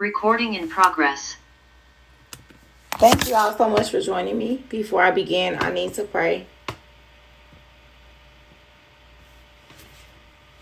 Recording 0.00 0.54
in 0.54 0.66
progress. 0.66 1.36
Thank 2.92 3.28
you 3.28 3.34
all 3.34 3.54
so 3.54 3.68
much 3.68 3.90
for 3.90 4.00
joining 4.00 4.38
me. 4.38 4.64
Before 4.70 5.02
I 5.02 5.10
begin, 5.10 5.58
I 5.60 5.70
need 5.70 5.92
to 5.94 6.04
pray. 6.04 6.46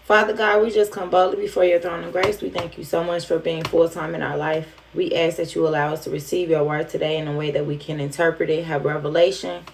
Father 0.08 0.32
God, 0.32 0.62
we 0.62 0.70
just 0.70 0.90
come 0.90 1.10
boldly 1.10 1.36
before 1.36 1.66
your 1.66 1.80
throne 1.80 2.02
of 2.02 2.12
grace. 2.12 2.40
We 2.40 2.48
thank 2.48 2.78
you 2.78 2.84
so 2.84 3.04
much 3.04 3.26
for 3.26 3.38
being 3.38 3.62
full 3.62 3.90
time 3.90 4.14
in 4.14 4.22
our 4.22 4.38
life. 4.38 4.74
We 4.94 5.14
ask 5.14 5.36
that 5.36 5.54
you 5.54 5.68
allow 5.68 5.92
us 5.92 6.04
to 6.04 6.10
receive 6.10 6.48
your 6.48 6.64
word 6.64 6.88
today 6.88 7.18
in 7.18 7.28
a 7.28 7.36
way 7.36 7.50
that 7.50 7.66
we 7.66 7.76
can 7.76 8.00
interpret 8.00 8.48
it, 8.48 8.64
have 8.64 8.86
revelation, 8.86 9.64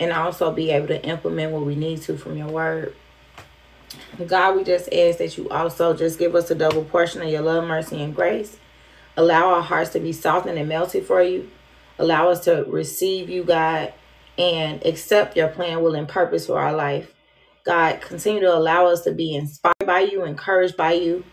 and 0.00 0.10
also 0.10 0.50
be 0.50 0.72
able 0.72 0.88
to 0.88 1.00
implement 1.06 1.52
what 1.52 1.64
we 1.64 1.76
need 1.76 2.02
to 2.02 2.18
from 2.18 2.36
your 2.36 2.48
word. 2.48 2.96
God, 4.26 4.56
we 4.56 4.64
just 4.64 4.92
ask 4.92 5.18
that 5.18 5.38
you 5.38 5.48
also 5.50 5.94
just 5.94 6.18
give 6.18 6.34
us 6.34 6.50
a 6.50 6.56
double 6.56 6.82
portion 6.82 7.22
of 7.22 7.28
your 7.28 7.42
love, 7.42 7.62
mercy, 7.62 8.02
and 8.02 8.12
grace. 8.12 8.56
Allow 9.16 9.54
our 9.54 9.62
hearts 9.62 9.90
to 9.90 10.00
be 10.00 10.12
softened 10.12 10.58
and 10.58 10.68
melted 10.68 11.06
for 11.06 11.22
you. 11.22 11.48
Allow 12.00 12.30
us 12.30 12.40
to 12.46 12.64
receive 12.66 13.30
you, 13.30 13.44
God, 13.44 13.92
and 14.36 14.84
accept 14.84 15.36
your 15.36 15.46
plan, 15.46 15.80
will, 15.80 15.94
and 15.94 16.08
purpose 16.08 16.48
for 16.48 16.58
our 16.58 16.72
life. 16.72 17.12
God, 17.66 18.00
continue 18.00 18.40
to 18.40 18.54
allow 18.54 18.86
us 18.86 19.02
to 19.02 19.12
be 19.12 19.34
inspired 19.34 19.74
by 19.84 20.00
you, 20.00 20.24
encouraged 20.24 20.76
by 20.76 20.92
you, 20.92 21.24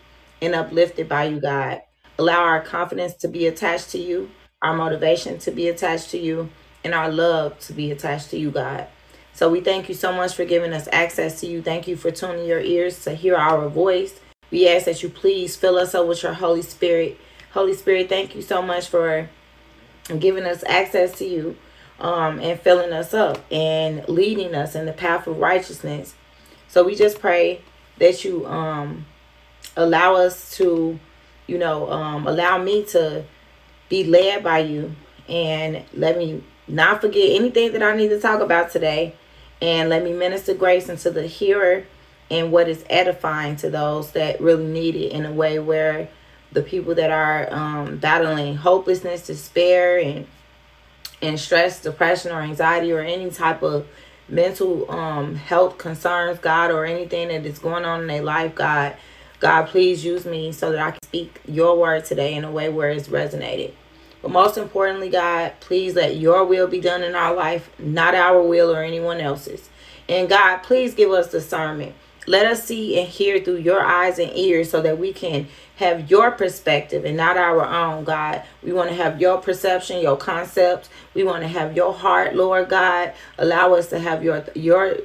and 0.42 0.54
uplifted 0.54 1.08
by 1.08 1.24
you, 1.24 1.40
God. 1.40 1.80
Allow 2.18 2.42
our 2.42 2.60
confidence 2.60 3.14
to 3.14 3.28
be 3.28 3.46
attached 3.46 3.90
to 3.90 3.98
you, 3.98 4.30
our 4.60 4.76
motivation 4.76 5.38
to 5.38 5.50
be 5.50 5.68
attached 5.68 6.10
to 6.10 6.18
you, 6.18 6.50
and 6.84 6.92
our 6.92 7.10
love 7.10 7.58
to 7.60 7.72
be 7.72 7.90
attached 7.90 8.30
to 8.30 8.38
you, 8.38 8.50
God. 8.50 8.86
So 9.32 9.48
we 9.48 9.60
thank 9.62 9.88
you 9.88 9.94
so 9.94 10.12
much 10.12 10.34
for 10.34 10.44
giving 10.44 10.72
us 10.72 10.88
access 10.92 11.40
to 11.40 11.46
you. 11.46 11.62
Thank 11.62 11.88
you 11.88 11.96
for 11.96 12.10
tuning 12.10 12.46
your 12.46 12.60
ears 12.60 13.02
to 13.04 13.14
hear 13.14 13.36
our 13.36 13.68
voice. 13.68 14.20
We 14.50 14.68
ask 14.68 14.84
that 14.84 15.02
you 15.02 15.08
please 15.08 15.56
fill 15.56 15.78
us 15.78 15.94
up 15.94 16.06
with 16.06 16.22
your 16.22 16.34
Holy 16.34 16.62
Spirit 16.62 17.18
Holy 17.54 17.72
Spirit, 17.72 18.08
thank 18.08 18.34
you 18.34 18.42
so 18.42 18.60
much 18.60 18.88
for 18.88 19.30
giving 20.18 20.42
us 20.42 20.64
access 20.66 21.16
to 21.18 21.24
you 21.24 21.56
um, 22.00 22.40
and 22.40 22.58
filling 22.58 22.92
us 22.92 23.14
up 23.14 23.44
and 23.48 24.04
leading 24.08 24.56
us 24.56 24.74
in 24.74 24.86
the 24.86 24.92
path 24.92 25.28
of 25.28 25.38
righteousness. 25.38 26.16
So 26.74 26.82
we 26.82 26.96
just 26.96 27.20
pray 27.20 27.60
that 27.98 28.24
you 28.24 28.44
um, 28.46 29.06
allow 29.76 30.16
us 30.16 30.56
to, 30.56 30.98
you 31.46 31.56
know, 31.56 31.88
um, 31.88 32.26
allow 32.26 32.58
me 32.58 32.82
to 32.86 33.24
be 33.88 34.02
led 34.02 34.42
by 34.42 34.58
you 34.58 34.96
and 35.28 35.84
let 35.92 36.18
me 36.18 36.42
not 36.66 37.00
forget 37.00 37.30
anything 37.30 37.70
that 37.74 37.82
I 37.84 37.94
need 37.94 38.08
to 38.08 38.18
talk 38.18 38.40
about 38.40 38.72
today. 38.72 39.14
And 39.62 39.88
let 39.88 40.02
me 40.02 40.14
minister 40.14 40.52
grace 40.52 40.88
into 40.88 41.12
the 41.12 41.28
hearer 41.28 41.84
and 42.28 42.50
what 42.50 42.68
is 42.68 42.84
edifying 42.90 43.54
to 43.58 43.70
those 43.70 44.10
that 44.10 44.40
really 44.40 44.66
need 44.66 44.96
it 44.96 45.12
in 45.12 45.26
a 45.26 45.32
way 45.32 45.60
where 45.60 46.08
the 46.50 46.62
people 46.62 46.96
that 46.96 47.12
are 47.12 47.54
um, 47.54 47.98
battling 47.98 48.56
hopelessness, 48.56 49.28
despair, 49.28 50.00
and 50.00 50.26
and 51.22 51.38
stress, 51.38 51.80
depression, 51.80 52.32
or 52.32 52.40
anxiety, 52.40 52.92
or 52.92 53.00
any 53.00 53.30
type 53.30 53.62
of 53.62 53.86
mental 54.28 54.90
um, 54.90 55.36
health 55.36 55.78
concerns, 55.78 56.38
God, 56.38 56.70
or 56.70 56.84
anything 56.84 57.28
that 57.28 57.44
is 57.46 57.58
going 57.58 57.84
on 57.84 58.02
in 58.02 58.06
their 58.06 58.22
life, 58.22 58.54
God. 58.54 58.96
God, 59.40 59.66
please 59.66 60.04
use 60.04 60.24
me 60.24 60.52
so 60.52 60.72
that 60.72 60.80
I 60.80 60.90
can 60.92 61.02
speak 61.02 61.40
your 61.46 61.78
word 61.78 62.04
today 62.04 62.34
in 62.34 62.44
a 62.44 62.50
way 62.50 62.68
where 62.68 62.90
it's 62.90 63.08
resonated. 63.08 63.72
But 64.22 64.30
most 64.30 64.56
importantly, 64.56 65.10
God, 65.10 65.52
please 65.60 65.94
let 65.94 66.16
your 66.16 66.44
will 66.44 66.66
be 66.66 66.80
done 66.80 67.02
in 67.02 67.14
our 67.14 67.34
life, 67.34 67.68
not 67.78 68.14
our 68.14 68.40
will 68.40 68.74
or 68.74 68.82
anyone 68.82 69.20
else's. 69.20 69.68
And 70.08 70.28
God, 70.28 70.58
please 70.58 70.94
give 70.94 71.10
us 71.10 71.30
discernment. 71.30 71.94
Let 72.26 72.46
us 72.46 72.64
see 72.64 72.98
and 72.98 73.08
hear 73.08 73.40
through 73.40 73.58
your 73.58 73.82
eyes 73.82 74.18
and 74.18 74.34
ears 74.36 74.70
so 74.70 74.80
that 74.82 74.98
we 74.98 75.12
can 75.12 75.48
have 75.76 76.10
your 76.10 76.30
perspective 76.30 77.04
and 77.04 77.16
not 77.16 77.36
our 77.36 77.64
own, 77.64 78.04
God. 78.04 78.42
We 78.62 78.72
want 78.72 78.90
to 78.90 78.94
have 78.94 79.20
your 79.20 79.38
perception, 79.38 80.00
your 80.00 80.16
concepts. 80.16 80.88
We 81.14 81.24
want 81.24 81.42
to 81.42 81.48
have 81.48 81.76
your 81.76 81.92
heart, 81.92 82.34
Lord 82.34 82.68
God. 82.68 83.12
Allow 83.38 83.74
us 83.74 83.88
to 83.88 83.98
have 83.98 84.22
your 84.22 84.44
your 84.54 84.98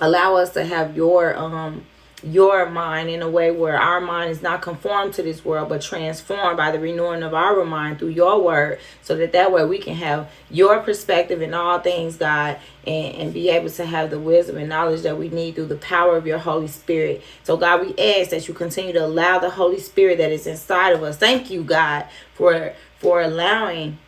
allow 0.00 0.36
us 0.36 0.52
to 0.52 0.64
have 0.64 0.96
your 0.96 1.36
um 1.36 1.86
your 2.22 2.68
mind 2.70 3.10
in 3.10 3.20
a 3.20 3.28
way 3.28 3.50
where 3.50 3.78
our 3.78 4.00
mind 4.00 4.30
is 4.30 4.40
not 4.40 4.62
conformed 4.62 5.12
to 5.12 5.22
this 5.22 5.44
world 5.44 5.68
but 5.68 5.82
transformed 5.82 6.56
by 6.56 6.70
the 6.70 6.78
renewing 6.78 7.22
of 7.22 7.34
our 7.34 7.62
mind 7.64 7.98
through 7.98 8.08
your 8.08 8.42
word 8.42 8.78
so 9.02 9.14
that 9.14 9.32
that 9.32 9.52
way 9.52 9.64
we 9.66 9.78
can 9.78 9.94
have 9.94 10.30
your 10.50 10.80
perspective 10.80 11.42
in 11.42 11.52
all 11.52 11.78
things 11.78 12.16
god 12.16 12.58
and, 12.86 13.14
and 13.16 13.34
be 13.34 13.50
able 13.50 13.68
to 13.68 13.84
have 13.84 14.08
the 14.08 14.18
wisdom 14.18 14.56
and 14.56 14.68
knowledge 14.68 15.02
that 15.02 15.18
we 15.18 15.28
need 15.28 15.54
through 15.54 15.66
the 15.66 15.76
power 15.76 16.16
of 16.16 16.26
your 16.26 16.38
holy 16.38 16.68
spirit. 16.68 17.22
So 17.44 17.58
god 17.58 17.82
we 17.82 17.88
ask 18.02 18.30
that 18.30 18.48
you 18.48 18.54
continue 18.54 18.94
to 18.94 19.04
allow 19.04 19.38
the 19.38 19.50
holy 19.50 19.80
spirit 19.80 20.16
that 20.18 20.32
is 20.32 20.46
inside 20.46 20.94
of 20.94 21.02
us. 21.02 21.18
Thank 21.18 21.50
you 21.50 21.62
god 21.62 22.06
for 22.32 22.72
for 22.98 23.20
allowing 23.20 23.98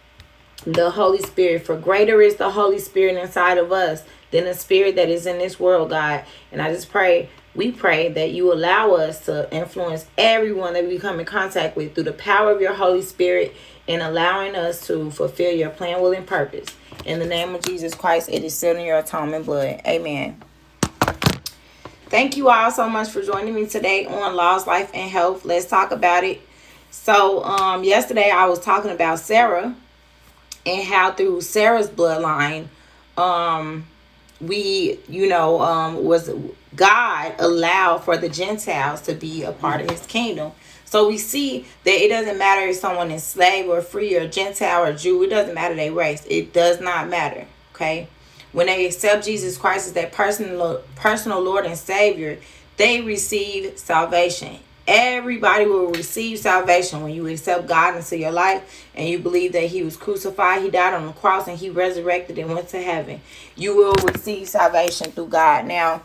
the 0.65 0.91
holy 0.91 1.21
spirit 1.21 1.65
for 1.65 1.77
greater 1.77 2.23
is 2.23 2.37
the 2.37 2.51
holy 2.51 2.79
spirit 2.79 3.17
inside 3.17 3.59
of 3.59 3.71
us 3.71 4.03
than 4.31 4.45
the 4.45 4.55
spirit 4.55 4.97
that 4.97 5.11
is 5.11 5.27
in 5.27 5.39
this 5.39 5.61
world 5.61 5.91
god. 5.91 6.25
And 6.51 6.63
i 6.63 6.73
just 6.73 6.91
pray 6.91 7.29
we 7.55 7.73
pray 7.73 8.09
that 8.11 8.31
you 8.31 8.53
allow 8.53 8.93
us 8.93 9.25
to 9.27 9.53
influence 9.55 10.07
everyone 10.17 10.75
that 10.75 10.87
we 10.87 10.99
come 10.99 11.19
in 11.21 11.27
contact 11.27 11.77
with 11.77 11.95
through 11.95 12.05
the 12.05 12.13
power 12.13 12.53
of 12.53 12.61
your 12.61 12.75
Holy 12.75 13.03
Spirit 13.03 13.55
and 13.89 14.03
allowing 14.03 14.55
us 14.55 14.87
to 14.87 15.11
fulfill 15.11 15.55
your 15.55 15.71
plan, 15.71 16.01
will, 16.01 16.13
and 16.13 16.27
purpose. 16.27 16.69
In 17.05 17.19
the 17.19 17.27
name 17.27 17.55
of 17.55 17.63
Jesus 17.63 17.95
Christ, 17.95 18.29
it 18.29 18.45
is 18.45 18.55
sealed 18.55 18.77
in 18.77 18.85
your 18.85 18.99
atonement 18.99 19.47
blood. 19.47 19.81
Amen. 19.87 20.41
Thank 22.11 22.37
you 22.37 22.49
all 22.49 22.71
so 22.71 22.89
much 22.89 23.09
for 23.09 23.23
joining 23.23 23.55
me 23.55 23.67
today 23.67 24.07
on 24.07 24.35
Laws, 24.35 24.67
Life, 24.67 24.91
and 24.95 25.11
Health. 25.11 25.45
Let's 25.45 25.67
talk 25.67 25.91
about 25.91 26.25
it. 26.25 26.41
So, 26.91 27.45
um, 27.45 27.85
yesterday 27.85 28.31
I 28.31 28.47
was 28.47 28.61
talking 28.61 28.91
about 28.91 29.19
Sarah 29.19 29.75
and 30.65 30.87
how 30.87 31.13
through 31.13 31.43
Sarah's 31.43 31.89
bloodline, 31.89 32.69
um, 33.17 33.87
we, 34.41 34.99
you 35.09 35.29
know, 35.29 35.61
um, 35.61 36.05
was 36.05 36.31
God 36.77 37.35
allowed 37.39 37.99
for 37.99 38.17
the 38.17 38.29
Gentiles 38.29 39.01
to 39.03 39.15
be 39.15 39.43
a 39.43 39.53
part 39.53 39.81
of 39.81 39.91
his 39.91 40.07
kingdom. 40.07 40.53
So 40.85 41.09
we 41.09 41.19
see 41.19 41.67
that 41.85 41.91
it 41.91 42.09
doesn't 42.09 42.39
matter 42.39 42.67
if 42.69 42.77
someone 42.77 43.11
is 43.11 43.23
slave 43.23 43.69
or 43.69 43.83
free 43.83 44.17
or 44.17 44.27
Gentile 44.27 44.85
or 44.85 44.93
Jew, 44.95 45.23
it 45.23 45.29
doesn't 45.29 45.55
matter 45.55 45.75
their 45.75 45.93
race. 45.93 46.25
It 46.29 46.53
does 46.53 46.81
not 46.81 47.09
matter. 47.09 47.47
Okay. 47.75 48.09
When 48.53 48.67
they 48.67 48.87
accept 48.87 49.25
Jesus 49.25 49.59
Christ 49.59 49.89
as 49.89 49.93
their 49.93 50.07
personal 50.07 50.83
personal 50.97 51.41
Lord 51.41 51.67
and 51.67 51.77
Savior, 51.77 52.39
they 52.79 53.03
receive 53.03 53.79
salvation. 53.79 54.61
Everybody 54.91 55.67
will 55.67 55.91
receive 55.91 56.39
salvation 56.39 57.03
when 57.03 57.13
you 57.13 57.27
accept 57.27 57.67
God 57.67 57.95
into 57.97 58.17
your 58.17 58.31
life 58.31 58.87
and 58.95 59.07
you 59.07 59.19
believe 59.19 59.53
that 59.53 59.65
He 59.67 59.83
was 59.83 59.99
crucified, 59.99 60.63
He 60.63 60.71
died 60.71 60.95
on 60.95 61.05
the 61.05 61.13
cross, 61.13 61.47
and 61.47 61.59
He 61.59 61.69
resurrected 61.69 62.39
and 62.39 62.49
went 62.49 62.69
to 62.71 62.81
heaven. 62.81 63.21
You 63.55 63.77
will 63.77 63.93
receive 64.03 64.49
salvation 64.49 65.13
through 65.13 65.27
God. 65.27 65.67
Now, 65.67 66.05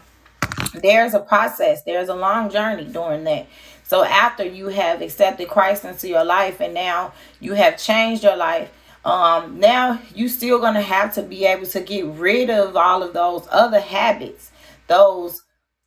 there's 0.73 1.13
a 1.13 1.21
process, 1.21 1.83
there's 1.83 2.09
a 2.09 2.13
long 2.13 2.49
journey 2.49 2.83
during 2.83 3.23
that. 3.23 3.47
So, 3.85 4.03
after 4.03 4.43
you 4.43 4.67
have 4.67 5.01
accepted 5.01 5.47
Christ 5.47 5.85
into 5.85 6.09
your 6.09 6.25
life 6.25 6.59
and 6.59 6.73
now 6.73 7.13
you 7.39 7.53
have 7.53 7.77
changed 7.77 8.23
your 8.23 8.35
life, 8.35 8.69
um, 9.05 9.61
now 9.61 10.01
you 10.13 10.27
still 10.27 10.59
gonna 10.59 10.81
have 10.81 11.13
to 11.15 11.21
be 11.21 11.45
able 11.45 11.67
to 11.67 11.79
get 11.79 12.05
rid 12.07 12.49
of 12.49 12.75
all 12.75 13.01
of 13.01 13.13
those 13.13 13.47
other 13.49 13.79
habits, 13.79 14.51
those 14.87 15.41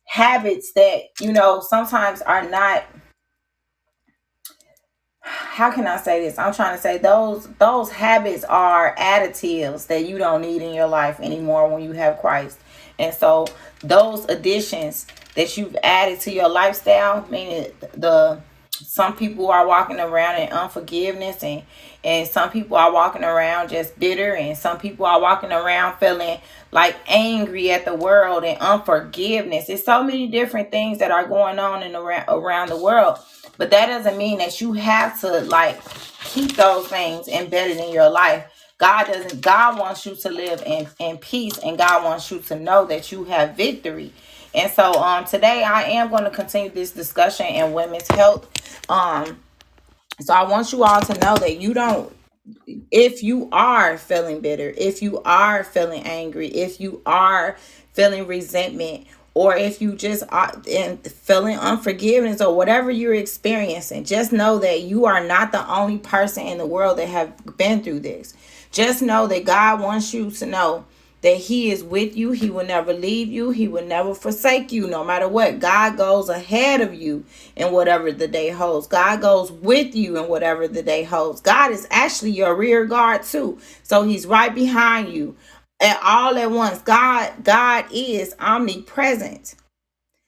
habits 0.07 0.71
that 0.73 1.01
you 1.19 1.33
know 1.33 1.61
sometimes 1.61 2.21
are 2.21 2.49
not 2.49 2.85
how 5.27 5.71
can 5.71 5.85
I 5.87 5.97
say 5.97 6.21
this? 6.21 6.37
I'm 6.37 6.53
trying 6.53 6.75
to 6.75 6.81
say 6.81 6.97
those 6.97 7.47
those 7.59 7.91
habits 7.91 8.43
are 8.45 8.95
additives 8.95 9.87
that 9.87 10.07
you 10.07 10.17
don't 10.17 10.41
need 10.41 10.61
in 10.61 10.73
your 10.73 10.87
life 10.87 11.19
anymore 11.19 11.67
when 11.67 11.83
you 11.83 11.91
have 11.93 12.19
Christ. 12.19 12.59
And 12.99 13.13
so 13.13 13.47
those 13.81 14.25
additions 14.25 15.05
that 15.35 15.57
you've 15.57 15.75
added 15.83 16.19
to 16.21 16.31
your 16.31 16.49
lifestyle, 16.49 17.27
meaning 17.29 17.71
the 17.93 18.41
some 18.71 19.15
people 19.15 19.49
are 19.49 19.67
walking 19.67 19.99
around 19.99 20.41
in 20.41 20.49
unforgiveness 20.49 21.43
and 21.43 21.63
and 22.07 22.25
some 22.25 22.49
people 22.49 22.77
are 22.77 22.93
walking 22.93 23.25
around 23.25 23.67
just 23.67 23.99
bitter 23.99 24.33
and 24.33 24.57
some 24.57 24.79
people 24.79 25.05
are 25.05 25.19
walking 25.19 25.51
around 25.51 25.97
feeling 25.97 26.39
like 26.71 26.95
angry 27.05 27.69
at 27.69 27.83
the 27.83 27.93
world 27.93 28.45
and 28.45 28.57
unforgiveness. 28.59 29.67
It's 29.67 29.83
so 29.83 30.01
many 30.01 30.27
different 30.29 30.71
things 30.71 30.99
that 30.99 31.11
are 31.11 31.27
going 31.27 31.59
on 31.59 31.83
in 31.83 31.97
around 31.97 32.29
around 32.29 32.69
the 32.69 32.81
world. 32.81 33.19
But 33.57 33.71
that 33.71 33.87
doesn't 33.87 34.17
mean 34.17 34.37
that 34.37 34.61
you 34.61 34.71
have 34.71 35.19
to 35.19 35.41
like 35.41 35.81
keep 36.23 36.55
those 36.55 36.87
things 36.87 37.27
embedded 37.27 37.75
in 37.75 37.91
your 37.91 38.09
life. 38.09 38.45
God 38.77 39.07
doesn't 39.07 39.41
god 39.41 39.77
wants 39.77 40.05
you 40.05 40.15
to 40.15 40.29
live 40.29 40.63
in 40.65 40.87
in 40.99 41.17
peace 41.17 41.57
and 41.57 41.77
god 41.77 42.05
wants 42.05 42.31
you 42.31 42.39
to 42.39 42.55
know 42.57 42.85
that 42.85 43.11
you 43.11 43.25
have 43.25 43.57
victory. 43.57 44.13
And 44.55 44.71
so 44.71 44.93
um 44.93 45.25
today 45.25 45.61
I 45.63 45.83
am 45.83 46.07
going 46.09 46.23
to 46.23 46.29
continue 46.29 46.69
this 46.69 46.91
discussion 46.91 47.47
in 47.47 47.73
women's 47.73 48.07
health. 48.07 48.47
Um 48.89 49.39
so 50.19 50.33
I 50.33 50.43
want 50.43 50.71
you 50.71 50.83
all 50.83 51.01
to 51.01 51.13
know 51.19 51.35
that 51.37 51.59
you 51.59 51.73
don't 51.73 52.13
if 52.91 53.23
you 53.23 53.49
are 53.51 53.97
feeling 53.97 54.39
bitter, 54.41 54.73
if 54.77 55.01
you 55.01 55.21
are 55.23 55.63
feeling 55.63 56.03
angry, 56.03 56.47
if 56.47 56.79
you 56.79 57.01
are 57.05 57.57
feeling 57.93 58.27
resentment, 58.27 59.07
or 59.33 59.55
if 59.55 59.81
you 59.81 59.95
just 59.95 60.23
are 60.29 60.51
in 60.65 60.97
feeling 60.97 61.57
unforgiveness 61.57 62.41
or 62.41 62.55
whatever 62.55 62.89
you're 62.89 63.13
experiencing, 63.13 64.03
just 64.03 64.31
know 64.31 64.57
that 64.59 64.81
you 64.81 65.05
are 65.05 65.23
not 65.23 65.51
the 65.51 65.67
only 65.69 65.99
person 65.99 66.47
in 66.47 66.57
the 66.57 66.65
world 66.65 66.97
that 66.97 67.07
have 67.07 67.57
been 67.57 67.83
through 67.83 67.99
this. 67.99 68.33
Just 68.71 69.01
know 69.01 69.27
that 69.27 69.45
God 69.45 69.79
wants 69.79 70.13
you 70.13 70.31
to 70.31 70.45
know 70.45 70.85
that 71.21 71.37
he 71.37 71.71
is 71.71 71.83
with 71.83 72.15
you. 72.15 72.31
He 72.31 72.49
will 72.49 72.65
never 72.65 72.93
leave 72.93 73.29
you. 73.29 73.49
He 73.51 73.67
will 73.67 73.85
never 73.85 74.15
forsake 74.15 74.71
you, 74.71 74.87
no 74.87 75.03
matter 75.03 75.27
what. 75.27 75.59
God 75.59 75.97
goes 75.97 76.29
ahead 76.29 76.81
of 76.81 76.93
you 76.93 77.25
in 77.55 77.73
whatever 77.73 78.11
the 78.11 78.27
day 78.27 78.49
holds. 78.49 78.87
God 78.87 79.21
goes 79.21 79.51
with 79.51 79.95
you 79.95 80.17
in 80.17 80.29
whatever 80.29 80.67
the 80.67 80.83
day 80.83 81.03
holds. 81.03 81.41
God 81.41 81.71
is 81.71 81.87
actually 81.91 82.31
your 82.31 82.55
rear 82.55 82.85
guard 82.85 83.23
too. 83.23 83.59
So 83.83 84.03
he's 84.03 84.27
right 84.27 84.53
behind 84.53 85.13
you 85.13 85.35
at 85.81 85.99
all 86.03 86.37
at 86.37 86.51
once. 86.51 86.81
God, 86.83 87.33
God 87.43 87.85
is 87.91 88.35
omnipresent. 88.39 89.55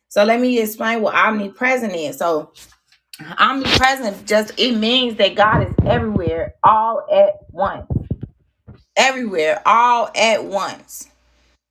So 0.10 0.24
let 0.24 0.40
me 0.42 0.60
explain 0.60 1.02
what 1.02 1.16
omnipresent 1.16 1.94
is. 1.94 2.18
So 2.18 2.52
omnipresent 3.40 4.26
just 4.26 4.54
it 4.60 4.78
means 4.78 5.18
that 5.18 5.36
God 5.36 5.68
is 5.68 5.76
everywhere 5.86 6.56
all 6.64 7.06
at 7.12 7.36
once 7.52 7.86
everywhere 9.00 9.62
all 9.66 10.12
at 10.16 10.44
once. 10.44 11.10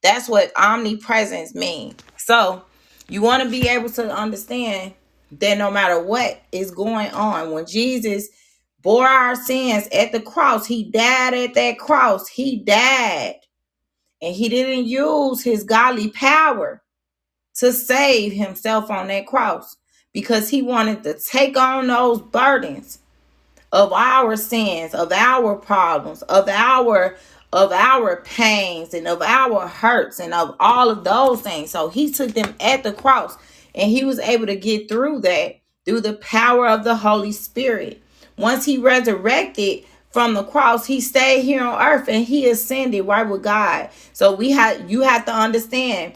That's 0.02 0.28
what 0.28 0.50
omnipresence 0.56 1.54
means. 1.54 1.94
So 2.16 2.62
you 3.08 3.22
want 3.22 3.42
to 3.42 3.50
be 3.50 3.68
able 3.68 3.90
to 3.90 4.10
understand 4.12 4.94
that 5.32 5.58
no 5.58 5.70
matter 5.70 6.02
what 6.02 6.40
is 6.52 6.70
going 6.70 7.10
on, 7.10 7.52
when 7.52 7.66
Jesus 7.66 8.28
bore 8.82 9.06
our 9.06 9.36
sins 9.36 9.88
at 9.92 10.12
the 10.12 10.20
cross, 10.20 10.66
he 10.66 10.90
died 10.90 11.34
at 11.34 11.54
that 11.54 11.78
cross. 11.78 12.28
He 12.28 12.56
died. 12.64 13.36
And 14.22 14.34
he 14.34 14.48
didn't 14.48 14.86
use 14.86 15.44
his 15.44 15.64
godly 15.64 16.10
power 16.10 16.82
to 17.56 17.72
save 17.72 18.32
himself 18.32 18.90
on 18.90 19.08
that 19.08 19.26
cross 19.26 19.76
because 20.12 20.48
he 20.48 20.62
wanted 20.62 21.02
to 21.04 21.18
take 21.18 21.56
on 21.56 21.88
those 21.88 22.22
burdens 22.22 23.00
of 23.72 23.92
our 23.92 24.36
sins, 24.36 24.94
of 24.94 25.12
our 25.12 25.56
problems, 25.56 26.22
of 26.22 26.48
our 26.48 27.16
of 27.52 27.72
our 27.72 28.16
pains 28.22 28.92
and 28.92 29.08
of 29.08 29.22
our 29.22 29.66
hurts 29.66 30.20
and 30.20 30.34
of 30.34 30.54
all 30.60 30.90
of 30.90 31.02
those 31.04 31.40
things. 31.40 31.70
So 31.70 31.88
he 31.88 32.10
took 32.10 32.32
them 32.32 32.54
at 32.60 32.82
the 32.82 32.92
cross 32.92 33.38
and 33.74 33.90
he 33.90 34.04
was 34.04 34.18
able 34.18 34.46
to 34.46 34.56
get 34.56 34.88
through 34.88 35.20
that 35.20 35.60
through 35.84 36.02
the 36.02 36.14
power 36.14 36.68
of 36.68 36.84
the 36.84 36.96
Holy 36.96 37.32
Spirit. 37.32 38.02
Once 38.36 38.66
he 38.66 38.76
resurrected 38.76 39.84
from 40.10 40.34
the 40.34 40.44
cross, 40.44 40.86
he 40.86 41.00
stayed 41.00 41.42
here 41.42 41.62
on 41.62 41.80
earth 41.80 42.08
and 42.08 42.26
he 42.26 42.48
ascended 42.50 43.06
right 43.06 43.26
with 43.26 43.42
God. 43.42 43.88
So 44.12 44.34
we 44.34 44.50
have 44.50 44.90
you 44.90 45.02
have 45.02 45.24
to 45.24 45.32
understand 45.32 46.14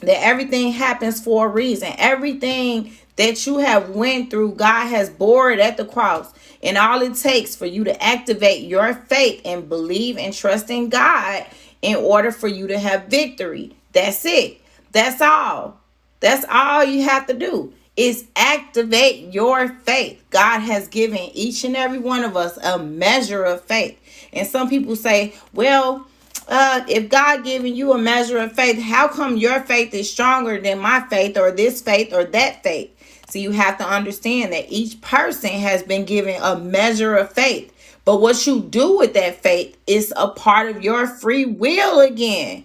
that 0.00 0.22
everything 0.22 0.72
happens 0.72 1.22
for 1.22 1.46
a 1.46 1.48
reason. 1.48 1.92
Everything 1.96 2.92
that 3.18 3.46
you 3.46 3.58
have 3.58 3.90
went 3.90 4.30
through, 4.30 4.52
God 4.52 4.86
has 4.86 5.10
bore 5.10 5.50
it 5.50 5.58
at 5.58 5.76
the 5.76 5.84
cross. 5.84 6.32
And 6.62 6.78
all 6.78 7.02
it 7.02 7.16
takes 7.16 7.54
for 7.54 7.66
you 7.66 7.84
to 7.84 8.02
activate 8.02 8.62
your 8.62 8.94
faith 8.94 9.42
and 9.44 9.68
believe 9.68 10.16
and 10.16 10.32
trust 10.32 10.70
in 10.70 10.88
God 10.88 11.44
in 11.82 11.96
order 11.96 12.32
for 12.32 12.48
you 12.48 12.68
to 12.68 12.78
have 12.78 13.06
victory. 13.06 13.76
That's 13.92 14.24
it. 14.24 14.60
That's 14.92 15.20
all. 15.20 15.80
That's 16.20 16.46
all 16.48 16.84
you 16.84 17.02
have 17.02 17.26
to 17.26 17.34
do 17.34 17.72
is 17.96 18.26
activate 18.36 19.34
your 19.34 19.68
faith. 19.68 20.22
God 20.30 20.60
has 20.60 20.86
given 20.86 21.18
each 21.34 21.64
and 21.64 21.74
every 21.74 21.98
one 21.98 22.22
of 22.22 22.36
us 22.36 22.56
a 22.58 22.78
measure 22.78 23.42
of 23.42 23.62
faith. 23.64 23.98
And 24.32 24.46
some 24.46 24.68
people 24.68 24.94
say, 24.94 25.34
well, 25.52 26.06
uh, 26.46 26.84
if 26.88 27.08
God 27.08 27.42
giving 27.42 27.74
you 27.74 27.92
a 27.92 27.98
measure 27.98 28.38
of 28.38 28.52
faith, 28.52 28.80
how 28.80 29.08
come 29.08 29.36
your 29.36 29.60
faith 29.60 29.92
is 29.92 30.10
stronger 30.10 30.60
than 30.60 30.78
my 30.78 31.00
faith 31.08 31.36
or 31.36 31.50
this 31.50 31.82
faith 31.82 32.12
or 32.12 32.24
that 32.24 32.62
faith? 32.62 32.94
So 33.28 33.38
you 33.38 33.50
have 33.52 33.78
to 33.78 33.86
understand 33.88 34.52
that 34.52 34.70
each 34.70 35.00
person 35.02 35.50
has 35.50 35.82
been 35.82 36.04
given 36.04 36.40
a 36.42 36.58
measure 36.58 37.16
of 37.16 37.32
faith. 37.32 37.72
But 38.04 38.20
what 38.22 38.46
you 38.46 38.62
do 38.62 38.98
with 38.98 39.14
that 39.14 39.42
faith 39.42 39.76
is 39.86 40.12
a 40.16 40.28
part 40.28 40.74
of 40.74 40.82
your 40.82 41.06
free 41.06 41.44
will 41.44 42.00
again. 42.00 42.64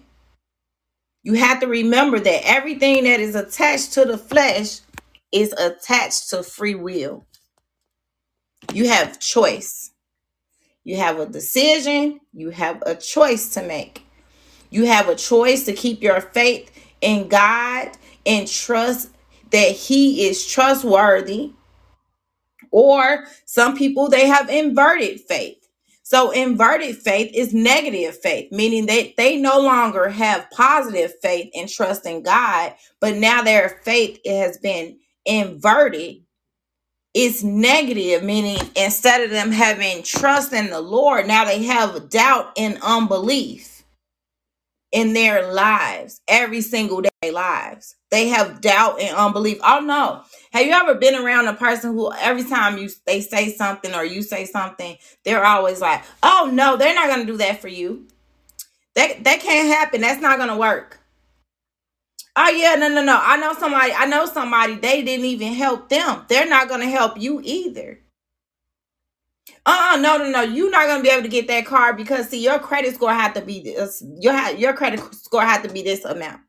You 1.24 1.34
have 1.36 1.60
to 1.62 1.68
remember 1.68 2.20
that 2.20 2.42
everything 2.46 3.06
that 3.06 3.20
is 3.20 3.36
attached 3.36 3.94
to 3.94 4.06
the 4.06 4.18
flesh 4.18 4.80
is 5.32 5.54
attached 5.54 6.30
to 6.30 6.44
free 6.44 6.76
will. 6.76 7.26
You 8.74 8.90
have 8.90 9.20
choice. 9.20 9.92
You 10.86 10.98
have 10.98 11.20
a 11.20 11.26
decision. 11.26 12.22
You 12.34 12.52
have 12.52 12.82
a 12.86 12.96
choice 12.96 13.54
to 13.56 13.64
make. 13.64 14.06
You 14.70 14.86
have 14.86 15.10
a 15.10 15.16
choice 15.16 15.66
to 15.66 15.74
keep 15.74 16.02
your 16.02 16.22
faith 16.22 16.72
in 17.02 17.28
God 17.28 17.92
and 18.26 18.48
trust 18.48 19.10
that 19.54 19.72
he 19.72 20.28
is 20.28 20.46
trustworthy 20.46 21.54
or 22.72 23.26
some 23.46 23.78
people 23.78 24.10
they 24.10 24.28
have 24.28 24.50
inverted 24.50 25.22
faith. 25.22 25.58
So 26.02 26.32
inverted 26.32 26.98
faith 26.98 27.32
is 27.34 27.54
negative 27.54 28.20
faith 28.20 28.52
meaning 28.52 28.88
that 28.88 29.14
they 29.16 29.38
no 29.38 29.60
longer 29.60 30.10
have 30.10 30.50
positive 30.52 31.14
faith 31.22 31.52
and 31.56 31.70
trust 31.70 32.06
in 32.06 32.24
god 32.24 32.74
but 33.00 33.16
now 33.16 33.42
their 33.44 33.80
faith 33.84 34.20
has 34.26 34.58
been 34.58 34.98
inverted. 35.26 36.18
It's 37.14 37.44
negative 37.44 38.24
meaning 38.24 38.60
instead 38.76 39.22
of 39.22 39.30
them 39.30 39.52
having 39.52 40.04
trust 40.04 40.52
in 40.52 40.72
the 40.72 40.82
lord 40.82 41.28
now 41.28 41.46
they 41.46 41.64
have 41.64 42.10
doubt 42.10 42.52
and 42.58 42.80
unbelief 42.84 43.73
in 44.94 45.14
their 45.14 45.52
lives, 45.52 46.22
every 46.30 46.62
single 46.62 47.02
day 47.02 47.32
lives. 47.32 47.96
They 48.12 48.28
have 48.30 48.62
doubt 48.62 49.02
and 49.02 49.18
unbelief. 49.18 49.60
Oh 49.64 49.80
no. 49.80 50.22
Have 50.54 50.68
you 50.68 50.72
ever 50.72 50.96
been 50.96 51.16
around 51.16 51.48
a 51.48 51.56
person 51.56 51.94
who 51.94 52.14
every 52.14 52.44
time 52.44 52.78
you 52.78 52.90
they 53.08 53.20
say 53.20 53.52
something 53.52 53.94
or 53.96 54.06
you 54.06 54.22
say 54.22 54.46
something, 54.46 54.96
they're 55.26 55.44
always 55.44 55.82
like, 55.82 56.04
"Oh 56.22 56.50
no, 56.54 56.78
they're 56.78 56.96
not 56.96 57.08
going 57.08 57.26
to 57.26 57.32
do 57.34 57.38
that 57.40 57.60
for 57.60 57.70
you. 57.70 58.08
That 58.96 59.24
that 59.24 59.42
can't 59.42 59.68
happen. 59.68 60.02
That's 60.02 60.22
not 60.22 60.38
going 60.38 60.50
to 60.52 60.58
work." 60.58 61.00
Oh 62.36 62.50
yeah, 62.50 62.76
no, 62.76 62.88
no, 62.90 63.04
no. 63.04 63.20
I 63.22 63.38
know 63.38 63.54
somebody. 63.54 63.94
I 63.94 64.06
know 64.06 64.28
somebody. 64.28 64.76
They 64.76 65.04
didn't 65.04 65.26
even 65.26 65.54
help 65.54 65.90
them. 65.90 66.26
They're 66.30 66.48
not 66.50 66.70
going 66.70 66.82
to 66.82 66.88
help 66.88 67.20
you 67.20 67.42
either. 67.44 68.00
Uh, 69.66 69.98
no, 70.02 70.18
no, 70.18 70.30
no. 70.30 70.42
You're 70.42 70.72
not 70.72 70.88
gonna 70.88 71.04
be 71.04 71.10
able 71.10 71.24
to 71.24 71.30
get 71.30 71.48
that 71.48 71.66
car 71.66 71.94
because 71.94 72.30
see, 72.30 72.44
your 72.44 72.60
credit 72.60 72.96
score 72.96 73.14
had 73.14 73.34
to 73.36 73.42
be 73.42 73.62
this. 73.62 74.04
Your 74.20 74.36
your 74.52 74.74
credit 74.74 75.02
score 75.16 75.44
had 75.44 75.64
to 75.64 75.70
be 75.70 75.84
this 75.84 76.06
amount. 76.06 76.42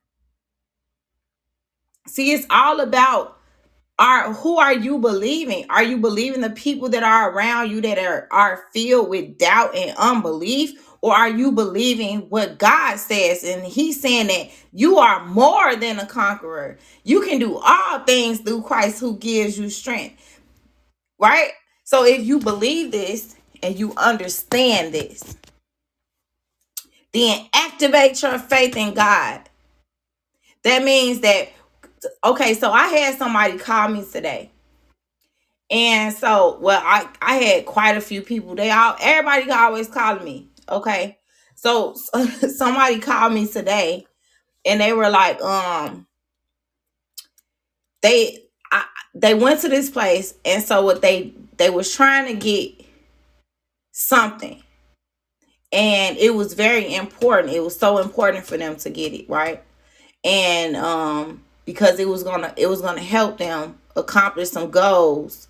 See, 2.09 2.33
it's 2.33 2.47
all 2.51 2.81
about 2.81 3.39
are 3.99 4.33
who 4.33 4.59
are 4.59 4.75
you 4.75 4.99
believing? 4.99 5.67
Are 5.71 5.83
you 5.85 5.99
believing 5.99 6.41
the 6.41 6.51
people 6.51 6.89
that 6.91 7.03
are 7.05 7.31
around 7.31 7.71
you 7.71 7.81
that 7.83 7.99
are 7.99 8.29
are 8.33 8.65
filled 8.73 9.09
with 9.09 9.39
doubt 9.39 9.75
and 9.77 9.97
unbelief, 9.99 10.73
or 11.01 11.15
are 11.15 11.31
you 11.31 11.53
believing 11.53 12.23
what 12.31 12.59
God 12.59 12.97
says? 12.99 13.45
And 13.45 13.65
He's 13.65 14.01
saying 14.01 14.29
that 14.29 14.51
you 14.73 14.99
are 14.99 15.25
more 15.27 15.77
than 15.77 16.01
a 16.01 16.07
conqueror. 16.07 16.79
You 17.05 17.23
can 17.23 17.39
do 17.39 17.59
all 17.59 18.01
things 18.01 18.41
through 18.41 18.63
Christ 18.63 19.01
who 19.01 19.17
gives 19.19 19.59
you 19.59 19.71
strength. 19.71 20.41
Right? 21.19 21.53
So 21.85 22.05
if 22.05 22.25
you 22.25 22.41
believe 22.41 22.93
this 22.93 23.37
and 23.63 23.79
you 23.79 23.95
understand 23.97 24.95
this, 24.95 25.37
then 27.13 27.47
activate 27.55 28.23
your 28.23 28.39
faith 28.39 28.77
in 28.77 28.95
God. 28.95 29.43
That 30.65 30.83
means 30.85 31.21
that 31.21 31.51
okay, 32.25 32.55
so 32.55 32.71
I 32.73 32.89
had 32.89 33.19
somebody 33.19 33.59
call 33.59 33.89
me 33.89 34.05
today. 34.11 34.51
And 35.71 36.15
so, 36.15 36.59
well, 36.61 36.83
I 36.85 37.09
I 37.23 37.37
had 37.37 37.67
quite 37.67 37.97
a 37.97 38.01
few 38.01 38.23
people. 38.23 38.55
They 38.55 38.71
all 38.71 38.97
everybody 39.01 39.51
always 39.51 39.89
calling 39.89 40.25
me. 40.25 40.49
Okay. 40.69 41.19
So 41.57 41.95
somebody 42.57 43.01
called 43.01 43.33
me 43.35 43.47
today 43.47 44.07
and 44.65 44.81
they 44.81 44.93
were 44.93 45.11
like, 45.11 45.41
um, 45.43 46.07
they 48.03 48.45
I, 48.73 48.85
they 49.15 49.35
went 49.35 49.61
to 49.63 49.69
this 49.69 49.91
place 49.91 50.35
and 50.45 50.63
so 50.63 50.83
what 50.83 51.03
they 51.03 51.35
they 51.57 51.71
was 51.71 51.95
trying 51.95 52.27
to 52.27 52.35
get 52.35 52.87
something. 53.93 54.63
And 55.73 56.17
it 56.19 56.35
was 56.35 56.55
very 56.55 56.95
important. 56.95 57.53
It 57.53 57.63
was 57.63 57.77
so 57.77 57.99
important 57.99 58.47
for 58.47 58.57
them 58.57 58.77
to 58.77 58.91
get 58.91 59.13
it 59.13 59.29
right? 59.29 59.63
And 60.25 60.77
um 60.77 61.45
because 61.65 61.99
it 61.99 62.09
was 62.09 62.23
gonna 62.23 62.55
it 62.57 62.67
was 62.67 62.81
gonna 62.81 63.03
help 63.03 63.39
them 63.39 63.79
accomplish 63.97 64.51
some 64.51 64.71
goals. 64.71 65.49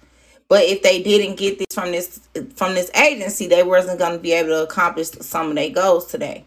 But 0.49 0.65
if 0.65 0.83
they 0.83 1.03
didn't 1.03 1.37
get 1.37 1.59
this 1.59 1.75
from 1.75 1.93
this 1.93 2.21
from 2.55 2.75
this 2.75 2.91
agency 2.95 3.47
they 3.47 3.63
wasn't 3.63 3.99
gonna 3.99 4.19
be 4.19 4.33
able 4.33 4.51
to 4.51 4.63
accomplish 4.63 5.11
some 5.11 5.51
of 5.51 5.55
their 5.57 5.71
goals 5.71 6.07
today. 6.07 6.45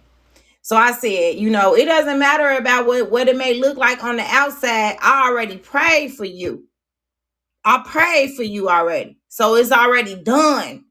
So 0.68 0.76
I 0.76 0.92
said, 0.92 1.36
you 1.36 1.50
know, 1.50 1.76
it 1.76 1.86
doesn't 1.86 2.20
matter 2.20 2.50
about 2.50 2.88
what, 2.88 3.10
what 3.10 3.30
it 3.30 3.38
may 3.38 3.54
look 3.54 3.78
like 3.78 4.04
on 4.04 4.18
the 4.18 4.26
outside. 4.28 4.98
I 5.02 5.30
already 5.30 5.58
prayed 5.58 6.14
for 6.14 6.26
you. 6.26 6.67
I 7.68 7.84
prayed 7.86 8.34
for 8.34 8.44
you 8.44 8.70
already. 8.70 9.18
So 9.28 9.56
it's 9.56 9.74
already 9.74 10.16
done. 10.16 10.86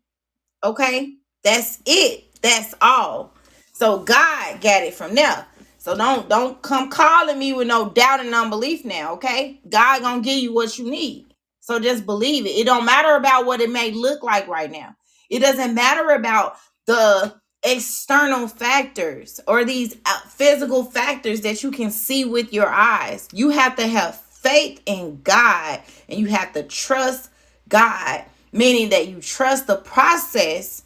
Okay? 0.62 1.14
That's 1.42 1.80
it. 1.86 2.24
That's 2.42 2.74
all. 2.82 3.32
So 3.72 4.00
God 4.00 4.60
got 4.60 4.82
it 4.82 4.92
from 4.92 5.14
there. 5.14 5.46
So 5.78 5.96
don't 5.96 6.28
don't 6.28 6.60
come 6.60 6.90
calling 6.90 7.38
me 7.38 7.54
with 7.54 7.66
no 7.66 7.88
doubt 7.88 8.20
and 8.20 8.34
unbelief 8.34 8.84
now, 8.84 9.14
okay? 9.14 9.58
God 9.70 10.02
gonna 10.02 10.20
give 10.20 10.38
you 10.38 10.52
what 10.52 10.76
you 10.76 10.90
need. 10.90 11.24
So 11.60 11.80
just 11.80 12.04
believe 12.04 12.44
it. 12.44 12.50
It 12.50 12.66
don't 12.66 12.84
matter 12.84 13.16
about 13.16 13.46
what 13.46 13.62
it 13.62 13.70
may 13.70 13.92
look 13.92 14.22
like 14.22 14.46
right 14.46 14.70
now. 14.70 14.94
It 15.30 15.38
doesn't 15.38 15.74
matter 15.74 16.10
about 16.10 16.56
the 16.86 17.36
external 17.62 18.48
factors 18.48 19.40
or 19.48 19.64
these 19.64 19.96
uh, 20.04 20.20
physical 20.28 20.84
factors 20.84 21.40
that 21.40 21.62
you 21.62 21.70
can 21.70 21.90
see 21.90 22.26
with 22.26 22.52
your 22.52 22.68
eyes. 22.68 23.28
You 23.32 23.48
have 23.50 23.76
to 23.76 23.86
have 23.86 24.25
faith 24.46 24.80
in 24.86 25.20
God 25.24 25.80
and 26.08 26.20
you 26.20 26.26
have 26.26 26.52
to 26.52 26.62
trust 26.62 27.30
God, 27.68 28.24
meaning 28.52 28.90
that 28.90 29.08
you 29.08 29.20
trust 29.20 29.66
the 29.66 29.76
process 29.76 30.84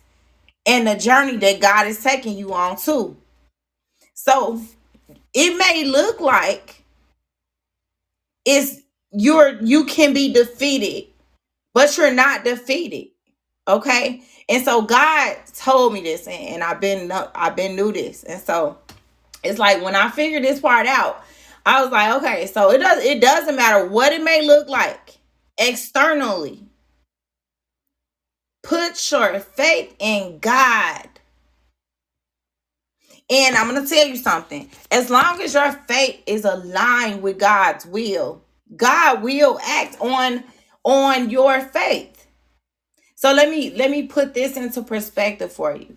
and 0.66 0.86
the 0.86 0.94
journey 0.94 1.36
that 1.36 1.60
God 1.60 1.86
is 1.86 2.02
taking 2.02 2.38
you 2.38 2.54
on 2.54 2.76
too. 2.76 3.16
So 4.14 4.60
it 5.34 5.56
may 5.58 5.84
look 5.84 6.20
like 6.20 6.84
it's 8.44 8.80
you're 9.12 9.60
you 9.62 9.84
can 9.84 10.14
be 10.14 10.32
defeated, 10.32 11.08
but 11.74 11.96
you're 11.96 12.14
not 12.14 12.44
defeated. 12.44 13.08
Okay. 13.68 14.22
And 14.48 14.64
so 14.64 14.82
God 14.82 15.36
told 15.54 15.92
me 15.92 16.00
this, 16.00 16.26
and, 16.26 16.54
and 16.54 16.62
I've 16.62 16.80
been 16.80 17.12
I've 17.12 17.56
been 17.56 17.76
knew 17.76 17.92
this. 17.92 18.24
And 18.24 18.40
so 18.40 18.78
it's 19.44 19.58
like 19.58 19.82
when 19.82 19.94
I 19.94 20.10
figured 20.10 20.44
this 20.44 20.60
part 20.60 20.86
out, 20.86 21.24
I 21.66 21.82
was 21.82 21.92
like, 21.92 22.16
okay, 22.16 22.46
so 22.46 22.72
it 22.72 22.78
does 22.78 23.04
it 23.04 23.20
doesn't 23.20 23.56
matter 23.56 23.86
what 23.86 24.12
it 24.12 24.22
may 24.22 24.46
look 24.46 24.68
like 24.68 25.18
externally. 25.58 26.64
Put 28.62 29.10
your 29.10 29.40
faith 29.40 29.94
in 29.98 30.38
God. 30.40 31.08
And 33.30 33.56
I'm 33.56 33.68
going 33.70 33.82
to 33.82 33.88
tell 33.88 34.06
you 34.06 34.16
something. 34.16 34.70
As 34.90 35.10
long 35.10 35.40
as 35.40 35.54
your 35.54 35.72
faith 35.72 36.20
is 36.26 36.44
aligned 36.44 37.22
with 37.22 37.38
God's 37.38 37.86
will, 37.86 38.42
God 38.76 39.22
will 39.22 39.58
act 39.62 39.96
on 40.00 40.44
on 40.84 41.30
your 41.30 41.60
faith. 41.60 42.26
So 43.16 43.32
let 43.32 43.50
me 43.50 43.70
let 43.76 43.90
me 43.90 44.06
put 44.06 44.34
this 44.34 44.56
into 44.56 44.82
perspective 44.82 45.52
for 45.52 45.76
you. 45.76 45.96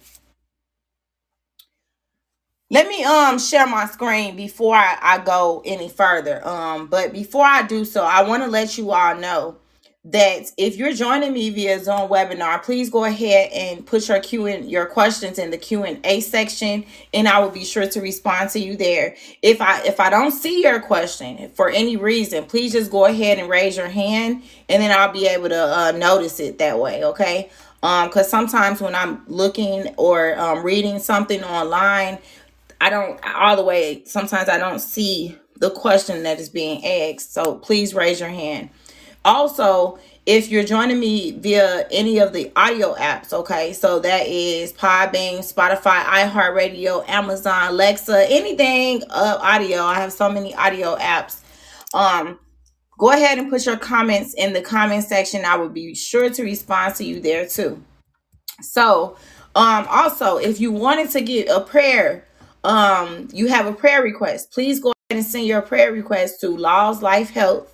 Let 2.70 2.88
me 2.88 3.04
um 3.04 3.40
share 3.40 3.68
my 3.68 3.86
screen 3.86 4.36
before 4.36 4.76
I, 4.76 4.98
I 5.02 5.18
go 5.20 5.62
any 5.66 5.90
further. 5.90 6.46
Um, 6.48 6.88
but 6.88 7.14
before 7.14 7.46
I 7.46 7.64
do 7.64 7.86
so, 7.86 8.04
I 8.04 8.24
want 8.24 8.44
to 8.44 8.50
let 8.50 8.78
you 8.78 8.92
all 8.92 9.16
know 9.16 9.58
that 10.06 10.52
if 10.58 10.76
you're 10.76 10.94
joining 10.94 11.32
me 11.32 11.50
via 11.50 11.80
Zoom 11.80 12.10
webinar, 12.10 12.62
please 12.62 12.90
go 12.90 13.06
ahead 13.06 13.52
and 13.54 13.86
put 13.86 14.08
your 14.10 14.20
Q 14.20 14.48
and 14.48 14.70
your 14.70 14.86
questions 14.86 15.40
in 15.40 15.50
the 15.52 15.58
Q 15.58 15.84
and 15.84 16.06
A 16.06 16.20
section, 16.20 16.86
and 17.14 17.28
I 17.28 17.40
will 17.40 17.52
be 17.52 17.64
sure 17.64 17.88
to 17.88 18.02
respond 18.02 18.50
to 18.52 18.60
you 18.60 18.76
there. 18.76 19.16
If 19.42 19.62
I 19.62 19.82
if 19.84 20.00
I 20.02 20.10
don't 20.10 20.32
see 20.32 20.64
your 20.64 20.82
question 20.82 21.50
for 21.52 21.70
any 21.70 21.96
reason, 21.96 22.46
please 22.46 22.74
just 22.74 22.92
go 22.92 23.06
ahead 23.06 23.40
and 23.40 23.50
raise 23.50 23.78
your 23.78 23.88
hand, 23.90 24.44
and 24.68 24.82
then 24.84 24.92
I'll 24.92 25.14
be 25.14 25.28
able 25.28 25.50
to 25.50 25.78
uh, 25.80 25.92
notice 25.92 26.40
it 26.42 26.58
that 26.60 26.80
way. 26.80 27.06
Okay. 27.06 27.50
Um, 27.84 28.08
because 28.08 28.30
sometimes 28.30 28.82
when 28.82 28.96
I'm 28.96 29.24
looking 29.28 29.94
or 29.98 30.40
um, 30.40 30.64
reading 30.64 31.00
something 31.00 31.44
online, 31.44 32.18
I 32.84 32.90
don't 32.90 33.18
all 33.26 33.56
the 33.56 33.64
way. 33.64 34.04
Sometimes 34.04 34.50
I 34.50 34.58
don't 34.58 34.80
see 34.80 35.38
the 35.56 35.70
question 35.70 36.24
that 36.24 36.38
is 36.38 36.50
being 36.50 36.86
asked. 36.86 37.34
So 37.34 37.56
please 37.56 37.94
raise 37.94 38.20
your 38.20 38.28
hand. 38.28 38.72
Also, 39.24 40.00
if 40.26 40.50
you're 40.50 40.66
joining 40.66 41.00
me 41.00 41.32
via 41.32 41.88
any 41.92 42.20
of 42.20 42.34
the 42.34 42.52
audio 42.58 42.94
apps, 42.96 43.32
okay, 43.32 43.72
so 43.72 44.00
that 44.00 44.28
is 44.28 44.74
Podbean, 44.74 45.40
Spotify, 45.40 46.04
iHeartRadio, 46.04 47.08
Amazon, 47.08 47.70
Alexa, 47.70 48.30
anything 48.30 49.02
of 49.04 49.40
audio. 49.40 49.84
I 49.84 49.96
have 50.02 50.12
so 50.12 50.30
many 50.30 50.54
audio 50.54 50.98
apps. 50.98 51.40
Um, 51.94 52.38
go 53.00 53.12
ahead 53.12 53.38
and 53.38 53.50
put 53.50 53.66
your 53.66 53.78
comments 53.78 54.34
in 54.34 54.52
the 54.52 54.62
comment 54.62 55.06
section. 55.06 55.46
I 55.46 55.56
will 55.56 55.70
be 55.70 55.96
sure 55.96 56.30
to 56.30 56.44
respond 56.44 56.96
to 56.96 57.06
you 57.06 57.22
there 57.22 57.48
too. 57.48 57.82
So, 58.60 59.16
um, 59.56 59.88
also, 59.90 60.36
if 60.36 60.60
you 60.60 60.74
wanted 60.74 61.12
to 61.12 61.22
get 61.22 61.48
a 61.48 61.62
prayer, 61.62 62.26
um, 62.64 63.28
you 63.32 63.48
have 63.48 63.66
a 63.66 63.74
prayer 63.74 64.02
request, 64.02 64.52
please 64.52 64.80
go 64.80 64.94
ahead 65.10 65.20
and 65.20 65.26
send 65.26 65.46
your 65.46 65.62
prayer 65.62 65.92
request 65.92 66.40
to 66.42 66.50
Laws 66.50 67.02
Life 67.02 67.32
Health 67.32 67.74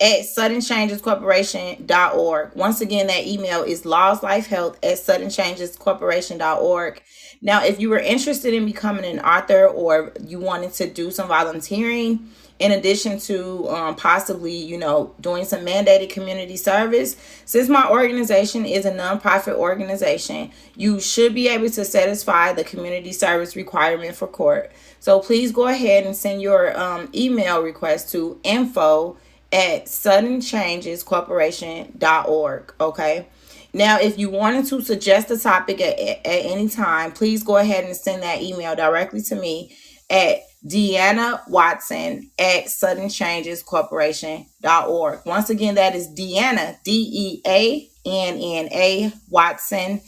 at 0.00 0.20
suddenchangescorporation.org. 0.20 2.54
Once 2.54 2.80
again, 2.82 3.06
that 3.06 3.26
email 3.26 3.62
is 3.62 3.84
lawslifehealth 3.84 4.76
at 4.82 4.98
suddenchangescorporation.org. 4.98 7.02
Now, 7.40 7.64
if 7.64 7.80
you 7.80 7.88
were 7.88 7.98
interested 7.98 8.52
in 8.52 8.66
becoming 8.66 9.06
an 9.06 9.20
author 9.20 9.66
or 9.66 10.12
you 10.20 10.38
wanted 10.38 10.74
to 10.74 10.90
do 10.90 11.10
some 11.10 11.28
volunteering, 11.28 12.28
in 12.58 12.72
addition 12.72 13.18
to 13.18 13.68
um, 13.68 13.94
possibly, 13.96 14.56
you 14.56 14.78
know, 14.78 15.14
doing 15.20 15.44
some 15.44 15.60
mandated 15.60 16.08
community 16.10 16.56
service, 16.56 17.16
since 17.44 17.68
my 17.68 17.86
organization 17.90 18.64
is 18.64 18.86
a 18.86 18.92
nonprofit 18.92 19.54
organization, 19.54 20.50
you 20.74 20.98
should 20.98 21.34
be 21.34 21.48
able 21.48 21.68
to 21.68 21.84
satisfy 21.84 22.52
the 22.52 22.64
community 22.64 23.12
service 23.12 23.56
requirement 23.56 24.16
for 24.16 24.26
court. 24.26 24.72
So 25.00 25.20
please 25.20 25.52
go 25.52 25.68
ahead 25.68 26.06
and 26.06 26.16
send 26.16 26.40
your 26.40 26.74
um, 26.80 27.10
email 27.14 27.62
request 27.62 28.10
to 28.12 28.40
info 28.42 29.18
at 29.52 29.84
suddenchangescorporation.org. 29.86 32.74
Okay. 32.80 33.28
Now, 33.72 33.98
if 34.00 34.16
you 34.18 34.30
wanted 34.30 34.66
to 34.66 34.80
suggest 34.80 35.28
a 35.30 35.38
topic 35.38 35.80
at, 35.82 35.98
at 35.98 36.20
any 36.24 36.68
time, 36.68 37.12
please 37.12 37.42
go 37.42 37.58
ahead 37.58 37.84
and 37.84 37.94
send 37.94 38.22
that 38.22 38.40
email 38.40 38.74
directly 38.74 39.20
to 39.22 39.36
me 39.36 39.76
at 40.08 40.45
Deanna 40.66 41.40
Watson 41.48 42.30
at 42.38 42.66
suddenchangescorporation.org. 42.66 45.26
Once 45.26 45.50
again, 45.50 45.74
that 45.76 45.94
is 45.94 46.08
Deanna, 46.08 46.82
D 46.82 47.08
E 47.12 47.40
A 47.46 47.88
N 48.04 48.38
N 48.38 48.68
A 48.72 49.12
Watson 49.28 50.00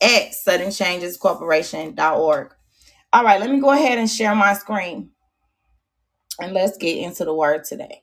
at 0.00 0.32
suddenchangescorporation.org. 0.46 2.54
All 3.14 3.24
right, 3.24 3.40
let 3.40 3.50
me 3.50 3.60
go 3.60 3.70
ahead 3.70 3.98
and 3.98 4.10
share 4.10 4.34
my 4.34 4.54
screen 4.54 5.10
and 6.40 6.52
let's 6.52 6.78
get 6.78 6.96
into 6.96 7.24
the 7.24 7.34
word 7.34 7.64
today. 7.64 8.02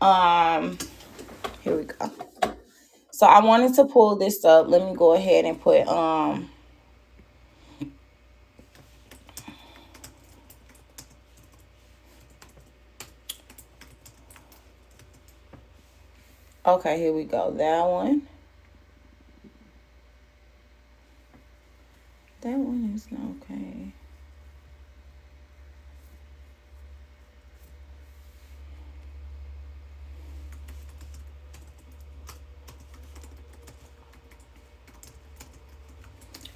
Um, 0.00 0.78
here 1.62 1.76
we 1.76 1.84
go. 1.84 2.10
So 3.12 3.26
I 3.26 3.44
wanted 3.44 3.74
to 3.74 3.84
pull 3.84 4.16
this 4.16 4.44
up. 4.44 4.66
Let 4.68 4.84
me 4.84 4.96
go 4.96 5.14
ahead 5.14 5.44
and 5.44 5.60
put 5.60 5.86
um 5.86 6.50
Okay, 16.66 16.98
here 16.98 17.12
we 17.12 17.24
go. 17.24 17.50
That 17.50 17.86
one. 17.86 18.22
That 22.40 22.56
one 22.56 22.92
is 22.94 23.06
not 23.10 23.20
okay. 23.42 23.92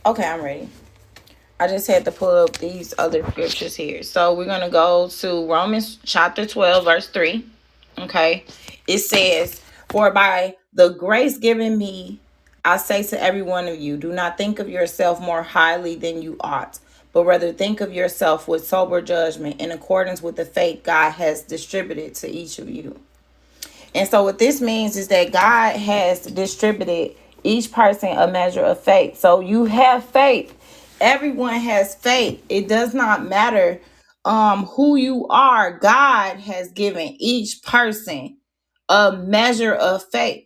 Okay, 0.06 0.24
I'm 0.24 0.40
ready. 0.42 0.70
I 1.60 1.66
just 1.66 1.86
had 1.86 2.06
to 2.06 2.12
pull 2.12 2.30
up 2.30 2.56
these 2.56 2.94
other 2.96 3.22
scriptures 3.30 3.76
here. 3.76 4.02
So 4.02 4.32
we're 4.32 4.46
going 4.46 4.62
to 4.62 4.70
go 4.70 5.08
to 5.08 5.46
Romans 5.46 5.98
chapter 6.02 6.46
12, 6.46 6.84
verse 6.84 7.08
3. 7.08 7.44
Okay. 7.98 8.44
It 8.86 8.98
says, 9.00 9.60
For 9.88 10.10
by 10.10 10.56
the 10.72 10.90
grace 10.90 11.38
given 11.38 11.78
me, 11.78 12.20
I 12.64 12.76
say 12.76 13.02
to 13.04 13.22
every 13.22 13.42
one 13.42 13.68
of 13.68 13.78
you, 13.78 13.96
do 13.96 14.12
not 14.12 14.36
think 14.36 14.58
of 14.58 14.68
yourself 14.68 15.20
more 15.20 15.42
highly 15.42 15.94
than 15.94 16.22
you 16.22 16.36
ought, 16.40 16.78
but 17.12 17.24
rather 17.24 17.52
think 17.52 17.80
of 17.80 17.92
yourself 17.92 18.48
with 18.48 18.66
sober 18.66 19.00
judgment 19.00 19.60
in 19.60 19.70
accordance 19.70 20.22
with 20.22 20.36
the 20.36 20.44
faith 20.44 20.82
God 20.82 21.12
has 21.12 21.42
distributed 21.42 22.14
to 22.16 22.28
each 22.28 22.58
of 22.58 22.68
you. 22.68 23.00
And 23.94 24.08
so, 24.08 24.22
what 24.22 24.38
this 24.38 24.60
means 24.60 24.96
is 24.96 25.08
that 25.08 25.32
God 25.32 25.76
has 25.76 26.20
distributed 26.22 27.16
each 27.42 27.72
person 27.72 28.10
a 28.10 28.28
measure 28.28 28.62
of 28.62 28.80
faith. 28.80 29.18
So, 29.18 29.40
you 29.40 29.64
have 29.64 30.04
faith. 30.04 30.54
Everyone 31.00 31.54
has 31.54 31.94
faith. 31.94 32.44
It 32.48 32.68
does 32.68 32.92
not 32.94 33.26
matter 33.26 33.80
um, 34.24 34.66
who 34.66 34.96
you 34.96 35.26
are. 35.28 35.78
God 35.78 36.38
has 36.40 36.70
given 36.72 37.16
each 37.18 37.62
person 37.62 38.37
a 38.88 39.12
measure 39.12 39.74
of 39.74 40.04
faith. 40.10 40.44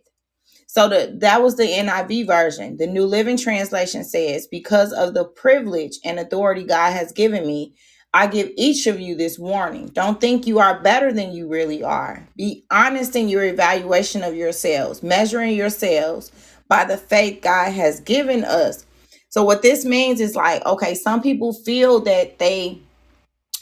So 0.67 0.89
the 0.89 1.15
that 1.19 1.41
was 1.43 1.55
the 1.55 1.67
NIV 1.67 2.25
version. 2.25 2.77
The 2.77 2.87
New 2.87 3.05
Living 3.05 3.37
Translation 3.37 4.03
says, 4.03 4.47
"Because 4.47 4.91
of 4.91 5.13
the 5.13 5.25
privilege 5.25 5.99
and 6.03 6.19
authority 6.19 6.63
God 6.63 6.93
has 6.93 7.11
given 7.11 7.45
me, 7.45 7.73
I 8.13 8.27
give 8.27 8.51
each 8.57 8.87
of 8.87 8.99
you 8.99 9.15
this 9.15 9.37
warning. 9.37 9.87
Don't 9.93 10.19
think 10.19 10.47
you 10.47 10.59
are 10.59 10.81
better 10.81 11.13
than 11.13 11.31
you 11.31 11.47
really 11.47 11.83
are. 11.83 12.27
Be 12.35 12.65
honest 12.71 13.15
in 13.15 13.29
your 13.29 13.43
evaluation 13.43 14.23
of 14.23 14.35
yourselves, 14.35 15.03
measuring 15.03 15.55
yourselves 15.55 16.31
by 16.67 16.85
the 16.85 16.97
faith 16.97 17.41
God 17.41 17.71
has 17.71 17.99
given 17.99 18.43
us." 18.43 18.85
So 19.29 19.43
what 19.43 19.63
this 19.63 19.85
means 19.85 20.21
is 20.21 20.35
like, 20.35 20.65
okay, 20.65 20.93
some 20.95 21.21
people 21.21 21.53
feel 21.53 21.99
that 22.01 22.39
they 22.39 22.79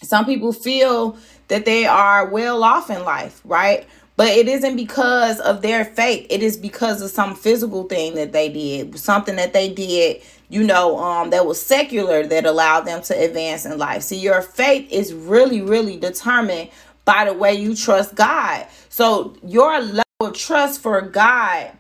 some 0.03 0.25
people 0.25 0.51
feel 0.51 1.15
that 1.47 1.65
they 1.65 1.85
are 1.85 2.27
well 2.27 2.63
off 2.63 2.89
in 2.89 3.03
life, 3.03 3.41
right? 3.45 3.85
But 4.21 4.37
it 4.37 4.47
isn't 4.47 4.75
because 4.75 5.39
of 5.39 5.63
their 5.63 5.83
faith. 5.83 6.27
It 6.29 6.43
is 6.43 6.55
because 6.55 7.01
of 7.01 7.09
some 7.09 7.35
physical 7.35 7.85
thing 7.85 8.13
that 8.13 8.33
they 8.33 8.49
did, 8.49 8.99
something 8.99 9.35
that 9.37 9.51
they 9.51 9.73
did, 9.73 10.21
you 10.47 10.63
know, 10.63 10.99
um, 10.99 11.31
that 11.31 11.47
was 11.47 11.59
secular 11.59 12.27
that 12.27 12.45
allowed 12.45 12.81
them 12.81 13.01
to 13.01 13.19
advance 13.19 13.65
in 13.65 13.79
life. 13.79 14.03
See, 14.03 14.19
your 14.19 14.43
faith 14.43 14.87
is 14.91 15.11
really, 15.11 15.63
really 15.63 15.97
determined 15.97 16.69
by 17.03 17.25
the 17.25 17.33
way 17.33 17.55
you 17.55 17.75
trust 17.75 18.13
God. 18.13 18.67
So 18.89 19.35
your 19.43 19.81
level 19.81 20.03
of 20.19 20.35
trust 20.35 20.81
for 20.81 21.01
God, 21.01 21.71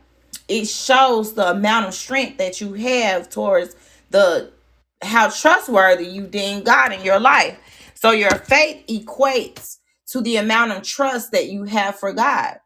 it 0.47 0.65
shows 0.65 1.35
the 1.35 1.51
amount 1.51 1.89
of 1.89 1.93
strength 1.93 2.39
that 2.39 2.59
you 2.59 2.73
have 2.73 3.29
towards 3.29 3.75
the 4.09 4.49
how 5.03 5.29
trustworthy 5.29 6.07
you 6.07 6.25
deem 6.25 6.63
God 6.63 6.91
in 6.91 7.03
your 7.05 7.19
life. 7.19 7.59
So 7.93 8.09
your 8.09 8.31
faith 8.31 8.87
equates 8.87 9.77
to 10.11 10.21
the 10.21 10.37
amount 10.37 10.71
of 10.71 10.83
trust 10.83 11.31
that 11.31 11.49
you 11.49 11.63
have 11.63 11.97
for 11.97 12.13
God. 12.13 12.59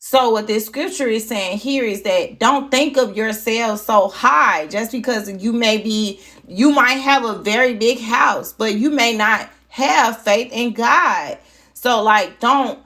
So 0.00 0.30
what 0.30 0.46
this 0.46 0.66
scripture 0.66 1.08
is 1.08 1.28
saying 1.28 1.58
here 1.58 1.84
is 1.84 2.02
that 2.02 2.38
don't 2.40 2.70
think 2.70 2.96
of 2.96 3.16
yourself 3.16 3.80
so 3.80 4.08
high 4.08 4.66
just 4.66 4.92
because 4.92 5.30
you 5.42 5.52
may 5.52 5.78
be 5.78 6.20
you 6.48 6.72
might 6.72 6.94
have 6.94 7.24
a 7.24 7.38
very 7.38 7.74
big 7.74 8.00
house, 8.00 8.52
but 8.52 8.74
you 8.74 8.90
may 8.90 9.16
not 9.16 9.48
have 9.68 10.20
faith 10.22 10.50
in 10.52 10.72
God. 10.72 11.38
So 11.74 12.02
like 12.02 12.40
don't 12.40 12.80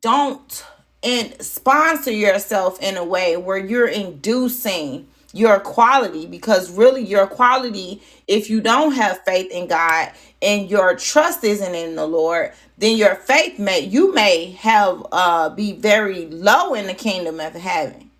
don't 0.00 0.64
and 1.02 1.36
sponsor 1.42 2.12
yourself 2.12 2.80
in 2.80 2.96
a 2.96 3.04
way 3.04 3.36
where 3.36 3.58
you're 3.58 3.88
inducing 3.88 5.08
your 5.34 5.60
quality 5.60 6.26
because 6.26 6.70
really 6.70 7.02
your 7.02 7.26
quality 7.26 8.00
if 8.28 8.50
you 8.50 8.60
don't 8.60 8.92
have 8.92 9.24
faith 9.24 9.50
in 9.52 9.68
God 9.68 10.12
and 10.42 10.70
your 10.70 10.96
trust 10.96 11.44
isn't 11.44 11.74
in 11.74 11.96
the 11.96 12.06
Lord 12.06 12.52
then 12.78 12.96
your 12.96 13.16
faith 13.16 13.58
may 13.58 13.80
you 13.80 14.14
may 14.14 14.52
have 14.52 15.06
uh 15.12 15.50
be 15.50 15.72
very 15.74 16.26
low 16.26 16.74
in 16.74 16.86
the 16.86 16.94
kingdom 16.94 17.40
of 17.40 17.54
heaven. 17.54 18.10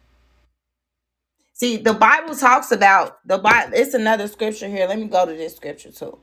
See 1.55 1.77
the 1.79 1.95
bible 1.95 2.37
talks 2.37 2.73
about 2.73 3.27
the 3.27 3.39
bible 3.39 3.73
it's 3.77 3.95
another 3.95 4.29
scripture 4.29 4.69
here. 4.69 4.87
Let 4.89 4.99
me 4.99 5.07
go 5.09 5.27
to 5.27 5.33
this 5.35 5.57
scripture 5.57 5.93
too 5.93 6.19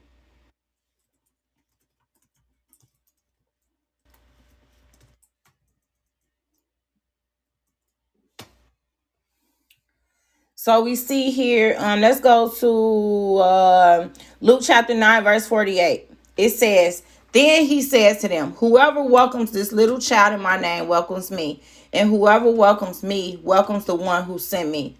So 10.64 10.84
we 10.84 10.96
see 10.96 11.32
here, 11.32 11.76
um, 11.80 12.02
let's 12.02 12.20
go 12.20 12.48
to 12.48 13.38
uh, 13.42 14.10
Luke 14.42 14.62
chapter 14.62 14.94
9, 14.94 15.24
verse 15.24 15.48
48. 15.48 16.08
It 16.38 16.50
says, 16.50 17.02
Then 17.32 17.66
he 17.66 17.82
says 17.82 18.22
to 18.22 18.28
them, 18.28 18.52
Whoever 18.58 19.02
welcomes 19.02 19.54
this 19.54 19.72
little 19.72 19.98
child 19.98 20.36
in 20.36 20.40
my 20.40 20.62
name 20.62 20.88
welcomes 20.88 21.32
me, 21.32 21.64
and 21.92 22.12
whoever 22.12 22.52
welcomes 22.52 23.02
me 23.02 23.40
welcomes 23.42 23.86
the 23.86 23.96
one 23.96 24.24
who 24.24 24.38
sent 24.38 24.70
me. 24.70 24.96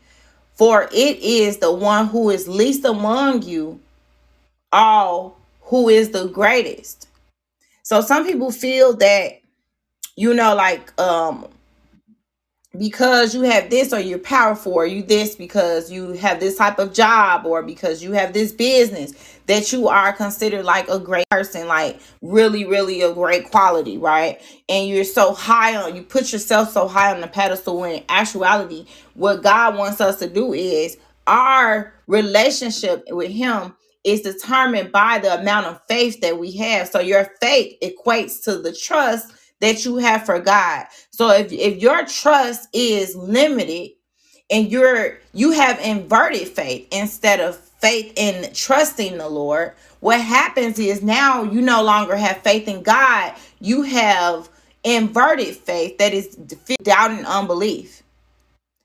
For 0.56 0.90
it 0.92 1.20
is 1.20 1.58
the 1.58 1.72
one 1.72 2.08
who 2.08 2.32
is 2.32 2.48
least 2.48 2.84
among 2.84 3.44
you 3.44 3.80
all 4.72 5.38
who 5.66 5.90
is 5.90 6.10
the 6.10 6.28
greatest. 6.30 7.08
So 7.84 8.02
some 8.02 8.26
people 8.26 8.50
feel 8.50 8.94
that, 8.96 9.42
you 10.16 10.34
know, 10.34 10.56
like 10.56 11.00
um 11.00 11.50
because 12.78 13.36
you 13.36 13.42
have 13.42 13.70
this 13.70 13.92
or 13.92 14.00
you're 14.00 14.18
powerful 14.18 14.74
or 14.74 14.86
you 14.86 15.04
this 15.04 15.36
because 15.36 15.92
you 15.92 16.14
have 16.14 16.40
this 16.40 16.58
type 16.58 16.80
of 16.80 16.94
job 16.94 17.46
or 17.46 17.62
because 17.62 18.02
you 18.02 18.14
have 18.14 18.32
this 18.32 18.52
business 18.54 19.14
that 19.48 19.74
you 19.74 19.90
are 19.90 20.14
considered 20.14 20.64
like 20.64 20.88
a 20.88 20.98
great 20.98 21.28
person 21.30 21.68
like 21.68 22.00
really 22.22 22.66
really 22.66 23.02
a 23.02 23.14
great 23.14 23.52
quality 23.52 23.98
right? 23.98 24.42
And 24.70 24.88
you're 24.88 25.04
so 25.04 25.34
high 25.34 25.76
on 25.76 25.96
you 25.96 26.02
put 26.02 26.32
yourself 26.32 26.72
so 26.72 26.88
high 26.88 27.14
on 27.14 27.20
the 27.20 27.28
pedestal 27.28 27.80
when 27.80 27.96
in 27.96 28.04
actuality 28.08 28.86
what 29.16 29.44
god 29.44 29.76
wants 29.76 30.00
us 30.00 30.20
to 30.20 30.30
do 30.30 30.54
is 30.54 30.98
our 31.28 31.94
relationship 32.08 33.04
with 33.10 33.32
him 33.32 33.74
is 34.04 34.22
determined 34.22 34.92
by 34.92 35.20
the 35.20 35.40
amount 35.40 35.68
of 35.68 35.80
faith 35.88 36.22
that 36.22 36.40
we 36.40 36.52
have. 36.54 36.88
So 36.88 37.00
your 37.00 37.26
faith 37.40 37.78
equates 37.82 38.44
to 38.46 38.58
the 38.58 38.74
trust 38.74 39.32
that 39.62 39.86
you 39.86 39.98
have 39.98 40.26
for 40.26 40.40
god 40.40 40.86
so 41.12 41.30
if 41.30 41.52
if 41.52 41.82
your 41.82 42.06
trust 42.06 42.68
is 42.74 43.16
limited 43.16 43.92
and 44.52 44.70
you're 44.70 45.18
you 45.34 45.52
have 45.52 45.80
inverted 45.80 46.48
faith 46.50 46.88
instead 46.92 47.40
of 47.40 47.56
faith 47.82 48.14
in 48.16 48.54
trusting 48.54 49.18
the 49.18 49.28
Lord, 49.28 49.74
what 50.00 50.22
happens 50.22 50.78
is 50.78 51.02
now 51.02 51.44
you 51.44 51.62
no 51.62 51.84
longer 51.84 52.16
have 52.16 52.38
faith 52.44 52.68
in 52.68 52.84
God. 52.84 53.34
You 53.60 53.82
have 53.82 54.50
inverted 54.84 55.56
faith 55.56 55.98
that 55.98 56.14
is 56.14 56.36
doubt 56.84 57.12
and 57.12 57.26
unbelief. 57.26 58.04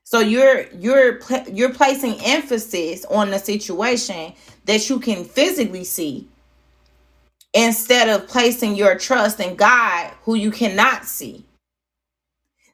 So 0.05 0.21
you're 0.21 0.67
you're 0.73 1.21
you're 1.53 1.75
placing 1.75 2.21
emphasis 2.25 3.05
on 3.07 3.31
the 3.31 3.39
situation 3.39 4.33
that 4.65 4.89
you 4.89 4.99
can 5.01 5.25
physically 5.25 5.85
see 5.85 6.29
instead 7.57 8.11
of 8.11 8.29
placing 8.29 8.77
your 8.77 8.99
trust 8.99 9.41
in 9.41 9.57
God 9.57 10.13
who 10.23 10.35
you 10.35 10.51
cannot 10.51 11.07
see. 11.07 11.45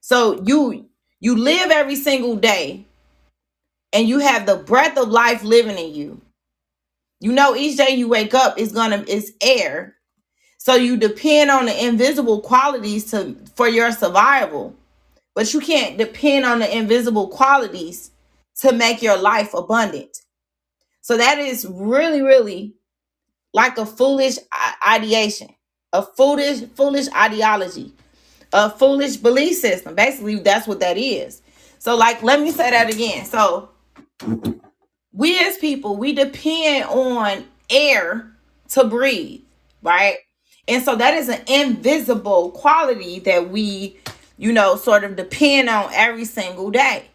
So 0.01 0.43
you 0.43 0.89
you 1.21 1.37
live 1.37 1.71
every 1.71 1.95
single 1.95 2.35
day 2.35 2.85
and 3.93 4.09
you 4.09 4.19
have 4.19 4.45
the 4.45 4.57
breath 4.57 4.99
of 4.99 5.09
life 5.09 5.45
living 5.45 5.79
in 5.79 5.95
you. 5.95 6.21
You 7.21 7.33
know 7.33 7.55
each 7.55 7.77
day 7.77 7.95
you 7.95 8.09
wake 8.09 8.35
up 8.35 8.59
is 8.59 8.73
gonna 8.73 9.05
is 9.07 9.35
air. 9.41 9.95
So 10.59 10.75
you 10.75 10.97
depend 10.97 11.51
on 11.53 11.67
the 11.67 11.87
invisible 11.87 12.41
qualities 12.41 13.09
to 13.13 13.37
for 13.55 13.69
your 13.69 13.93
survival. 13.93 14.75
But 15.35 15.55
you 15.55 15.61
can't 15.61 15.97
depend 15.97 16.45
on 16.45 16.59
the 16.59 16.77
invisible 16.77 17.29
qualities 17.29 18.11
to 18.57 18.73
make 18.73 19.01
your 19.01 19.17
life 19.17 19.55
abundant. 19.55 20.19
So 21.01 21.17
that 21.17 21.39
is 21.39 21.67
really, 21.71 22.21
really 22.21 22.75
like 23.55 23.79
a 23.79 23.87
foolish 23.87 24.39
ideation, 24.87 25.49
a 25.93 26.03
foolish, 26.03 26.65
foolish 26.77 27.09
ideology 27.15 27.93
a 28.53 28.71
foolish 28.71 29.17
belief 29.17 29.57
system. 29.59 29.95
Basically, 29.95 30.37
that's 30.37 30.67
what 30.69 30.81
that 30.81 30.99
is. 30.99 31.43
So, 31.79 31.97
like, 31.97 32.23
let 32.23 32.41
me 32.41 32.51
say 32.53 32.71
that 32.71 32.93
again. 32.93 33.25
So, 33.27 33.71
we 35.13 35.39
as 35.41 35.59
people, 35.59 35.97
we 35.97 36.15
depend 36.15 36.87
on 36.87 37.47
air 37.71 38.33
to 38.71 38.85
breathe, 38.85 39.43
right? 39.83 40.19
And 40.69 40.85
so 40.85 40.97
that 40.97 41.15
is 41.15 41.29
an 41.29 41.43
invisible 41.49 42.53
quality 42.53 43.21
that 43.21 43.51
we, 43.51 43.99
you 44.39 44.53
know, 44.53 44.77
sort 44.77 45.05
of 45.05 45.17
depend 45.17 45.71
on 45.71 45.91
every 45.95 46.27
single 46.27 46.71
day. 46.73 47.07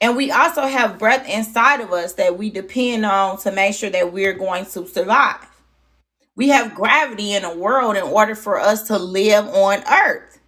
And 0.00 0.16
we 0.16 0.30
also 0.30 0.62
have 0.62 0.98
breath 0.98 1.28
inside 1.28 1.80
of 1.80 1.92
us 1.92 2.14
that 2.14 2.36
we 2.36 2.50
depend 2.50 3.06
on 3.06 3.38
to 3.38 3.52
make 3.52 3.74
sure 3.74 3.90
that 3.90 4.12
we're 4.12 4.34
going 4.34 4.66
to 4.66 4.86
survive. 4.86 5.46
We 6.36 6.48
have 6.48 6.74
gravity 6.74 7.32
in 7.32 7.42
the 7.42 7.56
world 7.56 7.96
in 7.96 8.02
order 8.02 8.34
for 8.34 8.60
us 8.60 8.88
to 8.88 8.98
live 8.98 9.46
on 9.46 9.82
earth. 9.90 10.38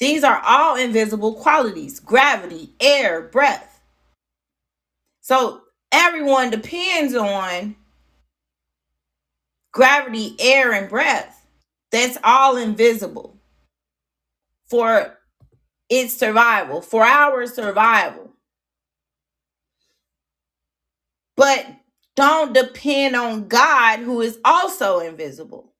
These 0.00 0.22
are 0.22 0.40
all 0.44 0.76
invisible 0.76 1.34
qualities 1.34 1.98
gravity, 2.00 2.74
air, 2.80 3.22
breath. 3.22 3.80
So 5.22 5.62
everyone 5.90 6.50
depends 6.50 7.14
on 7.14 7.76
gravity, 9.72 10.36
air, 10.38 10.72
and 10.72 10.88
breath. 10.88 11.46
That's 11.90 12.18
all 12.22 12.56
invisible 12.56 13.38
for 14.68 15.18
its 15.88 16.16
survival, 16.16 16.82
for 16.82 17.04
our 17.04 17.46
survival. 17.46 18.27
But 21.38 21.66
don't 22.16 22.52
depend 22.52 23.16
on 23.16 23.48
God, 23.48 24.00
who 24.00 24.20
is 24.20 24.40
also 24.44 24.98
invisible. 24.98 25.72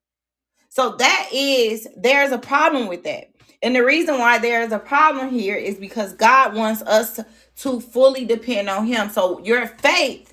So 0.71 0.97
that 0.97 1.31
is, 1.33 1.89
there's 1.97 2.31
a 2.31 2.39
problem 2.39 2.87
with 2.87 3.03
that. 3.05 3.33
And 3.61 3.75
the 3.75 3.85
reason 3.85 4.19
why 4.19 4.39
there 4.39 4.63
is 4.63 4.71
a 4.71 4.79
problem 4.79 5.31
here 5.31 5.57
is 5.57 5.75
because 5.77 6.13
God 6.13 6.55
wants 6.55 6.83
us 6.83 7.17
to, 7.17 7.27
to 7.57 7.81
fully 7.81 8.25
depend 8.25 8.71
on 8.71 8.87
Him. 8.87 9.11
So 9.11 9.41
your 9.41 9.67
faith, 9.67 10.33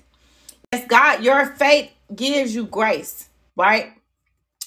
yes, 0.72 0.86
God, 0.86 1.24
your 1.24 1.46
faith 1.56 1.90
gives 2.14 2.54
you 2.54 2.66
grace, 2.66 3.28
right? 3.56 3.92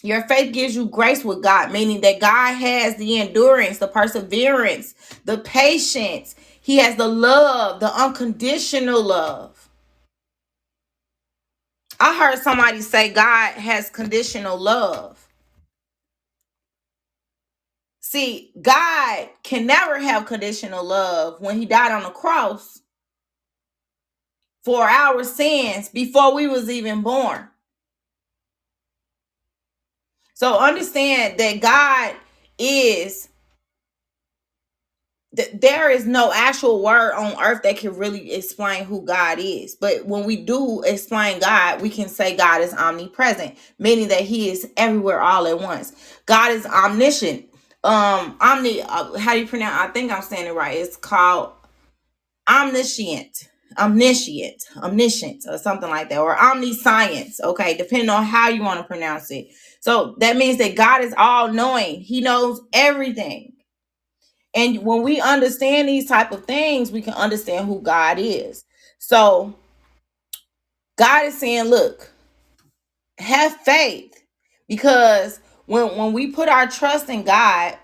Your 0.03 0.27
faith 0.27 0.53
gives 0.53 0.75
you 0.75 0.87
grace 0.87 1.23
with 1.23 1.41
God, 1.41 1.71
meaning 1.71 2.01
that 2.01 2.19
God 2.19 2.55
has 2.55 2.97
the 2.97 3.19
endurance, 3.19 3.77
the 3.77 3.87
perseverance, 3.87 4.93
the 5.25 5.37
patience. 5.37 6.35
He 6.61 6.77
has 6.79 6.97
the 6.97 7.07
love, 7.07 7.79
the 7.79 7.93
unconditional 7.93 9.01
love. 9.01 9.48
I 11.99 12.17
heard 12.17 12.39
somebody 12.43 12.81
say 12.81 13.09
God 13.11 13.53
has 13.53 13.89
conditional 13.89 14.59
love. 14.59 15.27
See, 18.01 18.53
God 18.61 19.29
can 19.43 19.65
never 19.67 19.99
have 19.99 20.25
conditional 20.27 20.83
love 20.85 21.41
when 21.41 21.59
he 21.59 21.65
died 21.65 21.91
on 21.91 22.03
the 22.03 22.09
cross 22.11 22.81
for 24.63 24.83
our 24.83 25.23
sins 25.23 25.89
before 25.89 26.33
we 26.35 26.47
was 26.47 26.69
even 26.69 27.01
born. 27.01 27.47
So 30.35 30.59
understand 30.59 31.39
that 31.39 31.61
God 31.61 32.15
is 32.59 33.29
th- 35.35 35.51
there 35.61 35.89
is 35.91 36.05
no 36.05 36.31
actual 36.33 36.83
word 36.83 37.13
on 37.13 37.41
earth 37.43 37.63
that 37.63 37.77
can 37.77 37.95
really 37.97 38.33
explain 38.33 38.85
who 38.85 39.03
God 39.05 39.39
is. 39.39 39.75
But 39.75 40.05
when 40.05 40.25
we 40.25 40.37
do 40.37 40.83
explain 40.83 41.39
God, 41.39 41.81
we 41.81 41.89
can 41.89 42.09
say 42.09 42.35
God 42.37 42.61
is 42.61 42.73
omnipresent, 42.73 43.57
meaning 43.79 44.09
that 44.09 44.21
he 44.21 44.49
is 44.51 44.69
everywhere 44.77 45.21
all 45.21 45.47
at 45.47 45.59
once. 45.59 45.93
God 46.25 46.51
is 46.53 46.65
omniscient. 46.65 47.45
Um 47.83 48.37
omni 48.41 48.81
uh, 48.83 49.17
how 49.17 49.33
do 49.33 49.39
you 49.39 49.47
pronounce 49.47 49.75
I 49.79 49.87
think 49.89 50.11
I'm 50.11 50.21
saying 50.21 50.47
it 50.47 50.53
right. 50.55 50.77
It's 50.77 50.97
called 50.97 51.53
omniscient. 52.49 53.49
Omniscient, 53.77 54.63
omniscient, 54.77 55.45
or 55.49 55.57
something 55.57 55.89
like 55.89 56.09
that, 56.09 56.19
or 56.19 56.37
omniscience. 56.39 57.39
Okay, 57.41 57.77
depending 57.77 58.09
on 58.09 58.23
how 58.23 58.49
you 58.49 58.63
want 58.63 58.79
to 58.79 58.85
pronounce 58.85 59.31
it. 59.31 59.47
So 59.81 60.15
that 60.19 60.37
means 60.37 60.57
that 60.59 60.75
God 60.75 61.03
is 61.03 61.13
all 61.17 61.53
knowing. 61.53 62.01
He 62.01 62.21
knows 62.21 62.61
everything 62.73 63.53
and 64.55 64.83
when 64.83 65.03
we 65.03 65.21
understand 65.21 65.87
these 65.87 66.07
type 66.07 66.31
of 66.31 66.45
things 66.45 66.91
we 66.91 67.01
can 67.01 67.13
understand 67.13 67.67
who 67.67 67.81
god 67.81 68.17
is. 68.19 68.65
So 68.97 69.55
god 70.97 71.25
is 71.25 71.37
saying 71.39 71.65
look 71.65 72.11
have 73.19 73.55
faith. 73.57 74.13
Because 74.67 75.39
when 75.65 75.95
when 75.97 76.13
we 76.13 76.27
put 76.27 76.49
our 76.49 76.67
trust 76.67 77.09
in 77.09 77.23
god 77.23 77.77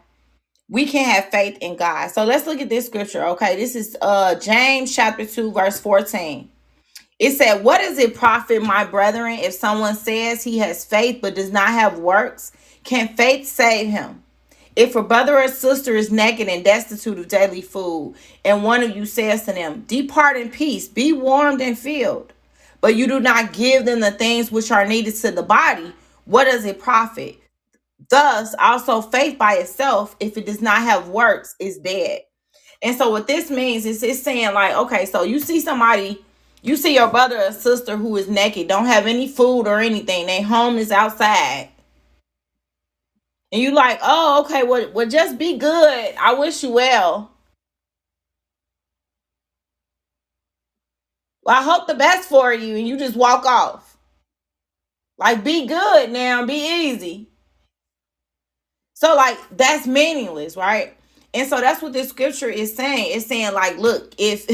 we 0.67 0.85
can 0.87 1.06
have 1.06 1.25
faith 1.25 1.58
in 1.62 1.75
god. 1.75 2.10
So 2.10 2.23
let's 2.23 2.48
look 2.48 2.60
at 2.62 2.69
this 2.69 2.87
scripture 2.87 3.25
okay? 3.27 3.56
This 3.56 3.75
is 3.75 3.96
uh 4.02 4.35
james 4.35 4.96
chapter 4.96 5.25
2 5.25 5.52
verse 5.52 5.79
14 5.79 6.50
it 7.19 7.31
said 7.31 7.63
what 7.63 7.79
does 7.79 7.98
it 7.98 8.15
profit 8.15 8.62
my 8.62 8.83
brethren 8.83 9.40
if 9.40 9.54
someone 9.54 9.96
says 9.96 10.44
he 10.44 10.58
has 10.58 10.83
faith 10.83 11.19
but 11.21 11.35
does 11.35 11.52
not 11.52 11.69
have 11.69 12.00
works? 12.00 12.52
Can 12.83 13.15
faith 13.15 13.48
save 13.48 13.90
him 13.90 14.25
If 14.76 14.98
a 14.98 15.02
brother 15.02 15.38
or 15.38 15.48
sister 15.48 15.96
is 15.96 16.12
naked 16.12 16.50
and 16.50 16.63
destitute 16.63 17.17
of 17.17 17.30
daily 17.30 17.62
food, 17.62 18.15
and 18.44 18.62
one 18.62 18.84
of 18.84 18.94
you 18.96 19.06
says 19.06 19.44
to 19.46 19.54
them, 19.54 19.86
Depart 19.88 20.36
in 20.36 20.50
peace, 20.50 20.90
be 20.90 21.13
warmed 21.13 21.62
and 21.62 21.80
filled, 21.80 22.34
but 22.82 22.96
you 22.96 23.08
do 23.08 23.21
not 23.21 23.54
give 23.54 23.86
them 23.86 24.02
the 24.02 24.12
things 24.12 24.52
which 24.52 24.71
are 24.71 24.86
needed 24.86 25.15
to 25.15 25.32
the 25.32 25.44
body, 25.44 25.94
what 26.26 26.46
does 26.46 26.65
it 26.65 26.80
profit? 26.80 27.38
Thus, 28.10 28.54
also 28.60 29.02
faith 29.02 29.38
by 29.38 29.54
itself, 29.54 30.17
if 30.19 30.38
it 30.38 30.46
does 30.46 30.62
not 30.62 30.82
have 30.82 31.08
works, 31.08 31.56
is 31.58 31.78
dead. 31.78 32.21
And 32.84 32.98
so, 32.98 33.10
what 33.10 33.28
this 33.28 33.50
means 33.50 33.86
is 33.86 34.04
it's 34.04 34.21
saying, 34.21 34.54
like, 34.54 34.76
okay, 34.76 35.06
so 35.06 35.23
you 35.23 35.40
see 35.40 35.62
somebody, 35.62 36.23
you 36.62 36.76
see 36.76 36.96
your 36.96 37.08
brother 37.08 37.38
or 37.38 37.52
sister 37.54 37.96
who 37.96 38.17
is 38.17 38.28
naked, 38.28 38.67
don't 38.67 38.88
have 38.88 39.08
any 39.08 39.30
food 39.30 39.67
or 39.67 39.80
anything, 39.80 40.28
their 40.28 40.44
home 40.44 40.78
is 40.78 40.92
outside 40.92 41.69
and 43.56 43.63
you 43.63 43.71
like, 43.71 43.99
oh, 44.03 44.43
okay, 44.43 44.63
well, 44.63 44.91
well, 44.91 45.08
just 45.08 45.37
be 45.37 45.58
good. 45.58 46.13
I 46.19 46.33
wish 46.33 46.62
you 46.62 46.71
well. 46.71 47.31
Well, 51.41 51.58
I 51.58 51.63
hope 51.63 51.87
the 51.87 51.93
best 51.93 52.27
for 52.27 52.53
you, 52.53 52.75
and 52.75 52.85
you 52.85 52.97
just 52.99 53.15
walk 53.15 53.45
off. 53.45 53.95
Like, 55.17 55.45
be 55.45 55.67
good 55.67 56.12
now, 56.12 56.45
be 56.45 56.89
easy. 56.89 57.29
So, 58.93 59.15
like, 59.15 59.37
that's 59.56 59.87
meaningless, 59.87 60.58
right? 60.58 60.97
And 61.33 61.47
so 61.47 61.62
that's 61.62 61.81
what 61.81 61.93
this 61.93 62.10
scripture 62.10 62.49
is 62.49 62.75
saying. 62.75 63.15
It's 63.15 63.27
saying, 63.27 63.53
like, 63.53 63.77
look, 63.77 64.15
if 64.17 64.45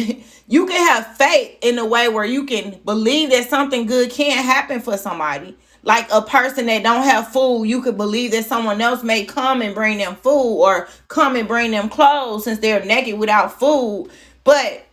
you 0.48 0.68
can 0.68 0.88
have 0.90 1.18
faith 1.18 1.58
in 1.64 1.80
a 1.80 1.86
way 1.88 2.08
where 2.08 2.26
you 2.26 2.46
can 2.46 2.80
believe 2.86 3.32
that 3.32 3.50
something 3.50 3.88
good 3.88 4.12
can 4.12 4.44
happen 4.44 4.80
for 4.80 4.96
somebody, 4.96 5.58
like 5.84 6.08
a 6.12 6.22
person 6.22 6.68
that 6.68 6.84
don't 6.84 7.04
have 7.04 7.32
food, 7.32 7.66
you 7.66 7.82
could 7.82 7.98
believe 7.98 8.32
that 8.32 8.46
someone 8.46 8.82
else 8.82 9.04
may 9.04 9.26
come 9.26 9.62
and 9.62 9.74
bring 9.74 9.98
them 9.98 10.16
food 10.16 10.62
or 10.62 10.88
come 11.08 11.36
and 11.36 11.48
bring 11.48 11.72
them 11.72 11.90
clothes 11.90 12.44
since 12.44 12.60
they're 12.60 12.86
naked 12.86 13.18
without 13.18 13.60
food. 13.60 14.10
But 14.44 14.86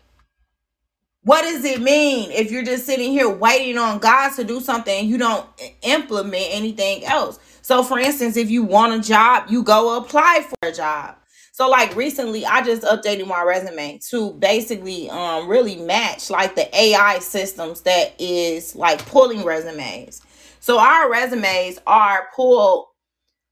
what 1.23 1.43
does 1.43 1.65
it 1.65 1.83
mean 1.83 2.31
if 2.31 2.51
you're 2.51 2.65
just 2.65 2.87
sitting 2.87 3.13
here 3.13 3.29
waiting 3.29 3.77
on 3.77 3.99
God 3.99 4.31
to 4.37 4.45
do 4.45 4.61
something 4.61 5.07
you 5.07 5.19
don't 5.19 5.47
implement 5.83 6.47
anything 6.51 7.05
else? 7.05 7.39
So, 7.61 7.83
for 7.83 7.99
instance, 7.99 8.39
if 8.39 8.51
you 8.51 8.63
want 8.63 8.95
a 8.95 9.07
job, 9.07 9.51
you 9.51 9.63
go 9.63 9.99
apply 9.99 10.47
for 10.49 10.69
a 10.69 10.73
job. 10.73 11.17
So, 11.53 11.69
like 11.69 11.95
recently, 11.97 12.47
I 12.47 12.63
just 12.63 12.83
updated 12.83 13.27
my 13.27 13.43
resume 13.43 13.99
to 14.09 14.33
basically 14.35 15.11
um 15.11 15.49
really 15.49 15.77
match 15.77 16.31
like 16.31 16.55
the 16.55 16.75
AI 16.75 17.19
systems 17.19 17.83
that 17.83 18.15
is 18.19 18.75
like 18.75 19.05
pulling 19.05 19.45
resumes. 19.45 20.23
So 20.61 20.79
our 20.79 21.11
resumes 21.11 21.79
are 21.87 22.29
pulled 22.35 22.87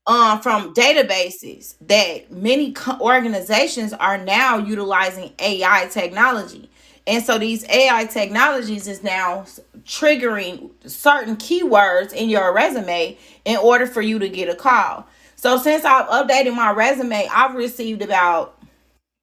um, 0.06 0.40
from 0.40 0.72
databases 0.74 1.74
that 1.80 2.30
many 2.30 2.72
co- 2.72 2.98
organizations 3.00 3.92
are 3.92 4.18
now 4.18 4.58
utilizing 4.58 5.32
AI 5.38 5.88
technology. 5.90 6.70
And 7.06 7.24
so 7.24 7.38
these 7.38 7.64
AI 7.68 8.06
technologies 8.06 8.88
is 8.88 9.02
now 9.02 9.46
triggering 9.84 10.70
certain 10.84 11.36
keywords 11.36 12.12
in 12.12 12.28
your 12.28 12.52
resume 12.52 13.16
in 13.44 13.56
order 13.58 13.86
for 13.86 14.02
you 14.02 14.18
to 14.18 14.28
get 14.28 14.48
a 14.48 14.54
call. 14.54 15.06
So 15.36 15.58
since 15.58 15.84
I've 15.84 16.08
updated 16.08 16.54
my 16.54 16.72
resume, 16.72 17.28
I've 17.32 17.54
received 17.54 18.02
about 18.02 18.60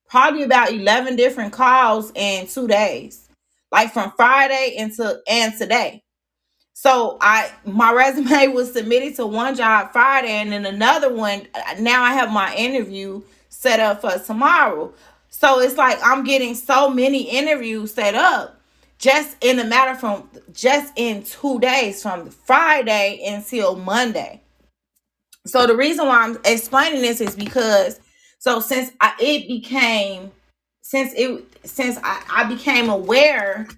probably 0.10 0.44
about 0.44 0.72
11 0.72 1.16
different 1.16 1.52
calls 1.52 2.12
in 2.16 2.48
2 2.48 2.68
days. 2.68 3.28
Like 3.72 3.92
from 3.92 4.14
Friday 4.16 4.76
into 4.78 5.22
and 5.28 5.54
today. 5.58 6.04
So 6.84 7.18
I 7.22 7.50
my 7.64 7.94
resume 7.94 8.48
was 8.54 8.74
submitted 8.74 9.16
to 9.16 9.26
one 9.26 9.56
job 9.56 9.94
Friday 9.94 10.34
and 10.34 10.52
then 10.52 10.66
another 10.66 11.14
one 11.14 11.48
uh, 11.56 11.76
now 11.80 12.04
I 12.04 12.12
have 12.12 12.30
my 12.30 12.54
interview 12.56 13.22
set 13.48 13.80
up 13.80 14.02
for 14.02 14.20
tomorrow. 14.20 14.94
So 15.30 15.62
it's 15.62 15.78
like 15.78 15.98
I'm 16.04 16.26
getting 16.26 16.54
so 16.56 16.90
many 16.90 17.22
interviews 17.22 17.94
set 17.94 18.16
up 18.16 18.60
just 18.98 19.38
in 19.40 19.60
a 19.60 19.64
matter 19.64 19.96
from 19.96 20.30
just 20.52 20.92
in 20.98 21.24
2 21.24 21.62
days 21.62 22.02
from 22.02 22.30
Friday 22.30 23.24
until 23.28 23.78
Monday. 23.78 24.42
So 25.46 25.66
the 25.66 25.78
reason 25.78 26.06
why 26.06 26.24
I'm 26.24 26.38
explaining 26.44 27.02
this 27.02 27.22
is 27.22 27.34
because 27.34 28.02
so 28.40 28.60
since 28.60 28.92
I, 29.00 29.14
it 29.22 29.48
became 29.48 30.34
since 30.82 31.14
it 31.16 31.46
since 31.64 31.98
I, 32.04 32.22
I 32.30 32.44
became 32.44 32.90
aware 32.90 33.70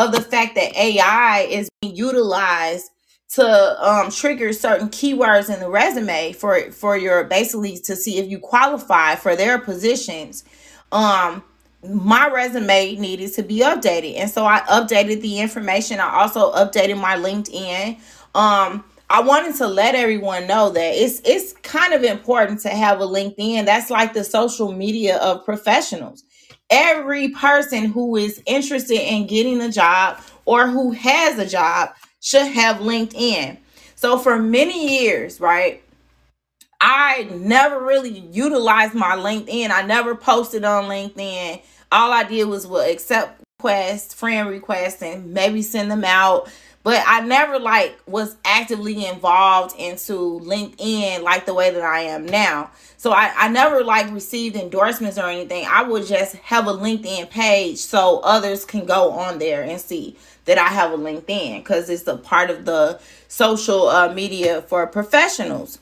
of 0.00 0.12
the 0.12 0.20
fact 0.20 0.54
that 0.54 0.74
AI 0.76 1.46
is 1.50 1.68
being 1.80 1.94
utilized 1.94 2.90
to 3.34 3.88
um, 3.88 4.10
trigger 4.10 4.52
certain 4.52 4.88
keywords 4.88 5.52
in 5.52 5.60
the 5.60 5.68
resume 5.68 6.32
for 6.32 6.72
for 6.72 6.96
your 6.96 7.24
basically 7.24 7.76
to 7.78 7.94
see 7.94 8.18
if 8.18 8.28
you 8.28 8.38
qualify 8.38 9.14
for 9.14 9.36
their 9.36 9.58
positions. 9.58 10.44
Um, 10.90 11.44
my 11.88 12.28
resume 12.28 12.96
needed 12.96 13.32
to 13.34 13.42
be 13.42 13.60
updated, 13.60 14.16
and 14.16 14.30
so 14.30 14.44
I 14.44 14.60
updated 14.60 15.20
the 15.20 15.38
information. 15.38 16.00
I 16.00 16.22
also 16.22 16.52
updated 16.52 17.00
my 17.00 17.16
LinkedIn. 17.16 17.98
Um, 18.34 18.84
I 19.08 19.20
wanted 19.22 19.56
to 19.56 19.66
let 19.66 19.94
everyone 19.94 20.46
know 20.46 20.70
that 20.70 20.94
it's 20.94 21.20
it's 21.24 21.52
kind 21.52 21.92
of 21.94 22.02
important 22.02 22.60
to 22.60 22.70
have 22.70 23.00
a 23.00 23.06
LinkedIn. 23.06 23.64
That's 23.64 23.90
like 23.90 24.12
the 24.12 24.24
social 24.24 24.72
media 24.72 25.18
of 25.18 25.44
professionals. 25.44 26.24
Every 26.70 27.30
person 27.30 27.86
who 27.86 28.16
is 28.16 28.42
interested 28.46 29.00
in 29.00 29.26
getting 29.26 29.60
a 29.60 29.70
job 29.70 30.20
or 30.44 30.66
who 30.68 30.92
has 30.92 31.38
a 31.38 31.46
job 31.46 31.90
should 32.20 32.46
have 32.46 32.76
LinkedIn. 32.76 33.58
So 33.96 34.18
for 34.18 34.38
many 34.38 35.02
years, 35.02 35.40
right? 35.40 35.82
I 36.80 37.28
never 37.32 37.84
really 37.84 38.20
utilized 38.32 38.94
my 38.94 39.16
LinkedIn. 39.16 39.70
I 39.70 39.82
never 39.82 40.14
posted 40.14 40.64
on 40.64 40.84
LinkedIn. 40.84 41.60
All 41.92 42.12
I 42.12 42.24
did 42.24 42.44
was 42.44 42.66
what 42.66 42.88
accept 42.88 43.42
requests, 43.58 44.14
friend 44.14 44.48
requests, 44.48 45.02
and 45.02 45.34
maybe 45.34 45.60
send 45.60 45.90
them 45.90 46.04
out. 46.04 46.50
But 46.82 47.02
I 47.06 47.20
never 47.20 47.58
like 47.58 47.98
was 48.06 48.36
actively 48.44 49.04
involved 49.04 49.76
into 49.78 50.40
LinkedIn 50.40 51.22
like 51.22 51.44
the 51.44 51.52
way 51.52 51.70
that 51.70 51.82
I 51.82 52.00
am 52.02 52.24
now. 52.24 52.70
So 52.96 53.12
I, 53.12 53.32
I 53.36 53.48
never 53.48 53.84
like 53.84 54.10
received 54.12 54.56
endorsements 54.56 55.18
or 55.18 55.26
anything. 55.26 55.66
I 55.68 55.82
would 55.82 56.06
just 56.06 56.36
have 56.36 56.66
a 56.66 56.72
LinkedIn 56.72 57.28
page 57.30 57.78
so 57.78 58.20
others 58.20 58.64
can 58.64 58.86
go 58.86 59.10
on 59.12 59.38
there 59.38 59.62
and 59.62 59.80
see 59.80 60.16
that 60.46 60.56
I 60.56 60.68
have 60.68 60.92
a 60.92 60.96
LinkedIn 60.96 61.58
because 61.58 61.90
it's 61.90 62.06
a 62.06 62.16
part 62.16 62.48
of 62.48 62.64
the 62.64 62.98
social 63.28 63.88
uh, 63.88 64.12
media 64.12 64.62
for 64.62 64.86
professionals. 64.86 65.78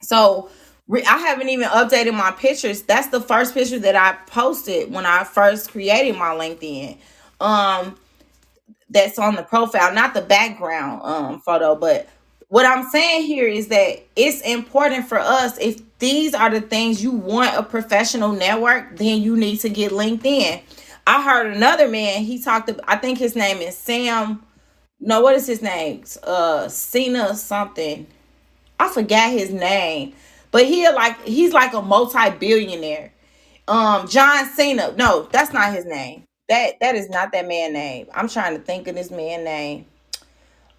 So 0.00 0.48
I 0.92 1.18
haven't 1.18 1.48
even 1.48 1.68
updated 1.68 2.14
my 2.14 2.30
pictures. 2.30 2.82
That's 2.82 3.08
the 3.08 3.20
first 3.20 3.52
picture 3.52 3.80
that 3.80 3.96
I 3.96 4.12
posted 4.30 4.92
when 4.92 5.06
I 5.06 5.24
first 5.24 5.70
created 5.70 6.16
my 6.16 6.34
LinkedIn. 6.34 6.98
Um, 7.40 7.96
that's 8.90 9.18
on 9.18 9.34
the 9.36 9.42
profile, 9.42 9.94
not 9.94 10.14
the 10.14 10.22
background 10.22 11.00
um 11.04 11.40
photo, 11.40 11.74
but 11.74 12.08
what 12.48 12.66
I'm 12.66 12.88
saying 12.90 13.24
here 13.26 13.48
is 13.48 13.68
that 13.68 14.04
it's 14.14 14.40
important 14.42 15.08
for 15.08 15.18
us 15.18 15.58
if 15.58 15.80
these 15.98 16.34
are 16.34 16.50
the 16.50 16.60
things 16.60 17.02
you 17.02 17.10
want 17.10 17.56
a 17.56 17.62
professional 17.62 18.32
network, 18.32 18.96
then 18.96 19.22
you 19.22 19.36
need 19.36 19.58
to 19.58 19.68
get 19.68 19.92
LinkedIn. 19.92 20.62
I 21.06 21.22
heard 21.22 21.54
another 21.54 21.88
man, 21.88 22.22
he 22.22 22.40
talked 22.40 22.68
about, 22.68 22.84
I 22.88 22.96
think 22.96 23.18
his 23.18 23.34
name 23.34 23.58
is 23.58 23.76
Sam. 23.76 24.42
No, 25.00 25.20
what 25.20 25.34
is 25.34 25.46
his 25.46 25.62
name? 25.62 26.04
Uh 26.22 26.68
Cena 26.68 27.34
something. 27.34 28.06
I 28.78 28.88
forgot 28.88 29.30
his 29.32 29.50
name. 29.50 30.14
But 30.50 30.66
he 30.66 30.88
like 30.90 31.20
he's 31.24 31.52
like 31.52 31.74
a 31.74 31.82
multi-billionaire. 31.82 33.12
Um 33.66 34.08
John 34.08 34.46
Cena. 34.50 34.94
No, 34.96 35.28
that's 35.32 35.52
not 35.52 35.74
his 35.74 35.84
name. 35.86 36.24
That 36.48 36.78
that 36.80 36.94
is 36.94 37.08
not 37.08 37.32
that 37.32 37.48
man 37.48 37.72
name. 37.72 38.06
I'm 38.14 38.28
trying 38.28 38.54
to 38.54 38.62
think 38.62 38.86
of 38.86 38.94
this 38.94 39.10
man 39.10 39.44
name. 39.44 39.86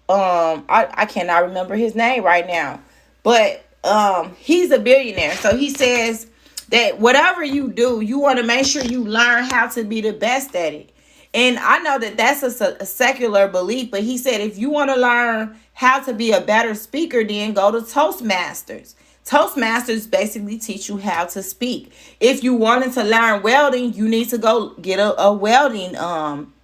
Um 0.08 0.64
I, 0.68 0.88
I 0.92 1.06
cannot 1.06 1.42
remember 1.42 1.74
his 1.74 1.96
name 1.96 2.22
right 2.22 2.46
now. 2.46 2.80
But 3.24 3.64
um 3.82 4.36
he's 4.38 4.70
a 4.70 4.78
billionaire. 4.78 5.34
So 5.34 5.56
he 5.56 5.70
says 5.70 6.28
that 6.68 7.00
whatever 7.00 7.42
you 7.44 7.68
do, 7.68 8.00
you 8.00 8.20
want 8.20 8.38
to 8.38 8.44
make 8.44 8.64
sure 8.64 8.84
you 8.84 9.04
learn 9.04 9.44
how 9.44 9.66
to 9.68 9.82
be 9.82 10.00
the 10.00 10.12
best 10.12 10.54
at 10.54 10.72
it. 10.72 10.92
And 11.34 11.58
I 11.58 11.78
know 11.78 11.98
that 11.98 12.16
that's 12.16 12.42
a, 12.44 12.76
a 12.80 12.86
secular 12.86 13.48
belief, 13.48 13.90
but 13.90 14.04
he 14.04 14.18
said 14.18 14.40
if 14.40 14.56
you 14.56 14.70
want 14.70 14.90
to 14.90 14.96
learn 14.96 15.56
how 15.74 16.00
to 16.04 16.14
be 16.14 16.30
a 16.30 16.40
better 16.40 16.74
speaker, 16.74 17.24
then 17.24 17.54
go 17.54 17.72
to 17.72 17.80
Toastmasters. 17.80 18.94
Toastmasters 19.26 20.08
basically 20.08 20.56
teach 20.56 20.88
you 20.88 20.98
how 20.98 21.24
to 21.26 21.42
speak. 21.42 21.92
If 22.20 22.44
you 22.44 22.54
wanted 22.54 22.92
to 22.92 23.02
learn 23.02 23.42
welding, 23.42 23.92
you 23.92 24.08
need 24.08 24.28
to 24.30 24.38
go 24.38 24.70
get 24.74 25.00
a, 25.00 25.20
a 25.20 25.32
welding 25.32 25.96
um 25.96 26.54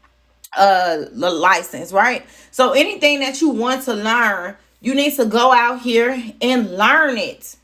uh 0.57 1.05
license, 1.13 1.93
right? 1.93 2.25
So 2.53 2.73
anything 2.73 3.21
that 3.21 3.41
you 3.41 3.49
want 3.49 3.83
to 3.85 3.95
learn, 3.95 4.57
you 4.81 4.95
need 4.95 5.17
to 5.17 5.27
go 5.27 5.53
out 5.53 5.81
here 5.81 6.23
and 6.41 6.77
learn 6.77 7.19
it. 7.19 7.57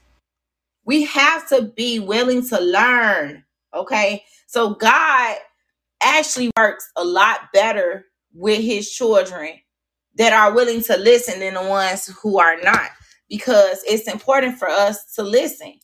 We 0.85 1.05
have 1.05 1.49
to 1.51 1.63
be 1.63 2.01
willing 2.01 2.47
to 2.49 2.61
learn, 2.61 3.45
okay? 3.75 4.25
So 4.47 4.75
God 4.75 5.37
actually 6.03 6.51
works 6.57 6.91
a 6.97 7.05
lot 7.05 7.53
better 7.53 8.07
with 8.35 8.63
his 8.63 8.91
children 8.91 9.61
that 10.17 10.33
are 10.33 10.53
willing 10.53 10.83
to 10.83 10.97
listen 10.97 11.39
than 11.41 11.55
the 11.55 11.63
ones 11.63 12.07
who 12.23 12.39
are 12.39 12.61
not 12.63 12.91
because 13.29 13.83
it's 13.87 14.09
important 14.09 14.59
for 14.59 14.69
us 14.69 15.15
to 15.15 15.23
listen 15.23 15.75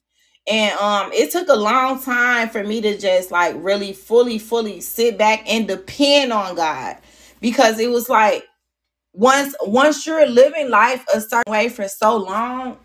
and 0.46 0.78
um 0.78 1.10
it 1.12 1.30
took 1.30 1.48
a 1.48 1.56
long 1.56 2.02
time 2.02 2.48
for 2.48 2.64
me 2.64 2.80
to 2.80 2.98
just 2.98 3.30
like 3.30 3.54
really 3.58 3.92
fully 3.92 4.38
fully 4.38 4.80
sit 4.80 5.16
back 5.16 5.42
and 5.46 5.68
depend 5.68 6.32
on 6.32 6.54
god 6.54 6.96
because 7.40 7.78
it 7.78 7.90
was 7.90 8.08
like 8.08 8.44
once 9.12 9.54
once 9.62 10.06
you're 10.06 10.26
living 10.26 10.68
life 10.70 11.04
a 11.14 11.20
certain 11.20 11.50
way 11.50 11.68
for 11.68 11.88
so 11.88 12.16
long 12.16 12.78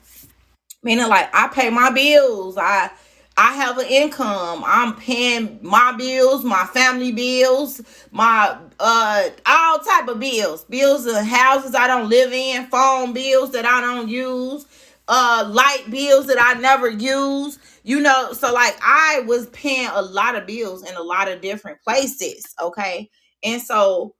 meaning 0.83 1.07
like 1.07 1.29
I 1.33 1.47
pay 1.47 1.69
my 1.69 1.91
bills. 1.91 2.57
I 2.57 2.91
I 3.39 3.53
have 3.53 3.79
an 3.79 3.87
income. 3.87 4.63
I'm 4.67 4.97
paying 4.97 5.59
my 5.63 5.93
bills, 5.97 6.43
my 6.45 6.65
family 6.67 7.13
bills, 7.13 7.81
my 8.11 8.57
uh 8.81 9.29
all 9.47 9.79
type 9.79 10.09
of 10.09 10.19
bills. 10.19 10.65
Bills 10.65 11.07
of 11.07 11.25
houses 11.25 11.75
I 11.75 11.87
don't 11.87 12.09
live 12.09 12.33
in, 12.33 12.67
phone 12.67 13.13
bills 13.13 13.53
that 13.53 13.65
I 13.65 13.81
don't 13.81 14.09
use, 14.09 14.67
uh 15.07 15.49
light 15.53 15.85
bills 15.91 16.27
that 16.27 16.37
I 16.41 16.59
never 16.59 16.89
use. 16.89 17.59
You 17.83 18.01
know, 18.01 18.33
so 18.33 18.53
like 18.53 18.77
I 18.83 19.21
was 19.27 19.47
paying 19.47 19.89
a 19.93 20.03
lot 20.03 20.35
of 20.35 20.47
bills 20.47 20.89
in 20.89 20.95
a 20.97 21.03
lot 21.03 21.29
of 21.31 21.41
different 21.41 21.81
places, 21.83 22.45
okay? 22.61 23.09
And 23.43 23.61
so 23.61 24.15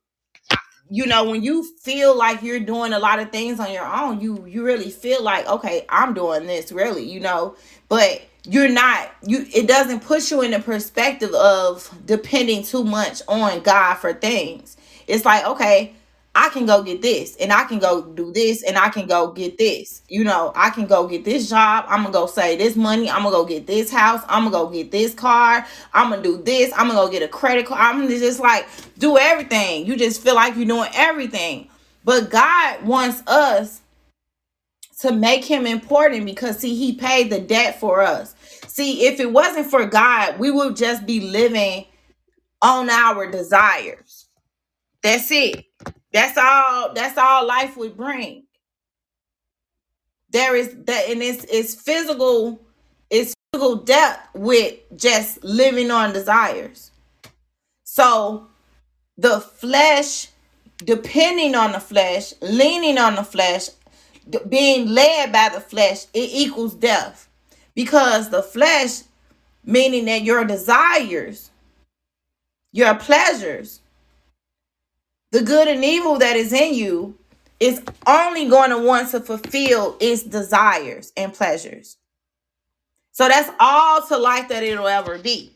you 0.89 1.05
know 1.05 1.29
when 1.29 1.43
you 1.43 1.63
feel 1.81 2.17
like 2.17 2.43
you're 2.43 2.59
doing 2.59 2.93
a 2.93 2.99
lot 2.99 3.19
of 3.19 3.31
things 3.31 3.59
on 3.59 3.71
your 3.73 3.85
own 3.85 4.21
you 4.21 4.45
you 4.47 4.63
really 4.63 4.89
feel 4.91 5.23
like 5.23 5.47
okay 5.47 5.85
i'm 5.89 6.13
doing 6.13 6.47
this 6.47 6.71
really 6.71 7.03
you 7.03 7.19
know 7.19 7.55
but 7.89 8.21
you're 8.45 8.69
not 8.69 9.11
you 9.23 9.45
it 9.53 9.67
doesn't 9.67 9.99
push 10.01 10.31
you 10.31 10.41
in 10.41 10.51
the 10.51 10.59
perspective 10.59 11.33
of 11.33 11.93
depending 12.05 12.63
too 12.63 12.83
much 12.83 13.21
on 13.27 13.59
god 13.61 13.95
for 13.95 14.13
things 14.13 14.77
it's 15.07 15.25
like 15.25 15.45
okay 15.45 15.93
I 16.35 16.49
can 16.49 16.65
go 16.65 16.83
get 16.83 17.01
this 17.01 17.35
and 17.37 17.51
I 17.51 17.63
can 17.65 17.79
go 17.79 18.01
do 18.01 18.31
this 18.31 18.63
and 18.63 18.77
I 18.77 18.89
can 18.89 19.07
go 19.07 19.31
get 19.31 19.57
this. 19.57 20.03
You 20.07 20.23
know, 20.23 20.53
I 20.55 20.69
can 20.69 20.85
go 20.85 21.07
get 21.07 21.25
this 21.25 21.49
job. 21.49 21.85
I'm 21.87 22.03
gonna 22.03 22.13
go 22.13 22.27
save 22.27 22.59
this 22.59 22.75
money. 22.75 23.09
I'm 23.09 23.23
gonna 23.23 23.35
go 23.35 23.45
get 23.45 23.65
this 23.67 23.91
house. 23.91 24.21
I'm 24.29 24.43
gonna 24.43 24.51
go 24.51 24.69
get 24.69 24.91
this 24.91 25.13
car. 25.13 25.65
I'm 25.93 26.11
gonna 26.11 26.21
do 26.21 26.37
this. 26.37 26.71
I'm 26.77 26.87
gonna 26.87 26.99
go 26.99 27.09
get 27.09 27.23
a 27.23 27.27
credit 27.27 27.65
card. 27.65 27.81
I'm 27.81 28.01
gonna 28.01 28.19
just 28.19 28.39
like 28.39 28.67
do 28.97 29.17
everything. 29.17 29.85
You 29.85 29.97
just 29.97 30.21
feel 30.21 30.35
like 30.35 30.55
you're 30.55 30.65
doing 30.65 30.89
everything. 30.93 31.67
But 32.05 32.29
God 32.29 32.83
wants 32.85 33.21
us 33.27 33.81
to 34.99 35.11
make 35.13 35.45
him 35.45 35.65
important 35.65 36.25
because 36.25 36.59
see, 36.59 36.75
he 36.75 36.93
paid 36.93 37.29
the 37.29 37.39
debt 37.39 37.79
for 37.79 38.01
us. 38.01 38.35
See, 38.67 39.07
if 39.07 39.19
it 39.19 39.31
wasn't 39.31 39.69
for 39.69 39.85
God, 39.85 40.37
we 40.39 40.51
would 40.51 40.75
just 40.75 41.05
be 41.05 41.21
living 41.21 41.85
on 42.61 42.89
our 42.89 43.29
desires. 43.31 44.27
That's 45.01 45.31
it. 45.31 45.65
That's 46.11 46.37
all. 46.37 46.93
That's 46.93 47.17
all 47.17 47.47
life 47.47 47.77
would 47.77 47.95
bring. 47.95 48.43
There 50.31 50.55
is 50.55 50.75
that, 50.85 51.09
and 51.09 51.21
it's 51.21 51.45
it's 51.45 51.75
physical. 51.75 52.61
It's 53.09 53.33
physical 53.51 53.77
depth 53.77 54.35
with 54.35 54.75
just 54.95 55.43
living 55.43 55.91
on 55.91 56.13
desires. 56.13 56.91
So 57.85 58.47
the 59.17 59.39
flesh, 59.39 60.27
depending 60.83 61.55
on 61.55 61.71
the 61.71 61.79
flesh, 61.79 62.33
leaning 62.41 62.97
on 62.97 63.15
the 63.15 63.23
flesh, 63.23 63.69
being 64.49 64.87
led 64.89 65.31
by 65.31 65.49
the 65.53 65.61
flesh, 65.61 66.05
it 66.13 66.29
equals 66.33 66.75
death, 66.75 67.29
because 67.75 68.29
the 68.29 68.43
flesh, 68.43 69.01
meaning 69.65 70.05
that 70.05 70.23
your 70.23 70.45
desires, 70.45 71.51
your 72.71 72.95
pleasures 72.95 73.81
the 75.31 75.41
good 75.43 75.67
and 75.67 75.85
evil 75.85 76.17
that 76.19 76.35
is 76.35 76.53
in 76.53 76.73
you 76.73 77.17
is 77.59 77.81
only 78.07 78.47
going 78.49 78.71
to 78.71 78.77
want 78.79 79.11
to 79.11 79.19
fulfill 79.19 79.95
its 79.99 80.23
desires 80.23 81.11
and 81.15 81.33
pleasures. 81.33 81.97
So 83.11 83.27
that's 83.27 83.51
all 83.59 84.05
to 84.07 84.17
life 84.17 84.49
that 84.49 84.63
it'll 84.63 84.87
ever 84.87 85.19
be. 85.19 85.51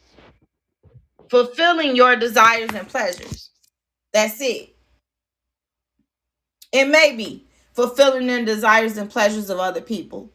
Fulfilling 1.30 1.96
your 1.96 2.16
desires 2.16 2.70
and 2.74 2.88
pleasures. 2.88 3.50
That's 4.12 4.40
it. 4.42 4.76
It 6.72 6.86
may 6.86 7.16
be 7.16 7.46
fulfilling 7.74 8.28
the 8.28 8.44
desires 8.46 8.98
and 8.98 9.10
pleasures 9.10 9.50
of 9.50 9.60
other 9.60 9.82
people, 9.82 10.32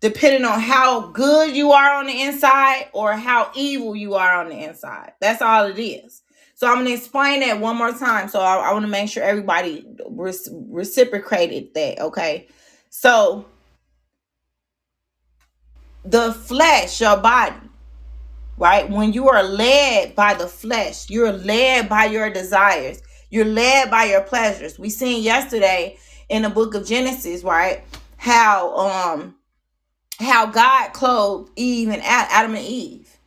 depending 0.00 0.44
on 0.44 0.60
how 0.60 1.08
good 1.08 1.54
you 1.54 1.72
are 1.72 1.94
on 1.94 2.06
the 2.06 2.22
inside 2.22 2.88
or 2.92 3.12
how 3.12 3.50
evil 3.54 3.94
you 3.94 4.14
are 4.14 4.40
on 4.40 4.48
the 4.48 4.64
inside. 4.64 5.12
That's 5.20 5.42
all 5.42 5.66
it 5.66 5.78
is. 5.78 6.22
So 6.54 6.68
I'm 6.68 6.78
gonna 6.78 6.90
explain 6.90 7.40
that 7.40 7.58
one 7.58 7.76
more 7.76 7.92
time. 7.92 8.28
So 8.28 8.40
I, 8.40 8.56
I 8.56 8.72
want 8.72 8.84
to 8.84 8.90
make 8.90 9.08
sure 9.08 9.22
everybody 9.22 9.86
re- 10.08 10.34
reciprocated 10.68 11.72
that. 11.74 12.00
Okay. 12.00 12.48
So 12.90 13.46
the 16.04 16.32
flesh, 16.34 17.00
your 17.00 17.16
body, 17.16 17.56
right? 18.58 18.88
When 18.88 19.12
you 19.12 19.28
are 19.28 19.42
led 19.42 20.14
by 20.14 20.34
the 20.34 20.46
flesh, 20.46 21.08
you're 21.08 21.32
led 21.32 21.88
by 21.88 22.04
your 22.04 22.30
desires. 22.30 23.02
You're 23.30 23.46
led 23.46 23.90
by 23.90 24.04
your 24.04 24.22
pleasures. 24.22 24.78
We 24.78 24.90
seen 24.90 25.22
yesterday 25.22 25.96
in 26.30 26.42
the 26.42 26.50
book 26.50 26.74
of 26.74 26.86
Genesis, 26.86 27.44
right? 27.44 27.82
How 28.16 28.76
um 28.76 29.34
how 30.20 30.46
God 30.46 30.92
clothed 30.92 31.50
Eve 31.56 31.90
and 31.90 32.02
Adam 32.04 32.54
and 32.54 32.64
Eve. 32.64 33.18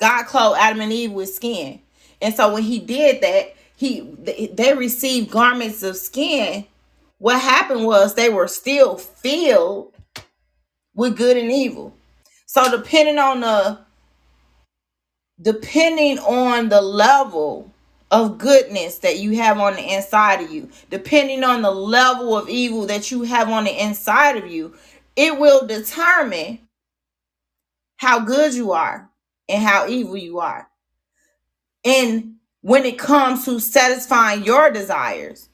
God 0.00 0.26
clothed 0.26 0.58
Adam 0.60 0.80
and 0.80 0.92
Eve 0.92 1.12
with 1.12 1.32
skin. 1.32 1.80
And 2.20 2.34
so 2.34 2.52
when 2.52 2.64
he 2.64 2.80
did 2.80 3.22
that, 3.22 3.54
he 3.76 4.00
they 4.52 4.74
received 4.74 5.30
garments 5.30 5.82
of 5.82 5.96
skin. 5.96 6.66
What 7.18 7.40
happened 7.40 7.84
was 7.86 8.14
they 8.14 8.28
were 8.28 8.48
still 8.48 8.96
filled 8.96 9.94
with 10.94 11.16
good 11.16 11.36
and 11.36 11.50
evil. 11.50 11.94
So 12.46 12.70
depending 12.70 13.18
on 13.18 13.40
the 13.40 13.78
depending 15.40 16.18
on 16.20 16.68
the 16.70 16.80
level 16.80 17.73
of 18.14 18.38
goodness 18.38 18.98
that 18.98 19.18
you 19.18 19.36
have 19.36 19.58
on 19.58 19.74
the 19.74 19.92
inside 19.92 20.40
of 20.40 20.52
you, 20.52 20.70
depending 20.88 21.42
on 21.42 21.62
the 21.62 21.70
level 21.70 22.36
of 22.36 22.48
evil 22.48 22.86
that 22.86 23.10
you 23.10 23.22
have 23.22 23.48
on 23.48 23.64
the 23.64 23.82
inside 23.82 24.36
of 24.36 24.46
you, 24.48 24.72
it 25.16 25.36
will 25.36 25.66
determine 25.66 26.60
how 27.96 28.20
good 28.20 28.54
you 28.54 28.70
are 28.70 29.10
and 29.48 29.62
how 29.62 29.88
evil 29.88 30.16
you 30.16 30.38
are. 30.38 30.68
And 31.84 32.36
when 32.60 32.84
it 32.84 32.98
comes 32.98 33.44
to 33.46 33.58
satisfying 33.58 34.44
your 34.44 34.70
desires 34.70 35.48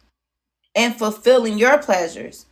and 0.74 0.94
fulfilling 0.94 1.58
your 1.58 1.78
pleasures, 1.78 2.44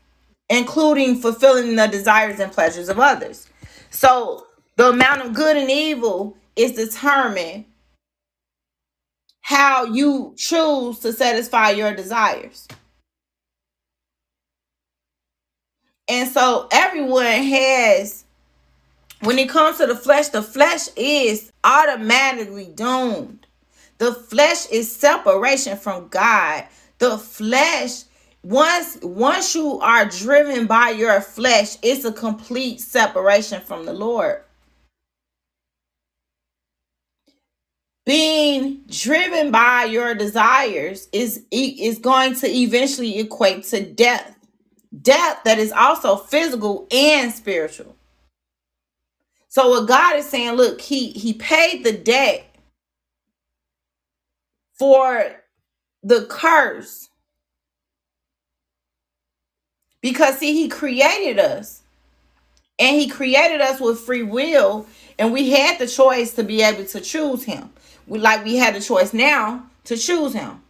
including 0.49 1.17
fulfilling 1.21 1.77
the 1.77 1.87
desires 1.87 2.41
and 2.41 2.51
pleasures 2.51 2.89
of 2.89 2.99
others. 2.99 3.47
So 3.91 4.47
the 4.77 4.89
amount 4.89 5.21
of 5.21 5.35
good 5.35 5.59
and 5.59 5.71
evil 5.71 6.35
is 6.57 6.73
determined 6.73 7.67
how 9.49 9.83
you 9.85 10.35
choose 10.37 10.99
to 10.99 11.11
satisfy 11.11 11.71
your 11.71 11.95
desires. 11.95 12.69
And 16.07 16.29
so 16.29 16.69
everyone 16.71 17.25
has, 17.25 18.27
when 19.23 19.39
it 19.39 19.49
comes 19.49 19.79
to 19.79 19.87
the 19.87 19.97
flesh, 19.97 20.29
the 20.29 20.43
flesh 20.43 20.89
is 20.97 21.51
automatically 21.65 22.67
doomed. 22.75 23.47
The 23.97 24.13
flesh 24.13 24.67
is 24.67 24.95
separation 24.95 25.79
from 25.79 26.09
God. 26.09 26.67
The 26.99 27.17
flesh, 27.17 28.03
once 28.43 28.99
once 29.01 29.55
you 29.55 29.81
are 29.81 30.05
driven 30.05 30.67
by 30.67 30.91
your 30.91 31.23
flesh, 31.23 31.79
it's 31.83 32.05
a 32.05 32.13
complete 32.13 32.83
separation 32.83 33.63
from 33.63 33.87
the 33.87 33.95
Lord. 33.95 34.43
Being 38.09 38.81
driven 38.89 39.51
by 39.51 39.85
your 39.85 40.15
desires 40.15 41.09
is 41.13 41.45
is 41.51 41.99
going 41.99 42.35
to 42.35 42.49
eventually 42.49 43.19
equate 43.19 43.65
to 43.65 43.85
death. 43.85 44.35
Death 45.03 45.45
that 45.45 45.59
is 45.59 45.71
also 45.73 46.17
physical 46.17 46.87
and 46.91 47.31
spiritual. 47.31 47.95
So 49.49 49.69
what 49.69 49.89
god 49.89 50.17
is 50.17 50.27
saying 50.27 50.53
look 50.53 50.81
he 50.81 51.11
he 51.11 51.35
paid 51.35 51.85
the 51.85 51.93
debt 51.93 52.47
for 54.79 55.43
the 56.03 56.25
curse. 56.31 57.11
Because 60.01 60.39
see 60.39 60.55
he 60.55 60.69
created 60.69 61.39
us. 61.39 61.83
And 62.79 62.97
he 62.99 63.09
created 63.09 63.61
us 63.61 63.81
with 63.81 64.01
free 64.01 64.23
will. 64.23 64.87
And 65.19 65.33
we 65.33 65.51
had 65.51 65.79
the 65.79 65.89
choice 65.89 66.33
to 66.35 66.45
be 66.45 66.63
able 66.63 66.85
to 66.87 67.01
choose 67.01 67.43
him 67.43 67.71
we 68.09 68.19
like 68.19 68.45
we 68.45 68.57
had 68.57 68.75
a 68.75 68.81
choice 68.81 69.13
now 69.13 69.67
to 69.85 69.97
choose 69.97 70.33
him. 70.33 70.63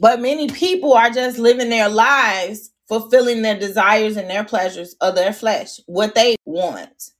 But 0.00 0.20
many 0.20 0.48
people 0.48 0.94
are 0.94 1.10
just 1.10 1.38
living 1.38 1.70
their 1.70 1.88
lives 1.88 2.70
fulfilling 2.88 3.42
their 3.42 3.58
desires 3.58 4.16
and 4.16 4.30
their 4.30 4.44
pleasures 4.44 4.94
of 5.00 5.14
their 5.14 5.32
flesh, 5.32 5.80
what 5.86 6.14
they 6.14 6.36
want. 6.46 7.10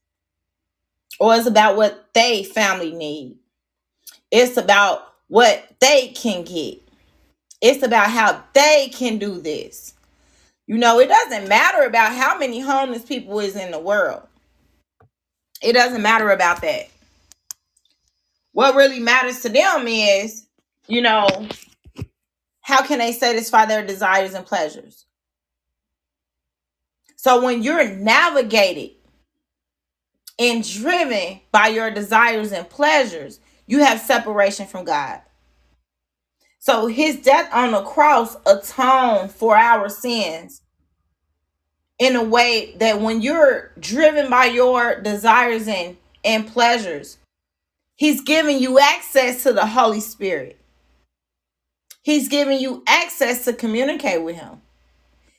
Or 1.19 1.35
it's 1.35 1.45
about 1.45 1.75
what 1.75 2.09
they 2.13 2.43
family 2.43 2.91
need. 2.91 3.37
It's 4.31 4.57
about 4.57 5.03
what 5.27 5.63
they 5.79 6.07
can 6.09 6.43
get. 6.43 6.81
It's 7.61 7.83
about 7.83 8.09
how 8.09 8.43
they 8.53 8.89
can 8.91 9.17
do 9.19 9.39
this. 9.41 9.93
You 10.69 10.77
know, 10.77 10.99
it 10.99 11.07
doesn't 11.07 11.49
matter 11.49 11.81
about 11.81 12.13
how 12.13 12.37
many 12.37 12.59
homeless 12.59 13.01
people 13.01 13.39
is 13.39 13.55
in 13.55 13.71
the 13.71 13.79
world. 13.79 14.21
It 15.63 15.73
doesn't 15.73 16.03
matter 16.03 16.29
about 16.29 16.61
that. 16.61 16.89
What 18.51 18.75
really 18.75 18.99
matters 18.99 19.41
to 19.41 19.49
them 19.49 19.87
is, 19.87 20.45
you 20.87 21.01
know, 21.01 21.27
how 22.61 22.83
can 22.83 22.99
they 22.99 23.13
satisfy 23.13 23.65
their 23.65 23.83
desires 23.83 24.35
and 24.35 24.45
pleasures? 24.45 25.07
So 27.15 27.43
when 27.43 27.63
you're 27.63 27.89
navigated 27.89 28.91
and 30.37 30.63
driven 30.63 31.39
by 31.51 31.69
your 31.69 31.89
desires 31.89 32.51
and 32.51 32.69
pleasures, 32.69 33.39
you 33.65 33.79
have 33.79 33.99
separation 33.99 34.67
from 34.67 34.85
God. 34.85 35.19
So 36.59 36.87
his 36.87 37.17
death 37.21 37.49
on 37.53 37.71
the 37.71 37.81
cross 37.81 38.35
atoned 38.45 39.31
for 39.31 39.55
our 39.55 39.89
sins 39.89 40.61
in 41.97 42.15
a 42.15 42.23
way 42.23 42.75
that 42.77 43.01
when 43.01 43.21
you're 43.21 43.71
driven 43.79 44.29
by 44.29 44.45
your 44.45 45.01
desires 45.01 45.67
and, 45.67 45.97
and 46.23 46.47
pleasures, 46.47 47.17
he's 47.95 48.21
giving 48.21 48.59
you 48.59 48.77
access 48.77 49.43
to 49.43 49.53
the 49.53 49.65
Holy 49.65 50.01
Spirit. 50.01 50.57
He's 52.01 52.27
giving 52.27 52.59
you 52.59 52.83
access 52.87 53.45
to 53.45 53.53
communicate 53.53 54.23
with 54.23 54.35
him. 54.35 54.61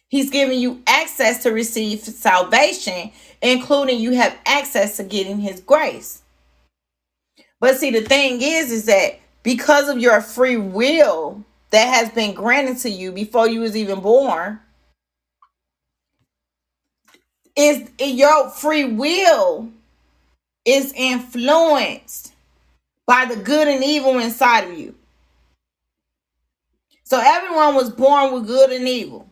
He's 0.09 0.31
giving 0.31 0.59
you 0.59 0.83
access 0.87 1.43
to 1.45 1.51
receive 1.51 2.01
salvation, 2.01 3.13
including 3.43 4.01
you 4.01 4.13
have 4.13 4.37
access 4.45 4.97
to 4.97 5.05
getting 5.05 5.39
his 5.39 5.61
grace. 5.61 6.23
But 7.61 7.77
see, 7.77 7.91
the 7.91 8.03
thing 8.03 8.41
is, 8.43 8.73
is 8.73 8.87
that 8.87 9.21
because 9.43 9.89
of 9.89 9.99
your 9.99 10.21
free 10.21 10.57
will 10.57 11.45
that 11.71 11.87
has 11.95 12.11
been 12.11 12.35
granted 12.35 12.79
to 12.79 12.91
you 12.91 13.13
before 13.13 13.49
you 13.49 13.61
was 13.61 13.77
even 13.77 14.01
born 14.01 14.61
is 17.57 17.89
your 17.99 18.51
free 18.51 18.85
will 18.85 19.71
is 20.65 20.93
influenced 20.95 22.33
by 23.07 23.25
the 23.25 23.37
good 23.37 23.69
and 23.69 23.83
evil 23.83 24.19
inside 24.19 24.71
of 24.71 24.79
you. 24.79 24.95
So 27.05 27.21
everyone 27.23 27.75
was 27.75 27.91
born 27.91 28.33
with 28.33 28.47
good 28.47 28.71
and 28.71 28.87
evil. 28.87 29.29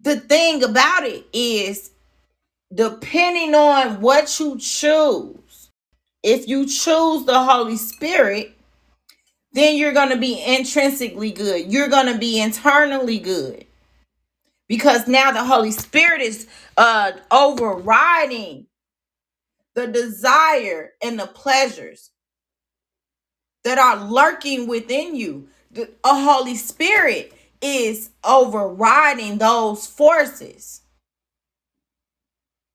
The 0.00 0.20
thing 0.20 0.62
about 0.62 1.04
it 1.04 1.26
is 1.32 1.90
depending 2.72 3.54
on 3.54 4.00
what 4.00 4.38
you 4.38 4.58
choose 4.58 5.51
if 6.22 6.48
you 6.48 6.66
choose 6.66 7.24
the 7.24 7.42
Holy 7.42 7.76
Spirit, 7.76 8.56
then 9.52 9.76
you're 9.76 9.92
going 9.92 10.10
to 10.10 10.18
be 10.18 10.42
intrinsically 10.44 11.30
good. 11.30 11.72
You're 11.72 11.88
going 11.88 12.12
to 12.12 12.18
be 12.18 12.40
internally 12.40 13.18
good. 13.18 13.66
Because 14.68 15.06
now 15.08 15.32
the 15.32 15.44
Holy 15.44 15.72
Spirit 15.72 16.22
is 16.22 16.46
uh 16.78 17.12
overriding 17.30 18.66
the 19.74 19.86
desire 19.86 20.92
and 21.02 21.18
the 21.18 21.26
pleasures 21.26 22.10
that 23.64 23.78
are 23.78 24.04
lurking 24.08 24.66
within 24.66 25.14
you. 25.16 25.48
The 25.72 25.90
a 26.04 26.14
Holy 26.20 26.56
Spirit 26.56 27.32
is 27.60 28.10
overriding 28.24 29.38
those 29.38 29.86
forces. 29.86 30.82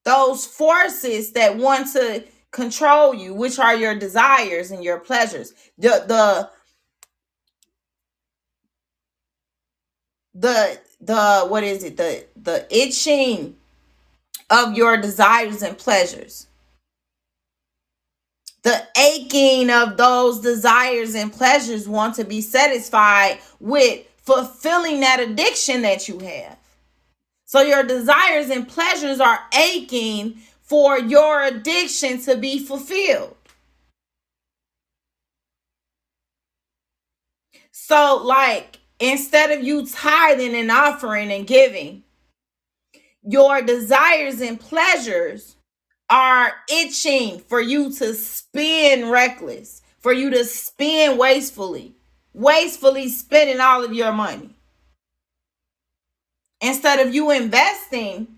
Those 0.05 0.45
forces 0.45 1.31
that 1.33 1.57
want 1.57 1.91
to 1.93 2.23
control 2.57 3.13
you, 3.13 3.35
which 3.35 3.59
are 3.59 3.75
your 3.75 3.93
desires 3.93 4.71
and 4.71 4.83
your 4.83 4.99
pleasures. 4.99 5.53
The 5.77 6.03
the 6.07 6.49
the 10.33 10.81
the 10.99 11.45
what 11.47 11.63
is 11.63 11.83
it? 11.83 11.97
The 11.97 12.25
the 12.35 12.67
itching 12.75 13.55
of 14.49 14.75
your 14.75 14.97
desires 14.97 15.61
and 15.61 15.77
pleasures. 15.77 16.47
The 18.63 18.87
aching 18.97 19.69
of 19.69 19.95
those 19.95 20.41
desires 20.41 21.13
and 21.13 21.31
pleasures 21.31 21.87
want 21.87 22.15
to 22.15 22.25
be 22.25 22.41
satisfied 22.41 23.37
with 23.59 24.03
fulfilling 24.23 25.01
that 25.01 25.19
addiction 25.19 25.83
that 25.83 26.09
you 26.09 26.19
have. 26.19 26.57
So 27.45 27.61
your 27.61 27.83
desires 27.83 28.49
and 28.49 28.67
pleasures 28.67 29.21
are 29.21 29.39
aching 29.55 30.39
for 30.67 30.99
your 30.99 31.43
addiction 31.43 32.21
to 32.21 32.37
be 32.37 32.59
fulfilled. 32.59 33.35
So, 37.71 38.21
like, 38.23 38.79
instead 38.99 39.51
of 39.51 39.63
you 39.63 39.87
tithing 39.87 40.55
and 40.55 40.69
offering 40.69 41.31
and 41.31 41.47
giving, 41.47 42.03
your 43.23 43.61
desires 43.61 44.41
and 44.41 44.59
pleasures 44.59 45.55
are 46.09 46.53
itching 46.69 47.39
for 47.39 47.61
you 47.61 47.91
to 47.93 48.13
spend 48.13 49.09
reckless, 49.09 49.81
for 49.99 50.11
you 50.11 50.29
to 50.31 50.43
spend 50.43 51.17
wastefully, 51.17 51.95
wastefully 52.33 53.07
spending 53.07 53.61
all 53.61 53.85
of 53.85 53.93
your 53.93 54.11
money. 54.11 54.49
Instead 56.59 57.05
of 57.05 57.13
you 57.13 57.31
investing 57.31 58.36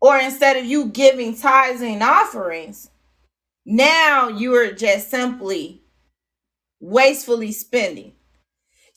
or 0.00 0.18
instead 0.18 0.56
of 0.56 0.64
you 0.64 0.86
giving 0.86 1.36
tithes 1.36 1.80
and 1.80 2.02
offerings, 2.02 2.90
now 3.64 4.28
you 4.28 4.54
are 4.54 4.72
just 4.72 5.10
simply 5.10 5.82
wastefully 6.80 7.52
spending. 7.52 8.12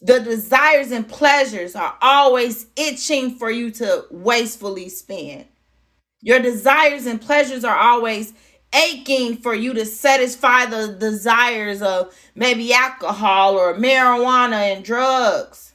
The 0.01 0.19
desires 0.19 0.91
and 0.91 1.07
pleasures 1.07 1.75
are 1.75 1.97
always 2.01 2.67
itching 2.75 3.35
for 3.35 3.51
you 3.51 3.71
to 3.71 4.05
wastefully 4.11 4.89
spend. 4.89 5.45
Your 6.21 6.39
desires 6.39 7.05
and 7.05 7.21
pleasures 7.21 7.63
are 7.63 7.77
always 7.77 8.33
aching 8.73 9.37
for 9.37 9.55
you 9.55 9.73
to 9.73 9.85
satisfy 9.85 10.65
the 10.65 10.95
desires 10.99 11.81
of 11.81 12.13
maybe 12.35 12.73
alcohol 12.73 13.55
or 13.55 13.73
marijuana 13.73 14.73
and 14.75 14.85
drugs. 14.85 15.68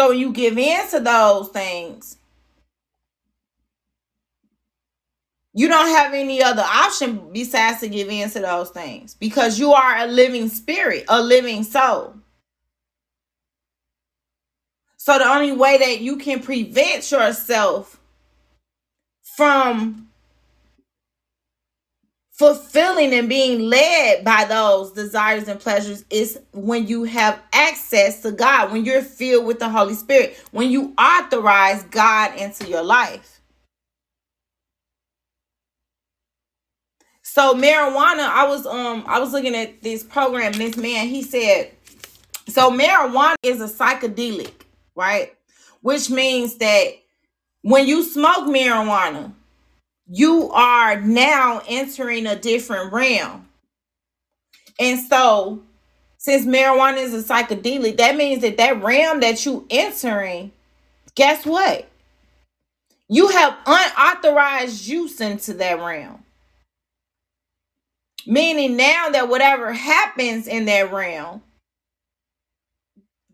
So 0.00 0.08
when 0.08 0.18
you 0.18 0.32
give 0.32 0.56
in 0.56 0.88
to 0.92 1.00
those 1.00 1.50
things, 1.50 2.16
you 5.52 5.68
don't 5.68 5.90
have 5.90 6.14
any 6.14 6.42
other 6.42 6.62
option 6.62 7.30
besides 7.34 7.80
to 7.80 7.88
give 7.90 8.08
in 8.08 8.30
to 8.30 8.40
those 8.40 8.70
things 8.70 9.12
because 9.12 9.58
you 9.58 9.74
are 9.74 9.98
a 9.98 10.06
living 10.06 10.48
spirit, 10.48 11.04
a 11.10 11.22
living 11.22 11.64
soul. 11.64 12.14
So 14.96 15.18
the 15.18 15.28
only 15.28 15.52
way 15.52 15.76
that 15.76 16.00
you 16.00 16.16
can 16.16 16.40
prevent 16.40 17.10
yourself 17.10 18.00
from 19.36 20.09
fulfilling 22.40 23.12
and 23.12 23.28
being 23.28 23.60
led 23.60 24.24
by 24.24 24.46
those 24.46 24.92
desires 24.92 25.46
and 25.46 25.60
pleasures 25.60 26.06
is 26.08 26.40
when 26.54 26.86
you 26.86 27.04
have 27.04 27.38
access 27.52 28.22
to 28.22 28.32
God, 28.32 28.72
when 28.72 28.82
you're 28.82 29.02
filled 29.02 29.44
with 29.44 29.58
the 29.58 29.68
Holy 29.68 29.92
Spirit, 29.92 30.42
when 30.50 30.70
you 30.70 30.94
authorize 30.96 31.82
God 31.90 32.34
into 32.38 32.66
your 32.66 32.82
life. 32.82 33.42
So 37.20 37.52
marijuana, 37.52 38.26
I 38.26 38.48
was 38.48 38.64
um 38.64 39.04
I 39.06 39.20
was 39.20 39.34
looking 39.34 39.54
at 39.54 39.82
this 39.82 40.02
program, 40.02 40.52
this 40.52 40.78
man, 40.78 41.08
he 41.08 41.22
said, 41.22 41.72
so 42.48 42.70
marijuana 42.70 43.34
is 43.42 43.60
a 43.60 43.68
psychedelic, 43.68 44.52
right? 44.94 45.34
Which 45.82 46.08
means 46.08 46.56
that 46.56 46.92
when 47.60 47.86
you 47.86 48.02
smoke 48.02 48.48
marijuana, 48.48 49.34
you 50.12 50.50
are 50.50 51.00
now 51.00 51.62
entering 51.68 52.26
a 52.26 52.34
different 52.34 52.92
realm. 52.92 53.48
And 54.80 54.98
so, 54.98 55.62
since 56.18 56.44
marijuana 56.44 56.96
is 56.98 57.14
a 57.14 57.22
psychedelic, 57.22 57.96
that 57.98 58.16
means 58.16 58.42
that 58.42 58.56
that 58.56 58.82
realm 58.82 59.20
that 59.20 59.46
you 59.46 59.66
entering, 59.70 60.50
guess 61.14 61.46
what? 61.46 61.88
You 63.08 63.28
have 63.28 63.56
unauthorized 63.64 64.86
use 64.86 65.20
into 65.20 65.54
that 65.54 65.78
realm. 65.78 66.24
Meaning 68.26 68.76
now 68.76 69.10
that 69.10 69.28
whatever 69.28 69.72
happens 69.72 70.48
in 70.48 70.64
that 70.64 70.92
realm 70.92 71.40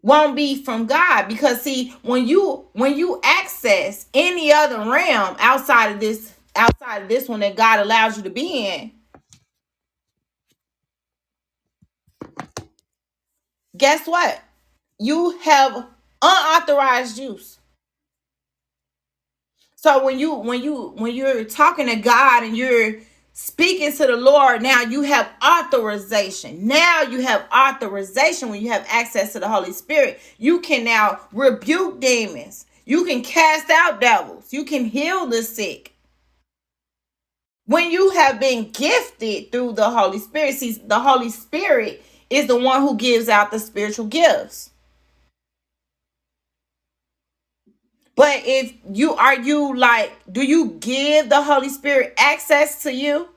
won't 0.03 0.37
be 0.37 0.63
from 0.63 0.87
God 0.87 1.27
because 1.27 1.63
see 1.63 1.95
when 2.03 2.29
you 2.29 2.67
when 2.75 2.97
you 2.97 3.21
access 3.25 4.07
any 4.15 4.53
other 4.53 4.79
realm 4.79 5.37
outside 5.41 5.91
of 5.91 6.01
this 6.01 6.36
outside 6.57 7.03
of 7.03 7.09
this 7.09 7.29
one 7.29 7.41
that 7.41 7.57
God 7.57 7.81
allows 7.81 8.17
you 8.17 8.25
to 8.25 8.31
be 8.31 8.67
in. 8.67 8.93
Guess 13.77 14.07
what? 14.07 14.43
You 14.99 15.39
have 15.41 15.87
unauthorized 16.23 17.19
use. 17.19 17.59
So 19.77 20.05
when 20.05 20.19
you 20.19 20.35
when 20.35 20.63
you 20.63 20.95
when 20.97 21.15
you're 21.15 21.45
talking 21.45 21.87
to 21.87 21.97
God 21.97 22.45
and 22.45 22.57
you're 22.57 22.97
speaking 23.35 23.93
to 23.93 24.07
the 24.07 24.17
Lord 24.17 24.63
now 24.63 24.83
you 24.83 25.03
have 25.03 25.31
authorization. 25.45 26.67
Now 26.67 27.03
you 27.03 27.21
have 27.21 27.47
authorization 27.55 28.49
when 28.51 28.63
you 28.63 28.71
have 28.71 28.87
access 28.89 29.35
to 29.35 29.41
the 29.41 29.49
Holy 29.49 29.73
Spirit. 29.73 30.21
You 30.39 30.61
can 30.61 30.85
now 30.85 31.21
rebuke 31.33 32.01
demons. 32.01 32.67
You 32.87 33.05
can 33.05 33.23
cast 33.23 33.71
out 33.71 34.01
devils. 34.01 34.53
You 34.53 34.65
can 34.65 34.87
heal 34.87 35.27
the 35.27 35.43
sick 35.43 35.96
when 37.67 37.91
you 37.91 38.11
have 38.11 38.41
been 38.41 38.71
gifted 38.71 39.53
through 39.53 39.75
the 39.75 39.91
Holy 39.91 40.19
Spirit, 40.19 40.55
see, 40.55 40.73
the 40.73 41.01
Holy 41.01 41.31
Spirit 41.31 42.03
is 42.31 42.47
the 42.47 42.57
one 42.57 42.83
who 42.83 42.97
gives 42.97 43.29
out 43.29 43.51
the 43.51 43.59
spiritual 43.59 44.07
gifts. 44.07 44.71
But 48.17 48.43
if 48.45 48.75
you 48.93 49.15
are 49.15 49.37
you 49.37 49.77
like, 49.77 50.13
do 50.31 50.43
you 50.43 50.79
give 50.81 51.29
the 51.29 51.43
Holy 51.43 51.69
Spirit 51.69 52.15
access 52.19 52.83
to 52.85 52.93
you? 52.93 53.29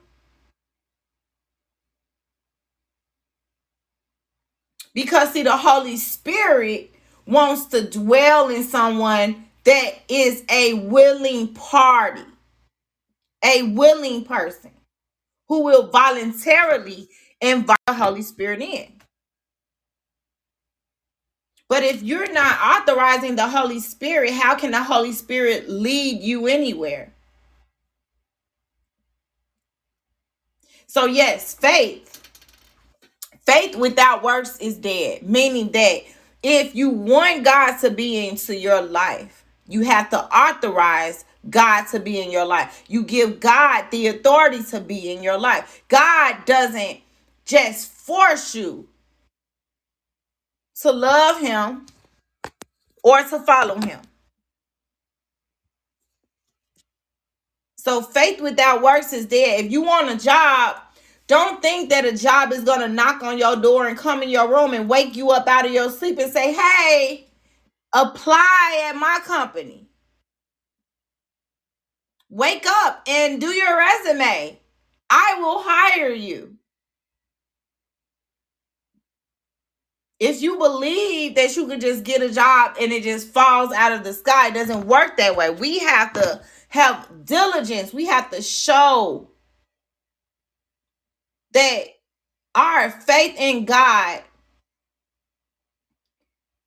Because 4.94 5.32
see, 5.32 5.42
the 5.42 5.56
Holy 5.56 5.96
Spirit 5.96 6.92
wants 7.26 7.66
to 7.66 7.88
dwell 7.88 8.48
in 8.48 8.64
someone 8.64 9.44
that 9.64 9.92
is 10.08 10.44
a 10.50 10.74
willing 10.74 11.54
party, 11.54 12.22
a 13.44 13.62
willing 13.62 14.24
person 14.24 14.72
who 15.48 15.62
will 15.64 15.88
voluntarily 15.88 17.08
invite 17.40 17.78
the 17.86 17.94
Holy 17.94 18.22
Spirit 18.22 18.60
in. 18.60 18.92
But 21.68 21.84
if 21.84 22.02
you're 22.02 22.32
not 22.32 22.58
authorizing 22.60 23.36
the 23.36 23.48
Holy 23.48 23.80
Spirit, 23.80 24.32
how 24.32 24.56
can 24.56 24.72
the 24.72 24.82
Holy 24.82 25.12
Spirit 25.12 25.68
lead 25.68 26.20
you 26.20 26.48
anywhere? 26.48 27.12
So, 30.86 31.06
yes, 31.06 31.54
faith. 31.54 32.20
Faith 33.46 33.76
without 33.76 34.22
works 34.22 34.58
is 34.58 34.76
dead, 34.76 35.22
meaning 35.22 35.70
that 35.72 36.00
if 36.42 36.74
you 36.74 36.90
want 36.90 37.44
God 37.44 37.78
to 37.78 37.90
be 37.90 38.28
into 38.28 38.56
your 38.56 38.82
life, 38.82 39.44
you 39.68 39.82
have 39.82 40.10
to 40.10 40.18
authorize 40.36 41.24
God 41.48 41.84
to 41.88 42.00
be 42.00 42.20
in 42.20 42.30
your 42.30 42.44
life. 42.44 42.84
You 42.88 43.04
give 43.04 43.40
God 43.40 43.86
the 43.90 44.08
authority 44.08 44.62
to 44.64 44.80
be 44.80 45.12
in 45.12 45.22
your 45.22 45.38
life. 45.38 45.82
God 45.88 46.44
doesn't 46.44 47.00
just 47.44 47.90
force 47.90 48.54
you 48.54 48.88
to 50.82 50.92
love 50.92 51.40
Him 51.40 51.86
or 53.02 53.22
to 53.22 53.38
follow 53.40 53.80
Him. 53.80 54.00
So 57.76 58.02
faith 58.02 58.40
without 58.42 58.82
works 58.82 59.12
is 59.12 59.26
dead. 59.26 59.64
If 59.66 59.72
you 59.72 59.82
want 59.82 60.10
a 60.10 60.16
job, 60.16 60.78
don't 61.28 61.62
think 61.62 61.90
that 61.90 62.04
a 62.04 62.16
job 62.16 62.52
is 62.52 62.64
going 62.64 62.80
to 62.80 62.88
knock 62.88 63.22
on 63.22 63.38
your 63.38 63.56
door 63.56 63.88
and 63.88 63.98
come 63.98 64.22
in 64.22 64.30
your 64.30 64.48
room 64.50 64.74
and 64.74 64.88
wake 64.88 65.16
you 65.16 65.30
up 65.30 65.48
out 65.48 65.66
of 65.66 65.72
your 65.72 65.90
sleep 65.90 66.18
and 66.18 66.32
say, 66.32 66.52
hey, 66.54 67.28
apply 67.94 68.84
at 68.88 68.96
my 68.96 69.20
company. 69.24 69.89
Wake 72.30 72.64
up 72.66 73.02
and 73.08 73.40
do 73.40 73.48
your 73.48 73.76
resume. 73.76 74.60
I 75.10 75.36
will 75.40 75.62
hire 75.62 76.12
you. 76.12 76.56
If 80.20 80.40
you 80.40 80.58
believe 80.58 81.34
that 81.34 81.56
you 81.56 81.66
could 81.66 81.80
just 81.80 82.04
get 82.04 82.22
a 82.22 82.32
job 82.32 82.76
and 82.80 82.92
it 82.92 83.02
just 83.02 83.28
falls 83.28 83.72
out 83.72 83.92
of 83.92 84.04
the 84.04 84.12
sky, 84.12 84.48
it 84.48 84.54
doesn't 84.54 84.86
work 84.86 85.16
that 85.16 85.36
way. 85.36 85.50
We 85.50 85.80
have 85.80 86.12
to 86.12 86.42
have 86.68 87.24
diligence. 87.24 87.92
We 87.92 88.06
have 88.06 88.30
to 88.30 88.42
show 88.42 89.30
that 91.52 91.84
our 92.54 92.90
faith 92.90 93.34
in 93.38 93.64
God 93.64 94.22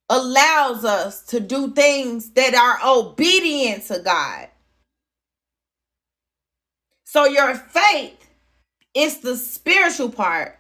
allows 0.10 0.84
us 0.84 1.24
to 1.28 1.40
do 1.40 1.72
things 1.72 2.32
that 2.32 2.56
are 2.56 2.80
obedient 2.86 3.86
to 3.88 4.00
God. 4.00 4.50
So 7.14 7.26
your 7.26 7.54
faith 7.54 8.28
is 8.96 9.20
the 9.20 9.38
spiritual 9.38 10.10
part, 10.10 10.58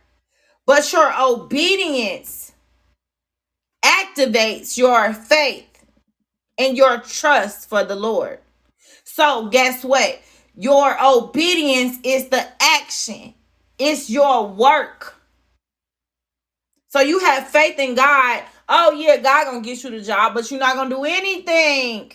but 0.68 0.94
your 0.94 1.12
obedience 1.20 2.52
activates 3.84 4.78
your 4.78 5.14
faith 5.14 5.84
and 6.60 6.78
your 6.78 7.00
trust 7.00 7.68
for 7.68 7.84
the 7.84 7.96
Lord. 7.96 8.38
So 9.04 9.48
guess 9.48 9.84
what? 9.84 10.22
Your 10.56 10.96
obedience 11.04 11.98
is 12.04 12.30
the 12.30 12.48
action. 12.62 13.34
It's 13.80 14.12
your 14.12 14.48
work. 14.48 15.16
So 16.90 17.00
you 17.00 17.18
have 17.18 17.48
faith 17.48 17.80
in 17.80 17.96
God. 17.96 18.44
Oh 18.70 18.92
yeah, 18.92 19.18
God 19.18 19.46
gonna 19.46 19.62
get 19.62 19.84
you 19.84 19.90
the 19.90 20.02
job, 20.02 20.36
but 20.36 20.52
you're 20.52 20.60
not 20.60 20.76
gonna 20.76 20.92
do 20.92 21.04
anything 21.04 22.12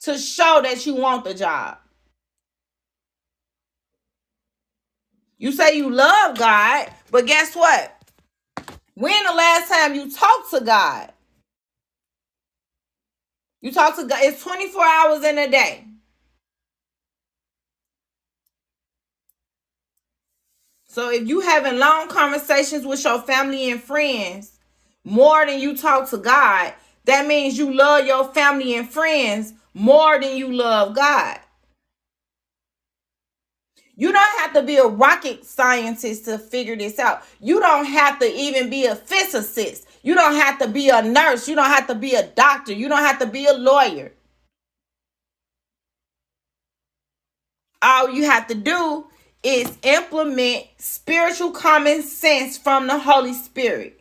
to 0.00 0.18
show 0.18 0.58
that 0.64 0.84
you 0.86 0.96
want 0.96 1.22
the 1.22 1.34
job. 1.34 1.78
You 5.38 5.52
say 5.52 5.76
you 5.76 5.90
love 5.90 6.36
God, 6.36 6.90
but 7.10 7.26
guess 7.26 7.54
what? 7.54 7.94
When 8.94 9.24
the 9.24 9.34
last 9.34 9.68
time 9.70 9.94
you 9.94 10.10
talked 10.10 10.50
to 10.50 10.60
God? 10.60 11.12
You 13.60 13.72
talk 13.72 13.96
to 13.96 14.04
God. 14.04 14.18
It's 14.22 14.42
24 14.42 14.84
hours 14.84 15.24
in 15.24 15.38
a 15.38 15.48
day. 15.48 15.84
So 20.88 21.10
if 21.10 21.28
you 21.28 21.40
having 21.40 21.78
long 21.78 22.08
conversations 22.08 22.84
with 22.84 23.04
your 23.04 23.20
family 23.22 23.70
and 23.70 23.80
friends 23.80 24.58
more 25.04 25.46
than 25.46 25.60
you 25.60 25.76
talk 25.76 26.10
to 26.10 26.18
God, 26.18 26.74
that 27.04 27.26
means 27.26 27.56
you 27.56 27.72
love 27.72 28.06
your 28.06 28.24
family 28.32 28.74
and 28.74 28.88
friends 28.88 29.52
more 29.74 30.20
than 30.20 30.36
you 30.36 30.52
love 30.52 30.96
God. 30.96 31.38
You 33.98 34.12
don't 34.12 34.40
have 34.40 34.54
to 34.54 34.62
be 34.62 34.78
a 34.78 34.86
rocket 34.86 35.44
scientist 35.44 36.26
to 36.26 36.38
figure 36.38 36.76
this 36.76 37.00
out. 37.00 37.24
You 37.40 37.60
don't 37.60 37.86
have 37.86 38.20
to 38.20 38.26
even 38.32 38.70
be 38.70 38.86
a 38.86 38.96
physicist. 38.96 39.88
You 40.04 40.14
don't 40.14 40.36
have 40.36 40.60
to 40.60 40.68
be 40.68 40.90
a 40.90 41.02
nurse. 41.02 41.48
You 41.48 41.56
don't 41.56 41.66
have 41.66 41.88
to 41.88 41.96
be 41.96 42.14
a 42.14 42.26
doctor. 42.28 42.72
You 42.72 42.88
don't 42.88 43.00
have 43.04 43.18
to 43.20 43.26
be 43.26 43.46
a 43.46 43.54
lawyer. 43.54 44.12
All 47.82 48.10
you 48.10 48.24
have 48.26 48.46
to 48.48 48.56
do 48.56 49.08
is 49.42 49.76
implement 49.82 50.66
spiritual 50.78 51.52
common 51.52 52.02
sense 52.02 52.58
from 52.58 52.86
the 52.86 52.98
Holy 52.98 53.34
Spirit. 53.34 53.97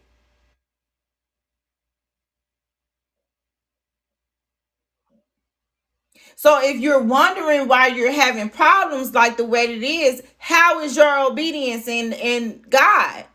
So 6.38 6.62
if 6.64 6.80
you're 6.80 7.04
wondering 7.04 7.68
why 7.68 7.88
you're 7.88 8.14
having 8.14 8.52
problems 8.52 9.16
like 9.16 9.38
the 9.38 9.46
way 9.46 9.66
it 9.66 9.84
is, 9.84 10.24
how 10.40 10.82
is 10.82 10.96
your 10.98 11.28
obedience 11.32 11.90
in 11.90 12.14
in 12.14 12.64
God? 12.70 13.26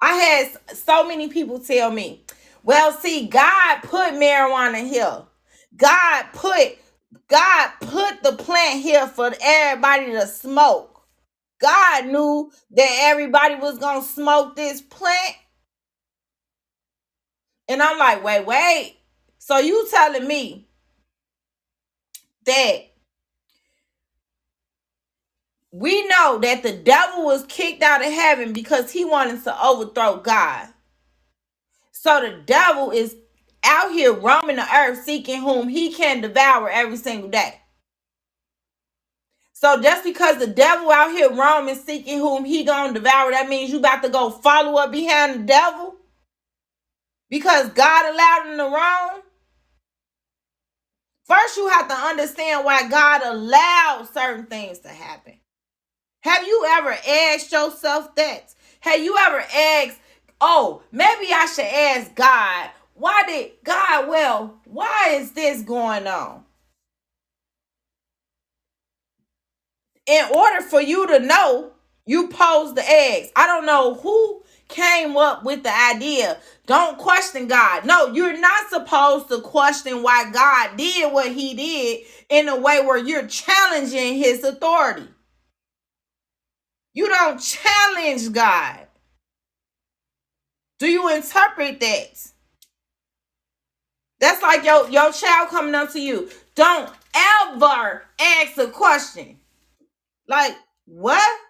I 0.00 0.14
had 0.14 0.76
so 0.76 1.06
many 1.06 1.28
people 1.28 1.60
tell 1.60 1.90
me, 1.90 2.24
"Well, 2.64 2.92
see, 2.92 3.28
God 3.28 3.82
put 3.82 4.14
marijuana 4.14 4.88
here. 4.88 5.24
God 5.76 6.24
put 6.34 6.78
God 7.28 7.70
put 7.80 8.22
the 8.22 8.34
plant 8.34 8.82
here 8.82 9.08
for 9.08 9.32
everybody 9.42 10.12
to 10.12 10.26
smoke. 10.26 11.02
God 11.60 12.06
knew 12.06 12.52
that 12.72 12.98
everybody 13.02 13.56
was 13.56 13.78
going 13.78 14.02
to 14.02 14.08
smoke 14.08 14.56
this 14.56 14.82
plant." 14.82 15.36
And 17.68 17.82
I'm 17.82 17.98
like, 17.98 18.24
"Wait, 18.24 18.46
wait. 18.46 18.98
So 19.38 19.58
you 19.58 19.88
telling 19.90 20.28
me 20.28 20.67
that 22.48 22.78
we 25.72 26.06
know 26.08 26.38
that 26.40 26.62
the 26.64 26.72
devil 26.72 27.26
was 27.26 27.44
kicked 27.48 27.82
out 27.82 28.04
of 28.06 28.12
heaven 28.12 28.52
because 28.52 28.92
he 28.92 29.04
wanted 29.04 29.44
to 29.44 29.64
overthrow 29.66 30.18
God. 30.18 30.68
So 31.92 32.20
the 32.20 32.42
devil 32.46 32.92
is 32.92 33.16
out 33.64 33.92
here 33.92 34.12
roaming 34.14 34.56
the 34.56 34.66
earth 34.76 35.04
seeking 35.04 35.42
whom 35.42 35.68
he 35.68 35.92
can 35.92 36.22
devour 36.22 36.70
every 36.70 36.96
single 36.98 37.30
day. 37.30 37.60
So 39.54 39.80
just 39.82 40.04
because 40.04 40.38
the 40.38 40.48
devil 40.48 40.90
out 40.90 41.12
here 41.12 41.30
roaming 41.32 41.76
seeking 41.76 42.18
whom 42.18 42.44
he 42.44 42.64
gonna 42.64 42.94
devour, 42.94 43.32
that 43.32 43.48
means 43.48 43.70
you 43.70 43.78
about 43.78 44.02
to 44.04 44.10
go 44.10 44.30
follow 44.30 44.78
up 44.78 44.92
behind 44.92 45.34
the 45.42 45.44
devil? 45.46 45.96
Because 47.30 47.70
God 47.70 48.14
allowed 48.14 48.46
him 48.52 48.58
to 48.58 48.64
roam? 48.64 49.22
First, 51.28 51.58
you 51.58 51.68
have 51.68 51.88
to 51.88 51.94
understand 51.94 52.64
why 52.64 52.88
God 52.88 53.22
allowed 53.22 54.08
certain 54.14 54.46
things 54.46 54.78
to 54.80 54.88
happen. 54.88 55.34
Have 56.22 56.46
you 56.46 56.66
ever 56.70 56.96
asked 57.06 57.52
yourself 57.52 58.14
that? 58.14 58.54
Have 58.80 59.00
you 59.00 59.16
ever 59.18 59.40
asked, 59.54 59.98
oh, 60.40 60.82
maybe 60.90 61.26
I 61.32 61.46
should 61.54 61.66
ask 61.66 62.14
God, 62.14 62.70
why 62.94 63.24
did 63.26 63.52
God, 63.62 64.08
well, 64.08 64.58
why 64.64 65.10
is 65.16 65.32
this 65.32 65.62
going 65.62 66.06
on? 66.06 66.44
In 70.06 70.24
order 70.34 70.62
for 70.62 70.80
you 70.80 71.06
to 71.08 71.20
know, 71.20 71.72
you 72.06 72.28
pose 72.28 72.74
the 72.74 72.88
eggs. 72.88 73.30
I 73.36 73.46
don't 73.46 73.66
know 73.66 73.94
who 73.94 74.42
came 74.68 75.16
up 75.16 75.44
with 75.44 75.62
the 75.62 75.74
idea. 75.74 76.38
Don't 76.66 76.98
question 76.98 77.48
God. 77.48 77.86
No, 77.86 78.12
you're 78.12 78.38
not 78.38 78.68
supposed 78.68 79.28
to 79.28 79.40
question 79.40 80.02
why 80.02 80.30
God 80.30 80.76
did 80.76 81.12
what 81.12 81.32
he 81.32 81.54
did 81.54 82.06
in 82.28 82.48
a 82.48 82.56
way 82.56 82.80
where 82.84 82.98
you're 82.98 83.26
challenging 83.26 84.16
his 84.16 84.44
authority. 84.44 85.08
You 86.92 87.08
don't 87.08 87.38
challenge 87.38 88.32
God. 88.32 88.86
Do 90.78 90.86
you 90.88 91.14
interpret 91.14 91.80
that? 91.80 92.28
That's 94.20 94.42
like 94.42 94.64
your, 94.64 94.88
your 94.90 95.12
child 95.12 95.48
coming 95.48 95.74
up 95.74 95.92
to 95.92 96.00
you. 96.00 96.28
Don't 96.54 96.90
ever 97.14 98.02
ask 98.20 98.58
a 98.58 98.68
question. 98.68 99.38
Like, 100.26 100.56
what? 100.86 101.40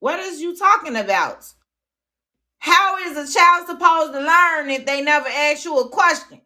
What 0.00 0.20
is 0.20 0.40
you 0.40 0.56
talking 0.56 0.96
about? 0.96 1.44
How 2.64 2.96
is 2.96 3.12
a 3.18 3.30
child 3.38 3.66
supposed 3.66 4.14
to 4.14 4.20
learn 4.20 4.70
if 4.70 4.86
they 4.86 5.02
never 5.02 5.28
ask 5.28 5.66
you 5.66 5.78
a 5.80 5.88
question? 5.90 6.40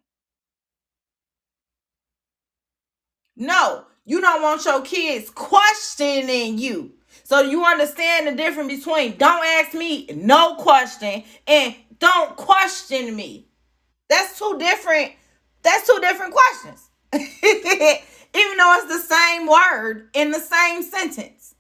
No, 3.37 3.85
you 4.05 4.21
don't 4.21 4.43
want 4.43 4.65
your 4.65 4.83
kids 4.83 5.31
questioning 5.31 6.59
you. 6.59 6.95
So 7.23 7.43
you 7.43 7.65
understand 7.65 8.27
the 8.27 8.33
difference 8.33 8.85
between 8.85 9.17
don't 9.17 9.47
ask 9.47 9.75
me 9.75 10.09
no 10.13 10.57
question 10.57 11.23
and 11.47 11.77
don't 12.01 12.37
question 12.37 13.15
me. 13.15 13.47
That's 14.11 14.37
two 14.37 14.59
different 14.59 15.13
that's 15.63 15.87
two 15.87 16.01
different 16.01 16.35
questions. 16.35 16.91
Even 17.15 18.57
though 18.59 18.75
it's 18.81 19.09
the 19.09 19.15
same 19.17 19.47
word 19.47 20.09
in 20.15 20.33
the 20.33 20.41
same 20.41 20.83
sentence. 20.83 21.55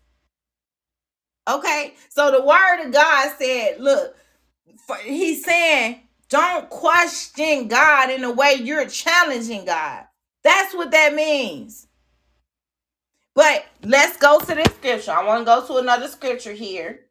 Okay? 1.48 1.94
So 2.10 2.32
the 2.32 2.44
word 2.44 2.86
of 2.86 2.92
God 2.92 3.32
said, 3.38 3.80
look, 3.80 4.16
he's 4.96 5.44
saying 5.44 6.00
don't 6.28 6.68
question 6.68 7.68
God 7.68 8.10
in 8.10 8.24
a 8.24 8.30
way 8.30 8.54
you're 8.54 8.86
challenging 8.86 9.64
God. 9.64 10.04
That's 10.44 10.74
what 10.74 10.90
that 10.90 11.14
means. 11.14 11.86
But 13.34 13.64
let's 13.82 14.16
go 14.16 14.40
to 14.40 14.54
this 14.54 14.74
scripture. 14.74 15.12
I 15.12 15.24
want 15.24 15.42
to 15.42 15.44
go 15.44 15.66
to 15.66 15.76
another 15.76 16.08
scripture 16.08 16.52
here. 16.52 17.06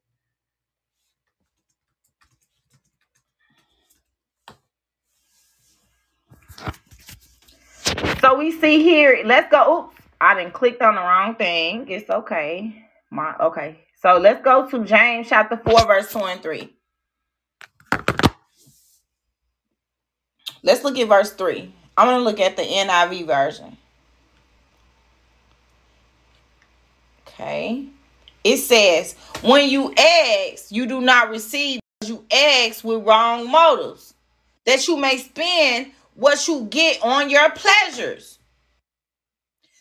So 8.21 8.37
we 8.37 8.51
see 8.51 8.83
here, 8.83 9.21
let's 9.25 9.49
go. 9.49 9.85
Oops, 9.85 10.01
I 10.19 10.35
didn't 10.35 10.53
click 10.53 10.81
on 10.81 10.95
the 10.95 11.01
wrong 11.01 11.35
thing. 11.35 11.87
It's 11.87 12.09
okay. 12.09 12.83
My 13.09 13.35
okay. 13.39 13.79
So 14.01 14.17
let's 14.17 14.43
go 14.43 14.69
to 14.69 14.83
James 14.83 15.29
chapter 15.29 15.57
4, 15.57 15.85
verse 15.85 16.11
2 16.11 16.19
and 16.19 16.41
3. 16.41 16.76
Let's 20.63 20.83
look 20.83 20.97
at 20.97 21.07
verse 21.07 21.31
3. 21.31 21.71
I'm 21.97 22.07
going 22.07 22.19
to 22.19 22.23
look 22.23 22.39
at 22.39 22.57
the 22.57 22.63
NIV 22.63 23.25
version. 23.25 23.77
Okay. 27.27 27.85
It 28.43 28.57
says, 28.57 29.15
when 29.41 29.69
you 29.69 29.93
ask, 29.93 30.71
you 30.71 30.85
do 30.85 31.01
not 31.01 31.29
receive 31.29 31.79
you 32.05 32.23
ask 32.31 32.83
with 32.83 33.05
wrong 33.05 33.49
motives, 33.49 34.13
that 34.65 34.87
you 34.87 34.97
may 34.97 35.17
spend 35.17 35.91
what 36.13 36.47
you 36.47 36.67
get 36.69 37.01
on 37.03 37.29
your 37.29 37.49
pleasures. 37.51 38.39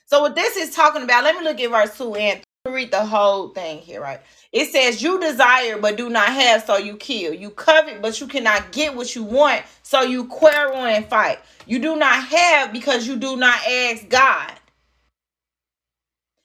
So 0.07 0.23
what 0.23 0.35
this 0.35 0.57
is 0.57 0.75
talking 0.75 1.03
about, 1.03 1.25
let 1.25 1.37
me 1.37 1.45
look 1.45 1.61
at 1.61 1.71
verse 1.71 1.97
2 1.97 2.15
and 2.15 2.46
read 2.71 2.91
the 2.91 3.05
whole 3.05 3.49
thing 3.51 3.79
here, 3.79 4.01
right? 4.01 4.21
It 4.53 4.71
says, 4.73 5.03
You 5.03 5.21
desire 5.21 5.79
but 5.79 5.97
do 5.97 6.09
not 6.11 6.29
have, 6.29 6.65
so 6.65 6.77
you 6.77 6.97
kill. 6.97 7.35
You 7.35 7.51
covet, 7.51 8.03
but 8.03 8.21
you 8.21 8.27
cannot 8.27 8.73
get 8.73 8.95
what 8.95 9.15
you 9.15 9.25
want, 9.25 9.65
so 9.83 10.03
you 10.03 10.27
quarrel 10.27 10.77
and 10.77 11.07
fight. 11.07 11.39
You 11.67 11.79
do 11.79 11.97
not 11.97 12.25
have 12.25 12.73
because 12.73 13.07
you 13.07 13.17
do 13.17 13.37
not 13.37 13.59
ask 13.67 14.09
God. 14.09 14.53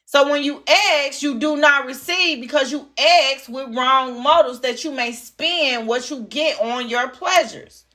So 0.06 0.30
when 0.30 0.42
you 0.42 0.62
ask, 0.68 1.22
you 1.22 1.38
do 1.38 1.56
not 1.56 1.86
receive 1.86 2.42
because 2.42 2.70
you 2.70 2.86
ask 2.98 3.48
with 3.48 3.74
wrong 3.74 4.22
motives 4.22 4.60
that 4.60 4.84
you 4.84 4.92
may 4.92 5.12
spend 5.12 5.88
what 5.88 6.10
you 6.10 6.22
get 6.24 6.60
on 6.60 6.90
your 6.90 7.08
pleasures. 7.08 7.86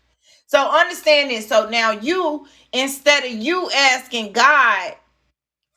So 0.48 0.68
understand 0.68 1.30
this. 1.30 1.48
So 1.48 1.70
now 1.70 1.92
you, 1.92 2.48
instead 2.74 3.24
of 3.24 3.32
you 3.32 3.70
asking 3.72 4.32
God 4.32 4.96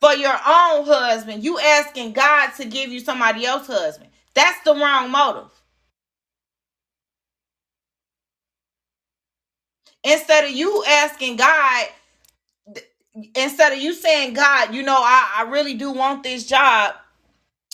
for 0.00 0.14
your 0.14 0.32
own 0.32 0.86
husband, 0.86 1.44
you 1.44 1.58
asking 1.58 2.12
God 2.12 2.50
to 2.56 2.64
give 2.64 2.90
you 2.90 3.00
somebody 3.00 3.44
else's 3.44 3.74
husband. 3.74 4.10
That's 4.34 4.62
the 4.64 4.74
wrong 4.74 5.10
motive. 5.10 5.50
Instead 10.02 10.44
of 10.44 10.50
you 10.50 10.82
asking 10.88 11.36
God, 11.36 11.86
instead 13.34 13.72
of 13.72 13.78
you 13.78 13.92
saying, 13.92 14.34
God, 14.34 14.74
you 14.74 14.82
know, 14.82 14.96
I, 14.96 15.36
I 15.38 15.50
really 15.50 15.74
do 15.74 15.92
want 15.92 16.22
this 16.22 16.46
job. 16.46 16.94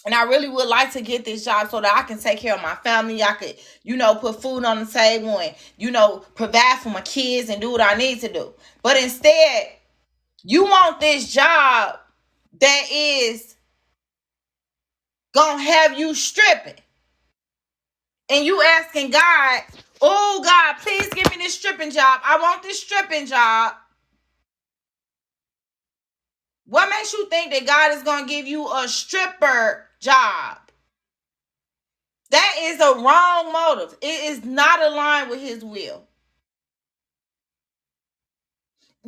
And 0.04 0.14
I 0.14 0.22
really 0.24 0.48
would 0.48 0.68
like 0.68 0.92
to 0.92 1.00
get 1.02 1.24
this 1.24 1.44
job 1.44 1.68
so 1.68 1.80
that 1.80 1.92
I 1.92 2.02
can 2.06 2.18
take 2.18 2.38
care 2.38 2.54
of 2.54 2.62
my 2.62 2.76
family. 2.76 3.22
I 3.22 3.32
could, 3.32 3.56
you 3.82 3.96
know, 3.96 4.14
put 4.14 4.40
food 4.40 4.64
on 4.64 4.78
the 4.80 4.86
table 4.86 5.38
and, 5.40 5.54
you 5.78 5.90
know, 5.90 6.24
provide 6.36 6.78
for 6.80 6.90
my 6.90 7.00
kids 7.00 7.50
and 7.50 7.60
do 7.60 7.72
what 7.72 7.80
I 7.80 7.94
need 7.94 8.20
to 8.20 8.32
do. 8.32 8.54
But 8.82 8.96
instead, 8.96 9.68
you 10.44 10.64
want 10.64 11.00
this 11.00 11.32
job 11.32 11.98
that 12.60 12.84
is 12.90 13.56
gonna 15.34 15.62
have 15.62 15.98
you 15.98 16.14
stripping. 16.14 16.74
and 18.28 18.44
you 18.44 18.62
asking 18.62 19.10
God, 19.12 19.62
oh 20.00 20.42
God, 20.44 20.76
please 20.82 21.08
give 21.14 21.30
me 21.30 21.38
this 21.44 21.54
stripping 21.54 21.90
job. 21.92 22.20
I 22.24 22.38
want 22.40 22.62
this 22.62 22.82
stripping 22.82 23.26
job. 23.26 23.74
What 26.66 26.90
makes 26.90 27.12
you 27.12 27.28
think 27.30 27.52
that 27.52 27.66
God 27.66 27.96
is 27.96 28.04
to 28.04 28.34
give 28.34 28.46
you 28.46 28.68
a 28.72 28.88
stripper 28.88 29.86
job? 30.00 30.58
That 32.30 32.56
is 32.60 32.80
a 32.80 32.94
wrong 32.96 33.52
motive. 33.52 33.98
It 34.02 34.32
is 34.32 34.44
not 34.44 34.82
aligned 34.82 35.30
with 35.30 35.40
his 35.40 35.64
will. 35.64 36.05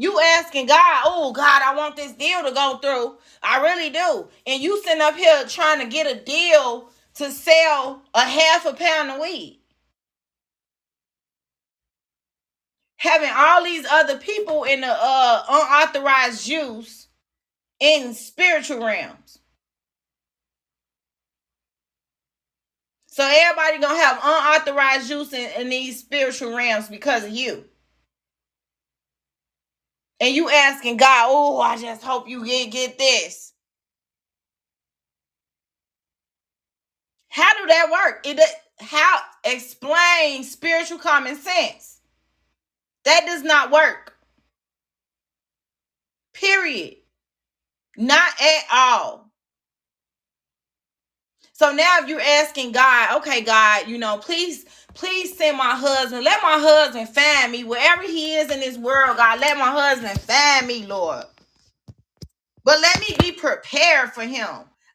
You 0.01 0.21
asking 0.37 0.67
God, 0.67 1.03
oh 1.07 1.33
God, 1.33 1.61
I 1.61 1.75
want 1.75 1.97
this 1.97 2.13
deal 2.13 2.45
to 2.45 2.53
go 2.53 2.79
through. 2.81 3.17
I 3.43 3.61
really 3.61 3.91
do. 3.91 4.29
And 4.47 4.63
you 4.63 4.81
sitting 4.85 5.03
up 5.03 5.17
here 5.17 5.45
trying 5.49 5.81
to 5.81 5.87
get 5.89 6.07
a 6.07 6.25
deal 6.25 6.91
to 7.15 7.33
sell 7.33 8.03
a 8.15 8.21
half 8.21 8.65
a 8.65 8.75
pound 8.75 9.11
of 9.11 9.21
weed. 9.21 9.61
Having 12.99 13.31
all 13.35 13.65
these 13.65 13.87
other 13.91 14.19
people 14.19 14.63
in 14.63 14.83
the 14.83 14.89
uh, 14.89 15.43
unauthorized 15.49 16.47
use 16.47 17.09
in 17.81 18.15
spiritual 18.15 18.85
realms. 18.85 19.41
So 23.09 23.29
everybody 23.29 23.81
gonna 23.81 23.99
have 23.99 24.21
unauthorized 24.23 25.11
use 25.11 25.33
in, 25.33 25.51
in 25.61 25.69
these 25.71 25.99
spiritual 25.99 26.57
realms 26.57 26.89
because 26.89 27.25
of 27.25 27.31
you. 27.33 27.65
And 30.21 30.35
you 30.35 30.51
asking 30.51 30.97
God, 30.99 31.27
oh, 31.29 31.61
I 31.61 31.77
just 31.79 32.03
hope 32.03 32.29
you 32.29 32.45
get 32.45 32.71
get 32.73 32.99
this. 32.99 33.53
How 37.29 37.55
do 37.61 37.67
that 37.69 37.91
work? 37.91 38.27
It 38.27 38.41
how 38.81 39.19
explain 39.45 40.45
spiritual 40.45 40.99
common 40.99 41.37
sense? 41.37 42.01
That 43.05 43.25
does 43.27 43.43
not 43.43 43.71
work. 43.71 44.15
Period. 46.35 46.97
Not 47.97 48.31
at 48.41 48.65
all. 48.73 49.28
So 51.59 51.73
now 51.73 51.99
if 52.01 52.09
you're 52.09 52.21
asking 52.21 52.73
God, 52.73 53.19
okay, 53.19 53.43
God, 53.43 53.89
you 53.89 53.99
know, 53.99 54.19
please, 54.19 54.67
please 54.95 55.37
send 55.37 55.59
my 55.59 55.75
husband. 55.77 56.25
Let 56.25 56.43
my 56.43 56.59
husband 56.61 57.09
find 57.09 57.51
me 57.51 57.65
wherever 57.65 58.03
he 58.03 58.37
is 58.37 58.53
in 58.53 58.61
this 58.61 58.79
world, 58.79 59.17
God. 59.17 59.41
Let 59.41 59.59
my 59.59 59.73
husband 59.73 60.21
find 60.21 60.69
me, 60.69 60.87
Lord. 60.87 61.25
But 62.65 62.81
let 62.81 63.01
me 63.01 63.17
be 63.21 63.33
prepared 63.33 64.13
for 64.13 64.23
him. 64.23 64.49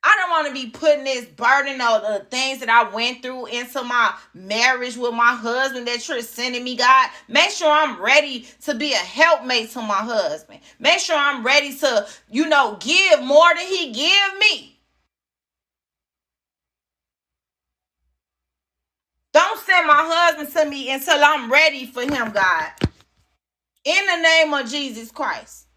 I 0.05 0.15
don't 0.17 0.31
want 0.31 0.47
to 0.47 0.53
be 0.53 0.69
putting 0.69 1.03
this 1.05 1.25
burden 1.25 1.81
of 1.81 2.03
the 2.03 2.25
things 2.31 2.61
that 2.61 2.69
I 2.69 2.93
went 2.93 3.23
through 3.23 3.47
into 3.47 3.83
my 3.83 4.13
marriage 4.33 4.97
with 4.97 5.13
my 5.13 5.35
husband 5.35 5.87
that 5.87 6.07
you're 6.07 6.21
sending 6.21 6.63
me, 6.63 6.77
God. 6.77 7.09
Make 7.27 7.51
sure 7.51 7.71
I'm 7.71 8.01
ready 8.01 8.47
to 8.63 8.75
be 8.75 8.93
a 8.93 8.97
helpmate 8.97 9.71
to 9.71 9.81
my 9.81 9.95
husband. 9.95 10.61
Make 10.79 10.99
sure 10.99 11.17
I'm 11.17 11.45
ready 11.45 11.75
to, 11.79 12.07
you 12.31 12.47
know, 12.47 12.77
give 12.79 13.23
more 13.23 13.49
than 13.57 13.67
he 13.67 13.91
give 13.91 14.39
me. 14.39 14.72
Don't 19.33 19.59
send 19.61 19.87
my 19.87 19.95
husband 19.97 20.51
to 20.53 20.69
me 20.69 20.91
until 20.91 21.23
I'm 21.23 21.51
ready 21.51 21.85
for 21.85 22.03
him, 22.03 22.31
God. 22.31 22.69
In 23.85 24.05
the 24.05 24.17
name 24.21 24.53
of 24.53 24.69
Jesus 24.69 25.11
Christ. 25.11 25.67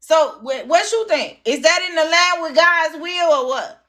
So, 0.00 0.38
what 0.42 0.92
you 0.92 1.08
think? 1.08 1.40
Is 1.44 1.62
that 1.62 1.86
in 1.88 1.94
the 1.94 2.04
line 2.04 2.42
with 2.42 2.56
God's 2.56 3.02
will 3.02 3.32
or 3.44 3.48
what? 3.48 3.84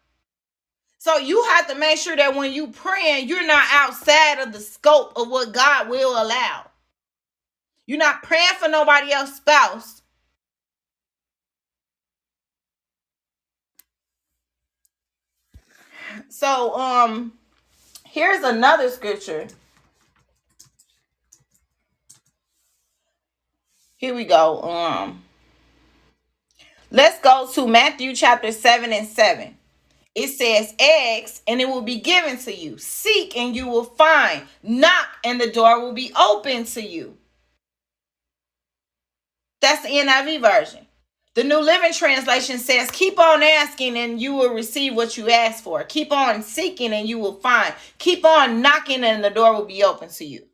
So 0.99 1.17
you 1.17 1.41
have 1.43 1.67
to 1.67 1.75
make 1.75 1.97
sure 1.97 2.15
that 2.17 2.35
when 2.35 2.51
you 2.51 2.67
praying, 2.67 3.29
you're 3.29 3.47
not 3.47 3.65
outside 3.71 4.39
of 4.39 4.51
the 4.51 4.59
scope 4.59 5.13
of 5.15 5.29
what 5.29 5.53
God 5.53 5.89
will 5.89 6.11
allow. 6.21 6.65
You're 7.87 7.97
not 7.99 8.23
praying 8.23 8.55
for 8.59 8.67
nobody 8.67 9.11
else's 9.13 9.37
spouse. 9.37 9.98
So 16.29 16.75
um 16.75 17.33
here's 18.05 18.43
another 18.43 18.89
scripture. 18.89 19.47
Here 23.97 24.13
we 24.13 24.25
go. 24.25 24.61
Um 24.61 25.23
let's 26.91 27.19
go 27.19 27.49
to 27.53 27.67
Matthew 27.67 28.15
chapter 28.15 28.51
7 28.51 28.93
and 28.93 29.07
7. 29.07 29.55
It 30.15 30.27
says, 30.29 30.73
Ask 30.79 31.41
and 31.47 31.61
it 31.61 31.67
will 31.67 31.81
be 31.81 31.99
given 31.99 32.37
to 32.39 32.53
you. 32.53 32.77
Seek 32.77 33.37
and 33.37 33.55
you 33.55 33.67
will 33.67 33.83
find. 33.83 34.43
Knock 34.61 35.07
and 35.23 35.39
the 35.39 35.51
door 35.51 35.81
will 35.81 35.93
be 35.93 36.11
open 36.19 36.65
to 36.65 36.81
you. 36.81 37.17
That's 39.61 39.83
the 39.83 39.89
NIV 39.89 40.41
version. 40.41 40.88
The 41.39 41.45
New 41.45 41.61
Living 41.61 41.93
Translation 41.93 42.57
says, 42.57 42.91
Keep 42.91 43.17
on 43.17 43.41
asking 43.41 43.97
and 43.97 44.19
you 44.19 44.33
will 44.33 44.53
receive 44.53 44.93
what 44.93 45.15
you 45.15 45.29
ask 45.29 45.63
for. 45.63 45.81
Keep 45.85 46.11
on 46.11 46.43
seeking 46.43 46.91
and 46.91 47.07
you 47.07 47.17
will 47.17 47.35
find. 47.35 47.73
Keep 47.97 48.25
on 48.25 48.61
knocking 48.61 49.05
and 49.05 49.23
the 49.23 49.29
door 49.29 49.53
will 49.55 49.63
be 49.63 49.81
open 49.81 50.09
to 50.09 50.25
you. 50.25 50.45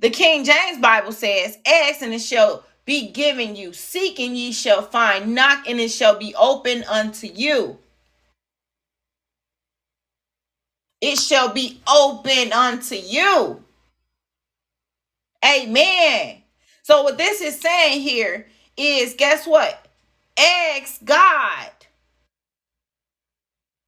The 0.00 0.10
King 0.10 0.42
James 0.42 0.80
Bible 0.80 1.12
says, 1.12 1.58
Ask 1.64 2.02
and 2.02 2.12
it 2.12 2.22
shall 2.22 2.64
be 2.84 3.12
given 3.12 3.54
you. 3.54 3.72
Seek 3.72 4.18
and 4.18 4.36
ye 4.36 4.50
shall 4.50 4.82
find. 4.82 5.32
Knock 5.32 5.68
and 5.68 5.78
it 5.78 5.92
shall 5.92 6.18
be 6.18 6.34
open 6.34 6.82
unto 6.90 7.28
you. 7.28 7.78
It 11.00 11.20
shall 11.20 11.52
be 11.52 11.80
open 11.86 12.52
unto 12.52 12.96
you. 12.96 13.62
Amen. 15.44 16.39
So 16.90 17.02
what 17.02 17.18
this 17.18 17.40
is 17.40 17.60
saying 17.60 18.00
here 18.00 18.48
is 18.76 19.14
guess 19.14 19.46
what? 19.46 19.86
Ask 20.36 21.04
God 21.04 21.70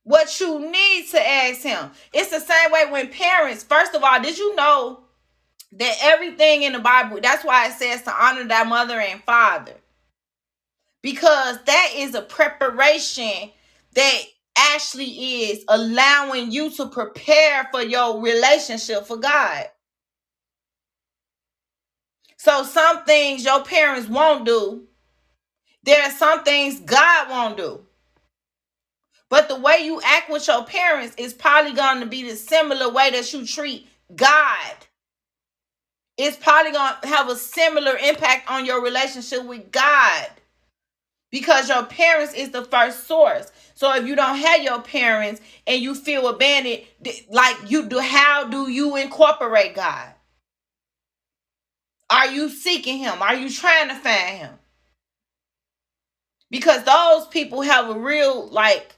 what 0.05 0.39
you 0.39 0.71
need 0.71 1.09
to 1.09 1.21
ask 1.21 1.63
him. 1.63 1.91
It's 2.13 2.31
the 2.31 2.39
same 2.39 2.71
way 2.71 2.85
when 2.89 3.09
parents, 3.09 3.65
first 3.65 3.97
of 3.97 4.05
all, 4.05 4.23
did 4.23 4.39
you 4.39 4.55
know 4.55 5.01
that 5.73 5.97
everything 6.01 6.63
in 6.63 6.75
the 6.75 6.79
Bible, 6.79 7.19
that's 7.21 7.45
why 7.45 7.67
it 7.67 7.73
says 7.73 8.03
to 8.03 8.15
honor 8.25 8.45
thy 8.45 8.63
mother 8.63 9.01
and 9.01 9.21
father. 9.25 9.75
Because 11.03 11.59
that 11.65 11.93
is 11.97 12.15
a 12.15 12.23
preparation 12.23 13.51
that 13.95 14.21
actually 14.57 15.51
is 15.51 15.65
allowing 15.67 16.53
you 16.53 16.71
to 16.71 16.87
prepare 16.87 17.69
for 17.73 17.83
your 17.83 18.23
relationship 18.23 19.07
for 19.07 19.17
God. 19.17 19.65
So 22.43 22.65
some 22.65 23.05
things 23.05 23.45
your 23.45 23.63
parents 23.63 24.09
won't 24.09 24.45
do. 24.45 24.83
There 25.85 26.03
are 26.03 26.11
some 26.11 26.43
things 26.43 26.81
God 26.81 27.31
won't 27.31 27.57
do. 27.57 27.83
But 29.29 29.47
the 29.47 29.61
way 29.61 29.77
you 29.83 30.01
act 30.05 30.29
with 30.29 30.49
your 30.49 30.65
parents 30.65 31.15
is 31.19 31.33
probably 31.35 31.73
going 31.73 32.01
to 32.01 32.07
be 32.07 32.29
the 32.29 32.35
similar 32.35 32.89
way 32.89 33.13
that 33.13 33.33
you 33.33 33.47
treat 33.47 33.87
God. 34.17 34.75
It's 36.19 36.37
probably 36.37 36.73
going 36.73 36.95
to 37.03 37.07
have 37.07 37.29
a 37.29 37.37
similar 37.37 37.97
impact 37.97 38.51
on 38.51 38.67
your 38.67 38.83
relationship 38.83 39.45
with 39.45 39.71
God. 39.71 40.27
Because 41.31 41.69
your 41.69 41.85
parents 41.85 42.35
is 42.35 42.51
the 42.51 42.65
first 42.65 43.07
source. 43.07 43.53
So 43.75 43.95
if 43.95 44.05
you 44.05 44.17
don't 44.17 44.39
have 44.39 44.65
your 44.65 44.83
parents 44.83 45.41
and 45.69 45.81
you 45.81 45.95
feel 45.95 46.27
abandoned, 46.27 46.83
like 47.31 47.71
you 47.71 47.89
do, 47.89 48.01
how 48.01 48.49
do 48.49 48.69
you 48.69 48.97
incorporate 48.97 49.77
God? 49.77 50.12
Are 52.13 52.29
you 52.29 52.51
seeking 52.51 52.99
him? 52.99 53.23
Are 53.23 53.37
you 53.37 53.51
trying 53.51 53.89
to 53.91 53.97
find 53.97 54.39
him? 54.39 54.55
Because 56.51 56.85
those 56.85 57.29
people 57.29 57.63
have 57.63 57.91
a 57.91 57.99
real 57.99 58.49
like 58.49 58.95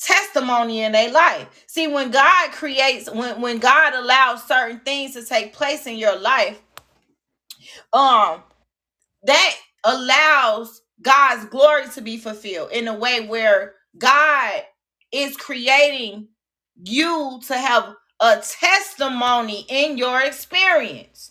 testimony 0.00 0.82
in 0.82 0.92
their 0.92 1.12
life. 1.12 1.64
See, 1.68 1.88
when 1.88 2.10
God 2.10 2.52
creates, 2.52 3.10
when 3.10 3.40
when 3.40 3.58
God 3.58 3.94
allows 3.94 4.44
certain 4.44 4.80
things 4.80 5.14
to 5.14 5.24
take 5.24 5.54
place 5.54 5.86
in 5.86 5.96
your 5.96 6.18
life, 6.18 6.60
um, 7.92 8.42
that 9.24 9.56
allows 9.84 10.82
God's 11.02 11.46
glory 11.46 11.88
to 11.94 12.02
be 12.02 12.18
fulfilled 12.18 12.72
in 12.72 12.88
a 12.88 12.94
way 12.96 13.26
where 13.26 13.74
God 13.98 14.62
is 15.12 15.36
creating 15.36 16.28
you 16.82 17.40
to 17.48 17.58
have 17.58 17.94
a 18.20 18.42
testimony 18.42 19.66
in 19.68 19.98
your 19.98 20.20
experience. 20.22 21.29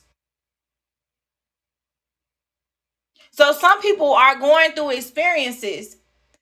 So 3.40 3.54
some 3.54 3.80
people 3.80 4.12
are 4.12 4.38
going 4.38 4.74
through 4.74 4.90
experiences 4.90 5.96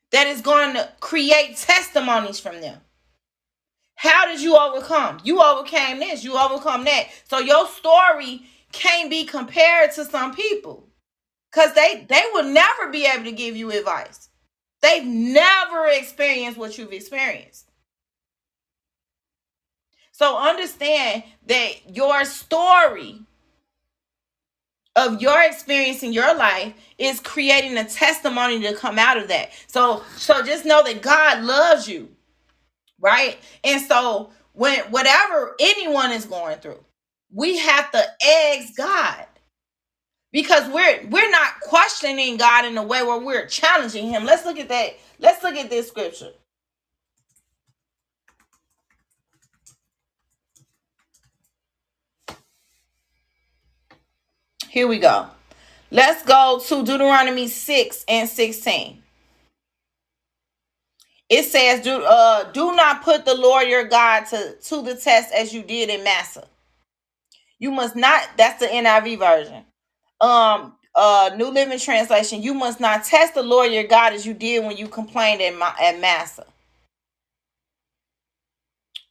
that 0.09 0.25
is 0.25 0.41
going 0.41 0.73
to 0.73 0.89
create 0.99 1.55
testimonies 1.55 2.39
from 2.39 2.59
them. 2.59 2.81
How 3.93 4.25
did 4.25 4.41
you 4.41 4.57
overcome? 4.57 5.19
You 5.23 5.39
overcame 5.39 5.99
this, 5.99 6.23
you 6.23 6.35
overcome 6.35 6.85
that. 6.85 7.09
So 7.29 7.37
your 7.37 7.67
story 7.67 8.47
can't 8.71 9.11
be 9.11 9.25
compared 9.25 9.91
to 9.91 10.05
some 10.05 10.33
people 10.33 10.89
cuz 11.51 11.71
they 11.73 12.03
they 12.09 12.23
will 12.33 12.45
never 12.45 12.87
be 12.87 13.05
able 13.05 13.25
to 13.25 13.31
give 13.31 13.55
you 13.55 13.69
advice. 13.69 14.29
They've 14.81 15.05
never 15.05 15.85
experienced 15.89 16.57
what 16.57 16.79
you've 16.79 16.93
experienced. 16.93 17.69
So 20.13 20.35
understand 20.35 21.25
that 21.45 21.95
your 21.95 22.25
story 22.25 23.21
of 24.97 25.21
your 25.21 25.41
experience 25.43 26.03
in 26.03 26.13
your 26.13 26.35
life 26.37 26.73
is 26.99 27.21
creating 27.21 27.77
a 27.77 27.85
testimony 27.85 28.61
to 28.63 28.75
come 28.75 28.99
out 28.99 29.17
of 29.17 29.29
that. 29.29 29.51
So 29.67 30.03
so 30.17 30.43
just 30.43 30.65
know 30.65 30.83
that 30.83 31.03
God 31.03 31.43
loves 31.43 31.87
you. 31.89 32.09
Right? 33.01 33.39
And 33.63 33.81
so 33.81 34.31
when 34.53 34.79
whatever 34.91 35.55
anyone 35.61 36.11
is 36.11 36.25
going 36.25 36.59
through, 36.59 36.83
we 37.33 37.57
have 37.59 37.91
to 37.91 38.03
ask 38.27 38.75
God 38.77 39.27
because 40.33 40.69
we're 40.71 41.07
we're 41.09 41.31
not 41.31 41.61
questioning 41.61 42.37
God 42.37 42.65
in 42.65 42.77
a 42.77 42.83
way 42.83 43.03
where 43.03 43.19
we're 43.19 43.47
challenging 43.47 44.09
him. 44.09 44.25
Let's 44.25 44.45
look 44.45 44.59
at 44.59 44.69
that. 44.69 44.97
Let's 45.19 45.43
look 45.43 45.55
at 45.55 45.69
this 45.71 45.89
scripture. 45.89 46.31
Here 54.69 54.87
we 54.87 54.99
go. 54.99 55.27
Let's 55.91 56.23
go 56.23 56.59
to 56.67 56.83
Deuteronomy 56.83 57.47
6 57.47 58.05
and 58.07 58.27
16. 58.27 59.01
It 61.29 61.43
says, 61.43 61.81
do, 61.81 62.03
uh, 62.03 62.51
do 62.51 62.73
not 62.75 63.03
put 63.03 63.25
the 63.25 63.35
Lord 63.35 63.67
your 63.67 63.85
God 63.85 64.25
to, 64.27 64.55
to 64.55 64.81
the 64.81 64.95
test 64.95 65.33
as 65.33 65.53
you 65.53 65.61
did 65.63 65.89
in 65.89 66.03
Massah. 66.03 66.47
You 67.59 67.71
must 67.71 67.95
not, 67.95 68.27
that's 68.37 68.59
the 68.59 68.67
NIV 68.67 69.19
version. 69.19 69.65
Um, 70.21 70.75
uh, 70.95 71.31
New 71.35 71.49
Living 71.49 71.79
Translation, 71.79 72.41
you 72.41 72.53
must 72.53 72.79
not 72.79 73.03
test 73.03 73.33
the 73.33 73.43
Lord 73.43 73.71
your 73.71 73.83
God 73.83 74.13
as 74.13 74.25
you 74.25 74.33
did 74.33 74.63
when 74.63 74.77
you 74.77 74.87
complained 74.87 75.41
at, 75.41 75.53
at 75.81 75.99
Massah. 75.99 76.45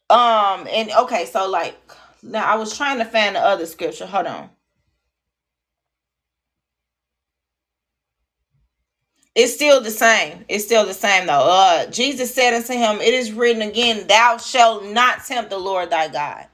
Um, 0.09 0.67
and 0.69 0.91
okay, 0.91 1.25
so 1.25 1.49
like, 1.49 1.77
now 2.23 2.45
I 2.45 2.55
was 2.57 2.75
trying 2.75 2.97
to 2.99 3.05
find 3.05 3.35
the 3.35 3.39
other 3.39 3.65
scripture. 3.65 4.05
Hold 4.05 4.27
on. 4.27 4.49
It's 9.37 9.53
still 9.55 9.81
the 9.81 9.91
same. 9.91 10.45
It's 10.49 10.65
still 10.65 10.85
the 10.87 10.95
same 10.95 11.27
though. 11.27 11.33
Uh 11.49 11.87
Jesus 11.91 12.35
said 12.35 12.55
unto 12.55 12.73
him, 12.73 13.01
It 13.01 13.15
is 13.15 13.33
written 13.33 13.63
again, 13.63 14.07
Thou 14.07 14.39
shalt 14.39 14.85
not 14.87 15.25
tempt 15.25 15.51
the 15.51 15.59
Lord 15.59 15.91
thy 15.91 16.09
God. 16.09 16.47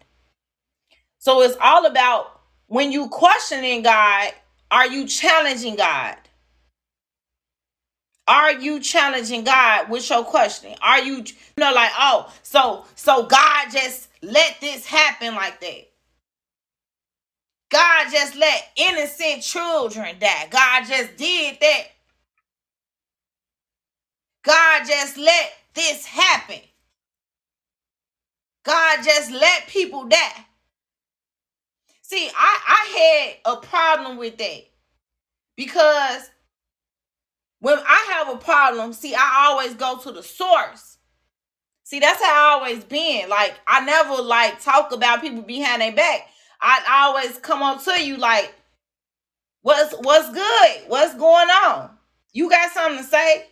So 1.19 1.41
it's 1.43 1.57
all 1.61 1.87
about 1.87 2.41
when 2.67 2.91
you 2.91 3.09
questioning 3.09 3.83
God, 3.83 4.31
are 4.71 4.87
you 4.87 5.07
challenging 5.07 5.77
God? 5.77 6.17
Are 8.27 8.53
you 8.53 8.81
challenging 8.81 9.45
God 9.45 9.89
with 9.89 10.09
your 10.09 10.25
questioning? 10.25 10.77
Are 10.81 11.01
you, 11.01 11.17
you 11.17 11.25
know, 11.59 11.73
like, 11.73 11.91
oh, 11.99 12.33
so 12.43 12.85
so 12.95 13.25
God 13.27 13.67
just 13.71 14.09
let 14.23 14.61
this 14.61 14.85
happen 14.87 15.35
like 15.35 15.61
that? 15.61 15.89
God 17.71 18.07
just 18.11 18.35
let 18.35 18.69
innocent 18.77 19.43
children 19.43 20.17
die. 20.19 20.47
God 20.51 20.85
just 20.87 21.17
did 21.17 21.57
that 21.61 21.83
God 24.43 24.85
just 24.85 25.17
let 25.17 25.51
this 25.73 26.05
happen. 26.05 26.59
God 28.63 29.03
just 29.03 29.31
let 29.31 29.67
people 29.67 30.05
die. 30.05 30.45
See, 32.01 32.29
I, 32.35 32.59
I 32.67 33.35
had 33.45 33.53
a 33.53 33.57
problem 33.61 34.17
with 34.17 34.37
that 34.37 34.61
because 35.55 36.29
when 37.59 37.77
I 37.79 38.13
have 38.13 38.35
a 38.35 38.37
problem, 38.37 38.93
see, 38.93 39.15
I 39.15 39.47
always 39.47 39.73
go 39.73 39.97
to 39.97 40.11
the 40.11 40.23
source. 40.23 40.97
See, 41.83 41.99
that's 41.99 42.21
how 42.21 42.31
I 42.31 42.53
always 42.53 42.83
been. 42.83 43.29
Like, 43.29 43.55
I 43.67 43.85
never 43.85 44.21
like 44.21 44.61
talk 44.61 44.91
about 44.91 45.21
people 45.21 45.43
behind 45.43 45.81
their 45.81 45.93
back. 45.93 46.27
I 46.61 47.05
always 47.05 47.37
come 47.39 47.61
up 47.61 47.83
to 47.85 48.01
you 48.01 48.17
like, 48.17 48.53
what's 49.61 49.93
what's 50.01 50.31
good? 50.31 50.71
What's 50.87 51.13
going 51.15 51.49
on? 51.49 51.89
You 52.31 52.49
got 52.49 52.71
something 52.71 53.03
to 53.03 53.09
say? 53.09 53.47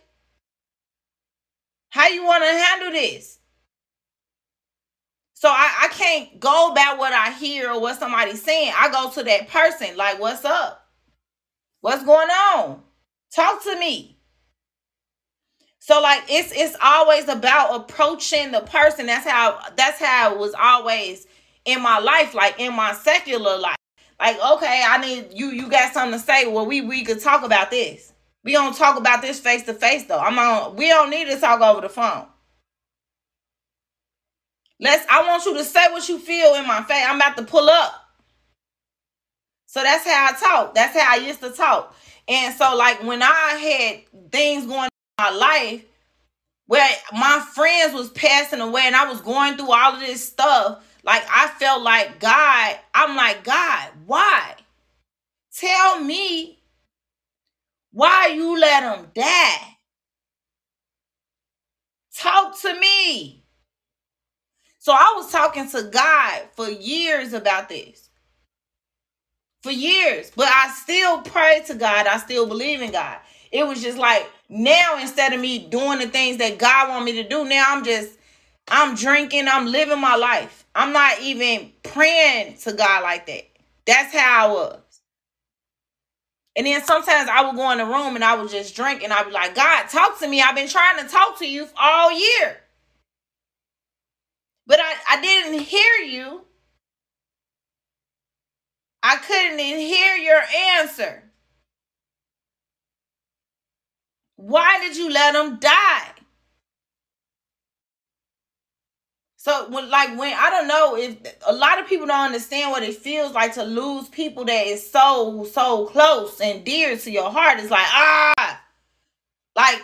How 1.92 2.08
you 2.08 2.24
want 2.24 2.42
to 2.42 2.50
handle 2.50 2.90
this? 2.90 3.38
So 5.34 5.50
I, 5.50 5.82
I 5.82 5.88
can't 5.88 6.40
go 6.40 6.72
about 6.72 6.96
what 6.96 7.12
I 7.12 7.32
hear 7.32 7.70
or 7.70 7.80
what 7.80 7.98
somebody's 7.98 8.42
saying. 8.42 8.72
I 8.74 8.90
go 8.90 9.10
to 9.10 9.22
that 9.24 9.48
person, 9.48 9.94
like, 9.96 10.18
what's 10.18 10.44
up? 10.46 10.88
What's 11.82 12.02
going 12.02 12.30
on? 12.30 12.80
Talk 13.34 13.62
to 13.64 13.78
me. 13.78 14.18
So 15.80 16.00
like 16.00 16.22
it's 16.28 16.52
it's 16.54 16.76
always 16.80 17.28
about 17.28 17.74
approaching 17.74 18.52
the 18.52 18.60
person. 18.60 19.06
That's 19.06 19.28
how 19.28 19.60
that's 19.76 19.98
how 19.98 20.32
it 20.32 20.38
was 20.38 20.54
always 20.54 21.26
in 21.64 21.82
my 21.82 21.98
life, 21.98 22.34
like 22.34 22.58
in 22.58 22.74
my 22.74 22.94
secular 22.94 23.58
life. 23.58 23.76
Like, 24.20 24.38
okay, 24.52 24.84
I 24.88 24.98
need 24.98 25.28
you 25.32 25.48
you 25.48 25.68
got 25.68 25.92
something 25.92 26.18
to 26.20 26.24
say. 26.24 26.46
Well, 26.46 26.66
we 26.66 26.82
we 26.82 27.04
could 27.04 27.20
talk 27.20 27.42
about 27.44 27.70
this. 27.72 28.11
We 28.44 28.52
don't 28.52 28.76
talk 28.76 28.98
about 28.98 29.22
this 29.22 29.40
face 29.40 29.62
to 29.64 29.74
face 29.74 30.04
though. 30.04 30.18
I'm 30.18 30.38
on. 30.38 30.76
We 30.76 30.88
don't 30.88 31.10
need 31.10 31.26
to 31.26 31.38
talk 31.38 31.60
over 31.60 31.80
the 31.80 31.88
phone. 31.88 32.26
Let's. 34.80 35.06
I 35.08 35.26
want 35.26 35.44
you 35.44 35.54
to 35.58 35.64
say 35.64 35.92
what 35.92 36.08
you 36.08 36.18
feel 36.18 36.54
in 36.54 36.66
my 36.66 36.82
face. 36.82 37.04
I'm 37.06 37.16
about 37.16 37.36
to 37.36 37.44
pull 37.44 37.68
up. 37.68 37.94
So 39.66 39.82
that's 39.82 40.04
how 40.04 40.28
I 40.30 40.32
talk. 40.38 40.74
That's 40.74 40.98
how 40.98 41.12
I 41.12 41.16
used 41.16 41.40
to 41.40 41.50
talk. 41.50 41.96
And 42.28 42.54
so, 42.54 42.76
like 42.76 43.02
when 43.02 43.22
I 43.22 44.04
had 44.08 44.30
things 44.30 44.66
going 44.66 44.84
in 44.84 45.24
my 45.24 45.30
life 45.30 45.84
where 46.66 46.88
my 47.12 47.44
friends 47.54 47.94
was 47.94 48.10
passing 48.10 48.60
away 48.60 48.82
and 48.84 48.96
I 48.96 49.08
was 49.08 49.20
going 49.20 49.56
through 49.56 49.72
all 49.72 49.94
of 49.94 50.00
this 50.00 50.26
stuff, 50.26 50.84
like 51.04 51.22
I 51.30 51.48
felt 51.58 51.82
like 51.82 52.20
God. 52.20 52.76
I'm 52.94 53.16
like 53.16 53.44
God. 53.44 53.88
Why? 54.06 54.56
Tell 55.56 56.00
me 56.00 56.61
why 57.92 58.28
you 58.28 58.58
let 58.58 58.82
them 58.82 59.10
die? 59.14 59.78
Talk 62.16 62.60
to 62.62 62.80
me. 62.80 63.44
So 64.80 64.92
I 64.92 65.14
was 65.16 65.30
talking 65.32 65.68
to 65.70 65.84
God 65.84 66.42
for 66.56 66.68
years 66.70 67.32
about 67.34 67.68
this. 67.68 68.10
For 69.62 69.72
years. 69.72 70.32
But 70.36 70.48
I 70.48 70.70
still 70.70 71.22
pray 71.22 71.62
to 71.66 71.74
God. 71.74 72.06
I 72.06 72.18
still 72.18 72.46
believe 72.46 72.82
in 72.82 72.92
God. 72.92 73.18
It 73.52 73.66
was 73.66 73.82
just 73.82 73.98
like 73.98 74.28
now 74.48 74.98
instead 75.00 75.32
of 75.32 75.40
me 75.40 75.60
doing 75.68 76.00
the 76.00 76.08
things 76.08 76.38
that 76.38 76.58
God 76.58 76.90
want 76.90 77.04
me 77.06 77.12
to 77.22 77.28
do, 77.28 77.44
now 77.44 77.66
I'm 77.68 77.84
just 77.84 78.18
I'm 78.68 78.96
drinking, 78.96 79.48
I'm 79.48 79.66
living 79.66 80.00
my 80.00 80.16
life. 80.16 80.66
I'm 80.74 80.92
not 80.92 81.20
even 81.22 81.72
praying 81.84 82.58
to 82.58 82.74
God 82.74 83.04
like 83.04 83.26
that. 83.26 83.44
That's 83.86 84.14
how 84.14 84.48
I 84.48 84.52
was. 84.52 84.81
And 86.56 86.66
then 86.66 86.84
sometimes 86.84 87.28
I 87.32 87.44
would 87.46 87.56
go 87.56 87.70
in 87.72 87.78
the 87.78 87.86
room 87.86 88.14
and 88.14 88.24
I 88.24 88.36
would 88.40 88.50
just 88.50 88.76
drink 88.76 89.02
and 89.02 89.12
I'd 89.12 89.26
be 89.26 89.32
like, 89.32 89.54
God, 89.54 89.84
talk 89.88 90.18
to 90.20 90.28
me. 90.28 90.42
I've 90.42 90.54
been 90.56 90.68
trying 90.68 90.98
to 91.04 91.10
talk 91.10 91.38
to 91.38 91.48
you 91.48 91.68
all 91.78 92.12
year. 92.12 92.58
But 94.66 94.80
I, 94.80 94.94
I 95.18 95.20
didn't 95.22 95.60
hear 95.60 95.96
you. 96.06 96.42
I 99.02 99.16
couldn't 99.18 99.58
hear 99.60 100.16
your 100.16 100.40
answer. 100.78 101.24
Why 104.36 104.80
did 104.80 104.96
you 104.96 105.10
let 105.10 105.34
them 105.34 105.58
die? 105.60 106.12
So 109.42 109.68
when 109.70 109.90
like 109.90 110.16
when 110.16 110.32
I 110.38 110.50
don't 110.50 110.68
know 110.68 110.96
if 110.96 111.16
a 111.48 111.52
lot 111.52 111.80
of 111.80 111.88
people 111.88 112.06
don't 112.06 112.26
understand 112.26 112.70
what 112.70 112.84
it 112.84 112.94
feels 112.94 113.32
like 113.32 113.54
to 113.54 113.64
lose 113.64 114.08
people 114.08 114.44
that 114.44 114.66
is 114.68 114.88
so 114.88 115.42
so 115.52 115.86
close 115.86 116.40
and 116.40 116.64
dear 116.64 116.96
to 116.96 117.10
your 117.10 117.28
heart. 117.28 117.58
It's 117.58 117.68
like 117.68 117.88
ah, 117.88 118.62
like 119.56 119.82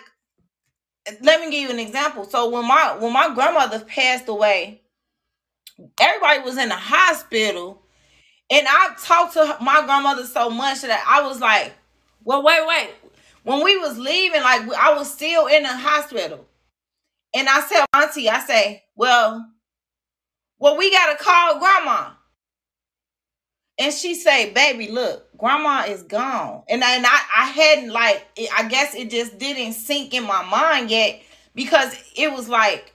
let 1.22 1.40
me 1.40 1.50
give 1.50 1.62
you 1.62 1.70
an 1.70 1.80
example. 1.80 2.22
So 2.22 2.48
when 2.50 2.68
my 2.68 2.98
when 3.00 3.12
my 3.12 3.34
grandmother 3.34 3.80
passed 3.80 4.28
away, 4.28 4.80
everybody 5.98 6.38
was 6.42 6.56
in 6.56 6.68
the 6.68 6.76
hospital, 6.76 7.82
and 8.52 8.64
I 8.64 8.94
talked 9.02 9.32
to 9.32 9.56
my 9.60 9.82
grandmother 9.84 10.24
so 10.24 10.50
much 10.50 10.82
that 10.82 11.04
I 11.04 11.26
was 11.26 11.40
like, 11.40 11.72
well, 12.22 12.44
wait, 12.44 12.64
wait. 12.64 12.90
When 13.42 13.64
we 13.64 13.76
was 13.76 13.98
leaving, 13.98 14.40
like 14.40 14.72
I 14.74 14.94
was 14.96 15.12
still 15.12 15.48
in 15.48 15.64
the 15.64 15.76
hospital. 15.76 16.47
And 17.34 17.48
I 17.48 17.66
tell 17.68 17.86
Auntie, 17.94 18.28
I 18.28 18.40
say, 18.40 18.84
well, 18.96 19.46
well, 20.58 20.76
we 20.76 20.90
gotta 20.90 21.16
call 21.22 21.58
grandma. 21.58 22.10
And 23.78 23.94
she 23.94 24.14
say, 24.14 24.52
baby, 24.52 24.88
look, 24.88 25.36
grandma 25.38 25.84
is 25.86 26.02
gone. 26.02 26.64
And 26.68 26.82
I, 26.82 26.96
and 26.96 27.06
I, 27.06 27.20
I 27.36 27.46
hadn't 27.46 27.90
like, 27.90 28.26
I 28.56 28.66
guess 28.66 28.94
it 28.94 29.08
just 29.10 29.38
didn't 29.38 29.74
sink 29.74 30.14
in 30.14 30.24
my 30.24 30.42
mind 30.44 30.90
yet 30.90 31.20
because 31.54 31.94
it 32.16 32.32
was 32.32 32.48
like, 32.48 32.92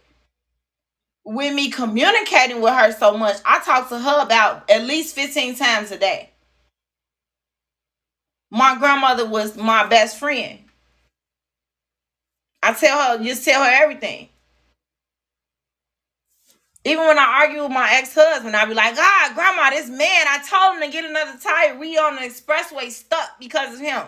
with 1.25 1.53
me 1.53 1.69
communicating 1.71 2.61
with 2.61 2.73
her 2.73 2.91
so 2.91 3.17
much, 3.17 3.37
I 3.45 3.59
talk 3.59 3.87
to 3.89 3.97
her 3.99 4.21
about 4.21 4.69
at 4.69 4.83
least 4.83 5.15
15 5.15 5.55
times 5.55 5.91
a 5.91 5.97
day. 5.97 6.29
My 8.51 8.75
grandmother 8.77 9.25
was 9.25 9.55
my 9.55 9.87
best 9.87 10.19
friend. 10.19 10.59
I 12.63 12.73
tell 12.73 13.17
her, 13.17 13.23
just 13.23 13.43
tell 13.43 13.61
her 13.61 13.69
everything. 13.69 14.29
Even 16.85 17.05
when 17.05 17.19
I 17.19 17.43
argue 17.43 17.63
with 17.63 17.71
my 17.71 17.89
ex-husband, 17.93 18.55
I 18.55 18.65
be 18.65 18.73
like, 18.73 18.95
ah, 18.97 19.31
grandma, 19.35 19.69
this 19.69 19.89
man, 19.89 20.25
I 20.27 20.39
told 20.49 20.75
him 20.75 20.81
to 20.81 20.91
get 20.91 21.09
another 21.09 21.37
tire. 21.41 21.77
We 21.77 21.97
on 21.97 22.15
the 22.15 22.21
expressway 22.21 22.89
stuck 22.89 23.39
because 23.39 23.75
of 23.75 23.81
him. 23.81 24.03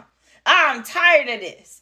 I'm 0.45 0.83
tired 0.83 1.29
of 1.29 1.39
this. 1.41 1.81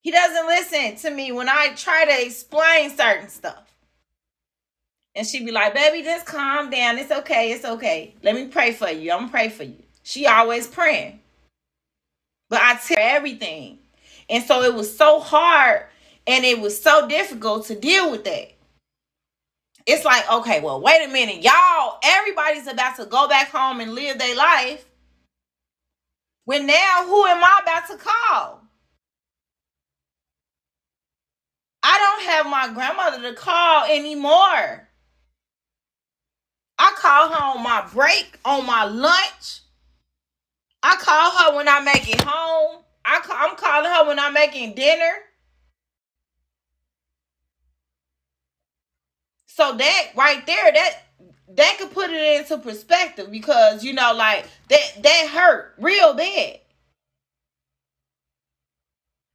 He 0.00 0.10
doesn't 0.10 0.46
listen 0.46 0.96
to 0.96 1.16
me 1.16 1.32
when 1.32 1.48
I 1.48 1.74
try 1.74 2.04
to 2.04 2.26
explain 2.26 2.96
certain 2.96 3.28
stuff. 3.28 3.64
And 5.14 5.26
she 5.26 5.44
be 5.44 5.50
like, 5.50 5.74
baby, 5.74 6.04
just 6.04 6.26
calm 6.26 6.70
down. 6.70 6.98
It's 6.98 7.10
okay. 7.10 7.52
It's 7.52 7.64
okay. 7.64 8.14
Let 8.22 8.36
me 8.36 8.46
pray 8.46 8.72
for 8.72 8.88
you. 8.88 9.12
I'm 9.12 9.28
pray 9.28 9.48
for 9.48 9.64
you. 9.64 9.82
She 10.04 10.26
always 10.26 10.66
praying. 10.68 11.20
But 12.48 12.60
I 12.62 12.74
tell 12.76 12.96
her 12.96 13.16
everything. 13.16 13.78
And 14.30 14.44
so 14.44 14.62
it 14.62 14.74
was 14.74 14.96
so 14.96 15.20
hard 15.20 15.86
and 16.28 16.44
it 16.44 16.60
was 16.60 16.80
so 16.80 17.08
difficult 17.08 17.66
to 17.66 17.74
deal 17.74 18.10
with 18.10 18.22
that. 18.24 18.52
It's 19.86 20.04
like, 20.04 20.30
okay, 20.30 20.60
well, 20.60 20.82
wait 20.82 21.08
a 21.08 21.10
minute. 21.10 21.42
Y'all, 21.42 21.98
everybody's 22.04 22.66
about 22.66 22.96
to 22.96 23.06
go 23.06 23.26
back 23.26 23.50
home 23.50 23.80
and 23.80 23.94
live 23.94 24.18
their 24.18 24.36
life. 24.36 24.84
When 26.44 26.66
now, 26.66 27.04
who 27.06 27.24
am 27.24 27.42
I 27.42 27.60
about 27.62 27.88
to 27.88 27.96
call? 27.96 28.62
I 31.82 31.98
don't 31.98 32.30
have 32.30 32.46
my 32.46 32.74
grandmother 32.74 33.22
to 33.22 33.34
call 33.34 33.84
anymore. 33.84 34.88
I 36.78 36.94
call 36.98 37.30
her 37.30 37.42
on 37.42 37.62
my 37.62 37.88
break, 37.90 38.38
on 38.44 38.66
my 38.66 38.84
lunch. 38.84 39.62
I 40.82 40.96
call 40.96 41.30
her 41.30 41.56
when 41.56 41.68
I 41.68 41.80
make 41.80 42.06
it 42.06 42.20
home. 42.20 42.82
I 43.02 43.20
call, 43.20 43.36
I'm 43.38 43.56
calling 43.56 43.90
her 43.90 44.06
when 44.06 44.18
I'm 44.18 44.34
making 44.34 44.74
dinner. 44.74 45.14
So 49.58 49.72
that 49.76 50.10
right 50.14 50.46
there, 50.46 50.70
that 50.72 51.02
that 51.56 51.76
could 51.80 51.90
put 51.90 52.10
it 52.10 52.40
into 52.40 52.58
perspective 52.58 53.28
because 53.32 53.82
you 53.82 53.92
know, 53.92 54.14
like 54.14 54.46
that 54.70 55.02
that 55.02 55.30
hurt 55.32 55.74
real 55.78 56.14
bad. 56.14 56.60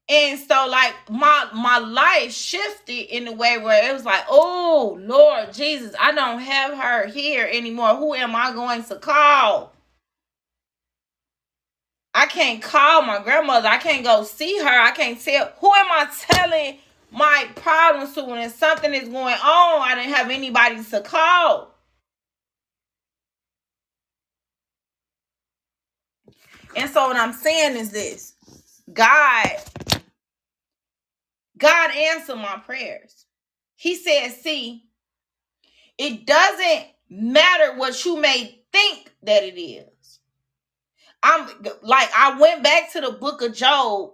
And 0.07 0.39
so 0.39 0.65
like 0.69 0.93
my 1.09 1.49
my 1.53 1.79
life 1.79 2.31
shifted 2.31 3.13
in 3.13 3.27
a 3.27 3.33
way 3.33 3.57
where 3.57 3.89
it 3.89 3.91
was 3.91 4.05
like, 4.05 4.23
oh 4.29 4.97
Lord 5.01 5.51
Jesus, 5.51 5.93
I 5.99 6.13
don't 6.13 6.39
have 6.39 6.73
her 6.77 7.07
here 7.07 7.49
anymore. 7.51 7.97
Who 7.97 8.13
am 8.13 8.33
I 8.33 8.53
going 8.53 8.85
to 8.85 8.95
call? 8.95 9.73
I 12.13 12.27
can't 12.27 12.61
call 12.61 13.01
my 13.01 13.21
grandmother. 13.21 13.67
I 13.67 13.77
can't 13.77 14.05
go 14.05 14.23
see 14.23 14.57
her. 14.59 14.69
I 14.69 14.91
can't 14.91 15.19
tell 15.19 15.51
who 15.59 15.67
am 15.73 15.87
I 15.91 16.07
telling 16.29 16.79
my 17.13 17.47
problems 17.55 18.13
to 18.15 18.23
when 18.23 18.49
something 18.49 18.93
is 18.93 19.07
going 19.07 19.35
on. 19.35 19.81
I 19.81 19.95
didn't 19.95 20.15
have 20.15 20.29
anybody 20.31 20.83
to 20.83 21.01
call. 21.01 21.73
And 26.75 26.89
so 26.89 27.07
what 27.07 27.17
I'm 27.17 27.33
saying 27.33 27.77
is 27.77 27.91
this 27.91 28.33
God, 28.91 29.47
God 31.57 31.91
answered 31.95 32.37
my 32.37 32.61
prayers. 32.65 33.25
He 33.75 33.95
said, 33.95 34.29
see, 34.31 34.85
it 35.97 36.25
doesn't 36.25 36.85
matter 37.09 37.77
what 37.77 38.05
you 38.05 38.19
may 38.19 38.63
think 38.71 39.11
that 39.23 39.43
it 39.43 39.59
is. 39.59 40.19
I'm 41.21 41.47
like, 41.83 42.09
I 42.17 42.39
went 42.39 42.63
back 42.63 42.91
to 42.93 43.01
the 43.01 43.11
book 43.11 43.41
of 43.41 43.53
Job, 43.53 44.11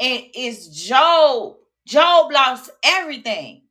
and 0.00 0.22
it's 0.34 0.68
Job. 0.68 1.57
Job 1.88 2.30
lost 2.30 2.68
everything. 2.84 3.62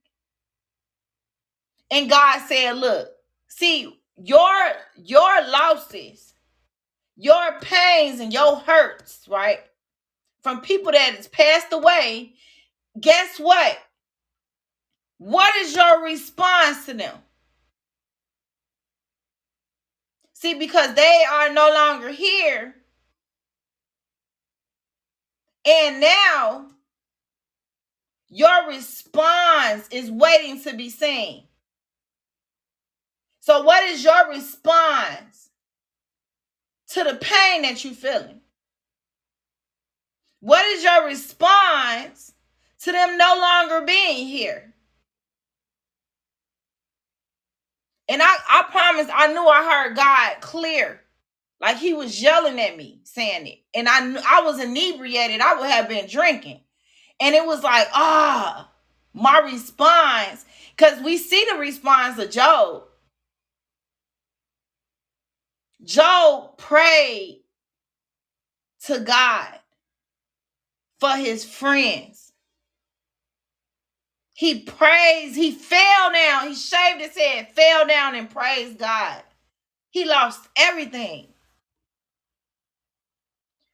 And 1.92 2.10
God 2.10 2.40
said, 2.48 2.74
look, 2.74 3.10
see, 3.48 3.96
your 4.18 4.72
your 4.96 5.48
losses, 5.48 6.34
your 7.16 7.60
pains 7.62 8.20
and 8.20 8.34
your 8.34 8.56
hurts, 8.56 9.28
right? 9.30 9.60
From 10.42 10.62
people 10.62 10.92
that 10.94 11.14
has 11.14 11.28
passed 11.28 11.72
away, 11.72 12.34
guess 13.00 13.38
what? 13.40 13.78
What 15.20 15.56
is 15.58 15.76
your 15.76 16.04
response 16.04 16.88
to 16.88 16.96
them? 16.96 17.16
See, 20.34 20.56
because 20.56 20.96
they 20.96 21.24
are 21.32 21.54
no 21.54 21.70
longer 21.72 22.10
here. 22.10 22.74
And 25.66 26.00
now 26.00 26.68
your 28.30 28.68
response 28.68 29.88
is 29.92 30.12
waiting 30.12 30.62
to 30.64 30.76
be 30.76 30.90
seen. 30.90 31.44
So, 33.40 33.64
what 33.64 33.84
is 33.86 34.04
your 34.04 34.30
response 34.30 35.50
to 36.90 37.04
the 37.04 37.16
pain 37.16 37.62
that 37.62 37.84
you're 37.84 37.94
feeling? 37.94 38.42
What 40.42 40.66
is 40.66 40.84
your 40.84 41.06
response 41.06 42.34
to 42.82 42.92
them 42.92 43.18
no 43.18 43.38
longer 43.40 43.86
being 43.86 44.28
here? 44.28 44.74
And 48.10 48.22
I, 48.22 48.36
I 48.50 48.64
promise 48.72 49.08
I 49.14 49.28
knew 49.34 49.46
I 49.46 49.64
heard 49.64 49.96
God 49.96 50.42
clear. 50.42 51.02
Like 51.60 51.78
he 51.78 51.94
was 51.94 52.22
yelling 52.22 52.60
at 52.60 52.78
me 52.78 53.00
saying 53.04 53.48
it. 53.48 53.60
And 53.74 53.90
I 53.90 54.00
I 54.00 54.42
was 54.44 54.60
inebriated. 54.60 55.42
I 55.42 55.56
would 55.56 55.70
have 55.70 55.90
been 55.90 56.08
drinking. 56.08 56.62
And 57.20 57.36
it 57.36 57.46
was 57.46 57.64
like, 57.64 57.88
ah, 57.94 58.70
my 59.14 59.40
response. 59.40 60.46
Because 60.76 61.02
we 61.02 61.18
see 61.18 61.46
the 61.52 61.58
response 61.58 62.20
of 62.20 62.30
Job. 62.30 62.84
Job 65.84 66.58
prayed 66.58 67.42
to 68.86 69.00
God 69.00 69.60
for 71.00 71.12
his 71.12 71.46
friends. 71.46 72.32
He 74.34 74.62
praised, 74.62 75.36
he 75.36 75.52
fell 75.52 76.12
down, 76.14 76.50
he 76.50 76.56
shaved 76.56 77.02
his 77.02 77.18
head, 77.18 77.48
fell 77.56 77.88
down 77.88 78.14
and 78.14 78.30
praised 78.30 78.78
God. 78.78 79.24
He 79.90 80.06
lost 80.06 80.48
everything. 80.56 81.28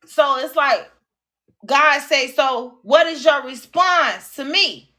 So 0.06 0.38
it's 0.40 0.56
like 0.56 0.90
God 1.66 2.02
say, 2.02 2.28
so 2.32 2.80
what 2.84 3.08
is 3.08 3.24
your 3.24 3.44
response 3.46 4.36
to 4.36 4.46
me? 4.46 4.92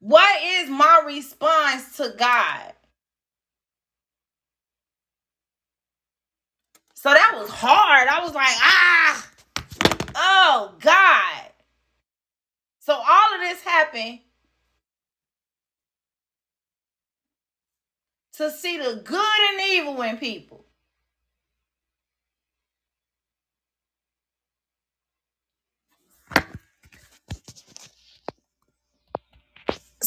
What 0.00 0.42
is 0.42 0.70
my 0.70 1.02
response 1.06 1.96
to 1.98 2.14
God? 2.18 2.72
So 6.94 7.10
that 7.10 7.34
was 7.38 7.50
hard. 7.50 8.08
I 8.08 8.22
was 8.22 8.34
like, 8.34 8.46
ah, 8.48 9.30
oh 10.16 10.74
God. 10.80 11.50
So 12.80 12.94
all 12.94 13.34
of 13.34 13.40
this 13.40 13.62
happened 13.62 14.20
to 18.34 18.50
see 18.50 18.78
the 18.78 19.02
good 19.04 19.40
and 19.52 19.60
evil 19.70 20.02
in 20.02 20.18
people. 20.18 20.64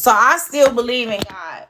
So 0.04 0.12
I 0.12 0.38
still 0.38 0.74
believe 0.74 1.08
in 1.08 1.22
God. 1.30 1.66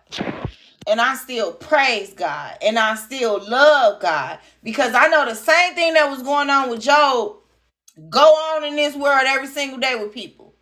And 0.87 0.99
I 0.99 1.13
still 1.13 1.53
praise 1.53 2.13
God. 2.13 2.57
And 2.63 2.79
I 2.79 2.95
still 2.95 3.37
love 3.47 4.01
God. 4.01 4.39
Because 4.63 4.95
I 4.95 5.07
know 5.07 5.25
the 5.25 5.35
same 5.35 5.75
thing 5.75 5.93
that 5.93 6.09
was 6.09 6.23
going 6.23 6.49
on 6.49 6.71
with 6.71 6.81
Job 6.81 7.35
go 8.09 8.23
on 8.23 8.63
in 8.63 8.75
this 8.75 8.95
world 8.95 9.21
every 9.27 9.47
single 9.47 9.77
day 9.77 9.93
with 9.93 10.15
people. 10.15 10.55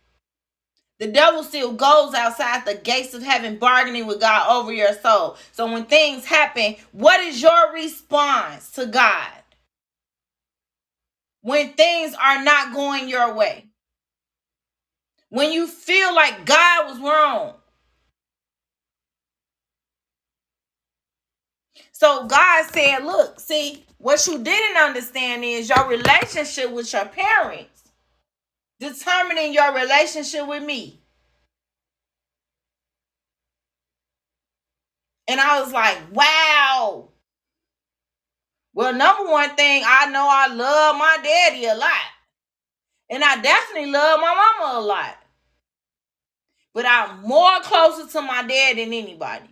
The 0.98 1.06
devil 1.06 1.42
still 1.42 1.72
goes 1.72 2.12
outside 2.12 2.66
the 2.66 2.74
gates 2.74 3.14
of 3.14 3.22
heaven 3.22 3.56
bargaining 3.58 4.06
with 4.06 4.20
God 4.20 4.50
over 4.50 4.70
your 4.70 4.92
soul. 4.92 5.38
So 5.52 5.72
when 5.72 5.86
things 5.86 6.26
happen, 6.26 6.76
what 6.92 7.20
is 7.20 7.40
your 7.40 7.72
response 7.72 8.70
to 8.72 8.84
God? 8.84 9.30
When 11.40 11.72
things 11.72 12.14
are 12.22 12.44
not 12.44 12.74
going 12.74 13.08
your 13.08 13.32
way? 13.34 13.64
When 15.30 15.52
you 15.52 15.66
feel 15.66 16.14
like 16.14 16.44
God 16.44 16.90
was 16.90 17.00
wrong? 17.00 17.54
So 22.02 22.26
God 22.26 22.64
said, 22.64 23.04
look, 23.04 23.38
see, 23.38 23.84
what 23.98 24.26
you 24.26 24.42
didn't 24.42 24.76
understand 24.76 25.44
is 25.44 25.68
your 25.68 25.86
relationship 25.86 26.68
with 26.72 26.92
your 26.92 27.04
parents 27.04 27.92
determining 28.80 29.54
your 29.54 29.72
relationship 29.72 30.48
with 30.48 30.64
me. 30.64 30.98
And 35.28 35.40
I 35.40 35.60
was 35.60 35.72
like, 35.72 35.96
wow. 36.10 37.10
Well, 38.74 38.92
number 38.92 39.30
one 39.30 39.54
thing, 39.54 39.84
I 39.86 40.06
know 40.06 40.26
I 40.28 40.52
love 40.52 40.96
my 40.96 41.18
daddy 41.22 41.66
a 41.66 41.76
lot. 41.76 41.92
And 43.10 43.22
I 43.22 43.40
definitely 43.40 43.92
love 43.92 44.18
my 44.20 44.50
mama 44.58 44.80
a 44.80 44.82
lot. 44.84 45.18
But 46.74 46.84
I'm 46.84 47.22
more 47.22 47.60
closer 47.60 48.08
to 48.08 48.22
my 48.22 48.42
dad 48.42 48.78
than 48.78 48.92
anybody. 48.92 49.51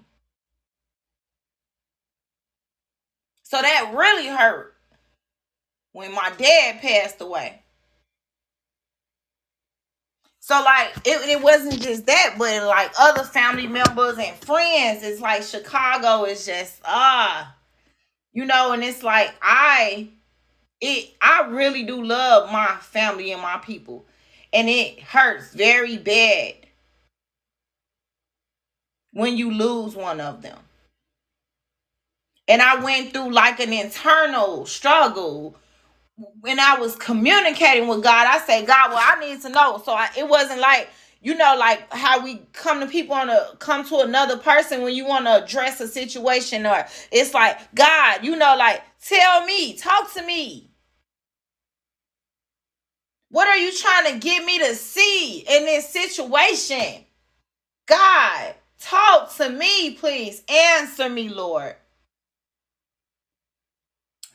So 3.50 3.60
that 3.60 3.92
really 3.96 4.28
hurt 4.28 4.76
when 5.90 6.14
my 6.14 6.30
dad 6.38 6.80
passed 6.80 7.20
away. 7.20 7.60
So 10.38 10.62
like 10.62 10.92
it, 11.04 11.28
it 11.28 11.42
wasn't 11.42 11.82
just 11.82 12.06
that, 12.06 12.36
but 12.38 12.64
like 12.64 12.92
other 12.96 13.24
family 13.24 13.66
members 13.66 14.18
and 14.18 14.36
friends, 14.36 15.02
it's 15.02 15.20
like 15.20 15.42
Chicago 15.42 16.26
is 16.26 16.46
just 16.46 16.80
ah, 16.84 17.56
you 18.32 18.44
know, 18.44 18.70
and 18.70 18.84
it's 18.84 19.02
like 19.02 19.34
I 19.42 20.10
it 20.80 21.12
I 21.20 21.48
really 21.48 21.82
do 21.82 22.04
love 22.04 22.52
my 22.52 22.76
family 22.80 23.32
and 23.32 23.42
my 23.42 23.58
people. 23.58 24.06
And 24.52 24.68
it 24.68 25.00
hurts 25.00 25.52
very 25.54 25.96
bad 25.96 26.54
when 29.12 29.36
you 29.36 29.52
lose 29.52 29.96
one 29.96 30.20
of 30.20 30.40
them. 30.40 30.58
And 32.50 32.62
I 32.62 32.82
went 32.84 33.14
through 33.14 33.32
like 33.32 33.60
an 33.60 33.72
internal 33.74 34.66
struggle 34.66 35.56
when 36.40 36.60
I 36.60 36.78
was 36.78 36.96
communicating 36.96 37.88
with 37.88 38.02
God. 38.02 38.26
I 38.28 38.40
said, 38.46 38.66
God, 38.66 38.90
well, 38.92 39.00
I 39.02 39.20
need 39.20 39.42
to 39.42 39.50
know. 39.50 39.82
So 39.84 39.92
I, 39.92 40.10
it 40.18 40.28
wasn't 40.28 40.60
like, 40.60 40.90
you 41.22 41.34
know, 41.36 41.56
like 41.58 41.92
how 41.92 42.24
we 42.24 42.42
come 42.52 42.80
to 42.80 42.86
people 42.86 43.14
on 43.16 43.30
a 43.30 43.50
come 43.60 43.86
to 43.88 44.00
another 44.00 44.38
person 44.38 44.82
when 44.82 44.94
you 44.94 45.06
want 45.06 45.26
to 45.26 45.44
address 45.44 45.80
a 45.80 45.88
situation, 45.88 46.66
or 46.66 46.86
it's 47.12 47.34
like, 47.34 47.58
God, 47.74 48.24
you 48.24 48.36
know, 48.36 48.56
like 48.58 48.82
tell 49.04 49.44
me, 49.46 49.76
talk 49.76 50.12
to 50.14 50.24
me. 50.24 50.70
What 53.30 53.48
are 53.48 53.58
you 53.58 53.72
trying 53.76 54.12
to 54.14 54.20
get 54.20 54.44
me 54.44 54.58
to 54.60 54.74
see 54.76 55.40
in 55.48 55.66
this 55.66 55.88
situation? 55.88 57.04
God, 57.86 58.54
talk 58.80 59.34
to 59.36 59.50
me, 59.50 59.92
please. 59.92 60.42
Answer 60.48 61.08
me, 61.10 61.28
Lord. 61.30 61.76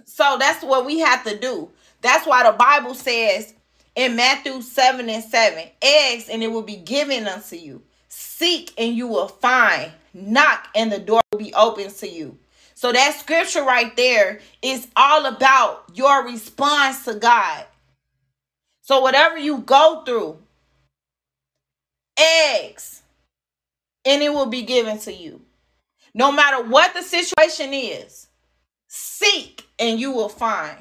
So 0.06 0.38
that's 0.40 0.64
what 0.64 0.86
we 0.86 0.99
have 0.99 1.23
to 1.26 1.38
do. 1.38 1.69
That's 2.02 2.26
why 2.26 2.44
the 2.44 2.57
Bible 2.57 2.94
says 2.94 3.53
in 3.95 4.15
Matthew 4.15 4.61
7 4.61 5.10
and 5.10 5.23
7 5.23 5.64
eggs, 5.82 6.30
and 6.30 6.44
it 6.44 6.52
will 6.52 6.61
be 6.61 6.77
given 6.77 7.27
unto 7.27 7.56
you. 7.56 7.82
Seek 8.07 8.73
and 8.77 8.95
you 8.95 9.07
will 9.07 9.27
find. 9.27 9.91
Knock 10.14 10.69
and 10.76 10.91
the 10.91 10.99
door 10.99 11.22
will 11.32 11.40
be 11.40 11.53
open 11.53 11.91
to 11.91 12.07
you. 12.07 12.38
So 12.73 12.91
that 12.91 13.18
scripture 13.19 13.64
right 13.64 13.95
there 13.95 14.40
is 14.61 14.88
all 14.95 15.26
about 15.26 15.86
your 15.94 16.26
response 16.26 17.06
to 17.06 17.15
God. 17.15 17.65
So 18.82 19.02
whatever 19.02 19.38
you 19.38 19.60
go 19.60 20.03
through, 20.06 20.38
eggs, 22.18 23.02
and 24.06 24.22
it 24.22 24.34
will 24.34 24.45
be 24.45 24.61
given 24.61 24.99
to 24.99 25.14
you. 25.14 25.41
No 26.14 26.32
matter 26.32 26.64
what 26.64 26.94
the 26.94 27.02
situation 27.02 27.73
is, 27.73 28.24
seek 28.96 29.68
and 29.78 30.00
you 30.00 30.12
will 30.12 30.30
find. 30.30 30.78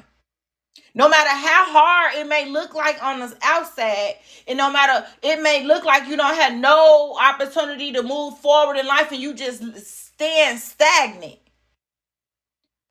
No 0.93 1.09
matter 1.09 1.29
how 1.29 1.65
hard 1.73 2.15
it 2.15 2.27
may 2.27 2.49
look 2.49 2.73
like 2.73 3.03
on 3.03 3.19
the 3.19 3.37
outside, 3.43 4.15
and 4.47 4.57
no 4.57 4.71
matter 4.71 5.05
it 5.21 5.41
may 5.41 5.65
look 5.65 5.83
like 5.83 6.07
you 6.07 6.15
don't 6.15 6.35
have 6.35 6.53
no 6.53 7.17
opportunity 7.19 7.91
to 7.91 8.01
move 8.01 8.37
forward 8.37 8.77
in 8.77 8.87
life 8.87 9.11
and 9.11 9.21
you 9.21 9.33
just 9.33 9.61
stand 9.85 10.57
stagnant. 10.59 11.39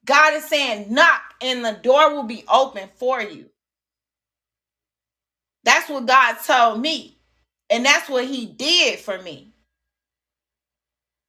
God 0.05 0.35
is 0.35 0.45
saying, 0.45 0.93
knock 0.93 1.23
and 1.41 1.65
the 1.65 1.73
door 1.83 2.15
will 2.15 2.25
be 2.25 2.45
open 2.47 2.91
for 2.97 3.23
you. 3.23 3.49
That's 5.65 5.89
what 5.89 6.05
God 6.05 6.37
told 6.45 6.81
me. 6.81 7.17
And 7.71 7.87
that's 7.87 8.11
what 8.11 8.27
he 8.27 8.45
did 8.45 8.99
for 8.99 9.19
me. 9.23 9.55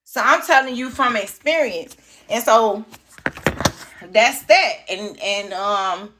So 0.03 0.21
I'm 0.21 0.41
telling 0.41 0.75
you 0.75 0.89
from 0.89 1.15
experience. 1.15 1.95
And 2.29 2.43
so 2.43 2.83
that's 4.13 4.43
that. 4.43 4.73
And 4.89 5.19
and 5.21 5.53
um 5.53 6.13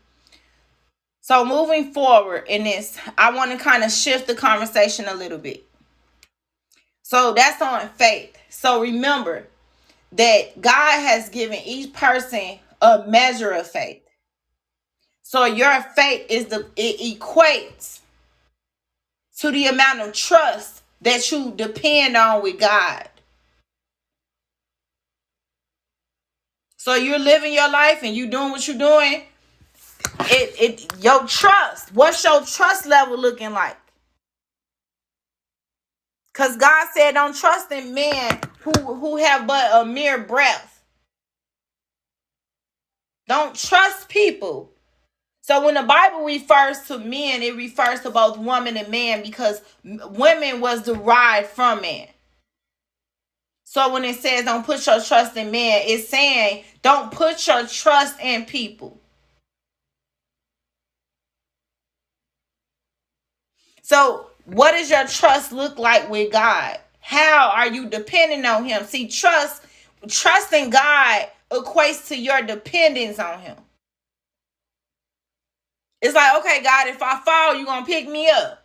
so 1.22 1.44
moving 1.44 1.91
forward 1.91 2.44
in 2.48 2.64
this, 2.66 2.99
I 3.18 3.34
want 3.34 3.52
to 3.52 3.57
kind 3.57 3.84
of 3.84 3.91
shift 3.91 4.28
the 4.28 4.36
conversation 4.36 5.06
a 5.07 5.16
little 5.16 5.40
bit. 5.40 5.66
So 7.02 7.34
that's 7.34 7.62
on 7.62 7.90
faith. 7.90 8.38
So 8.49 8.82
remember 8.82 9.48
that 10.12 10.62
God 10.62 10.99
has 10.99 11.30
given 11.30 11.57
each 11.66 11.94
person 11.94 12.60
a 12.82 13.06
measure 13.07 13.52
of 13.52 13.68
faith. 13.68 14.03
So 15.24 15.45
your 15.45 15.82
faith 15.95 16.28
is 16.30 16.45
the 16.45 16.68
it 16.76 17.20
equates 17.20 18.02
to 19.40 19.52
the 19.52 19.66
amount 19.66 20.02
of 20.02 20.14
trust 20.14 20.84
that 21.02 21.32
you 21.32 21.52
depend 21.56 22.16
on 22.16 22.44
with 22.44 22.60
God. 22.60 23.10
So 26.86 26.94
you're 26.94 27.18
living 27.18 27.52
your 27.52 27.72
life 27.72 28.03
and 28.03 28.16
you 28.16 28.28
doing 28.28 28.52
what 28.52 28.68
you're 28.68 28.78
doing. 28.78 29.24
It 30.20 30.62
it 30.62 31.03
your 31.03 31.26
trust. 31.26 31.95
What's 31.95 32.24
your 32.24 32.45
trust 32.45 32.86
level 32.86 33.18
looking 33.18 33.53
like? 33.53 33.78
Cause 36.34 36.57
God 36.57 36.88
said, 36.94 37.14
"Don't 37.14 37.36
trust 37.36 37.72
in 37.72 37.95
men 37.95 38.40
who 38.60 38.72
who 38.74 39.18
have 39.18 39.48
but 39.48 39.72
a 39.74 39.84
mere 39.84 40.20
breath." 40.20 40.84
Don't 43.28 43.56
trust 43.56 44.07
people 44.07 44.72
so 45.45 45.64
when 45.64 45.76
the 45.76 45.84
Bible 45.84 46.26
refers 46.26 46.82
to 46.88 46.98
men, 46.98 47.44
it 47.44 47.56
refers 47.56 48.02
to 48.02 48.10
both 48.10 48.40
woman 48.40 48.78
and 48.78 48.90
man 48.90 49.22
because 49.22 49.62
women 49.84 50.60
was 50.60 50.82
derived 50.84 51.49
from 51.49 51.82
man. 51.82 52.07
So 53.76 53.92
when 53.92 54.06
it 54.06 54.16
says 54.22 54.46
don't 54.46 54.66
put 54.66 54.88
your 54.88 55.02
trust 55.02 55.36
in 55.36 55.52
man, 55.52 55.82
it's 55.84 56.08
saying 56.08 56.64
don't 56.82 57.12
put 57.12 57.46
your 57.46 57.68
trust 57.68 58.18
in 58.22 58.46
people. 58.46 58.98
So 63.82 64.28
what 64.46 64.72
does 64.72 64.90
your 64.90 65.06
trust 65.08 65.52
look 65.52 65.78
like 65.78 66.10
with 66.10 66.32
God? 66.32 66.80
How 67.02 67.52
are 67.54 67.68
you 67.68 67.90
depending 67.90 68.46
on 68.46 68.64
him? 68.64 68.86
See, 68.86 69.10
trust 69.10 69.64
trusting 70.08 70.70
God 70.70 71.28
equates 71.52 72.08
to 72.08 72.18
your 72.18 72.44
dependence 72.44 73.20
on 73.20 73.42
him. 73.42 73.58
It's 76.02 76.16
like, 76.16 76.40
okay, 76.40 76.64
God, 76.64 76.88
if 76.88 77.02
I 77.02 77.20
fall, 77.26 77.56
you're 77.56 77.66
gonna 77.66 77.86
pick 77.86 78.08
me 78.08 78.30
up. 78.30 78.65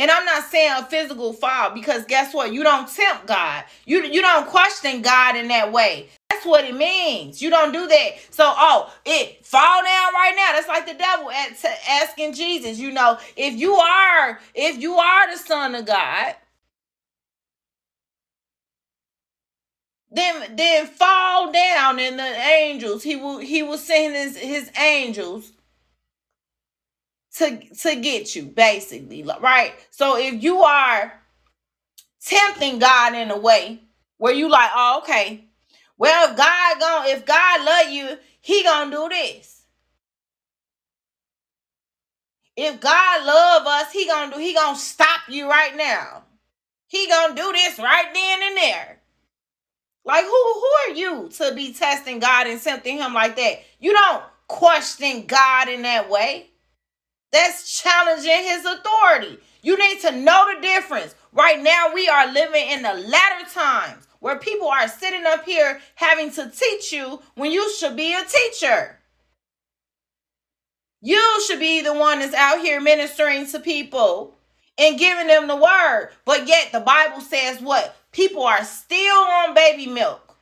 And 0.00 0.10
I'm 0.10 0.24
not 0.24 0.44
saying 0.44 0.72
a 0.78 0.86
physical 0.86 1.34
fall 1.34 1.72
because 1.74 2.06
guess 2.06 2.32
what? 2.32 2.54
You 2.54 2.62
don't 2.62 2.88
tempt 2.88 3.26
God. 3.26 3.64
You 3.84 4.02
you 4.02 4.22
don't 4.22 4.48
question 4.48 5.02
God 5.02 5.36
in 5.36 5.48
that 5.48 5.72
way. 5.72 6.08
That's 6.30 6.46
what 6.46 6.64
it 6.64 6.74
means. 6.74 7.42
You 7.42 7.50
don't 7.50 7.70
do 7.70 7.86
that. 7.86 8.12
So, 8.30 8.44
oh, 8.46 8.90
it 9.04 9.44
fall 9.44 9.82
down 9.84 10.14
right 10.14 10.32
now. 10.34 10.52
That's 10.54 10.68
like 10.68 10.86
the 10.86 10.94
devil 10.94 11.30
at, 11.30 11.52
asking 12.02 12.32
Jesus. 12.32 12.78
You 12.78 12.92
know, 12.92 13.18
if 13.36 13.60
you 13.60 13.74
are 13.74 14.40
if 14.54 14.80
you 14.80 14.94
are 14.94 15.30
the 15.30 15.36
son 15.36 15.74
of 15.74 15.84
God, 15.84 16.34
then 20.10 20.56
then 20.56 20.86
fall 20.86 21.52
down 21.52 21.98
and 21.98 22.18
the 22.18 22.24
angels 22.24 23.02
he 23.02 23.16
will 23.16 23.36
he 23.36 23.62
will 23.62 23.76
send 23.76 24.14
his 24.14 24.38
his 24.38 24.70
angels 24.78 25.52
to 27.36 27.58
to 27.74 27.96
get 27.96 28.34
you 28.34 28.44
basically 28.44 29.22
right? 29.40 29.74
So 29.90 30.16
if 30.16 30.42
you 30.42 30.62
are 30.62 31.20
tempting 32.20 32.78
god 32.78 33.14
in 33.14 33.30
a 33.30 33.38
way 33.38 33.80
where 34.18 34.34
you 34.34 34.48
like 34.48 34.70
oh 34.74 35.00
okay. 35.02 35.44
Well 35.98 36.30
if 36.30 36.36
god 36.36 36.80
gonna 36.80 37.08
if 37.08 37.26
god 37.26 37.64
love 37.64 37.92
you 37.92 38.18
he 38.40 38.62
gonna 38.62 38.90
do 38.90 39.08
this. 39.08 39.62
If 42.56 42.80
god 42.80 43.24
love 43.24 43.66
us 43.66 43.92
he 43.92 44.06
gonna 44.06 44.34
do 44.34 44.40
he 44.40 44.54
gonna 44.54 44.76
stop 44.76 45.20
you 45.28 45.48
right 45.48 45.76
now. 45.76 46.24
He 46.88 47.06
gonna 47.06 47.34
do 47.34 47.52
this 47.52 47.78
right 47.78 48.12
then 48.12 48.42
and 48.42 48.56
there. 48.56 49.00
Like 50.04 50.24
who 50.24 50.30
who 50.30 50.70
are 50.86 50.94
you 50.94 51.28
to 51.34 51.54
be 51.54 51.72
testing 51.72 52.18
God 52.18 52.46
and 52.46 52.60
tempting 52.60 52.98
him 52.98 53.14
like 53.14 53.36
that? 53.36 53.62
You 53.78 53.92
don't 53.92 54.24
question 54.48 55.26
God 55.26 55.68
in 55.68 55.82
that 55.82 56.10
way. 56.10 56.49
That's 57.32 57.80
challenging 57.80 58.44
his 58.44 58.64
authority. 58.64 59.38
You 59.62 59.78
need 59.78 60.00
to 60.00 60.12
know 60.12 60.52
the 60.54 60.60
difference. 60.60 61.14
Right 61.32 61.60
now 61.60 61.92
we 61.94 62.08
are 62.08 62.32
living 62.32 62.70
in 62.70 62.82
the 62.82 62.94
latter 62.94 63.48
times 63.52 64.08
where 64.20 64.38
people 64.38 64.68
are 64.68 64.88
sitting 64.88 65.24
up 65.26 65.44
here 65.44 65.80
having 65.94 66.30
to 66.32 66.50
teach 66.50 66.92
you 66.92 67.20
when 67.34 67.52
you 67.52 67.72
should 67.74 67.96
be 67.96 68.14
a 68.14 68.24
teacher. 68.24 68.98
You 71.00 71.42
should 71.46 71.60
be 71.60 71.80
the 71.80 71.94
one 71.94 72.18
that's 72.18 72.34
out 72.34 72.60
here 72.60 72.80
ministering 72.80 73.46
to 73.48 73.60
people 73.60 74.34
and 74.76 74.98
giving 74.98 75.28
them 75.28 75.46
the 75.46 75.56
word. 75.56 76.10
But 76.24 76.46
yet 76.46 76.72
the 76.72 76.80
Bible 76.80 77.20
says 77.20 77.60
what? 77.60 77.96
People 78.12 78.42
are 78.42 78.64
still 78.64 79.16
on 79.16 79.54
baby 79.54 79.86
milk. 79.86 80.36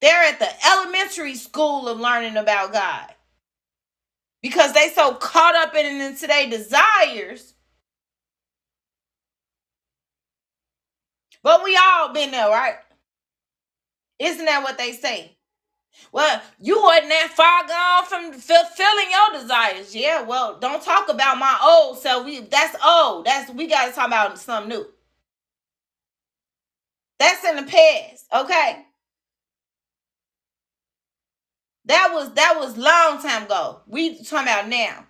They're 0.00 0.24
at 0.24 0.38
the 0.38 0.48
elementary 0.66 1.34
school 1.34 1.86
of 1.86 2.00
learning 2.00 2.36
about 2.36 2.72
God. 2.72 3.14
Because 4.42 4.72
they 4.74 4.90
so 4.90 5.14
caught 5.14 5.54
up 5.56 5.74
in 5.74 6.00
into 6.00 6.26
their 6.26 6.48
desires. 6.50 7.54
But 11.42 11.64
we 11.64 11.76
all 11.76 12.12
been 12.12 12.32
there, 12.32 12.50
right? 12.50 12.76
Isn't 14.18 14.46
that 14.46 14.62
what 14.62 14.78
they 14.78 14.92
say? 14.92 15.36
Well, 16.12 16.42
you 16.60 16.82
wasn't 16.82 17.10
that 17.10 17.30
far 17.36 17.66
gone 17.68 18.06
from 18.06 18.32
fulfilling 18.40 19.10
your 19.10 19.42
desires. 19.42 19.94
Yeah, 19.94 20.22
well, 20.22 20.58
don't 20.58 20.82
talk 20.82 21.08
about 21.08 21.38
my 21.38 21.58
old 21.62 21.98
self. 21.98 22.24
We 22.26 22.40
that's 22.40 22.76
old. 22.84 23.26
That's 23.26 23.50
we 23.52 23.66
gotta 23.68 23.92
talk 23.92 24.08
about 24.08 24.38
something 24.38 24.70
new. 24.70 24.86
That's 27.18 27.44
in 27.44 27.56
the 27.56 27.64
past, 27.64 28.26
okay? 28.34 28.86
That 31.90 32.10
was 32.12 32.32
that 32.34 32.54
was 32.56 32.76
long 32.76 33.20
time 33.20 33.44
ago. 33.46 33.80
We 33.88 34.22
talking 34.22 34.46
about 34.46 34.68
now. 34.68 35.06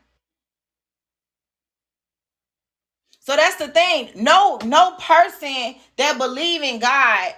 So 3.19 3.36
that's 3.36 3.57
the 3.57 3.69
thing. 3.69 4.09
No, 4.15 4.59
no 4.65 4.93
person 4.98 5.74
that 5.98 6.16
believe 6.16 6.62
in 6.62 6.78
God 6.78 7.35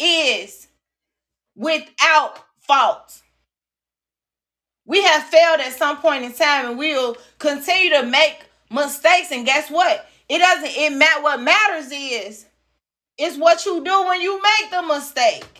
is 0.00 0.66
without 1.54 2.44
fault. 2.58 3.22
We 4.84 5.02
have 5.04 5.22
failed 5.22 5.60
at 5.60 5.72
some 5.74 5.98
point 5.98 6.24
in 6.24 6.32
time 6.32 6.70
and 6.70 6.78
we 6.78 6.92
will 6.94 7.16
continue 7.38 7.90
to 7.90 8.02
make 8.02 8.44
mistakes. 8.72 9.30
And 9.30 9.46
guess 9.46 9.70
what? 9.70 10.04
It 10.28 10.38
doesn't 10.38 10.72
it 10.76 10.92
matter 10.94 11.22
what 11.22 11.40
matters 11.40 11.92
is 11.92 12.44
it's 13.16 13.38
what 13.38 13.64
you 13.64 13.84
do 13.84 14.04
when 14.08 14.20
you 14.20 14.42
make 14.42 14.72
the 14.72 14.82
mistake. 14.82 15.59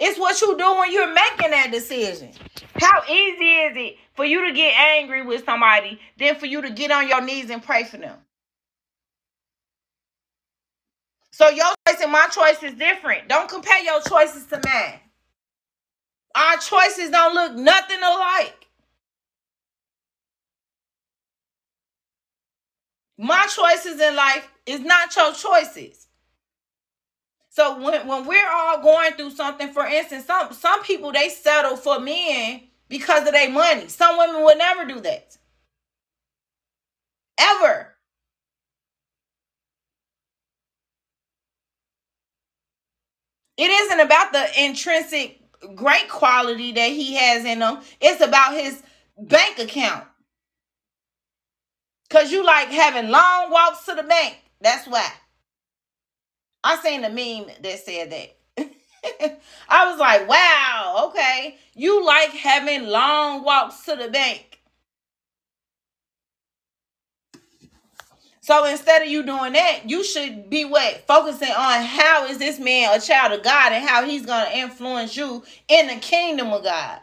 It's 0.00 0.18
what 0.18 0.40
you 0.40 0.56
do 0.58 0.74
when 0.76 0.92
you're 0.92 1.12
making 1.12 1.50
that 1.50 1.70
decision. 1.70 2.30
How 2.74 3.02
easy 3.08 3.50
is 3.50 3.76
it 3.76 3.96
for 4.14 4.24
you 4.24 4.46
to 4.46 4.52
get 4.52 4.74
angry 4.76 5.22
with 5.22 5.44
somebody 5.44 6.00
than 6.18 6.34
for 6.36 6.46
you 6.46 6.62
to 6.62 6.70
get 6.70 6.90
on 6.90 7.08
your 7.08 7.20
knees 7.20 7.50
and 7.50 7.62
pray 7.62 7.84
for 7.84 7.98
them? 7.98 8.18
So 11.30 11.48
your 11.48 11.66
choice 11.88 12.00
and 12.00 12.12
my 12.12 12.26
choice 12.28 12.62
is 12.62 12.74
different. 12.74 13.28
Don't 13.28 13.48
compare 13.48 13.82
your 13.82 14.00
choices 14.02 14.46
to 14.46 14.60
mine. 14.64 15.00
Our 16.34 16.56
choices 16.58 17.10
don't 17.10 17.34
look 17.34 17.54
nothing 17.54 17.98
alike. 17.98 18.66
My 23.16 23.46
choices 23.46 24.00
in 24.00 24.16
life 24.16 24.48
is 24.66 24.80
not 24.80 25.14
your 25.14 25.32
choices. 25.32 26.08
So 27.54 27.80
when, 27.82 28.08
when 28.08 28.26
we're 28.26 28.50
all 28.52 28.82
going 28.82 29.12
through 29.14 29.32
something, 29.32 29.72
for 29.72 29.86
instance, 29.86 30.26
some 30.26 30.52
some 30.54 30.82
people 30.84 31.12
they 31.12 31.30
settle 31.30 31.76
for 31.76 32.00
men 32.00 32.62
because 32.88 33.26
of 33.28 33.34
their 33.34 33.50
money. 33.50 33.88
Some 33.88 34.18
women 34.18 34.44
would 34.44 34.58
never 34.58 34.86
do 34.86 35.00
that. 35.02 35.38
Ever. 37.38 37.94
It 43.56 43.70
isn't 43.70 44.00
about 44.00 44.32
the 44.32 44.64
intrinsic 44.64 45.40
great 45.76 46.08
quality 46.08 46.72
that 46.72 46.90
he 46.90 47.14
has 47.14 47.44
in 47.44 47.62
him. 47.62 47.78
It's 48.00 48.22
about 48.22 48.54
his 48.54 48.82
bank 49.18 49.60
account. 49.60 50.06
Cause 52.10 52.32
you 52.32 52.44
like 52.44 52.68
having 52.68 53.10
long 53.10 53.50
walks 53.50 53.86
to 53.86 53.94
the 53.94 54.04
bank. 54.04 54.38
That's 54.60 54.86
why. 54.88 55.08
I 56.64 56.78
seen 56.78 57.04
a 57.04 57.10
meme 57.10 57.52
that 57.62 57.78
said 57.84 58.10
that. 58.10 59.38
I 59.68 59.90
was 59.90 60.00
like, 60.00 60.26
wow, 60.28 61.10
okay. 61.10 61.58
You 61.74 62.04
like 62.04 62.30
having 62.30 62.86
long 62.88 63.44
walks 63.44 63.84
to 63.84 63.96
the 63.96 64.08
bank. 64.08 64.60
So 68.40 68.64
instead 68.66 69.02
of 69.02 69.08
you 69.08 69.24
doing 69.24 69.54
that, 69.54 69.88
you 69.88 70.04
should 70.04 70.50
be 70.50 70.64
what? 70.64 71.06
Focusing 71.06 71.50
on 71.50 71.82
how 71.82 72.26
is 72.26 72.38
this 72.38 72.58
man 72.58 72.96
a 72.96 73.00
child 73.00 73.32
of 73.32 73.44
God 73.44 73.72
and 73.72 73.86
how 73.86 74.04
he's 74.04 74.26
gonna 74.26 74.50
influence 74.54 75.16
you 75.16 75.44
in 75.68 75.86
the 75.88 75.96
kingdom 75.96 76.52
of 76.52 76.64
God. 76.64 77.00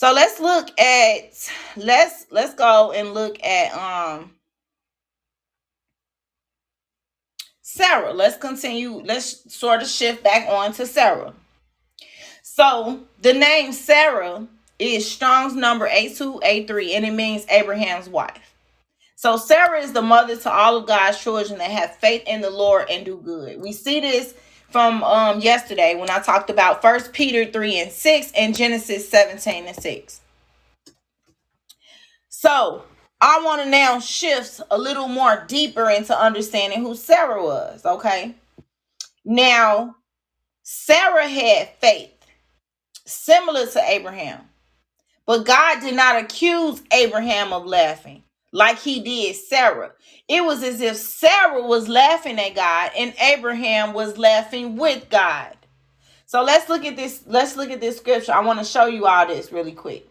So 0.00 0.14
let's 0.14 0.40
look 0.40 0.80
at 0.80 1.50
let's 1.76 2.24
let's 2.30 2.54
go 2.54 2.90
and 2.92 3.12
look 3.12 3.36
at 3.44 3.74
um 3.74 4.30
Sarah. 7.60 8.14
Let's 8.14 8.38
continue. 8.38 9.02
Let's 9.04 9.54
sort 9.54 9.82
of 9.82 9.88
shift 9.88 10.24
back 10.24 10.48
on 10.48 10.72
to 10.72 10.86
Sarah. 10.86 11.34
So 12.42 13.00
the 13.20 13.34
name 13.34 13.74
Sarah 13.74 14.46
is 14.78 15.10
Strong's 15.10 15.54
number 15.54 15.86
8283 15.86 16.94
and 16.94 17.04
it 17.04 17.12
means 17.12 17.44
Abraham's 17.50 18.08
wife. 18.08 18.54
So 19.16 19.36
Sarah 19.36 19.82
is 19.82 19.92
the 19.92 20.00
mother 20.00 20.34
to 20.34 20.50
all 20.50 20.78
of 20.78 20.86
God's 20.86 21.22
children 21.22 21.58
that 21.58 21.70
have 21.70 21.96
faith 21.96 22.22
in 22.26 22.40
the 22.40 22.48
Lord 22.48 22.88
and 22.88 23.04
do 23.04 23.18
good. 23.22 23.60
We 23.60 23.72
see 23.72 24.00
this 24.00 24.32
from 24.70 25.02
um 25.02 25.40
yesterday 25.40 25.94
when 25.96 26.10
I 26.10 26.20
talked 26.20 26.50
about 26.50 26.82
First 26.82 27.12
Peter 27.12 27.50
3 27.50 27.80
and 27.80 27.92
6 27.92 28.32
and 28.36 28.56
Genesis 28.56 29.08
17 29.08 29.66
and 29.66 29.76
6. 29.76 30.20
So 32.28 32.84
I 33.20 33.42
want 33.44 33.62
to 33.62 33.68
now 33.68 34.00
shift 34.00 34.60
a 34.70 34.78
little 34.78 35.08
more 35.08 35.44
deeper 35.46 35.90
into 35.90 36.18
understanding 36.18 36.80
who 36.82 36.94
Sarah 36.94 37.42
was, 37.42 37.84
okay? 37.84 38.34
Now, 39.24 39.96
Sarah 40.62 41.28
had 41.28 41.68
faith 41.80 42.12
similar 43.04 43.66
to 43.66 43.82
Abraham. 43.82 44.40
But 45.26 45.44
God 45.44 45.80
did 45.80 45.94
not 45.94 46.22
accuse 46.22 46.82
Abraham 46.92 47.52
of 47.52 47.66
laughing 47.66 48.22
like 48.52 48.78
he 48.78 49.00
did 49.00 49.36
Sarah. 49.36 49.92
It 50.28 50.44
was 50.44 50.62
as 50.62 50.80
if 50.80 50.96
Sarah 50.96 51.62
was 51.62 51.88
laughing 51.88 52.38
at 52.38 52.54
God 52.54 52.90
and 52.96 53.14
Abraham 53.20 53.92
was 53.92 54.18
laughing 54.18 54.76
with 54.76 55.08
God. 55.10 55.56
So 56.26 56.42
let's 56.42 56.68
look 56.68 56.84
at 56.84 56.96
this. 56.96 57.22
Let's 57.26 57.56
look 57.56 57.70
at 57.70 57.80
this 57.80 57.96
scripture. 57.96 58.32
I 58.32 58.40
want 58.40 58.58
to 58.58 58.64
show 58.64 58.86
you 58.86 59.06
all 59.06 59.26
this 59.26 59.52
really 59.52 59.72
quick. 59.72 60.08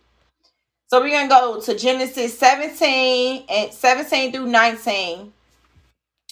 So 0.87 0.99
we're 0.99 1.11
gonna 1.11 1.29
go 1.29 1.61
to 1.61 1.77
Genesis 1.77 2.37
17 2.37 3.45
and 3.47 3.71
17 3.71 4.31
through 4.31 4.47
19 4.47 5.31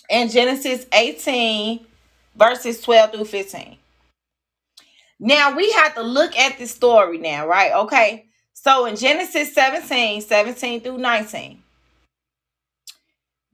and 0.10 0.32
Genesis 0.32 0.86
18, 0.92 1.86
verses 2.36 2.82
12 2.82 3.12
through 3.12 3.26
15. 3.26 3.78
Now 5.20 5.56
we 5.56 5.72
have 5.74 5.96
to 5.96 6.02
look 6.02 6.36
at 6.38 6.58
the 6.58 6.68
story 6.68 7.18
now, 7.18 7.48
right? 7.48 7.74
Okay. 7.74 8.26
So 8.54 8.86
in 8.86 8.96
Genesis 8.96 9.54
17, 9.54 10.22
17 10.22 10.82
through 10.82 10.98
19. 10.98 11.64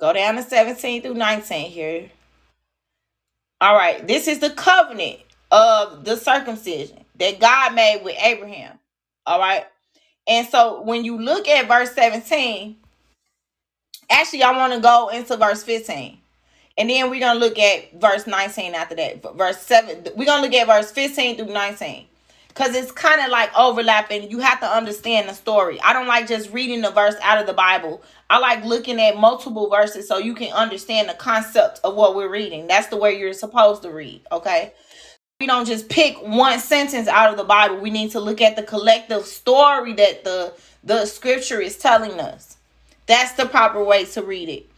Go 0.04 0.12
down 0.12 0.36
to 0.36 0.44
17 0.44 1.02
through 1.02 1.14
19 1.14 1.72
here. 1.72 2.10
All 3.62 3.74
right. 3.74 4.06
This 4.06 4.28
is 4.28 4.40
the 4.40 4.50
covenant 4.50 5.22
of 5.50 6.04
the 6.04 6.18
circumcision 6.18 7.06
that 7.20 7.40
God 7.40 7.74
made 7.74 8.02
with 8.04 8.18
Abraham. 8.22 8.80
All 9.26 9.40
right. 9.40 9.66
And 10.28 10.46
so 10.46 10.82
when 10.82 11.06
you 11.06 11.18
look 11.18 11.48
at 11.48 11.70
verse 11.70 11.94
17, 11.94 12.76
actually, 14.10 14.44
I 14.44 14.52
want 14.52 14.74
to 14.74 14.82
go 14.82 15.08
into 15.08 15.38
verse 15.38 15.64
15. 15.64 16.18
And 16.78 16.90
then 16.90 17.10
we're 17.10 17.22
going 17.22 17.40
to 17.40 17.46
look 17.46 17.58
at 17.58 17.94
verse 17.94 18.28
19 18.28 18.76
after 18.76 18.96
that. 18.96 19.38
Verse 19.38 19.60
7. 19.60 20.04
We're 20.18 20.26
going 20.26 20.44
to 20.44 20.50
look 20.50 20.54
at 20.54 20.68
verse 20.68 20.92
15 20.92 21.38
through 21.38 21.54
19. 21.54 22.08
Because 22.54 22.76
it's 22.76 22.92
kind 22.92 23.20
of 23.22 23.32
like 23.32 23.50
overlapping. 23.58 24.30
You 24.30 24.40
have 24.40 24.60
to 24.60 24.68
understand 24.68 25.28
the 25.28 25.34
story. 25.34 25.82
I 25.82 25.92
don't 25.92 26.08
like 26.08 26.28
just 26.28 26.52
reading 26.52 26.82
the 26.82 26.92
verse 26.92 27.16
out 27.24 27.40
of 27.40 27.48
the 27.48 27.54
Bible. 27.54 28.04
I 28.30 28.38
like 28.38 28.64
looking 28.64 29.02
at 29.02 29.18
multiple 29.18 29.70
verses 29.70 30.08
so 30.08 30.20
you 30.20 30.36
can 30.36 30.54
understand 30.54 31.10
the 31.10 31.16
concept 31.16 31.80
of 31.84 31.96
what 31.96 32.16
we're 32.16 32.30
reading. 32.30 32.68
That's 32.68 32.88
the 32.88 32.98
way 32.98 33.18
you're 33.18 33.34
supposed 33.34 33.82
to 33.84 33.90
read. 33.90 34.22
Okay. 34.32 34.74
We 35.40 35.48
don't 35.48 35.66
just 35.66 35.90
pick 35.90 36.16
one 36.18 36.60
sentence 36.60 37.08
out 37.08 37.32
of 37.32 37.38
the 37.38 37.44
Bible. 37.44 37.78
We 37.78 37.90
need 37.90 38.12
to 38.12 38.20
look 38.20 38.40
at 38.40 38.56
the 38.56 38.64
collective 38.64 39.26
story 39.26 39.94
that 39.94 40.24
the 40.24 40.54
the 40.84 41.06
scripture 41.06 41.60
is 41.60 41.78
telling 41.78 42.20
us. 42.20 42.58
That's 43.08 43.34
the 43.34 43.46
proper 43.46 43.84
way 43.84 44.06
to 44.06 44.22
read 44.22 44.50
it. 44.50 44.70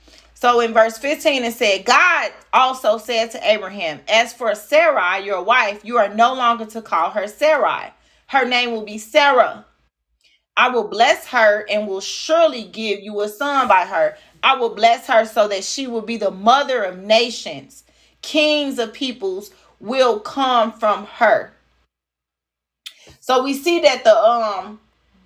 So 0.45 0.59
in 0.59 0.73
verse 0.75 0.99
15, 0.99 1.43
it 1.43 1.53
said, 1.55 1.85
God 1.85 2.31
also 2.53 2.99
said 2.99 3.31
to 3.31 3.51
Abraham, 3.51 3.99
As 4.07 4.31
for 4.31 4.53
Sarai, 4.53 5.25
your 5.25 5.41
wife, 5.41 5.83
you 5.83 5.97
are 5.97 6.13
no 6.13 6.35
longer 6.35 6.67
to 6.67 6.83
call 6.83 7.09
her 7.09 7.27
Sarai. 7.27 7.91
Her 8.27 8.45
name 8.45 8.69
will 8.69 8.85
be 8.85 8.99
Sarah. 8.99 9.65
I 10.55 10.69
will 10.69 10.87
bless 10.87 11.25
her 11.29 11.65
and 11.67 11.87
will 11.87 11.99
surely 11.99 12.61
give 12.61 12.99
you 12.99 13.21
a 13.21 13.27
son 13.27 13.67
by 13.67 13.85
her. 13.85 14.17
I 14.43 14.55
will 14.55 14.75
bless 14.75 15.07
her 15.07 15.25
so 15.25 15.47
that 15.47 15.63
she 15.63 15.87
will 15.87 16.03
be 16.03 16.17
the 16.17 16.29
mother 16.29 16.83
of 16.83 16.99
nations. 16.99 17.83
Kings 18.21 18.77
of 18.77 18.93
peoples 18.93 19.49
will 19.79 20.19
come 20.19 20.71
from 20.71 21.07
her. 21.07 21.53
So 23.19 23.43
we 23.43 23.55
see 23.55 23.79
that 23.79 24.03
the 24.03 24.15
um 24.15 24.79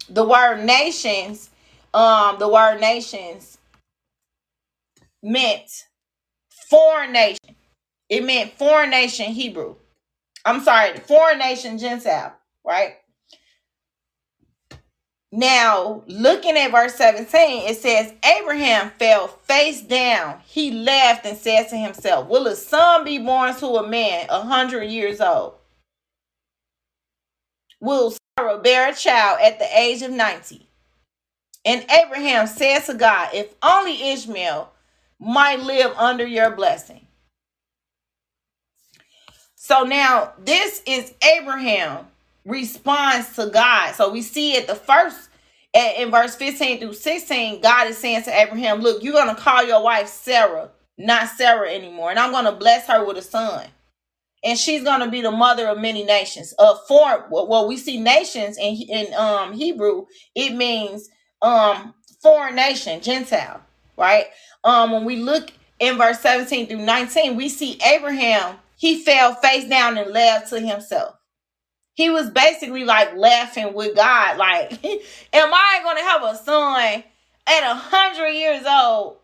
the 0.09 0.25
word 0.25 0.63
nations, 0.63 1.49
um, 1.93 2.39
the 2.39 2.47
word 2.47 2.79
nations 2.79 3.58
meant 5.23 5.85
foreign 6.69 7.13
nation. 7.13 7.55
It 8.09 8.23
meant 8.23 8.53
foreign 8.53 8.89
nation 8.89 9.27
Hebrew. 9.27 9.75
I'm 10.45 10.61
sorry, 10.61 10.97
foreign 10.99 11.39
nation 11.39 11.77
Gentile, 11.77 12.35
right? 12.65 12.95
Now, 15.31 16.03
looking 16.07 16.57
at 16.57 16.71
verse 16.71 16.95
17, 16.95 17.69
it 17.69 17.77
says, 17.77 18.13
Abraham 18.25 18.91
fell 18.97 19.27
face 19.27 19.81
down. 19.81 20.41
He 20.43 20.71
laughed 20.71 21.25
and 21.25 21.37
said 21.37 21.69
to 21.69 21.77
himself, 21.77 22.27
Will 22.27 22.47
a 22.47 22.55
son 22.55 23.05
be 23.05 23.19
born 23.19 23.55
to 23.57 23.67
a 23.67 23.87
man 23.87 24.25
a 24.29 24.41
hundred 24.41 24.85
years 24.85 25.21
old? 25.21 25.53
Will 27.79 28.15
Sarah 28.37 28.57
bear 28.57 28.89
a 28.89 28.95
child 28.95 29.39
at 29.41 29.59
the 29.59 29.79
age 29.79 30.01
of 30.01 30.11
90? 30.11 30.67
And 31.63 31.85
Abraham 31.91 32.47
said 32.47 32.79
to 32.85 32.95
God, 32.95 33.29
If 33.33 33.53
only 33.61 34.11
Ishmael 34.11 34.71
might 35.19 35.59
live 35.61 35.93
under 35.97 36.25
your 36.25 36.51
blessing. 36.51 37.07
So 39.55 39.83
now 39.83 40.33
this 40.39 40.81
is 40.85 41.13
Abraham 41.37 42.07
responds 42.45 43.35
to 43.35 43.47
God. 43.47 43.93
So 43.95 44.11
we 44.11 44.21
see 44.21 44.57
at 44.57 44.67
the 44.67 44.75
first 44.75 45.29
in 45.73 46.11
verse 46.11 46.35
15 46.35 46.79
through 46.79 46.93
16, 46.93 47.61
God 47.61 47.87
is 47.89 47.97
saying 47.97 48.23
to 48.23 48.31
Abraham, 48.39 48.81
Look, 48.81 49.03
you're 49.03 49.13
gonna 49.13 49.35
call 49.35 49.63
your 49.65 49.83
wife 49.83 50.07
Sarah, 50.09 50.69
not 50.97 51.29
Sarah 51.29 51.69
anymore, 51.71 52.09
and 52.11 52.19
I'm 52.19 52.31
gonna 52.31 52.51
bless 52.53 52.87
her 52.87 53.05
with 53.05 53.17
a 53.17 53.21
son. 53.21 53.67
And 54.43 54.57
she's 54.57 54.83
gonna 54.83 55.09
be 55.11 55.21
the 55.21 55.31
mother 55.31 55.67
of 55.67 55.79
many 55.79 56.03
nations. 56.03 56.53
Uh 56.59 56.75
for 56.87 57.27
well, 57.29 57.67
we 57.67 57.77
see 57.77 57.99
nations 57.99 58.57
in 58.57 58.75
in 58.75 59.13
um 59.15 59.53
Hebrew, 59.53 60.05
it 60.35 60.55
means 60.55 61.09
um 61.41 61.93
foreign 62.21 62.55
nation, 62.55 63.01
Gentile, 63.01 63.61
right? 63.97 64.27
Um, 64.63 64.91
when 64.91 65.05
we 65.05 65.17
look 65.17 65.51
in 65.79 65.97
verse 65.97 66.19
17 66.19 66.67
through 66.67 66.85
19, 66.85 67.35
we 67.35 67.49
see 67.49 67.79
Abraham, 67.85 68.57
he 68.77 69.01
fell 69.03 69.33
face 69.35 69.67
down 69.67 69.97
and 69.97 70.11
laughed 70.11 70.49
to 70.49 70.59
himself. 70.59 71.15
He 71.93 72.09
was 72.09 72.29
basically 72.29 72.85
like 72.85 73.15
laughing 73.15 73.73
with 73.73 73.95
God, 73.95 74.37
like, 74.37 74.71
am 75.33 75.53
I 75.53 75.81
gonna 75.83 76.01
have 76.01 76.23
a 76.23 76.37
son 76.37 77.03
at 77.47 77.71
a 77.71 77.75
hundred 77.75 78.29
years 78.29 78.65
old? 78.65 79.17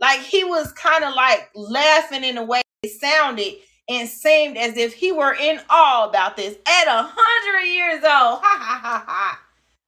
Like 0.00 0.20
he 0.20 0.44
was 0.44 0.72
kind 0.72 1.04
of 1.04 1.14
like 1.14 1.50
laughing 1.54 2.24
in 2.24 2.36
a 2.36 2.44
way 2.44 2.62
it 2.82 2.90
sounded 3.00 3.54
and 3.88 4.08
seemed 4.08 4.56
as 4.56 4.76
if 4.76 4.94
he 4.94 5.12
were 5.12 5.34
in 5.34 5.60
awe 5.70 6.08
about 6.08 6.36
this. 6.36 6.56
At 6.66 6.88
a 6.88 7.10
hundred 7.10 7.68
years 7.68 8.02
old, 8.04 8.04
ha 8.42 8.58
ha 8.60 8.80
ha 8.82 9.04
ha. 9.06 9.40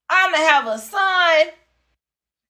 I'm 0.09 0.33
gonna 0.33 0.45
have 0.47 0.67
a 0.67 0.79
son 0.79 1.53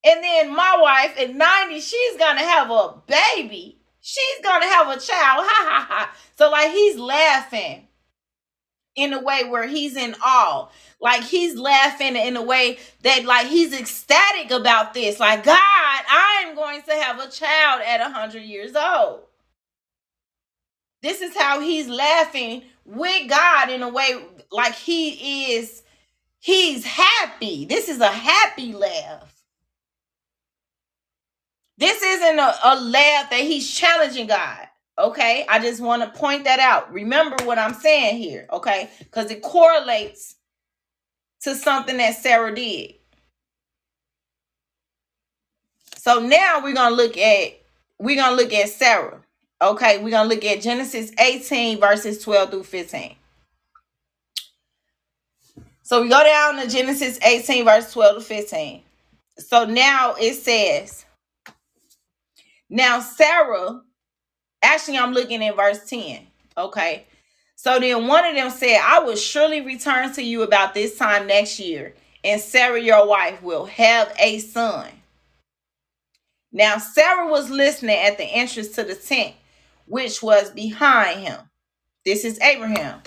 and 0.07 0.23
then 0.23 0.55
my 0.55 0.79
wife 0.81 1.19
at 1.19 1.35
90, 1.35 1.81
she's 1.81 2.17
gonna 2.17 2.41
have 2.41 2.71
a 2.71 2.95
baby. 3.07 3.81
She's 4.01 4.45
gonna 4.45 4.67
have 4.67 4.89
a 4.89 5.01
child. 5.01 5.45
Ha 5.45 5.67
ha 5.69 5.87
ha. 5.91 6.17
So 6.39 6.49
like 6.51 6.71
he's 6.71 6.97
laughing 6.97 7.89
in 8.97 9.13
a 9.13 9.21
way 9.21 9.45
where 9.45 9.67
he's 9.67 9.97
in 9.97 10.15
awe. 10.25 10.69
Like 11.01 11.25
he's 11.25 11.57
laughing 11.57 12.17
in 12.17 12.37
a 12.37 12.43
way 12.43 12.79
that 13.03 13.25
like 13.25 13.49
he's 13.49 13.73
ecstatic 13.73 14.53
about 14.53 14.95
this. 14.95 15.21
Like, 15.21 15.45
God, 15.45 15.57
I 15.59 16.45
am 16.47 16.55
going 16.55 16.83
to 16.83 16.93
have 16.93 17.19
a 17.19 17.29
child 17.29 17.83
at 17.87 18.01
100 18.01 18.41
years 18.41 18.77
old. 18.77 19.23
This 21.03 21.21
is 21.21 21.37
how 21.37 21.61
he's 21.61 21.89
laughing 21.89 22.63
with 22.85 23.29
God 23.29 23.71
in 23.71 23.83
a 23.83 23.89
way 23.89 24.25
like 24.53 24.75
he 24.75 25.57
is 25.57 25.83
he's 26.39 26.85
happy. 26.85 27.65
This 27.67 27.89
is 27.89 28.01
a 28.01 28.09
happy 28.09 28.73
laugh. 28.73 29.36
This 31.79 32.03
isn't 32.03 32.39
a, 32.39 32.55
a 32.65 32.81
laugh 32.81 33.31
that 33.31 33.41
he's 33.41 33.71
challenging 33.71 34.29
God. 34.29 34.69
Okay. 34.99 35.47
I 35.49 35.59
just 35.61 35.81
want 35.81 36.03
to 36.03 36.19
point 36.19 36.45
that 36.45 36.61
out. 36.61 36.93
Remember 36.93 37.37
what 37.45 37.59
I'm 37.59 37.75
saying 37.75 38.19
here. 38.19 38.47
Okay. 38.53 38.91
Because 39.01 39.31
it 39.31 39.43
correlates 39.43 40.37
to 41.43 41.55
something 41.55 41.99
that 41.99 42.17
Sarah 42.17 42.55
did. 42.55 42.95
So 45.97 46.21
now 46.21 46.61
we're 46.63 46.75
gonna 46.75 46.95
look 46.95 47.17
at 47.19 47.61
we're 47.99 48.17
gonna 48.17 48.37
look 48.37 48.53
at 48.53 48.69
Sarah. 48.71 49.21
Okay, 49.63 49.99
we're 50.03 50.11
gonna 50.11 50.29
look 50.29 50.45
at 50.45 50.63
Genesis 50.63 51.13
18 51.19 51.81
verses 51.81 52.23
12 52.23 52.51
through 52.51 52.65
15. 52.65 53.17
So 55.87 56.03
we 56.03 56.09
go 56.09 56.25
down 56.25 56.57
to 56.57 56.69
Genesis 56.69 57.21
18, 57.25 57.65
verse 57.65 57.93
12 57.93 58.17
to 58.17 58.21
15. 58.23 58.83
So 59.39 59.67
now 59.67 60.17
it 60.21 60.35
says, 60.35 61.06
now, 62.69 63.01
Sarah, 63.01 63.83
actually, 64.63 64.99
I'm 64.99 65.13
looking 65.13 65.45
at 65.45 65.57
verse 65.57 65.89
10. 65.89 66.27
Okay. 66.59 67.07
So 67.57 67.81
then 67.81 68.07
one 68.07 68.25
of 68.27 68.35
them 68.35 68.51
said, 68.51 68.81
I 68.83 69.01
will 69.01 69.17
surely 69.17 69.61
return 69.61 70.13
to 70.15 70.23
you 70.23 70.43
about 70.43 70.75
this 70.75 70.99
time 70.99 71.27
next 71.27 71.59
year, 71.59 71.95
and 72.23 72.41
Sarah, 72.41 72.81
your 72.81 73.07
wife, 73.07 73.43
will 73.43 73.67
have 73.67 74.15
a 74.19 74.39
son. 74.41 74.89
Now, 76.53 76.79
Sarah 76.79 77.31
was 77.31 77.51
listening 77.51 77.99
at 77.99 78.19
the 78.19 78.25
entrance 78.25 78.69
to 78.71 78.83
the 78.83 78.95
tent, 78.95 79.35
which 79.87 80.23
was 80.23 80.51
behind 80.51 81.21
him. 81.21 81.39
This 82.05 82.25
is 82.25 82.41
Abraham. 82.41 83.01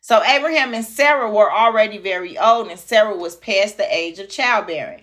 So, 0.00 0.22
Abraham 0.24 0.74
and 0.74 0.84
Sarah 0.84 1.30
were 1.30 1.52
already 1.52 1.98
very 1.98 2.38
old, 2.38 2.68
and 2.68 2.80
Sarah 2.80 3.16
was 3.16 3.36
past 3.36 3.76
the 3.76 3.94
age 3.94 4.18
of 4.18 4.28
childbearing. 4.28 5.02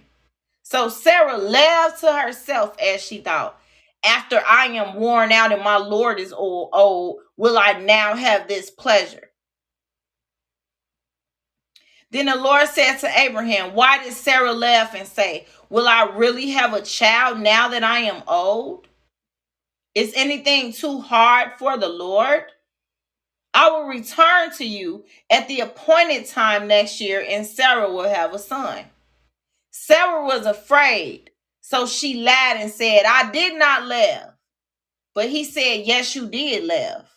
So, 0.64 0.90
Sarah 0.90 1.38
laughed 1.38 2.02
to 2.02 2.12
herself 2.12 2.76
as 2.80 3.02
she 3.02 3.20
thought, 3.20 3.60
after 4.06 4.42
I 4.48 4.66
am 4.68 4.96
worn 4.96 5.32
out 5.32 5.52
and 5.52 5.64
my 5.64 5.78
Lord 5.78 6.20
is 6.20 6.34
old, 6.34 6.70
old, 6.74 7.20
will 7.38 7.58
I 7.58 7.74
now 7.74 8.16
have 8.16 8.48
this 8.48 8.70
pleasure? 8.70 9.32
Then 12.12 12.28
the 12.28 12.36
Lord 12.36 12.68
said 12.68 12.98
to 13.00 13.20
Abraham, 13.20 13.74
Why 13.74 14.04
did 14.04 14.14
Sarah 14.14 14.54
laugh 14.54 14.96
and 14.96 15.08
say, 15.08 15.48
Will 15.70 15.88
I 15.88 16.04
really 16.16 16.52
have 16.52 16.74
a 16.74 16.82
child 16.82 17.40
now 17.40 17.70
that 17.70 17.84
I 17.84 18.00
am 18.00 18.24
old? 18.28 18.88
Is 19.96 20.14
anything 20.16 20.74
too 20.74 21.02
hard 21.02 21.54
for 21.58 21.78
the 21.78 21.90
Lord? 21.90 22.44
I 23.54 23.70
will 23.70 23.88
return 23.88 24.52
to 24.58 24.66
you 24.66 25.06
at 25.30 25.48
the 25.48 25.62
appointed 25.62 26.28
time 26.28 26.68
next 26.68 27.00
year, 27.00 27.26
and 27.28 27.46
Sarah 27.46 27.92
will 27.92 28.08
have 28.08 28.34
a 28.34 28.40
son. 28.40 28.86
Sarah 29.72 30.26
was 30.26 30.46
afraid 30.46 31.32
so 31.68 31.88
she 31.88 32.22
lied 32.22 32.58
and 32.60 32.70
said, 32.70 33.06
I 33.08 33.32
did 33.32 33.58
not 33.58 33.88
laugh. 33.88 34.30
But 35.16 35.30
he 35.30 35.44
said, 35.44 35.82
Yes, 35.84 36.16
you 36.16 36.28
did 36.30 36.64
laugh. 36.64 37.12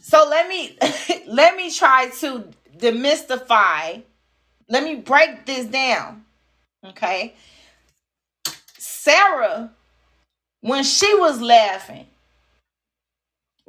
So 0.00 0.26
let 0.30 0.48
me 0.48 0.74
let 1.26 1.54
me 1.54 1.70
try 1.70 2.08
to 2.20 2.48
demystify. 2.78 4.02
Let 4.70 4.84
me 4.84 4.94
break 4.94 5.44
this 5.44 5.66
down. 5.66 6.24
Okay. 6.82 7.34
Sarah, 8.78 9.70
when 10.62 10.82
she 10.82 11.14
was 11.16 11.42
laughing, 11.42 12.06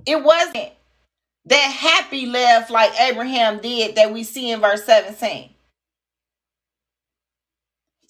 it 0.05 0.23
wasn't 0.23 0.69
that 1.47 1.57
happy 1.57 2.25
laugh 2.25 2.69
like 2.69 2.93
Abraham 3.01 3.59
did 3.59 3.97
that 3.97 4.13
we 4.13 4.23
see 4.23 4.49
in 4.49 4.61
verse 4.61 4.85
17. 4.85 5.54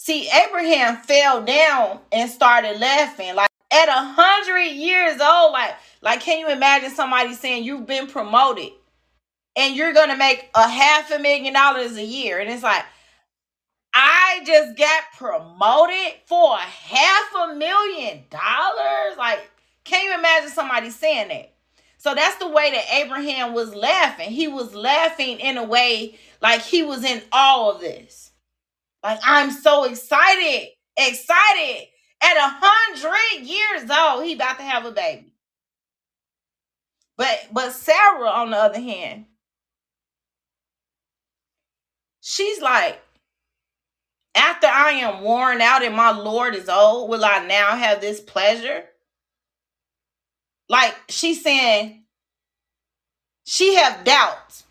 See, 0.05 0.29
Abraham 0.29 0.97
fell 0.97 1.43
down 1.43 1.97
and 2.11 2.29
started 2.29 2.79
laughing. 2.79 3.33
Like 3.33 3.49
at 3.73 3.89
a 3.89 4.13
hundred 4.13 4.73
years 4.73 5.19
old, 5.19 5.51
like, 5.51 5.73
like, 6.03 6.19
can 6.19 6.37
you 6.37 6.47
imagine 6.51 6.91
somebody 6.91 7.33
saying 7.33 7.63
you've 7.63 7.87
been 7.87 8.05
promoted 8.05 8.69
and 9.55 9.75
you're 9.75 9.93
gonna 9.93 10.15
make 10.15 10.47
a 10.53 10.69
half 10.69 11.09
a 11.09 11.17
million 11.17 11.53
dollars 11.53 11.97
a 11.97 12.05
year? 12.05 12.37
And 12.37 12.51
it's 12.51 12.61
like, 12.61 12.85
I 13.95 14.41
just 14.45 14.77
got 14.77 15.05
promoted 15.17 16.13
for 16.27 16.55
half 16.55 17.35
a 17.49 17.55
million 17.55 18.25
dollars. 18.29 19.17
Like, 19.17 19.49
can 19.85 20.05
you 20.05 20.13
imagine 20.13 20.51
somebody 20.51 20.91
saying 20.91 21.29
that? 21.29 21.51
So 21.97 22.13
that's 22.13 22.35
the 22.37 22.47
way 22.47 22.69
that 22.69 22.93
Abraham 22.93 23.55
was 23.55 23.73
laughing. 23.73 24.29
He 24.29 24.47
was 24.47 24.75
laughing 24.75 25.39
in 25.39 25.57
a 25.57 25.63
way 25.63 26.19
like 26.43 26.61
he 26.61 26.83
was 26.83 27.03
in 27.03 27.23
all 27.31 27.71
of 27.71 27.81
this. 27.81 28.24
Like 29.05 29.19
I'm 29.23 29.51
so 29.51 29.83
excited, 29.83 30.69
excited. 30.97 31.87
At 32.23 32.37
a 32.37 32.57
hundred 32.59 33.45
years 33.47 33.91
old, 33.91 34.25
he 34.25 34.33
about 34.33 34.57
to 34.57 34.63
have 34.63 34.85
a 34.85 34.91
baby. 34.91 35.31
But 37.15 37.49
but 37.51 37.73
Sarah, 37.73 38.27
on 38.27 38.49
the 38.49 38.57
other 38.57 38.79
hand, 38.79 39.25
she's 42.19 42.59
like, 42.61 42.99
after 44.33 44.65
I 44.65 44.93
am 44.93 45.21
worn 45.21 45.61
out 45.61 45.83
and 45.83 45.95
my 45.95 46.09
Lord 46.11 46.55
is 46.55 46.67
old, 46.67 47.07
will 47.07 47.23
I 47.23 47.45
now 47.45 47.75
have 47.75 48.01
this 48.01 48.19
pleasure? 48.19 48.85
Like 50.67 50.95
she's 51.09 51.43
saying, 51.43 52.05
she 53.45 53.75
have 53.75 54.03
doubts 54.03 54.64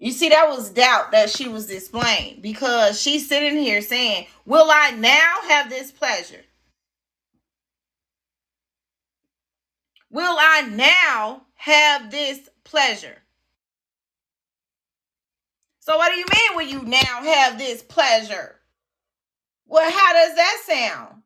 You 0.00 0.12
see, 0.12 0.30
that 0.30 0.48
was 0.48 0.70
doubt 0.70 1.12
that 1.12 1.30
she 1.30 1.48
was 1.48 1.68
displaying 1.68 2.40
because 2.40 3.00
she's 3.00 3.28
sitting 3.28 3.58
here 3.58 3.82
saying, 3.82 4.26
Will 4.46 4.68
I 4.70 4.92
now 4.92 5.36
have 5.48 5.70
this 5.70 5.92
pleasure? 5.92 6.42
will 10.10 10.36
I 10.38 10.62
now 10.62 11.42
have 11.54 12.10
this 12.10 12.48
pleasure? 12.64 13.16
So, 15.78 15.96
what 15.96 16.12
do 16.12 16.18
you 16.18 16.26
mean 16.26 16.56
when 16.56 16.68
you 16.68 16.82
now 16.82 17.22
have 17.22 17.58
this 17.58 17.82
pleasure? 17.82 18.56
Well, 19.66 19.90
how 19.90 20.12
does 20.12 20.34
that 20.36 20.62
sound? 20.66 21.22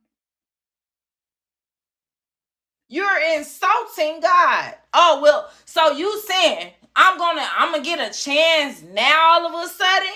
You're 2.88 3.20
insulting 3.36 4.20
God. 4.20 4.74
Oh, 4.92 5.20
well, 5.22 5.50
so 5.64 5.92
you 5.92 6.20
saying 6.20 6.72
I'm 6.96 7.18
gonna 7.18 7.46
I'm 7.58 7.72
gonna 7.72 7.84
get 7.84 8.00
a 8.00 8.16
chance 8.16 8.82
now 8.82 9.40
all 9.40 9.46
of 9.46 9.64
a 9.64 9.68
sudden? 9.68 10.08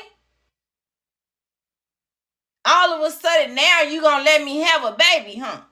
All 2.64 2.92
of 2.94 3.02
a 3.08 3.10
sudden 3.14 3.54
now 3.54 3.82
you 3.82 4.02
gonna 4.02 4.24
let 4.24 4.44
me 4.44 4.58
have 4.60 4.84
a 4.84 4.96
baby, 4.96 5.38
huh? 5.38 5.62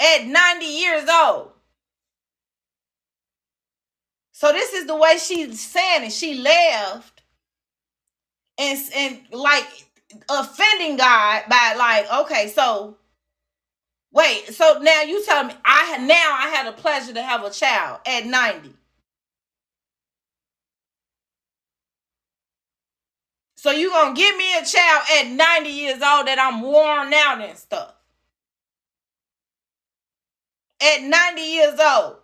At 0.00 0.26
90 0.26 0.66
years 0.66 1.08
old. 1.10 1.52
So 4.32 4.52
this 4.52 4.74
is 4.74 4.86
the 4.86 4.96
way 4.96 5.18
she's 5.18 5.60
saying 5.60 6.04
it. 6.04 6.12
She 6.12 6.34
left 6.34 7.22
and 8.58 8.78
and 8.94 9.20
like 9.32 9.66
offending 10.30 10.96
God 10.96 11.44
by 11.48 11.74
like, 11.78 12.12
okay, 12.24 12.48
so 12.48 12.96
wait, 14.16 14.54
so 14.54 14.78
now 14.80 15.02
you 15.02 15.24
tell 15.24 15.44
me 15.44 15.54
I 15.64 15.84
had 15.84 16.08
now 16.08 16.36
I 16.40 16.48
had 16.48 16.66
a 16.66 16.72
pleasure 16.72 17.12
to 17.12 17.22
have 17.22 17.44
a 17.44 17.50
child 17.50 18.00
at 18.06 18.26
90. 18.26 18.72
So 23.56 23.70
you 23.72 23.90
gonna 23.90 24.14
give 24.14 24.36
me 24.36 24.56
a 24.58 24.64
child 24.64 25.02
at 25.20 25.26
90 25.28 25.70
years 25.70 26.02
old 26.02 26.26
that 26.28 26.38
I'm 26.40 26.62
worn 26.62 27.12
out 27.12 27.42
and 27.42 27.58
stuff. 27.58 27.94
At 30.80 31.02
90 31.02 31.42
years 31.42 31.80
old. 31.80 32.16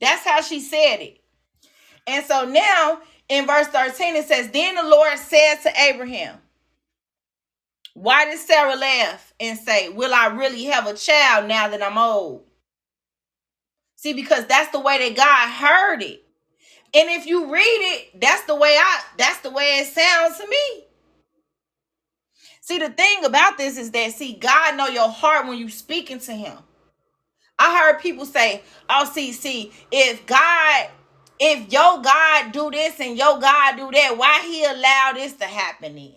That's 0.00 0.24
how 0.24 0.40
she 0.42 0.60
said 0.60 0.96
it. 0.98 1.20
And 2.06 2.24
so 2.26 2.44
now 2.44 3.00
in 3.28 3.46
verse 3.46 3.68
13 3.68 4.16
it 4.16 4.26
says, 4.26 4.50
Then 4.50 4.76
the 4.76 4.84
Lord 4.84 5.18
said 5.18 5.56
to 5.62 5.72
Abraham, 5.80 6.41
Why 7.94 8.26
did 8.26 8.38
Sarah 8.38 8.76
laugh 8.76 9.34
and 9.40 9.58
say, 9.58 9.90
Will 9.90 10.14
I 10.14 10.26
really 10.28 10.64
have 10.64 10.86
a 10.86 10.94
child 10.94 11.48
now 11.48 11.68
that 11.68 11.82
I'm 11.82 11.98
old? 11.98 12.44
See, 13.96 14.14
because 14.14 14.46
that's 14.46 14.72
the 14.72 14.80
way 14.80 14.98
that 15.08 15.16
God 15.16 15.48
heard 15.50 16.02
it. 16.02 16.24
And 16.94 17.10
if 17.10 17.26
you 17.26 17.52
read 17.52 17.62
it, 17.64 18.20
that's 18.20 18.44
the 18.44 18.54
way 18.56 18.76
I 18.78 19.02
that's 19.18 19.40
the 19.40 19.50
way 19.50 19.78
it 19.78 19.86
sounds 19.86 20.38
to 20.38 20.48
me. 20.48 20.84
See, 22.60 22.78
the 22.78 22.90
thing 22.90 23.24
about 23.24 23.58
this 23.58 23.78
is 23.78 23.90
that 23.92 24.12
see, 24.12 24.34
God 24.34 24.76
know 24.76 24.88
your 24.88 25.08
heart 25.08 25.46
when 25.46 25.58
you're 25.58 25.70
speaking 25.70 26.18
to 26.20 26.32
him. 26.32 26.58
I 27.58 27.78
heard 27.78 28.00
people 28.00 28.26
say, 28.26 28.62
"Oh, 28.90 29.04
see, 29.12 29.32
see, 29.32 29.72
if 29.92 30.26
God, 30.26 30.88
if 31.40 31.72
your 31.72 32.02
God 32.02 32.52
do 32.52 32.70
this 32.70 33.00
and 33.00 33.16
your 33.18 33.38
God 33.40 33.76
do 33.76 33.90
that, 33.92 34.16
why 34.18 34.40
He 34.46 34.64
allow 34.64 35.12
this 35.14 35.34
to 35.34 35.46
happen? 35.46 35.96
Then 35.96 36.14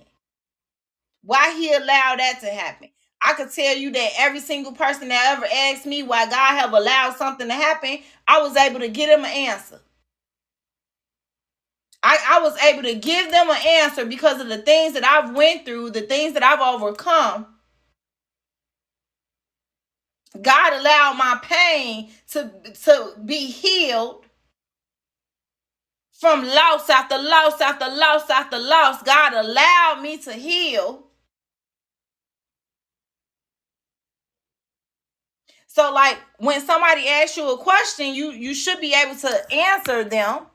why 1.25 1.55
He 1.57 1.73
allowed 1.73 2.19
that 2.19 2.39
to 2.41 2.47
happen?" 2.47 2.89
I 3.21 3.33
could 3.33 3.51
tell 3.51 3.75
you 3.77 3.91
that 3.91 4.11
every 4.19 4.39
single 4.41 4.73
person 4.73 5.09
that 5.09 5.37
ever 5.37 5.47
asked 5.53 5.85
me 5.87 6.03
why 6.03 6.25
God 6.27 6.59
have 6.59 6.73
allowed 6.73 7.17
something 7.17 7.47
to 7.49 7.53
happen, 7.55 7.99
I 8.27 8.41
was 8.41 8.57
able 8.57 8.81
to 8.81 8.89
get 8.89 9.07
them 9.07 9.25
an 9.25 9.31
answer. 9.31 9.81
I, 12.03 12.17
I 12.29 12.41
was 12.41 12.57
able 12.63 12.83
to 12.83 12.95
give 12.95 13.31
them 13.31 13.49
an 13.49 13.57
answer 13.67 14.05
because 14.05 14.41
of 14.41 14.47
the 14.49 14.59
things 14.59 14.93
that 14.93 15.05
I've 15.05 15.35
went 15.35 15.65
through, 15.65 15.91
the 15.91 16.01
things 16.01 16.33
that 16.33 16.43
I've 16.43 16.61
overcome. 16.61 17.47
God 20.41 20.73
allowed 20.73 21.15
my 21.17 21.39
pain 21.43 22.11
to, 22.31 22.51
to 22.85 23.13
be 23.25 23.47
healed 23.47 24.25
from 26.19 26.45
loss 26.45 26.89
after 26.89 27.17
loss 27.17 27.61
after 27.61 27.87
loss 27.89 28.29
after 28.29 28.59
loss. 28.59 29.03
God 29.03 29.33
allowed 29.33 30.01
me 30.03 30.17
to 30.19 30.33
heal. 30.33 31.04
So, 35.75 35.93
like 35.93 36.19
when 36.39 36.61
somebody 36.61 37.07
asks 37.09 37.37
you 37.37 37.51
a 37.51 37.57
question, 37.57 38.15
you 38.15 38.31
you 38.31 38.55
should 38.55 38.81
be 38.81 38.95
able 38.95 39.15
to 39.17 39.53
answer 39.53 40.05
them 40.05 40.47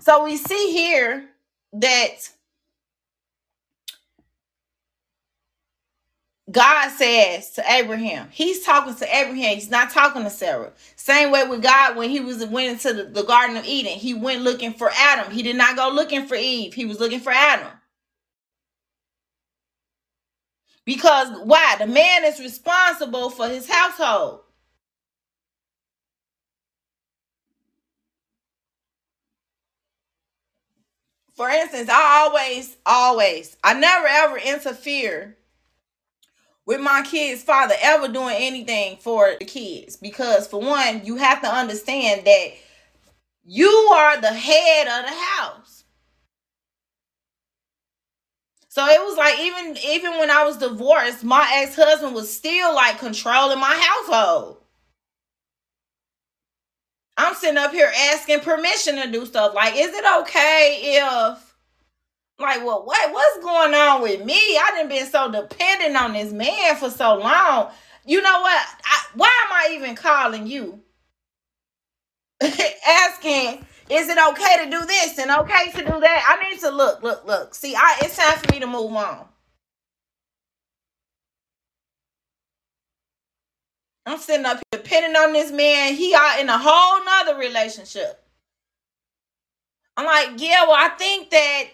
So 0.00 0.24
we 0.24 0.36
see 0.36 0.72
here 0.72 1.28
that 1.74 2.16
God 6.50 6.90
says 6.90 7.50
to 7.52 7.72
Abraham, 7.72 8.28
He's 8.32 8.64
talking 8.64 8.94
to 8.96 9.16
Abraham, 9.16 9.56
He's 9.56 9.70
not 9.70 9.90
talking 9.90 10.24
to 10.24 10.30
Sarah. 10.30 10.72
Same 10.96 11.32
way 11.32 11.46
with 11.46 11.62
God 11.62 11.96
when 11.96 12.10
He 12.10 12.20
was 12.20 12.44
went 12.46 12.72
into 12.72 12.92
the, 12.94 13.04
the 13.10 13.24
Garden 13.24 13.56
of 13.56 13.64
Eden, 13.66 13.92
He 13.92 14.14
went 14.14 14.42
looking 14.42 14.74
for 14.74 14.90
Adam. 14.94 15.32
He 15.32 15.42
did 15.42 15.56
not 15.56 15.76
go 15.76 15.90
looking 15.90 16.26
for 16.26 16.36
Eve, 16.36 16.74
He 16.74 16.86
was 16.86 17.00
looking 17.00 17.20
for 17.20 17.32
Adam. 17.32 17.68
Because 20.86 21.30
why? 21.44 21.76
The 21.78 21.88
man 21.88 22.24
is 22.26 22.40
responsible 22.40 23.30
for 23.30 23.48
his 23.48 23.70
household. 23.70 24.42
For 31.36 31.48
instance, 31.50 31.90
I 31.90 32.24
always, 32.28 32.76
always, 32.86 33.56
I 33.64 33.74
never 33.74 34.06
ever 34.08 34.38
interfere 34.38 35.36
with 36.66 36.80
my 36.80 37.02
kids' 37.02 37.42
father 37.42 37.74
ever 37.82 38.08
doing 38.08 38.36
anything 38.38 38.98
for 38.98 39.36
the 39.38 39.44
kids. 39.46 39.96
Because 39.96 40.46
for 40.48 40.60
one, 40.60 41.04
you 41.04 41.16
have 41.16 41.42
to 41.42 41.48
understand 41.48 42.26
that 42.26 42.48
you 43.44 43.68
are 43.94 44.20
the 44.20 44.32
head 44.32 44.88
of 44.88 45.10
the 45.10 45.16
house. 45.16 45.75
So 48.76 48.84
it 48.84 49.00
was 49.00 49.16
like 49.16 49.40
even 49.40 49.74
even 49.88 50.18
when 50.18 50.30
I 50.30 50.44
was 50.44 50.58
divorced, 50.58 51.24
my 51.24 51.50
ex-husband 51.62 52.14
was 52.14 52.30
still 52.30 52.74
like 52.74 52.98
controlling 52.98 53.58
my 53.58 53.74
household. 53.74 54.58
I'm 57.16 57.34
sitting 57.36 57.56
up 57.56 57.72
here 57.72 57.90
asking 58.12 58.40
permission 58.40 58.96
to 58.96 59.10
do 59.10 59.24
stuff. 59.24 59.54
Like, 59.54 59.76
is 59.76 59.94
it 59.94 60.04
okay 60.20 60.98
if, 60.98 61.56
like, 62.38 62.66
well, 62.66 62.84
what 62.84 63.14
what's 63.14 63.42
going 63.42 63.72
on 63.72 64.02
with 64.02 64.22
me? 64.22 64.34
I 64.34 64.72
didn't 64.74 64.90
been 64.90 65.06
so 65.06 65.32
dependent 65.32 65.96
on 65.96 66.12
this 66.12 66.30
man 66.30 66.76
for 66.76 66.90
so 66.90 67.14
long. 67.14 67.70
You 68.04 68.20
know 68.20 68.40
what? 68.42 68.66
I, 68.84 69.04
why 69.14 69.32
am 69.46 69.52
I 69.52 69.74
even 69.74 69.94
calling 69.94 70.46
you? 70.46 70.82
asking, 72.86 73.64
is 73.88 74.08
it 74.08 74.18
okay 74.30 74.64
to 74.64 74.70
do 74.70 74.84
this 74.84 75.18
and 75.18 75.30
okay 75.30 75.70
to 75.72 75.78
do 75.78 76.00
that? 76.00 76.38
I 76.38 76.50
need 76.50 76.60
to 76.60 76.70
look, 76.70 77.02
look, 77.02 77.24
look. 77.26 77.54
See, 77.54 77.74
I 77.76 77.98
it's 78.02 78.16
time 78.16 78.38
for 78.38 78.52
me 78.52 78.60
to 78.60 78.66
move 78.66 78.92
on. 78.92 79.26
I'm 84.06 84.18
sitting 84.18 84.46
up 84.46 84.58
here 84.70 84.80
depending 84.80 85.16
on 85.20 85.32
this 85.32 85.50
man. 85.50 85.94
He 85.94 86.14
out 86.14 86.40
in 86.40 86.48
a 86.48 86.58
whole 86.58 87.04
nother 87.04 87.38
relationship. 87.38 88.22
I'm 89.96 90.06
like, 90.06 90.40
yeah, 90.40 90.64
well, 90.64 90.76
I 90.76 90.90
think 90.90 91.30
that 91.30 91.64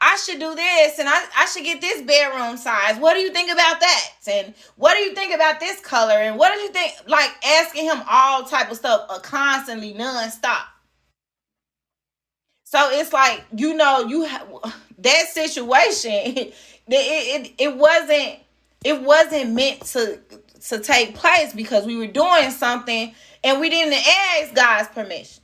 I 0.00 0.16
should 0.16 0.40
do 0.40 0.54
this 0.54 0.98
and 0.98 1.08
I, 1.08 1.24
I 1.36 1.46
should 1.46 1.64
get 1.64 1.80
this 1.80 2.02
bedroom 2.02 2.56
size. 2.56 2.98
What 2.98 3.14
do 3.14 3.20
you 3.20 3.30
think 3.32 3.50
about 3.52 3.80
that? 3.80 4.10
And 4.28 4.54
what 4.76 4.94
do 4.94 5.00
you 5.00 5.14
think 5.14 5.34
about 5.34 5.60
this 5.60 5.80
color? 5.80 6.14
And 6.14 6.38
what 6.38 6.54
do 6.54 6.60
you 6.60 6.68
think? 6.70 6.94
Like 7.06 7.30
asking 7.44 7.84
him 7.84 8.02
all 8.08 8.44
type 8.44 8.70
of 8.70 8.76
stuff 8.76 9.06
uh, 9.08 9.18
constantly, 9.20 9.94
nonstop. 9.94 10.64
So 12.76 12.90
it's 12.90 13.10
like, 13.14 13.42
you 13.56 13.72
know, 13.72 14.00
you 14.02 14.24
have 14.24 14.46
that 14.98 15.28
situation, 15.28 16.10
it, 16.12 16.54
it, 16.88 17.52
it 17.58 17.76
wasn't 17.76 18.40
it 18.84 19.02
wasn't 19.02 19.52
meant 19.52 19.80
to 19.86 20.20
to 20.68 20.80
take 20.80 21.14
place 21.14 21.54
because 21.54 21.86
we 21.86 21.96
were 21.96 22.06
doing 22.06 22.50
something 22.50 23.14
and 23.42 23.60
we 23.62 23.70
didn't 23.70 23.94
ask 23.94 24.54
God's 24.54 24.88
permission. 24.90 25.42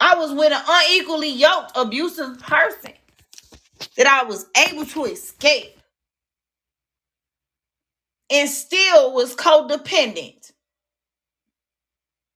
I 0.00 0.16
was 0.18 0.34
with 0.34 0.52
an 0.52 0.62
unequally 0.68 1.30
yoked, 1.30 1.72
abusive 1.76 2.38
person 2.40 2.92
that 3.96 4.06
I 4.06 4.24
was 4.24 4.46
able 4.68 4.84
to 4.84 5.06
escape 5.06 5.80
and 8.30 8.50
still 8.50 9.14
was 9.14 9.34
codependent 9.34 10.52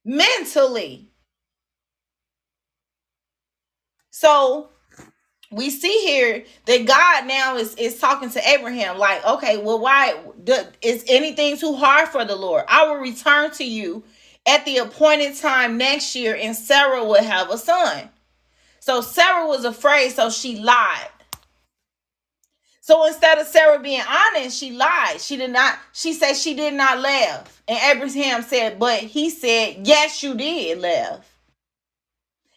mentally. 0.06 1.07
So 4.18 4.70
we 5.52 5.70
see 5.70 5.96
here 6.00 6.44
that 6.66 6.86
God 6.86 7.28
now 7.28 7.56
is, 7.56 7.76
is 7.76 8.00
talking 8.00 8.28
to 8.30 8.48
Abraham, 8.48 8.98
like, 8.98 9.24
okay, 9.24 9.58
well, 9.58 9.78
why 9.78 10.20
is 10.82 11.04
anything 11.06 11.56
too 11.56 11.76
hard 11.76 12.08
for 12.08 12.24
the 12.24 12.34
Lord? 12.34 12.64
I 12.66 12.88
will 12.88 12.96
return 12.96 13.52
to 13.52 13.64
you 13.64 14.02
at 14.44 14.64
the 14.64 14.78
appointed 14.78 15.36
time 15.36 15.78
next 15.78 16.16
year, 16.16 16.36
and 16.36 16.56
Sarah 16.56 17.04
will 17.04 17.22
have 17.22 17.48
a 17.50 17.56
son. 17.56 18.08
So 18.80 19.02
Sarah 19.02 19.46
was 19.46 19.64
afraid, 19.64 20.10
so 20.10 20.30
she 20.30 20.58
lied. 20.58 21.10
So 22.80 23.06
instead 23.06 23.38
of 23.38 23.46
Sarah 23.46 23.78
being 23.78 24.02
honest, 24.02 24.58
she 24.58 24.72
lied. 24.72 25.20
She 25.20 25.36
did 25.36 25.52
not, 25.52 25.78
she 25.92 26.12
said 26.12 26.32
she 26.32 26.54
did 26.54 26.74
not 26.74 26.98
laugh. 26.98 27.62
And 27.68 27.78
Abraham 27.96 28.42
said, 28.42 28.80
but 28.80 28.98
he 28.98 29.30
said, 29.30 29.86
yes, 29.86 30.24
you 30.24 30.34
did 30.34 30.80
laugh. 30.80 31.37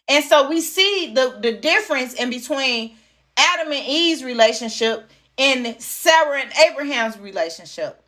And 0.08 0.24
so 0.24 0.48
we 0.50 0.60
see 0.60 1.12
the, 1.14 1.38
the 1.42 1.52
difference 1.52 2.14
in 2.14 2.30
between 2.30 2.96
Adam 3.36 3.72
and 3.72 3.86
Eve's 3.86 4.24
relationship 4.24 5.10
and 5.38 5.80
Sarah 5.82 6.40
and 6.42 6.52
Abraham's 6.70 7.18
relationship. 7.18 8.02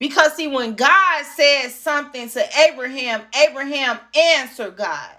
Because 0.00 0.34
see, 0.34 0.48
when 0.48 0.74
God 0.74 1.24
says 1.24 1.74
something 1.74 2.28
to 2.30 2.44
Abraham, 2.70 3.22
Abraham 3.48 3.98
answered 4.16 4.76
God. 4.76 5.10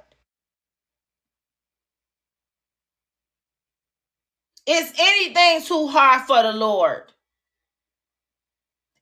Is 4.67 4.93
anything 4.99 5.63
too 5.63 5.87
hard 5.87 6.23
for 6.23 6.43
the 6.43 6.53
Lord? 6.53 7.03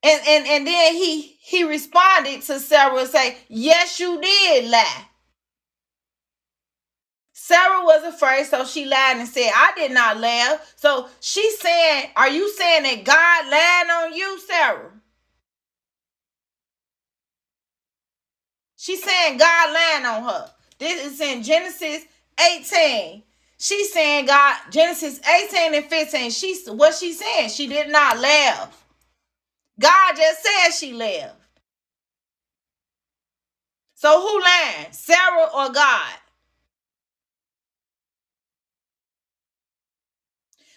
And 0.03 0.21
and 0.27 0.47
and 0.47 0.67
then 0.67 0.95
he 0.95 1.37
he 1.41 1.63
responded 1.65 2.41
to 2.43 2.59
Sarah 2.59 2.97
and 2.97 3.09
say, 3.09 3.37
Yes, 3.49 3.99
you 3.99 4.21
did 4.21 4.69
lie. 4.71 5.05
Sarah 7.45 7.83
was 7.83 8.05
afraid, 8.05 8.45
so 8.45 8.63
she 8.63 8.85
lied 8.85 9.17
and 9.17 9.27
said, 9.27 9.51
I 9.53 9.73
did 9.75 9.91
not 9.91 10.17
laugh. 10.17 10.75
So 10.77 11.09
she's 11.19 11.59
saying, 11.59 12.09
Are 12.15 12.29
you 12.29 12.49
saying 12.49 12.83
that 12.83 13.03
God 13.03 13.51
lied 13.51 14.05
on 14.05 14.17
you, 14.17 14.39
Sarah? 14.39 14.91
She's 18.77 19.03
saying 19.03 19.37
God 19.39 19.73
lied 19.73 20.05
on 20.05 20.23
her. 20.23 20.51
This 20.79 21.05
is 21.05 21.19
in 21.19 21.43
Genesis 21.43 22.05
18. 22.39 23.23
She's 23.57 23.91
saying 23.91 24.25
God, 24.27 24.55
Genesis 24.71 25.19
18 25.27 25.75
and 25.75 25.85
15. 25.85 26.31
She's 26.31 26.65
what 26.69 26.95
she 26.95 27.11
saying. 27.11 27.49
She 27.49 27.67
did 27.67 27.89
not 27.89 28.19
laugh. 28.19 28.85
God 29.81 30.15
just 30.15 30.41
said 30.43 30.71
she 30.71 30.93
laughed. 30.93 31.35
So 33.95 34.21
who 34.21 34.39
lied? 34.41 34.95
Sarah 34.95 35.49
or 35.53 35.73
God? 35.73 36.13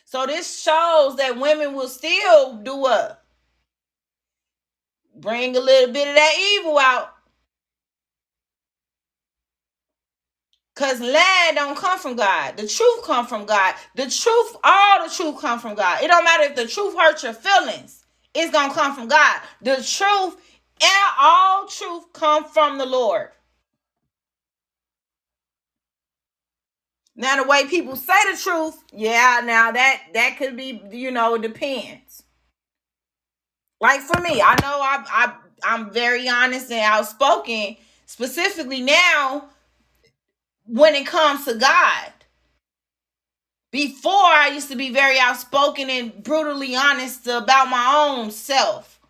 So 0.06 0.26
this 0.26 0.62
shows 0.62 1.16
that 1.16 1.38
women 1.40 1.74
will 1.74 1.88
still 1.88 2.58
do 2.58 2.76
what? 2.76 3.24
Bring 5.16 5.56
a 5.56 5.60
little 5.60 5.92
bit 5.92 6.08
of 6.08 6.14
that 6.16 6.34
evil 6.60 6.78
out. 6.78 7.10
Cause 10.76 11.00
lie 11.00 11.52
don't 11.54 11.76
come 11.76 11.98
from 11.98 12.16
God. 12.16 12.56
The 12.56 12.68
truth 12.68 13.04
come 13.04 13.26
from 13.26 13.46
God. 13.46 13.74
The 13.96 14.10
truth, 14.10 14.56
all 14.64 15.04
the 15.08 15.14
truth 15.14 15.40
come 15.40 15.60
from 15.60 15.74
God. 15.74 16.02
It 16.02 16.08
don't 16.08 16.24
matter 16.24 16.44
if 16.44 16.56
the 16.56 16.66
truth 16.66 16.96
hurts 16.98 17.24
your 17.24 17.34
feelings. 17.34 18.04
It's 18.34 18.52
gonna 18.52 18.74
come 18.74 18.94
from 18.94 19.08
God. 19.08 19.40
The 19.62 19.76
truth 19.76 20.36
and 20.82 21.12
all 21.20 21.66
truth 21.66 22.12
come 22.14 22.44
from 22.44 22.78
the 22.78 22.86
Lord. 22.86 23.30
Now 27.16 27.42
the 27.42 27.48
way 27.48 27.66
people 27.66 27.96
say 27.96 28.14
the 28.30 28.38
truth, 28.38 28.82
yeah, 28.92 29.40
now 29.44 29.72
that 29.72 30.02
that 30.14 30.36
could 30.38 30.56
be, 30.56 30.82
you 30.92 31.10
know, 31.10 31.34
it 31.34 31.42
depends. 31.42 32.24
Like 33.80 34.00
for 34.00 34.20
me, 34.20 34.42
I 34.42 34.54
know 34.62 34.80
I 34.80 35.04
I 35.08 35.34
I'm 35.62 35.90
very 35.90 36.28
honest 36.28 36.70
and 36.70 36.80
outspoken, 36.80 37.76
specifically 38.04 38.82
now 38.82 39.48
when 40.66 40.94
it 40.94 41.06
comes 41.06 41.44
to 41.46 41.54
God. 41.54 42.12
Before 43.72 44.12
I 44.12 44.48
used 44.54 44.70
to 44.70 44.76
be 44.76 44.90
very 44.90 45.18
outspoken 45.18 45.90
and 45.90 46.22
brutally 46.22 46.76
honest 46.76 47.26
about 47.26 47.68
my 47.68 48.06
own 48.08 48.30
self, 48.30 49.00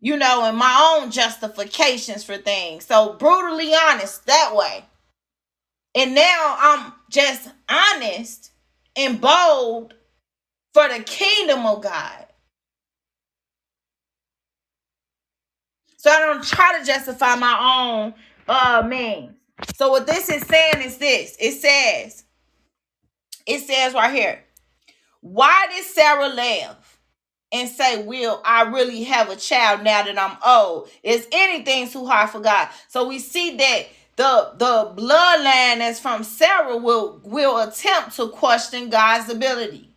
you 0.00 0.16
know, 0.16 0.44
and 0.44 0.56
my 0.56 0.98
own 0.98 1.10
justifications 1.10 2.24
for 2.24 2.38
things. 2.38 2.86
So 2.86 3.14
brutally 3.14 3.74
honest 3.74 4.24
that 4.26 4.54
way. 4.54 4.84
And 5.94 6.14
now 6.14 6.56
I'm 6.58 6.92
just 7.10 7.50
honest 7.68 8.52
and 8.96 9.20
bold 9.20 9.94
for 10.74 10.88
the 10.88 11.02
kingdom 11.04 11.66
of 11.66 11.82
God. 11.82 12.26
So 15.96 16.10
I 16.10 16.20
don't 16.20 16.44
try 16.44 16.78
to 16.78 16.86
justify 16.86 17.34
my 17.36 17.58
own 17.60 18.14
uh 18.48 18.86
means. 18.86 19.34
So 19.76 19.90
what 19.90 20.06
this 20.06 20.28
is 20.30 20.42
saying 20.46 20.82
is 20.82 20.98
this. 20.98 21.36
It 21.40 21.52
says, 21.52 22.24
it 23.46 23.60
says 23.60 23.94
right 23.94 24.14
here, 24.14 24.44
why 25.20 25.68
did 25.74 25.84
Sarah 25.84 26.28
laugh 26.28 27.00
and 27.52 27.68
say, 27.68 28.04
Will 28.04 28.40
I 28.44 28.62
really 28.62 29.04
have 29.04 29.30
a 29.30 29.36
child 29.36 29.82
now 29.82 30.02
that 30.04 30.18
I'm 30.18 30.38
old? 30.46 30.90
Is 31.02 31.26
anything 31.32 31.88
too 31.88 32.06
hard 32.06 32.30
for 32.30 32.40
God? 32.40 32.68
So 32.88 33.08
we 33.08 33.18
see 33.18 33.56
that 33.56 33.86
the 34.18 34.52
the 34.58 34.94
bloodline 35.00 35.78
that's 35.78 36.00
from 36.00 36.24
Sarah 36.24 36.76
will 36.76 37.20
will 37.24 37.60
attempt 37.60 38.16
to 38.16 38.28
question 38.30 38.90
God's 38.90 39.32
ability. 39.32 39.90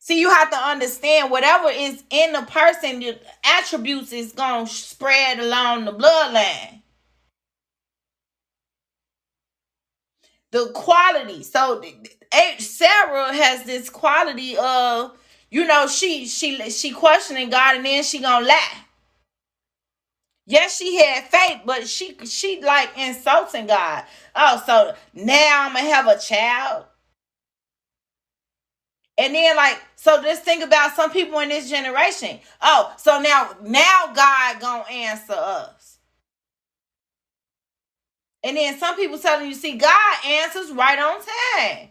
See, 0.00 0.18
you 0.20 0.30
have 0.30 0.50
to 0.50 0.56
understand 0.56 1.30
whatever 1.30 1.68
is 1.70 2.02
in 2.10 2.32
the 2.32 2.42
person, 2.42 3.00
the 3.00 3.20
attributes 3.44 4.12
is 4.12 4.32
gonna 4.32 4.66
spread 4.66 5.38
along 5.38 5.84
the 5.84 5.92
bloodline. 5.92 6.82
The 10.50 10.72
quality. 10.74 11.44
So 11.44 11.84
Sarah 12.58 13.32
has 13.32 13.64
this 13.64 13.90
quality 13.90 14.56
of, 14.58 15.16
you 15.50 15.66
know, 15.66 15.86
she 15.86 16.26
she 16.26 16.68
she 16.70 16.90
questioning 16.90 17.50
God 17.50 17.76
and 17.76 17.86
then 17.86 18.02
she 18.02 18.18
gonna 18.20 18.44
lie. 18.46 18.78
Yes, 20.52 20.76
she 20.76 20.96
had 21.02 21.24
faith, 21.24 21.62
but 21.64 21.88
she 21.88 22.16
she 22.26 22.62
like 22.62 22.90
insulting 22.98 23.66
God. 23.68 24.04
Oh, 24.36 24.62
so 24.66 24.94
now 25.14 25.66
I'm 25.66 25.74
gonna 25.74 25.88
have 25.88 26.08
a 26.08 26.18
child. 26.18 26.86
And 29.18 29.34
then 29.34 29.56
like 29.56 29.80
so 29.96 30.22
just 30.22 30.44
think 30.44 30.64
about 30.64 30.96
some 30.96 31.10
people 31.10 31.38
in 31.40 31.50
this 31.50 31.70
generation. 31.70 32.40
Oh, 32.62 32.94
so 32.98 33.20
now 33.20 33.56
now 33.62 34.12
God 34.14 34.60
gonna 34.60 34.84
answer 34.90 35.34
us. 35.34 35.98
And 38.44 38.56
then 38.56 38.78
some 38.78 38.96
people 38.96 39.18
telling 39.18 39.48
you, 39.48 39.54
see, 39.54 39.76
God 39.78 40.26
answers 40.26 40.72
right 40.72 40.98
on 40.98 41.20
time. 41.20 41.88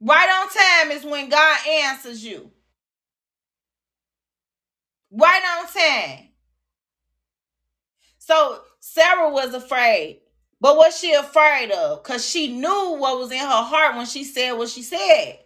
Right 0.00 0.30
on 0.30 0.48
time 0.50 0.92
is 0.96 1.04
when 1.04 1.28
God 1.30 1.58
answers 1.68 2.24
you. 2.24 2.50
Right 5.12 5.42
on 5.58 5.66
time. 5.68 6.28
So 8.18 8.60
Sarah 8.80 9.30
was 9.30 9.54
afraid. 9.54 10.20
But 10.60 10.76
what's 10.76 11.00
she 11.00 11.12
afraid 11.12 11.72
of? 11.72 12.02
Because 12.02 12.26
she 12.28 12.48
knew 12.48 12.96
what 12.98 13.18
was 13.18 13.32
in 13.32 13.38
her 13.38 13.46
heart 13.46 13.96
when 13.96 14.06
she 14.06 14.24
said 14.24 14.52
what 14.52 14.68
she 14.70 14.82
said. 14.82 15.40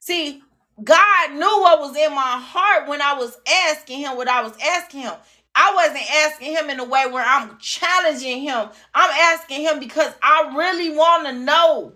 See, 0.00 0.42
God 0.82 1.32
knew 1.32 1.40
what 1.40 1.80
was 1.80 1.96
in 1.96 2.14
my 2.14 2.38
heart 2.40 2.88
when 2.88 3.02
I 3.02 3.14
was 3.14 3.36
asking 3.68 4.00
him 4.00 4.16
what 4.16 4.28
I 4.28 4.42
was 4.42 4.54
asking 4.62 5.02
him. 5.02 5.14
I 5.54 5.74
wasn't 5.74 6.10
asking 6.14 6.52
him 6.52 6.70
in 6.70 6.80
a 6.80 6.84
way 6.84 7.06
where 7.10 7.24
I'm 7.26 7.58
challenging 7.58 8.42
him. 8.42 8.68
I'm 8.94 9.10
asking 9.10 9.62
him 9.62 9.80
because 9.80 10.12
I 10.22 10.52
really 10.56 10.96
want 10.96 11.26
to 11.26 11.32
know. 11.34 11.94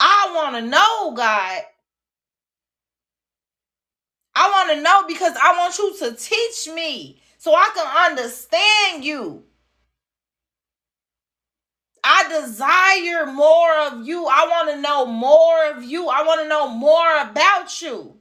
I 0.00 0.32
want 0.34 0.56
to 0.56 0.62
know, 0.70 1.12
God. 1.16 1.62
I 4.34 4.50
want 4.50 4.70
to 4.70 4.82
know 4.82 5.04
because 5.06 5.36
I 5.40 5.56
want 5.58 5.78
you 5.78 5.96
to 5.98 6.16
teach 6.16 6.74
me 6.74 7.20
so 7.38 7.54
I 7.54 7.68
can 7.74 8.10
understand 8.12 9.04
you. 9.04 9.44
I 12.04 12.28
desire 12.40 13.26
more 13.26 13.78
of 13.86 14.06
you. 14.06 14.26
I 14.26 14.46
want 14.48 14.70
to 14.70 14.80
know 14.80 15.06
more 15.06 15.70
of 15.70 15.84
you. 15.84 16.08
I 16.08 16.22
want 16.24 16.40
to 16.40 16.48
know 16.48 16.68
more 16.68 17.16
about 17.20 17.80
you. 17.80 18.16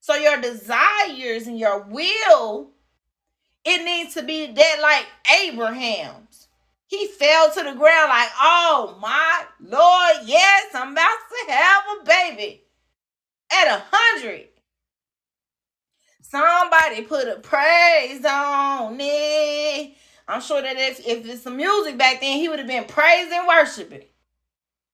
So 0.00 0.14
your 0.14 0.40
desires 0.40 1.46
and 1.46 1.58
your 1.58 1.82
will, 1.82 2.70
it 3.64 3.84
needs 3.84 4.14
to 4.14 4.22
be 4.22 4.46
that 4.46 4.78
like 4.80 5.06
Abraham's. 5.42 6.48
He 6.86 7.08
fell 7.08 7.50
to 7.50 7.62
the 7.64 7.74
ground 7.74 8.08
like, 8.08 8.30
oh 8.40 8.96
my 9.00 9.44
Lord, 9.60 10.28
yes, 10.28 10.66
I'm 10.74 10.92
about 10.92 11.18
to 11.46 11.52
have 11.52 11.82
a 12.00 12.04
baby 12.04 12.62
at 13.52 13.66
a 13.66 13.84
hundred. 13.90 14.46
Somebody 16.30 17.02
put 17.02 17.28
a 17.28 17.36
praise 17.36 18.24
on 18.24 18.96
it. 19.00 19.94
I'm 20.26 20.40
sure 20.40 20.60
that 20.60 20.76
if, 20.76 21.06
if 21.06 21.24
it's 21.24 21.42
some 21.42 21.56
music 21.56 21.96
back 21.96 22.20
then, 22.20 22.38
he 22.38 22.48
would 22.48 22.58
have 22.58 22.66
been 22.66 22.84
praising 22.84 23.46
worshiping. 23.46 24.02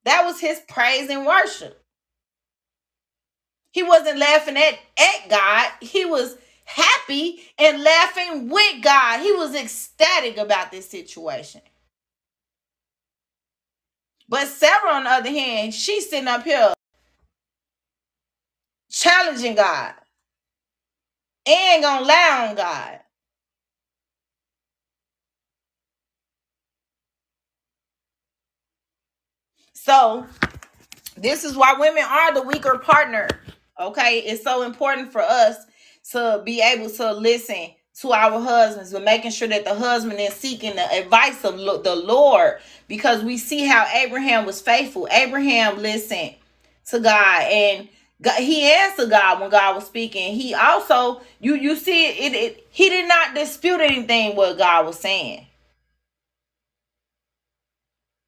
That 0.05 0.25
was 0.27 0.41
his 0.41 0.61
praise 0.69 1.09
and 1.09 1.25
worship. 1.27 1.83
He 3.73 3.83
wasn't 3.83 4.19
laughing 4.19 4.59
at, 4.59 4.79
at 4.99 5.31
God. 5.31 5.71
He 5.81 6.05
was 6.05 6.37
happy 6.67 7.41
and 7.59 7.83
laughing 7.83 8.51
with 8.51 8.83
God. 8.83 9.21
He 9.21 9.33
was 9.33 9.55
ecstatic 9.55 10.37
about 10.37 10.71
this 10.71 10.89
situation. 10.91 11.63
But 14.29 14.49
Sarah, 14.49 14.93
on 14.93 15.05
the 15.05 15.11
other 15.11 15.31
hand, 15.31 15.73
she's 15.73 16.11
sitting 16.11 16.29
up 16.29 16.45
here 16.45 16.75
challenging 18.91 19.55
God 19.55 19.95
and 21.47 21.83
gonna 21.83 22.05
lie 22.05 22.47
on 22.49 22.57
God. 22.57 23.01
So 29.75 30.27
this 31.17 31.45
is 31.45 31.57
why 31.57 31.75
women 31.79 32.05
are 32.05 32.33
the 32.35 32.43
weaker 32.43 32.79
partner. 32.79 33.29
Okay, 33.81 34.21
it's 34.21 34.45
so 34.45 34.63
important 34.63 35.13
for 35.13 35.21
us 35.21 35.57
to 36.13 36.43
be 36.45 36.61
able 36.61 36.91
to 36.91 37.13
listen 37.13 37.71
to 38.01 38.13
our 38.13 38.41
husbands, 38.41 38.93
but 38.93 39.05
making 39.05 39.31
sure 39.33 39.49
that 39.49 39.65
the 39.65 39.75
husband 39.75 40.19
is 40.19 40.35
seeking 40.35 40.77
the 40.77 40.93
advice 40.93 41.45
of 41.45 41.59
the 41.59 41.97
Lord, 41.97 42.59
because 42.89 43.23
we 43.23 43.37
see 43.37 43.67
how 43.67 43.87
Abraham 43.95 44.47
was 44.47 44.61
faithful. 44.61 45.09
Abraham 45.11 45.79
listened 45.79 46.35
to 46.87 47.01
God, 47.01 47.43
and 47.43 47.89
God, 48.23 48.41
he 48.41 48.65
answered 48.73 49.11
God 49.11 49.41
when 49.41 49.51
God 49.51 49.77
was 49.77 49.87
speaking. 49.87 50.35
He 50.35 50.55
also, 50.55 51.23
you 51.41 51.57
you 51.57 51.77
see 51.77 52.07
it, 52.07 52.35
it. 52.35 52.67
He 52.71 52.89
did 52.89 53.09
not 53.09 53.35
dispute 53.35 53.81
anything 53.81 54.37
what 54.37 54.59
God 54.59 54.87
was 54.87 54.99
saying. 54.99 55.47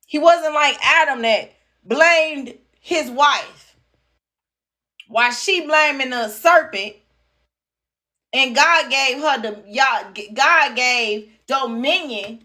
He 0.07 0.19
wasn't 0.19 0.55
like 0.55 0.77
Adam 0.85 1.23
that 1.23 1.53
blamed 1.85 2.55
his 2.81 3.11
wife 3.11 3.77
while 5.09 5.33
she 5.33 5.67
blaming 5.67 6.11
the 6.11 6.29
serpent 6.29 6.95
and 8.33 8.55
God 8.55 8.91
gave 8.91 9.19
her 9.19 9.43
the 9.43 9.63
y'all 9.69 10.13
God 10.35 10.77
gave 10.77 11.31
dominion 11.47 12.45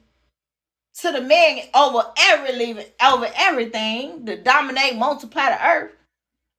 to 1.01 1.11
the 1.11 1.21
man 1.21 1.61
over 1.73 2.03
every 2.17 2.53
living 2.53 2.85
over 3.03 3.29
everything 3.35 4.25
to 4.25 4.41
dominate 4.41 4.97
multiply 4.97 5.49
the 5.49 5.67
earth 5.67 5.91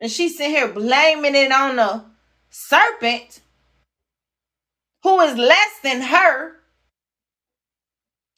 and 0.00 0.10
she 0.10 0.28
sitting 0.28 0.52
here 0.52 0.68
blaming 0.68 1.34
it 1.34 1.52
on 1.52 1.76
the 1.76 2.04
serpent 2.50 3.40
who 5.02 5.20
is 5.20 5.36
less 5.36 5.78
than 5.82 6.02
her 6.02 6.56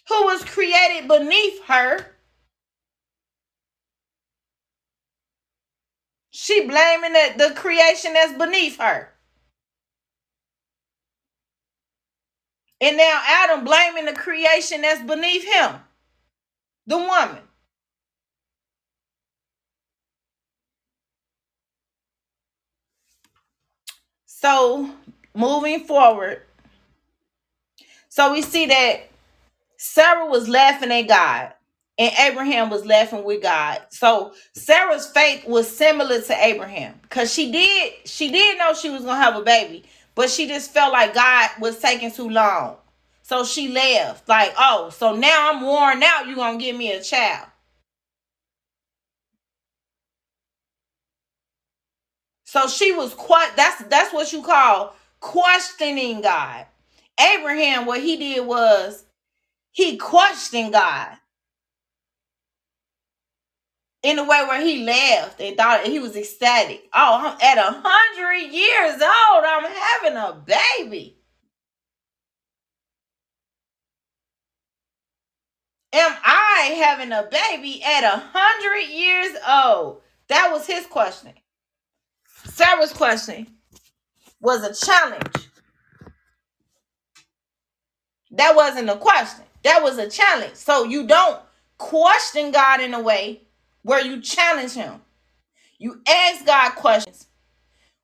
who 0.09 0.25
was 0.25 0.45
created 0.45 1.09
beneath 1.09 1.63
her 1.65 2.07
she 6.31 6.67
blaming 6.67 7.13
the, 7.13 7.35
the 7.39 7.55
creation 7.55 8.13
that's 8.15 8.37
beneath 8.37 8.79
her 8.79 9.13
And 12.83 12.97
now 12.97 13.23
Adam 13.25 13.65
blaming 13.65 14.07
the 14.07 14.13
creation 14.13 14.83
that's 14.83 15.03
beneath 15.03 15.45
him, 15.45 15.77
the 16.89 16.99
woman. 16.99 17.39
So 24.43 24.91
moving 25.37 25.85
forward, 25.85 26.43
so 28.09 28.33
we 28.33 28.43
see 28.43 28.67
that 28.67 29.03
Sarah 29.77 30.27
was 30.27 30.49
laughing 30.49 30.91
at 30.91 31.03
God 31.03 31.53
and 31.97 32.13
Abraham 32.19 32.69
was 32.69 32.85
laughing 32.85 33.23
with 33.23 33.41
God. 33.41 33.83
So 33.91 34.35
Sarah's 34.53 35.07
faith 35.07 35.47
was 35.47 35.71
similar 35.71 36.21
to 36.23 36.45
Abraham 36.45 36.99
because 37.03 37.33
she 37.33 37.53
did 37.53 37.93
she 38.05 38.33
did 38.33 38.59
know 38.59 38.75
she 38.75 38.91
was 38.91 39.05
gonna 39.05 39.23
have 39.23 39.37
a 39.37 39.43
baby, 39.45 39.85
but 40.17 40.29
she 40.29 40.49
just 40.49 40.73
felt 40.73 40.93
like 40.93 41.15
God 41.15 41.51
was 41.61 41.79
taking 41.79 42.11
too 42.11 42.29
long. 42.29 42.79
So 43.23 43.45
she 43.45 43.69
left, 43.69 44.29
like, 44.29 44.55
oh, 44.59 44.91
so 44.91 45.15
now 45.15 45.53
I'm 45.53 45.63
worn 45.63 46.03
out, 46.03 46.27
you're 46.27 46.35
gonna 46.35 46.59
give 46.59 46.75
me 46.75 46.91
a 46.91 47.01
child. 47.01 47.47
So 52.53 52.69
she 52.69 52.93
was 52.93 53.15
quite 53.15 53.53
that's 53.57 53.83
that's 53.85 54.13
what 54.13 54.31
you 54.31 54.43
call 54.43 54.95
questioning 55.21 56.21
God. 56.21 56.67
Abraham, 57.19 57.87
what 57.87 58.03
he 58.03 58.19
did 58.19 58.47
was 58.47 59.07
he 59.71 59.97
questioned 59.97 60.75
God 60.75 61.17
in 64.03 64.19
a 64.19 64.25
way 64.25 64.45
where 64.47 64.61
he 64.61 64.85
laughed 64.85 65.41
and 65.41 65.57
thought 65.57 65.87
he 65.87 65.99
was 65.99 66.15
ecstatic. 66.15 66.91
Oh, 66.93 67.21
I'm 67.23 67.39
at 67.41 67.57
a 67.57 67.83
hundred 67.83 68.53
years 68.53 69.01
old. 69.01 69.45
I'm 69.47 69.73
having 69.73 70.19
a 70.19 70.45
baby. 70.45 71.17
Am 75.95 76.15
I 76.23 76.77
having 76.85 77.13
a 77.13 77.23
baby 77.33 77.83
at 77.83 78.05
a 78.05 78.23
hundred 78.35 78.91
years 78.93 79.39
old? 79.49 80.03
That 80.29 80.51
was 80.53 80.67
his 80.67 80.85
question. 80.85 81.33
Sarah's 82.53 82.93
question 82.93 83.47
was 84.41 84.63
a 84.63 84.87
challenge. 84.87 85.49
That 88.33 88.55
wasn't 88.55 88.91
a 88.91 88.97
question. 88.97 89.45
That 89.65 89.83
was 89.83 89.97
a 89.99 90.09
challenge. 90.11 90.57
So 90.57 90.85
you 90.85 91.07
don't 91.07 91.41
question 91.79 92.51
God 92.53 92.81
in 92.83 92.93
a 92.95 93.01
way 93.01 93.43
where 93.83 94.05
you 94.05 94.21
challenge 94.21 94.73
him. 94.73 95.01
You 95.79 96.03
ask 96.07 96.45
God 96.45 96.75
questions 96.75 97.27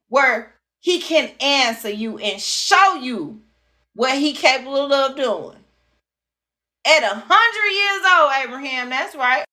where 0.09 0.55
he 0.81 1.01
can 1.01 1.31
answer 1.41 1.91
you 1.91 2.19
and 2.19 2.41
show 2.41 2.95
you 2.95 3.43
what 3.95 4.17
he 4.19 4.33
capable 4.33 4.93
of 4.93 5.17
doing. 5.17 5.59
At 6.87 7.03
a 7.03 7.25
hundred 7.29 7.73
years 7.75 8.03
old, 8.19 8.33
Abraham, 8.45 8.91
that's 8.91 9.15
right. 9.15 9.45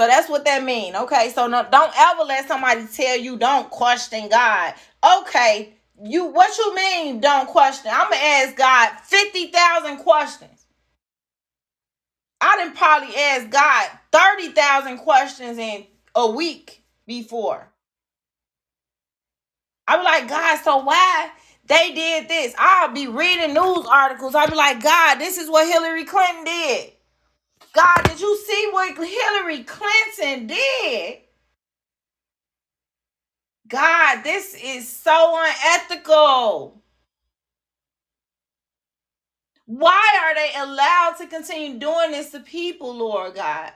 So 0.00 0.06
that's 0.06 0.30
what 0.30 0.46
that 0.46 0.64
mean. 0.64 0.96
Okay, 0.96 1.30
so 1.34 1.46
no, 1.46 1.62
don't 1.70 1.92
ever 1.94 2.22
let 2.22 2.48
somebody 2.48 2.86
tell 2.86 3.18
you 3.18 3.36
don't 3.36 3.68
question 3.68 4.30
God. 4.30 4.72
Okay, 5.18 5.74
you 6.02 6.24
what 6.24 6.56
you 6.56 6.74
mean 6.74 7.20
don't 7.20 7.46
question? 7.46 7.90
I'm 7.92 8.10
gonna 8.10 8.16
ask 8.16 8.56
God 8.56 8.92
fifty 9.04 9.48
thousand 9.48 9.98
questions. 9.98 10.64
I 12.40 12.56
didn't 12.56 12.78
probably 12.78 13.14
ask 13.14 13.50
God 13.50 13.90
thirty 14.10 14.52
thousand 14.52 15.00
questions 15.00 15.58
in 15.58 15.84
a 16.14 16.30
week 16.30 16.82
before. 17.06 17.68
I 19.86 19.98
be 19.98 20.04
like, 20.04 20.28
God, 20.28 20.64
so 20.64 20.78
why 20.78 21.28
they 21.66 21.92
did 21.92 22.26
this? 22.26 22.54
I'll 22.56 22.94
be 22.94 23.06
reading 23.06 23.52
news 23.52 23.86
articles. 23.86 24.34
I'll 24.34 24.48
be 24.48 24.54
like, 24.54 24.82
God, 24.82 25.16
this 25.16 25.36
is 25.36 25.50
what 25.50 25.70
Hillary 25.70 26.04
Clinton 26.06 26.44
did. 26.44 26.92
God, 27.74 28.02
did 28.04 28.20
you 28.20 28.36
see 28.46 28.68
what 28.72 28.96
Hillary 28.96 29.64
Clinton 29.64 30.48
did? 30.48 31.18
God, 33.68 34.22
this 34.24 34.54
is 34.62 34.88
so 34.88 35.38
unethical. 35.40 36.82
Why 39.66 40.20
are 40.24 40.34
they 40.34 40.52
allowed 40.58 41.16
to 41.20 41.28
continue 41.28 41.78
doing 41.78 42.12
this 42.12 42.32
to 42.32 42.40
people, 42.40 42.94
Lord 42.96 43.34
God? 43.36 43.72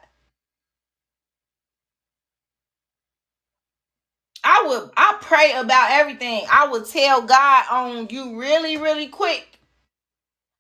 I 4.44 4.64
would 4.68 4.90
I 4.96 5.18
pray 5.20 5.52
about 5.56 5.92
everything. 5.92 6.44
I 6.50 6.68
would 6.68 6.86
tell 6.86 7.22
God 7.22 7.64
on 7.70 8.08
you 8.10 8.38
really, 8.40 8.76
really 8.78 9.08
quick. 9.08 9.53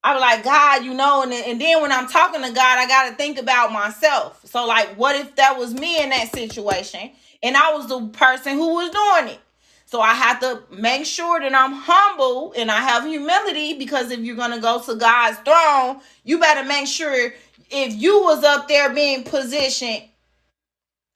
I'm 0.04 0.20
like, 0.20 0.44
God, 0.44 0.84
you 0.84 0.94
know, 0.94 1.24
and, 1.24 1.32
and 1.34 1.60
then 1.60 1.82
when 1.82 1.92
I'm 1.92 2.08
talking 2.08 2.42
to 2.42 2.50
God, 2.52 2.78
I 2.80 2.88
got 2.88 3.10
to 3.10 3.16
think 3.16 3.38
about 3.38 3.72
myself. 3.72 4.42
So, 4.46 4.66
like, 4.66 4.96
what 4.96 5.16
if 5.16 5.36
that 5.36 5.58
was 5.58 5.74
me 5.74 6.02
in 6.02 6.10
that 6.10 6.32
situation 6.32 7.12
and 7.42 7.56
I 7.56 7.74
was 7.74 7.88
the 7.88 8.08
person 8.08 8.54
who 8.54 8.76
was 8.76 8.90
doing 8.90 9.34
it? 9.36 9.40
So, 9.86 10.00
I 10.02 10.14
have 10.14 10.40
to 10.40 10.62
make 10.72 11.06
sure 11.06 11.40
that 11.40 11.54
I'm 11.54 11.74
humble 11.74 12.54
and 12.56 12.70
I 12.70 12.82
have 12.82 13.04
humility 13.06 13.78
because 13.78 14.12
if 14.12 14.20
you're 14.20 14.36
going 14.36 14.52
to 14.52 14.60
go 14.60 14.80
to 14.82 14.96
God's 14.96 15.38
throne, 15.40 16.00
you 16.24 16.40
better 16.40 16.68
make 16.68 16.88
sure 16.88 17.32
if 17.70 17.94
you 17.94 18.22
was 18.24 18.44
up 18.44 18.68
there 18.68 18.94
being 18.94 19.24
positioned 19.24 20.04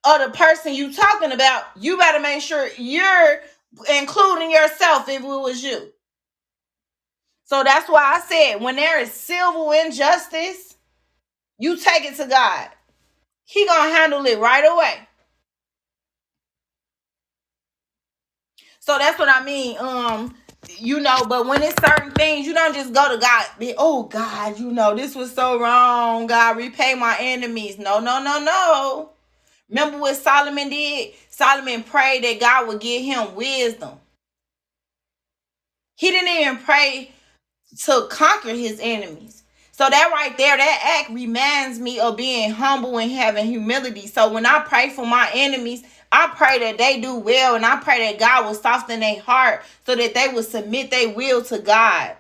or 0.08 0.18
the 0.26 0.32
person 0.32 0.74
you 0.74 0.92
talking 0.94 1.32
about, 1.32 1.64
you 1.76 1.98
better 1.98 2.20
make 2.20 2.42
sure 2.42 2.68
you're 2.78 3.40
including 3.90 4.50
yourself 4.50 5.08
if 5.08 5.22
it 5.22 5.26
was 5.26 5.62
you. 5.64 5.92
So 7.48 7.64
that's 7.64 7.88
why 7.88 8.02
I 8.16 8.20
said 8.20 8.62
when 8.62 8.76
there 8.76 9.00
is 9.00 9.12
civil 9.12 9.72
injustice, 9.72 10.76
you 11.58 11.78
take 11.78 12.04
it 12.04 12.16
to 12.18 12.26
God. 12.26 12.68
He 13.46 13.66
gonna 13.66 13.90
handle 13.94 14.26
it 14.26 14.38
right 14.38 14.64
away. 14.70 15.08
So 18.80 18.98
that's 18.98 19.18
what 19.18 19.30
I 19.30 19.44
mean. 19.44 19.78
Um, 19.78 20.36
you 20.78 21.00
know, 21.00 21.24
but 21.26 21.46
when 21.46 21.62
it's 21.62 21.76
certain 21.80 22.12
things, 22.12 22.46
you 22.46 22.54
don't 22.54 22.74
just 22.74 22.92
go 22.92 23.14
to 23.14 23.18
God. 23.20 23.46
Be, 23.58 23.74
oh 23.78 24.04
God, 24.04 24.58
you 24.58 24.72
know 24.72 24.94
this 24.94 25.14
was 25.14 25.32
so 25.32 25.60
wrong. 25.60 26.26
God, 26.26 26.58
repay 26.58 26.94
my 26.94 27.16
enemies. 27.20 27.78
No, 27.78 28.00
no, 28.00 28.22
no, 28.22 28.40
no. 28.44 29.10
Remember 29.70 29.98
what 29.98 30.16
Solomon 30.16 30.70
did? 30.70 31.14
Solomon 31.30 31.82
prayed 31.84 32.24
that 32.24 32.40
God 32.40 32.68
would 32.68 32.80
give 32.80 33.04
him 33.04 33.34
wisdom. 33.34 34.00
He 35.96 36.10
didn't 36.10 36.28
even 36.28 36.58
pray 36.58 37.12
to 37.84 38.06
conquer 38.10 38.50
his 38.50 38.80
enemies. 38.82 39.42
So 39.72 39.88
that 39.88 40.10
right 40.12 40.36
there, 40.36 40.56
that 40.56 41.00
act 41.04 41.14
reminds 41.14 41.78
me 41.78 42.00
of 42.00 42.16
being 42.16 42.50
humble 42.50 42.98
and 42.98 43.10
having 43.12 43.46
humility. 43.46 44.06
So 44.08 44.32
when 44.32 44.46
I 44.46 44.60
pray 44.60 44.90
for 44.90 45.06
my 45.06 45.30
enemies, 45.34 45.84
I 46.10 46.32
pray 46.36 46.58
that 46.60 46.78
they 46.78 47.00
do 47.00 47.16
well 47.16 47.54
and 47.54 47.64
I 47.64 47.76
pray 47.80 48.10
that 48.10 48.18
God 48.18 48.46
will 48.46 48.54
soften 48.54 49.00
their 49.00 49.20
heart 49.20 49.62
so 49.86 49.94
that 49.94 50.14
they 50.14 50.28
will 50.28 50.42
submit 50.42 50.90
their 50.90 51.10
will 51.10 51.42
to 51.44 51.58
God. 51.60 52.16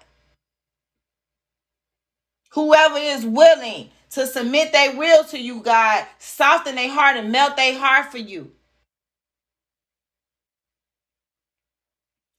Whoever 2.50 2.98
is 2.98 3.26
willing 3.26 3.90
to 4.12 4.26
submit 4.26 4.72
their 4.72 4.96
will 4.96 5.24
to 5.24 5.38
you, 5.38 5.60
God, 5.60 6.06
soften 6.18 6.76
their 6.76 6.90
heart 6.90 7.16
and 7.16 7.32
melt 7.32 7.56
their 7.56 7.78
heart 7.78 8.10
for 8.12 8.18
you. 8.18 8.52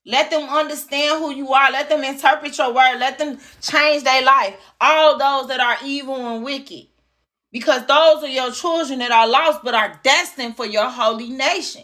Let 0.05 0.31
them 0.31 0.49
understand 0.49 1.19
who 1.19 1.31
you 1.33 1.53
are. 1.53 1.71
Let 1.71 1.89
them 1.89 2.03
interpret 2.03 2.57
your 2.57 2.73
word. 2.73 2.99
Let 2.99 3.19
them 3.19 3.37
change 3.61 4.03
their 4.03 4.23
life. 4.23 4.55
All 4.81 5.17
those 5.17 5.49
that 5.49 5.59
are 5.59 5.77
evil 5.85 6.15
and 6.15 6.43
wicked. 6.43 6.87
Because 7.51 7.85
those 7.85 8.23
are 8.23 8.27
your 8.27 8.51
children 8.51 8.99
that 8.99 9.11
are 9.11 9.27
lost 9.27 9.61
but 9.63 9.73
are 9.73 9.99
destined 10.03 10.55
for 10.55 10.65
your 10.65 10.89
holy 10.89 11.29
nation. 11.29 11.83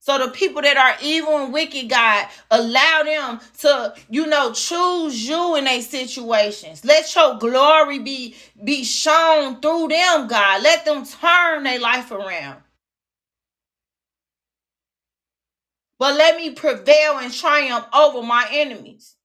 So 0.00 0.18
the 0.18 0.30
people 0.30 0.62
that 0.62 0.76
are 0.76 0.96
evil 1.02 1.38
and 1.38 1.52
wicked, 1.52 1.88
God, 1.88 2.28
allow 2.50 3.02
them 3.04 3.40
to, 3.58 3.94
you 4.08 4.26
know, 4.26 4.52
choose 4.52 5.28
you 5.28 5.56
in 5.56 5.64
their 5.64 5.82
situations. 5.82 6.84
Let 6.84 7.12
your 7.16 7.38
glory 7.38 7.98
be 7.98 8.36
be 8.62 8.84
shown 8.84 9.60
through 9.60 9.88
them, 9.88 10.28
God. 10.28 10.62
Let 10.62 10.84
them 10.84 11.04
turn 11.04 11.64
their 11.64 11.80
life 11.80 12.12
around. 12.12 12.60
But 15.98 16.16
let 16.16 16.36
me 16.36 16.50
prevail 16.50 17.18
and 17.18 17.32
triumph 17.32 17.86
over 17.94 18.22
my 18.22 18.46
enemies, 18.52 19.16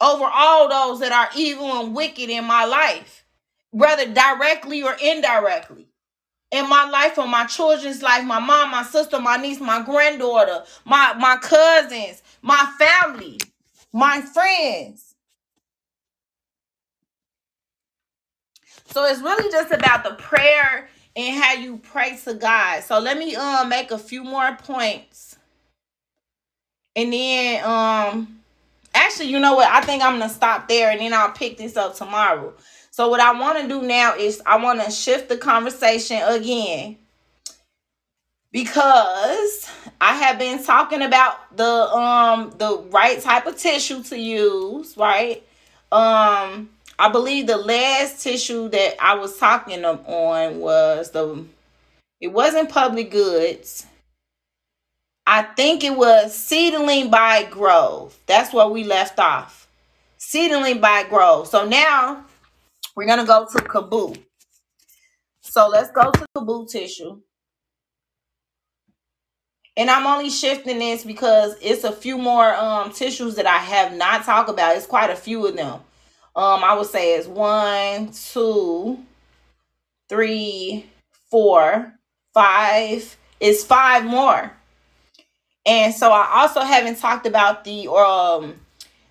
over 0.00 0.24
all 0.24 0.68
those 0.68 1.00
that 1.00 1.12
are 1.12 1.30
evil 1.36 1.80
and 1.82 1.94
wicked 1.94 2.30
in 2.30 2.44
my 2.44 2.64
life, 2.64 3.24
whether 3.70 4.06
directly 4.12 4.82
or 4.82 4.94
indirectly 5.02 5.88
in 6.52 6.68
my 6.68 6.88
life 6.88 7.18
or 7.18 7.26
my 7.26 7.46
children's 7.46 8.02
life, 8.02 8.24
my 8.24 8.38
mom, 8.38 8.70
my 8.70 8.82
sister, 8.82 9.20
my 9.20 9.36
niece, 9.36 9.60
my 9.60 9.82
granddaughter, 9.82 10.64
my 10.84 11.14
my 11.14 11.36
cousins, 11.36 12.22
my 12.42 12.72
family, 12.78 13.38
my 13.92 14.20
friends. 14.20 15.14
So 18.86 19.04
it's 19.04 19.20
really 19.22 19.50
just 19.50 19.72
about 19.72 20.04
the 20.04 20.14
prayer 20.14 20.88
and 21.16 21.42
how 21.42 21.54
you 21.54 21.78
pray 21.78 22.16
to 22.24 22.34
God. 22.34 22.82
So 22.82 22.98
let 22.98 23.18
me 23.18 23.34
um 23.36 23.68
make 23.68 23.90
a 23.90 23.98
few 23.98 24.24
more 24.24 24.56
points. 24.56 25.36
And 26.96 27.12
then 27.12 27.64
um 27.64 28.40
actually, 28.94 29.28
you 29.28 29.40
know 29.40 29.54
what? 29.54 29.70
I 29.70 29.80
think 29.82 30.02
I'm 30.02 30.18
gonna 30.18 30.28
stop 30.28 30.68
there 30.68 30.90
and 30.90 31.00
then 31.00 31.12
I'll 31.12 31.32
pick 31.32 31.58
this 31.58 31.76
up 31.76 31.96
tomorrow. 31.96 32.54
So 32.90 33.08
what 33.08 33.20
I 33.20 33.38
want 33.38 33.58
to 33.60 33.68
do 33.68 33.82
now 33.82 34.14
is 34.14 34.42
I 34.44 34.62
want 34.62 34.82
to 34.82 34.90
shift 34.90 35.28
the 35.28 35.38
conversation 35.38 36.20
again 36.22 36.98
because 38.52 39.70
I 40.00 40.14
have 40.14 40.38
been 40.38 40.62
talking 40.62 41.02
about 41.02 41.56
the 41.56 41.64
um 41.64 42.54
the 42.58 42.78
right 42.90 43.20
type 43.20 43.46
of 43.46 43.56
tissue 43.56 44.02
to 44.04 44.18
use, 44.18 44.96
right? 44.96 45.42
Um 45.90 46.68
I 47.02 47.08
believe 47.08 47.48
the 47.48 47.56
last 47.56 48.22
tissue 48.22 48.68
that 48.68 48.94
I 49.00 49.14
was 49.14 49.36
talking 49.36 49.84
on 49.84 50.60
was 50.60 51.10
the 51.10 51.44
it 52.20 52.28
wasn't 52.28 52.70
public 52.70 53.10
goods. 53.10 53.86
I 55.26 55.42
think 55.42 55.82
it 55.82 55.96
was 55.96 56.32
Seedling 56.32 57.10
by 57.10 57.42
Grove. 57.50 58.16
That's 58.26 58.52
where 58.52 58.68
we 58.68 58.84
left 58.84 59.18
off. 59.18 59.66
Seedling 60.16 60.80
by 60.80 61.02
Grove. 61.02 61.48
So 61.48 61.66
now 61.66 62.24
we're 62.94 63.08
gonna 63.08 63.26
go 63.26 63.48
to 63.50 63.58
Kaboo. 63.58 64.22
So 65.40 65.66
let's 65.66 65.90
go 65.90 66.08
to 66.08 66.26
Kaboo 66.36 66.70
tissue. 66.70 67.20
And 69.76 69.90
I'm 69.90 70.06
only 70.06 70.30
shifting 70.30 70.78
this 70.78 71.02
because 71.02 71.56
it's 71.60 71.82
a 71.82 71.90
few 71.90 72.16
more 72.16 72.54
um 72.54 72.92
tissues 72.92 73.34
that 73.34 73.46
I 73.48 73.58
have 73.58 73.92
not 73.92 74.22
talked 74.22 74.50
about. 74.50 74.76
It's 74.76 74.86
quite 74.86 75.10
a 75.10 75.16
few 75.16 75.44
of 75.48 75.56
them. 75.56 75.80
Um, 76.34 76.64
I 76.64 76.74
would 76.74 76.86
say 76.86 77.16
it's 77.16 77.26
one, 77.26 78.10
two, 78.12 78.98
three, 80.08 80.86
four, 81.30 81.94
five. 82.32 83.16
It's 83.40 83.64
five 83.64 84.04
more. 84.04 84.52
And 85.66 85.94
so 85.94 86.10
I 86.10 86.40
also 86.40 86.60
haven't 86.60 86.98
talked 86.98 87.26
about 87.26 87.64
the 87.64 87.90
um 87.90 88.60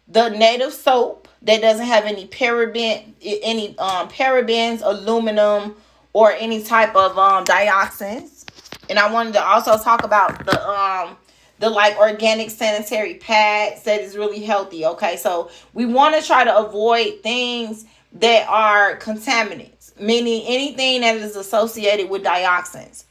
the 0.08 0.30
native 0.30 0.74
soap 0.74 1.28
that 1.44 1.62
doesn't 1.62 1.86
have 1.86 2.06
any 2.06 2.28
paraben 2.28 3.14
any 3.22 3.78
um 3.78 4.10
parabens, 4.10 4.82
aluminum, 4.84 5.76
or 6.14 6.32
any 6.34 6.64
type 6.64 6.96
of 6.96 7.18
um 7.18 7.46
dioxins. 7.46 8.46
And 8.90 9.00
I 9.00 9.12
wanted 9.12 9.34
to 9.34 9.44
also 9.44 9.78
talk 9.78 10.04
about 10.04 10.46
the 10.46 10.70
um 10.70 11.18
the 11.62 11.70
like 11.70 11.96
organic 11.98 12.50
sanitary 12.50 13.14
pads 13.14 13.84
that 13.84 14.02
is 14.02 14.18
really 14.18 14.42
healthy. 14.42 14.86
Okay, 14.86 15.16
so 15.16 15.50
we 15.74 15.86
want 15.86 16.20
to 16.20 16.26
try 16.26 16.44
to 16.44 16.58
avoid 16.58 17.22
things 17.22 17.86
that 18.14 18.50
are 18.50 18.98
contaminants, 18.98 19.98
meaning 20.00 20.44
anything 20.48 21.02
that 21.02 21.16
is 21.16 21.36
associated 21.36 22.10
with 22.10 22.24
dioxins. 22.24 23.06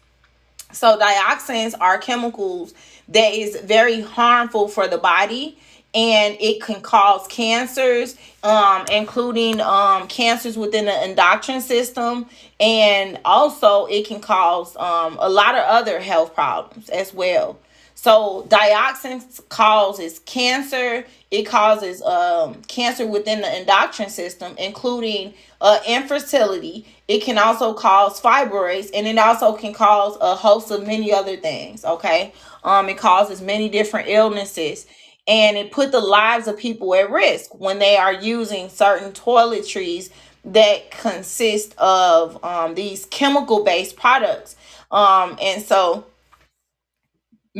So 0.72 0.98
dioxins 0.98 1.74
are 1.80 1.98
chemicals 1.98 2.74
that 3.08 3.32
is 3.32 3.56
very 3.60 4.00
harmful 4.00 4.68
for 4.68 4.88
the 4.88 4.98
body 4.98 5.56
and 5.94 6.36
it 6.40 6.62
can 6.62 6.80
cause 6.80 7.26
cancers 7.28 8.16
um, 8.44 8.86
including 8.92 9.60
um, 9.60 10.06
cancers 10.06 10.56
within 10.56 10.84
the 10.84 10.92
endocrine 10.92 11.60
system 11.60 12.26
and 12.60 13.18
also 13.24 13.86
it 13.86 14.06
can 14.06 14.20
cause 14.20 14.76
um, 14.76 15.18
a 15.20 15.28
lot 15.28 15.56
of 15.56 15.64
other 15.64 15.98
health 15.98 16.32
problems 16.32 16.88
as 16.90 17.12
well 17.12 17.58
so 18.02 18.46
dioxins 18.48 19.46
causes 19.50 20.20
cancer. 20.20 21.04
It 21.30 21.42
causes 21.42 22.00
um, 22.00 22.62
cancer 22.62 23.06
within 23.06 23.42
the 23.42 23.46
endocrine 23.46 24.08
system 24.08 24.54
including 24.56 25.34
uh, 25.60 25.80
infertility. 25.86 26.86
It 27.08 27.22
can 27.22 27.36
also 27.36 27.74
cause 27.74 28.18
fibroids 28.18 28.88
and 28.94 29.06
it 29.06 29.18
also 29.18 29.52
can 29.52 29.74
cause 29.74 30.16
a 30.22 30.34
host 30.34 30.70
of 30.70 30.86
many 30.86 31.12
other 31.12 31.36
things 31.36 31.84
okay? 31.84 32.32
Um, 32.64 32.88
it 32.88 32.96
causes 32.96 33.42
many 33.42 33.68
different 33.68 34.08
illnesses 34.08 34.86
and 35.28 35.58
it 35.58 35.70
put 35.70 35.92
the 35.92 36.00
lives 36.00 36.48
of 36.48 36.56
people 36.56 36.94
at 36.94 37.10
risk 37.10 37.54
when 37.54 37.80
they 37.80 37.98
are 37.98 38.14
using 38.14 38.70
certain 38.70 39.12
toiletries 39.12 40.08
that 40.46 40.90
consist 40.90 41.76
of 41.76 42.42
um, 42.42 42.74
these 42.76 43.04
chemical 43.04 43.62
based 43.62 43.96
products. 43.96 44.56
Um, 44.90 45.36
and 45.42 45.62
so 45.62 46.06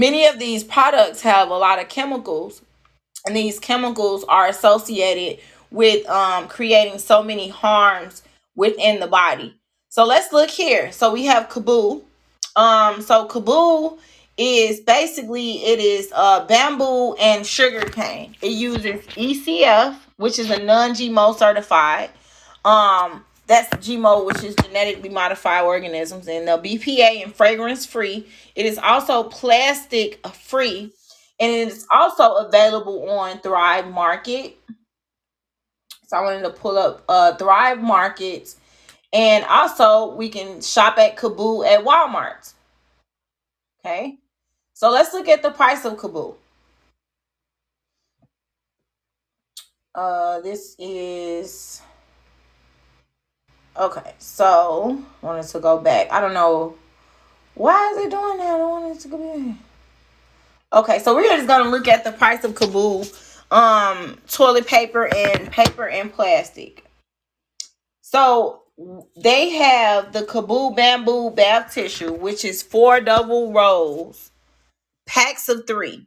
many 0.01 0.24
of 0.24 0.39
these 0.39 0.64
products 0.64 1.20
have 1.20 1.51
a 1.51 1.56
lot 1.56 1.78
of 1.78 1.90
chemicals, 1.90 2.62
and 3.27 3.36
these 3.36 3.59
chemicals 3.59 4.24
are 4.24 4.47
associated 4.47 5.39
with 5.70 6.09
um, 6.09 6.48
creating 6.48 6.98
so 6.98 7.22
many 7.22 7.48
harms 7.48 8.22
within 8.56 8.98
the 8.98 9.06
body. 9.06 9.55
So 9.90 10.06
let's 10.06 10.32
look 10.32 10.48
here. 10.48 10.90
So 10.90 11.12
we 11.12 11.27
have 11.27 11.51
Kaboo. 11.51 12.02
Um, 12.56 13.02
so 13.02 13.28
Kaboo 13.28 13.98
is 14.39 14.81
basically 14.81 15.62
it 15.64 15.78
is 15.78 16.10
uh 16.14 16.47
bamboo 16.47 17.12
and 17.16 17.47
sugar 17.47 17.82
cane. 17.82 18.35
It 18.40 18.52
uses 18.52 19.06
ECF, 19.09 19.97
which 20.16 20.39
is 20.39 20.51
a 20.51 20.59
non-GMO 20.62 21.36
certified. 21.36 22.09
Um, 22.64 23.24
that's 23.51 23.68
GMO, 23.85 24.24
which 24.27 24.44
is 24.44 24.55
genetically 24.55 25.09
modified 25.09 25.64
organisms, 25.64 26.28
and 26.28 26.47
the 26.47 26.52
BPA 26.52 27.24
and 27.24 27.35
fragrance 27.35 27.85
free. 27.85 28.28
It 28.55 28.64
is 28.64 28.78
also 28.78 29.24
plastic 29.24 30.24
free, 30.28 30.93
and 31.40 31.51
it 31.51 31.66
is 31.66 31.85
also 31.90 32.35
available 32.35 33.10
on 33.10 33.40
Thrive 33.40 33.89
Market. 33.89 34.56
So 36.06 36.16
I 36.16 36.20
wanted 36.20 36.43
to 36.43 36.51
pull 36.51 36.78
up 36.78 37.02
uh 37.09 37.35
Thrive 37.35 37.81
Markets, 37.81 38.55
and 39.12 39.44
also 39.47 40.14
we 40.14 40.28
can 40.28 40.60
shop 40.60 40.97
at 40.98 41.16
Kaboo 41.16 41.66
at 41.66 41.85
Walmart. 41.85 42.55
Okay. 43.81 44.18
So 44.74 44.90
let's 44.93 45.12
look 45.12 45.27
at 45.27 45.43
the 45.43 45.51
price 45.51 45.85
of 45.85 45.94
Kaboo. 45.94 46.36
Uh, 49.93 50.40
this 50.40 50.77
is 50.78 51.82
okay. 53.77 54.15
So 54.19 55.03
wanted 55.23 55.47
to 55.49 55.61
go 55.61 55.79
back. 55.79 56.11
I 56.13 56.21
don't 56.21 56.35
know 56.35 56.77
why 57.55 57.93
is 57.93 58.07
it 58.07 58.11
doing 58.11 58.39
that. 58.39 58.55
I 58.55 58.59
don't 58.59 58.71
want 58.71 58.97
it 58.97 59.01
to 59.01 59.09
go 59.09 59.19
back. 59.19 59.57
Okay, 60.73 60.99
so 61.01 61.15
we're 61.15 61.25
just 61.25 61.49
gonna 61.49 61.69
look 61.69 61.89
at 61.89 62.05
the 62.05 62.13
price 62.13 62.45
of 62.45 62.55
Kaboo, 62.55 63.05
um, 63.51 64.17
toilet 64.29 64.67
paper 64.67 65.09
and 65.15 65.51
paper 65.51 65.89
and 65.89 66.13
plastic. 66.13 66.85
So 68.03 68.63
they 69.17 69.51
have 69.51 70.13
the 70.13 70.23
Kaboo 70.23 70.77
bamboo 70.77 71.31
bath 71.31 71.75
tissue, 71.75 72.13
which 72.13 72.45
is 72.45 72.63
four 72.63 73.01
double 73.01 73.53
rolls, 73.53 74.31
packs 75.07 75.49
of 75.49 75.67
three. 75.67 76.07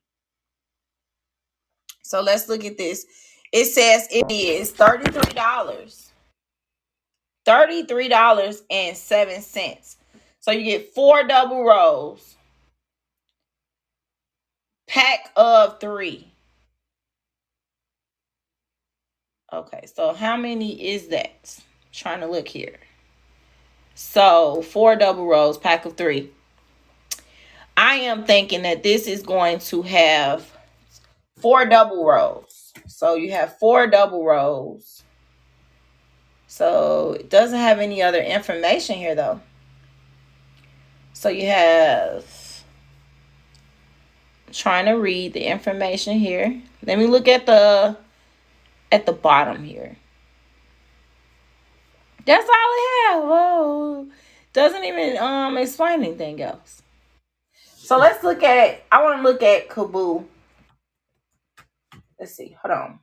So 2.03 2.21
let's 2.21 2.47
look 2.47 2.63
at 2.63 2.77
this. 2.77 3.05
It 3.51 3.65
says 3.65 4.07
it 4.11 4.25
is 4.31 4.71
$33. 4.71 6.12
$33.07. 7.45 9.95
So 10.39 10.51
you 10.51 10.63
get 10.63 10.93
four 10.93 11.23
double 11.23 11.63
rolls. 11.63 12.35
Pack 14.87 15.31
of 15.35 15.79
three. 15.79 16.31
Okay, 19.51 19.85
so 19.93 20.13
how 20.13 20.37
many 20.37 20.89
is 20.89 21.09
that? 21.09 21.59
trying 21.93 22.19
to 22.19 22.27
look 22.27 22.47
here. 22.47 22.75
So 23.95 24.63
four 24.63 24.95
double 24.95 25.27
rolls, 25.27 25.57
pack 25.57 25.85
of 25.85 25.95
three. 25.95 26.31
I 27.77 27.95
am 27.95 28.25
thinking 28.25 28.63
that 28.63 28.83
this 28.83 29.07
is 29.07 29.21
going 29.21 29.59
to 29.59 29.83
have 29.83 30.51
four 31.37 31.65
double 31.65 32.05
rolls. 32.05 32.73
So 32.87 33.15
you 33.15 33.31
have 33.31 33.57
four 33.59 33.87
double 33.87 34.25
rolls. 34.25 35.02
So 36.53 37.13
it 37.13 37.31
doesn't 37.31 37.57
have 37.57 37.79
any 37.79 38.03
other 38.03 38.21
information 38.21 38.95
here 38.95 39.15
though. 39.15 39.41
So 41.13 41.29
you 41.29 41.47
have 41.47 42.23
trying 44.51 44.85
to 44.85 44.91
read 44.91 45.33
the 45.33 45.45
information 45.45 46.19
here. 46.19 46.61
Let 46.85 46.99
me 46.99 47.07
look 47.07 47.27
at 47.27 47.47
the 47.47 47.97
at 48.91 49.07
the 49.07 49.13
bottom 49.13 49.63
here. 49.63 49.97
That's 52.23 52.47
all 52.47 52.53
it 52.53 53.13
have. 53.13 53.23
Whoa. 53.23 54.07
Doesn't 54.53 54.83
even 54.83 55.17
um 55.17 55.57
explain 55.57 56.03
anything 56.03 56.39
else. 56.39 56.83
So 57.77 57.97
let's 57.97 58.23
look 58.23 58.43
at 58.43 58.83
I 58.91 59.01
want 59.01 59.17
to 59.17 59.23
look 59.23 59.41
at 59.41 59.69
KABOO. 59.69 60.23
Let's 62.19 62.35
see. 62.35 62.55
Hold 62.61 62.77
on. 62.77 62.99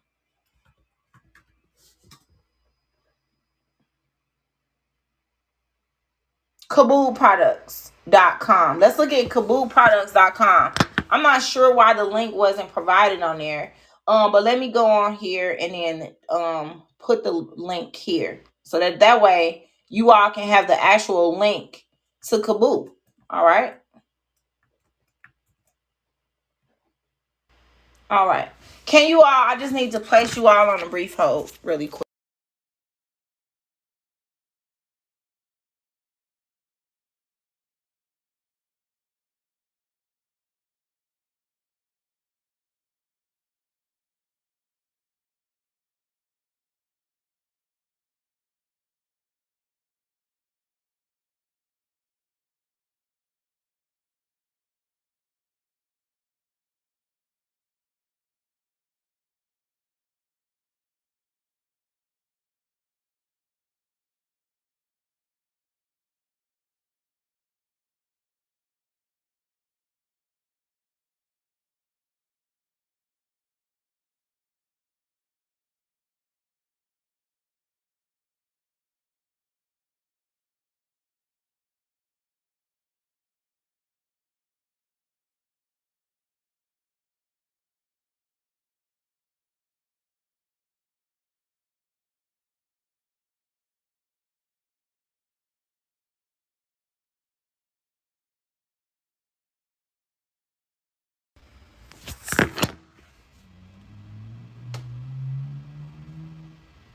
KABOOProducts.com. 6.70 8.78
Let's 8.78 8.98
look 8.98 9.12
at 9.12 9.28
KABOOProducts.com. 9.28 10.72
I'm 11.10 11.22
not 11.22 11.42
sure 11.42 11.74
why 11.74 11.92
the 11.94 12.04
link 12.04 12.34
wasn't 12.34 12.72
provided 12.72 13.22
on 13.22 13.38
there. 13.38 13.74
Um, 14.06 14.32
but 14.32 14.44
let 14.44 14.58
me 14.58 14.72
go 14.72 14.86
on 14.86 15.14
here 15.14 15.56
and 15.60 15.74
then 15.74 16.14
um 16.28 16.82
put 16.98 17.24
the 17.24 17.32
link 17.32 17.96
here 17.96 18.42
so 18.62 18.78
that 18.78 19.00
that 19.00 19.20
way 19.20 19.68
you 19.88 20.10
all 20.10 20.30
can 20.30 20.48
have 20.48 20.68
the 20.68 20.82
actual 20.82 21.38
link 21.38 21.86
to 22.28 22.38
KABOO. 22.38 22.88
All 23.30 23.44
right. 23.44 23.74
All 28.08 28.26
right. 28.26 28.48
Can 28.86 29.08
you 29.08 29.22
all? 29.22 29.26
I 29.26 29.56
just 29.58 29.72
need 29.72 29.92
to 29.92 30.00
place 30.00 30.36
you 30.36 30.48
all 30.48 30.70
on 30.70 30.82
a 30.82 30.88
brief 30.88 31.14
hold 31.14 31.52
really 31.62 31.86
quick. 31.88 32.02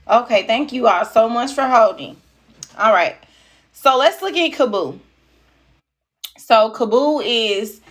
Okay, 0.07 0.45
thank 0.45 0.71
you 0.71 0.87
all 0.87 1.05
so 1.05 1.27
much 1.27 1.53
for 1.53 1.63
holding. 1.63 2.15
All 2.77 2.93
right. 2.93 3.15
So 3.73 3.97
let's 3.97 4.21
look 4.21 4.35
at 4.35 4.51
KABOO. 4.51 4.99
So 6.37 6.71
KABOO 6.71 7.23
is 7.25 7.81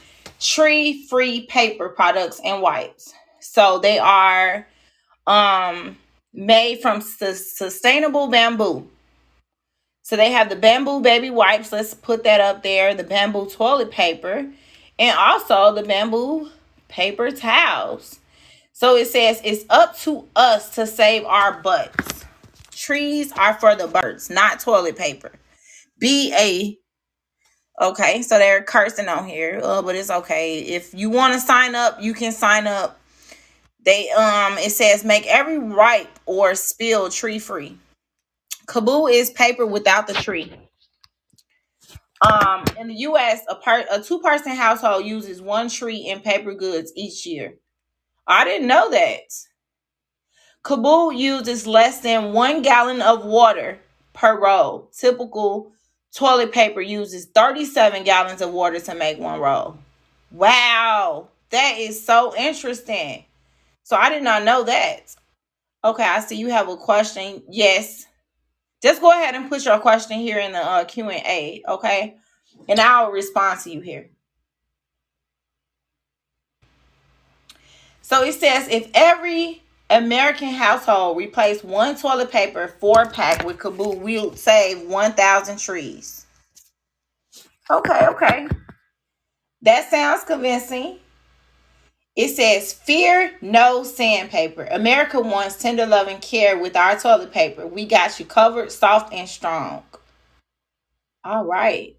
tree-free 0.40 1.46
paper 1.46 1.88
products 1.88 2.40
and 2.44 2.62
wipes. 2.62 3.12
So 3.40 3.78
they 3.78 3.98
are 3.98 4.66
um 5.26 5.96
made 6.32 6.80
from 6.80 7.00
sus- 7.00 7.56
sustainable 7.56 8.28
bamboo. 8.28 8.88
So 10.02 10.16
they 10.16 10.30
have 10.32 10.50
the 10.50 10.56
bamboo 10.56 11.00
baby 11.00 11.30
wipes. 11.30 11.72
Let's 11.72 11.94
put 11.94 12.24
that 12.24 12.40
up 12.40 12.62
there. 12.62 12.94
The 12.94 13.04
bamboo 13.04 13.48
toilet 13.48 13.90
paper 13.90 14.46
and 14.98 15.18
also 15.18 15.74
the 15.74 15.82
bamboo 15.82 16.50
paper 16.88 17.30
towels. 17.30 18.20
So 18.74 18.96
it 18.96 19.06
says 19.06 19.40
it's 19.44 19.64
up 19.70 19.96
to 19.98 20.28
us 20.34 20.74
to 20.74 20.84
save 20.86 21.24
our 21.24 21.62
butts. 21.62 22.24
Trees 22.72 23.30
are 23.32 23.54
for 23.54 23.76
the 23.76 23.86
birds, 23.86 24.28
not 24.28 24.58
toilet 24.58 24.96
paper. 24.96 25.32
B 26.00 26.34
A. 26.36 26.76
Okay, 27.80 28.22
so 28.22 28.36
they're 28.36 28.64
cursing 28.64 29.08
on 29.08 29.28
here, 29.28 29.60
uh, 29.62 29.80
but 29.80 29.94
it's 29.94 30.10
okay. 30.10 30.58
If 30.58 30.92
you 30.92 31.08
want 31.08 31.34
to 31.34 31.40
sign 31.40 31.76
up, 31.76 32.02
you 32.02 32.14
can 32.14 32.32
sign 32.32 32.66
up. 32.66 33.00
They 33.84 34.10
um, 34.10 34.58
it 34.58 34.72
says 34.72 35.04
make 35.04 35.26
every 35.28 35.58
ripe 35.58 36.18
or 36.26 36.56
spill 36.56 37.10
tree 37.10 37.38
free. 37.38 37.78
KABOO 38.66 39.08
is 39.12 39.30
paper 39.30 39.66
without 39.66 40.08
the 40.08 40.14
tree. 40.14 40.52
Um, 42.22 42.64
in 42.78 42.88
the 42.88 42.94
U.S., 42.94 43.42
a 43.48 43.54
part 43.54 43.86
a 43.90 44.02
two 44.02 44.18
person 44.18 44.52
household 44.56 45.04
uses 45.04 45.40
one 45.40 45.68
tree 45.68 46.08
in 46.08 46.20
paper 46.20 46.54
goods 46.54 46.92
each 46.96 47.24
year. 47.24 47.54
I 48.26 48.44
didn't 48.44 48.68
know 48.68 48.90
that. 48.90 49.22
KABOO 50.64 51.16
uses 51.16 51.66
less 51.66 52.00
than 52.00 52.32
one 52.32 52.62
gallon 52.62 53.02
of 53.02 53.24
water 53.24 53.78
per 54.14 54.38
roll. 54.40 54.90
Typical 54.98 55.72
toilet 56.14 56.52
paper 56.52 56.80
uses 56.80 57.26
37 57.26 58.04
gallons 58.04 58.40
of 58.40 58.52
water 58.52 58.80
to 58.80 58.94
make 58.94 59.18
one 59.18 59.40
roll. 59.40 59.76
Wow, 60.30 61.28
that 61.50 61.76
is 61.78 62.04
so 62.04 62.34
interesting. 62.36 63.24
So 63.82 63.96
I 63.96 64.08
did 64.08 64.22
not 64.22 64.44
know 64.44 64.62
that. 64.64 65.14
Okay, 65.84 66.02
I 66.02 66.20
see 66.20 66.36
you 66.36 66.48
have 66.48 66.68
a 66.70 66.76
question. 66.76 67.42
Yes. 67.50 68.06
Just 68.82 69.02
go 69.02 69.10
ahead 69.10 69.34
and 69.34 69.48
put 69.50 69.64
your 69.64 69.78
question 69.78 70.18
here 70.18 70.38
in 70.38 70.52
the 70.52 70.58
uh, 70.58 70.84
Q&A, 70.84 71.62
okay? 71.68 72.16
And 72.68 72.80
I'll 72.80 73.10
respond 73.10 73.60
to 73.60 73.70
you 73.70 73.80
here. 73.80 74.10
So 78.04 78.22
it 78.22 78.34
says 78.34 78.68
if 78.68 78.90
every 78.92 79.62
American 79.88 80.50
household 80.50 81.16
replaced 81.16 81.64
one 81.64 81.96
toilet 81.96 82.30
paper 82.30 82.68
four 82.78 83.06
pack 83.06 83.46
with 83.46 83.56
KABOO, 83.56 83.98
we'll 83.98 84.36
save 84.36 84.82
1,000 84.82 85.58
trees. 85.58 86.26
Okay, 87.70 88.06
okay. 88.08 88.46
That 89.62 89.88
sounds 89.90 90.24
convincing. 90.24 90.98
It 92.14 92.28
says, 92.36 92.74
Fear 92.74 93.38
no 93.40 93.82
sandpaper. 93.84 94.64
America 94.70 95.18
wants 95.18 95.56
tender 95.56 95.86
love 95.86 96.08
and 96.08 96.20
care 96.20 96.58
with 96.58 96.76
our 96.76 96.98
toilet 97.00 97.32
paper. 97.32 97.66
We 97.66 97.86
got 97.86 98.20
you 98.20 98.26
covered, 98.26 98.70
soft 98.70 99.14
and 99.14 99.26
strong. 99.26 99.82
All 101.24 101.46
right. 101.46 101.96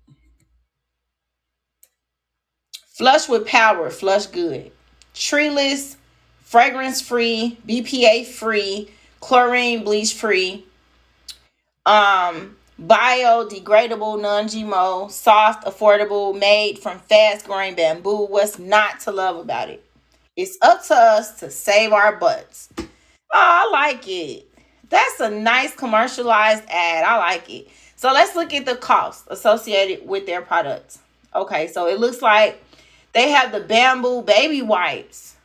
Flush 2.96 3.28
with 3.28 3.48
power, 3.48 3.90
flush 3.90 4.28
good. 4.28 4.72
Treeless, 5.16 5.96
fragrance 6.42 7.02
free, 7.02 7.58
BPA 7.68 8.26
free, 8.26 8.92
chlorine 9.22 9.84
bleach 9.84 10.14
free, 10.14 10.66
um, 11.86 12.56
biodegradable, 12.82 14.22
non 14.22 14.46
GMO, 14.46 15.10
soft, 15.10 15.66
affordable, 15.66 16.38
made 16.38 16.80
from 16.80 17.00
fast 17.00 17.46
growing 17.46 17.76
bamboo. 17.76 18.26
What's 18.28 18.60
not 18.60 19.00
to 19.02 19.12
love 19.12 19.38
about 19.38 19.70
it? 19.70 19.84
It's 20.36 20.58
up 20.62 20.84
to 20.88 20.94
us 20.94 21.40
to 21.40 21.50
save 21.50 21.94
our 21.94 22.18
butts. 22.18 22.70
Oh, 22.78 22.84
I 23.34 23.70
like 23.72 24.06
it. 24.08 24.48
That's 24.90 25.20
a 25.22 25.30
nice 25.30 25.74
commercialized 25.74 26.64
ad. 26.70 27.06
I 27.06 27.18
like 27.18 27.50
it. 27.50 27.70
So 27.96 28.12
let's 28.12 28.36
look 28.36 28.54
at 28.54 28.66
the 28.66 28.76
cost 28.76 29.26
associated 29.30 30.08
with 30.08 30.26
their 30.26 30.42
products. 30.42 31.00
Okay, 31.34 31.68
so 31.68 31.88
it 31.88 32.00
looks 32.00 32.22
like 32.22 32.62
they 33.16 33.30
have 33.30 33.54
the 33.54 33.62
bamboo 33.62 34.22
baby 34.22 34.62
wipes. 34.62 35.38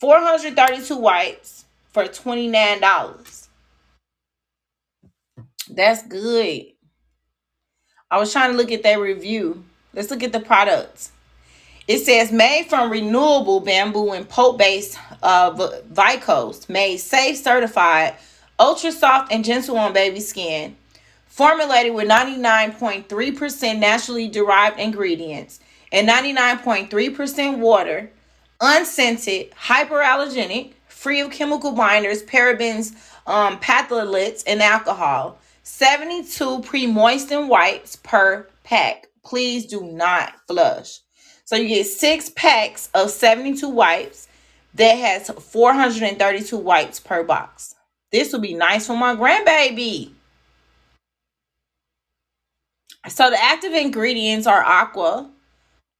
432 0.00 0.96
wipes 0.96 1.64
for 1.92 2.02
$29. 2.02 3.48
That's 5.70 6.02
good. 6.02 6.66
I 8.10 8.18
was 8.18 8.32
trying 8.32 8.50
to 8.50 8.56
look 8.56 8.72
at 8.72 8.82
their 8.82 9.00
review. 9.00 9.64
Let's 9.94 10.10
look 10.10 10.24
at 10.24 10.32
the 10.32 10.40
products. 10.40 11.12
It 11.86 12.00
says 12.00 12.32
made 12.32 12.66
from 12.68 12.90
renewable 12.90 13.60
bamboo 13.60 14.10
and 14.10 14.28
pulp 14.28 14.58
based 14.58 14.98
uh, 15.22 15.52
viscose, 15.92 16.68
made 16.68 16.96
safe, 16.96 17.36
certified, 17.36 18.16
ultra 18.58 18.90
soft 18.90 19.32
and 19.32 19.44
gentle 19.44 19.78
on 19.78 19.92
baby 19.92 20.18
skin, 20.18 20.76
formulated 21.26 21.94
with 21.94 22.08
99.3% 22.08 23.78
naturally 23.78 24.26
derived 24.26 24.80
ingredients 24.80 25.60
and 25.92 26.08
99.3% 26.08 27.58
water, 27.58 28.10
unscented, 28.60 29.50
hyperallergenic, 29.52 30.72
free 30.88 31.20
of 31.20 31.30
chemical 31.30 31.72
binders, 31.72 32.22
parabens, 32.22 32.94
um, 33.26 33.58
and 34.46 34.62
alcohol. 34.62 35.38
72 35.62 36.60
pre-moistened 36.60 37.48
wipes 37.48 37.96
per 37.96 38.48
pack. 38.62 39.08
Please 39.24 39.66
do 39.66 39.84
not 39.84 40.34
flush. 40.46 41.00
So 41.44 41.56
you 41.56 41.68
get 41.68 41.86
six 41.86 42.30
packs 42.30 42.88
of 42.94 43.10
72 43.10 43.68
wipes 43.68 44.28
that 44.74 44.94
has 44.94 45.28
432 45.28 46.56
wipes 46.56 47.00
per 47.00 47.22
box. 47.24 47.74
This 48.12 48.32
will 48.32 48.40
be 48.40 48.54
nice 48.54 48.86
for 48.86 48.96
my 48.96 49.14
grandbaby. 49.14 50.12
So 53.08 53.30
the 53.30 53.42
active 53.42 53.72
ingredients 53.72 54.46
are 54.46 54.62
aqua, 54.62 55.30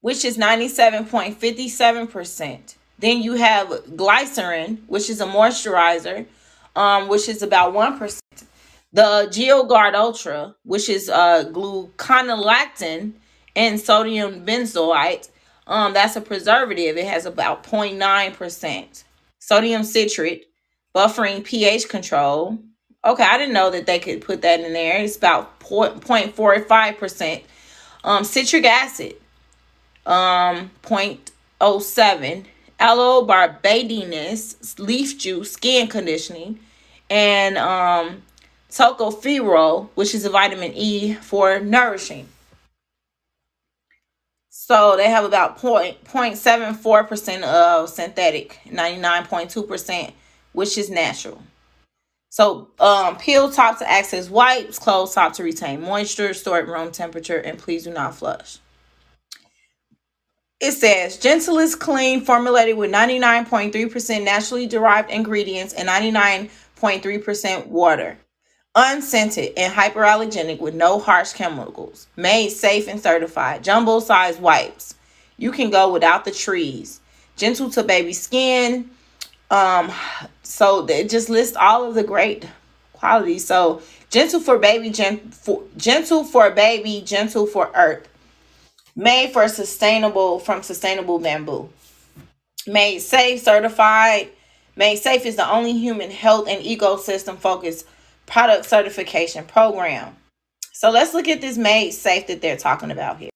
which 0.00 0.24
is 0.24 0.38
97.57%. 0.38 2.76
Then 2.98 3.22
you 3.22 3.34
have 3.34 3.94
glycerin, 3.96 4.82
which 4.86 5.10
is 5.10 5.20
a 5.20 5.26
moisturizer, 5.26 6.24
um, 6.74 7.08
which 7.08 7.28
is 7.28 7.42
about 7.42 7.74
1%. 7.74 8.20
The 8.92 9.28
Geogard 9.30 9.94
Ultra, 9.94 10.54
which 10.64 10.88
is 10.88 11.10
uh, 11.10 11.44
gluconolactone 11.52 13.12
and 13.54 13.78
sodium 13.78 14.46
benzoate, 14.46 15.28
um, 15.66 15.92
that's 15.92 16.16
a 16.16 16.20
preservative. 16.20 16.96
It 16.96 17.06
has 17.06 17.26
about 17.26 17.64
0.9%. 17.64 19.04
Sodium 19.38 19.84
citrate, 19.84 20.46
buffering 20.94 21.44
pH 21.44 21.88
control. 21.88 22.58
Okay, 23.04 23.24
I 23.24 23.38
didn't 23.38 23.54
know 23.54 23.70
that 23.70 23.86
they 23.86 23.98
could 23.98 24.20
put 24.20 24.42
that 24.42 24.60
in 24.60 24.72
there. 24.72 25.02
It's 25.02 25.16
about 25.16 25.60
0.45%. 25.60 27.42
Um, 28.04 28.24
citric 28.24 28.64
acid, 28.64 29.16
um, 30.06 30.70
0.07. 30.82 32.44
Aloe 32.78 33.26
barbadensis, 33.26 34.78
leaf 34.78 35.18
juice, 35.18 35.52
skin 35.52 35.88
conditioning. 35.88 36.60
And 37.08 37.56
um, 37.58 38.22
tocopherol, 38.70 39.88
which 39.94 40.14
is 40.14 40.24
a 40.24 40.30
vitamin 40.30 40.72
E 40.74 41.14
for 41.14 41.60
nourishing. 41.60 42.28
So 44.50 44.96
they 44.96 45.08
have 45.08 45.24
about 45.24 45.58
0.74% 45.60 47.42
of 47.44 47.88
synthetic, 47.88 48.58
99.2%, 48.66 50.12
which 50.52 50.76
is 50.76 50.90
natural. 50.90 51.40
So 52.30 52.68
um, 52.80 53.16
peel 53.16 53.50
top 53.50 53.78
to 53.78 53.88
access 53.88 54.28
wipes, 54.28 54.78
close 54.78 55.14
top 55.14 55.34
to 55.34 55.44
retain 55.44 55.82
moisture, 55.82 56.34
store 56.34 56.58
at 56.58 56.66
room 56.66 56.90
temperature, 56.90 57.38
and 57.38 57.58
please 57.58 57.84
do 57.84 57.92
not 57.92 58.16
flush. 58.16 58.58
It 60.60 60.72
says 60.72 61.18
Gentle 61.18 61.58
is 61.58 61.74
clean, 61.74 62.22
formulated 62.22 62.76
with 62.76 62.90
99.3% 62.90 64.24
naturally 64.24 64.66
derived 64.66 65.10
ingredients 65.10 65.74
and 65.74 65.88
99.3% 65.88 67.66
water 67.66 68.18
unscented 68.76 69.54
and 69.56 69.72
hyperallergenic 69.72 70.60
with 70.60 70.74
no 70.74 71.00
harsh 71.00 71.32
chemicals, 71.32 72.06
made 72.14 72.50
safe 72.50 72.86
and 72.86 73.00
certified, 73.00 73.64
jumbo 73.64 73.98
size 74.00 74.36
wipes. 74.36 74.94
You 75.38 75.50
can 75.50 75.70
go 75.70 75.92
without 75.92 76.24
the 76.24 76.30
trees. 76.30 77.00
Gentle 77.36 77.70
to 77.70 77.82
baby 77.82 78.12
skin. 78.12 78.90
Um, 79.50 79.90
so 80.42 80.86
it 80.86 81.08
just 81.08 81.28
lists 81.28 81.56
all 81.56 81.88
of 81.88 81.94
the 81.94 82.04
great 82.04 82.46
qualities. 82.92 83.46
So 83.46 83.82
gentle 84.10 84.40
for 84.40 84.58
baby, 84.58 84.90
gen- 84.90 85.30
for, 85.30 85.62
gentle 85.76 86.24
for 86.24 86.50
baby, 86.50 87.02
gentle 87.04 87.46
for 87.46 87.70
earth. 87.74 88.08
Made 88.96 89.32
for 89.32 89.46
sustainable 89.46 90.38
from 90.38 90.62
sustainable 90.62 91.18
bamboo. 91.18 91.68
Made 92.66 93.00
safe, 93.00 93.42
certified. 93.42 94.30
Made 94.74 94.96
safe 94.96 95.26
is 95.26 95.36
the 95.36 95.48
only 95.48 95.74
human 95.74 96.10
health 96.10 96.48
and 96.48 96.64
ecosystem 96.64 97.36
focused 97.36 97.86
product 98.24 98.64
certification 98.64 99.44
program. 99.44 100.16
So 100.72 100.90
let's 100.90 101.12
look 101.12 101.28
at 101.28 101.42
this 101.42 101.58
made 101.58 101.90
safe 101.92 102.26
that 102.28 102.40
they're 102.40 102.56
talking 102.56 102.90
about 102.90 103.18
here. 103.18 103.30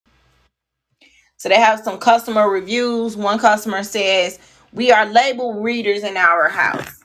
So 1.36 1.50
they 1.50 1.60
have 1.60 1.80
some 1.80 1.98
customer 1.98 2.48
reviews. 2.48 3.16
One 3.16 3.38
customer 3.38 3.82
says, 3.82 4.38
We 4.72 4.90
are 4.92 5.06
label 5.06 5.60
readers 5.60 6.04
in 6.04 6.16
our 6.16 6.48
house. 6.48 7.00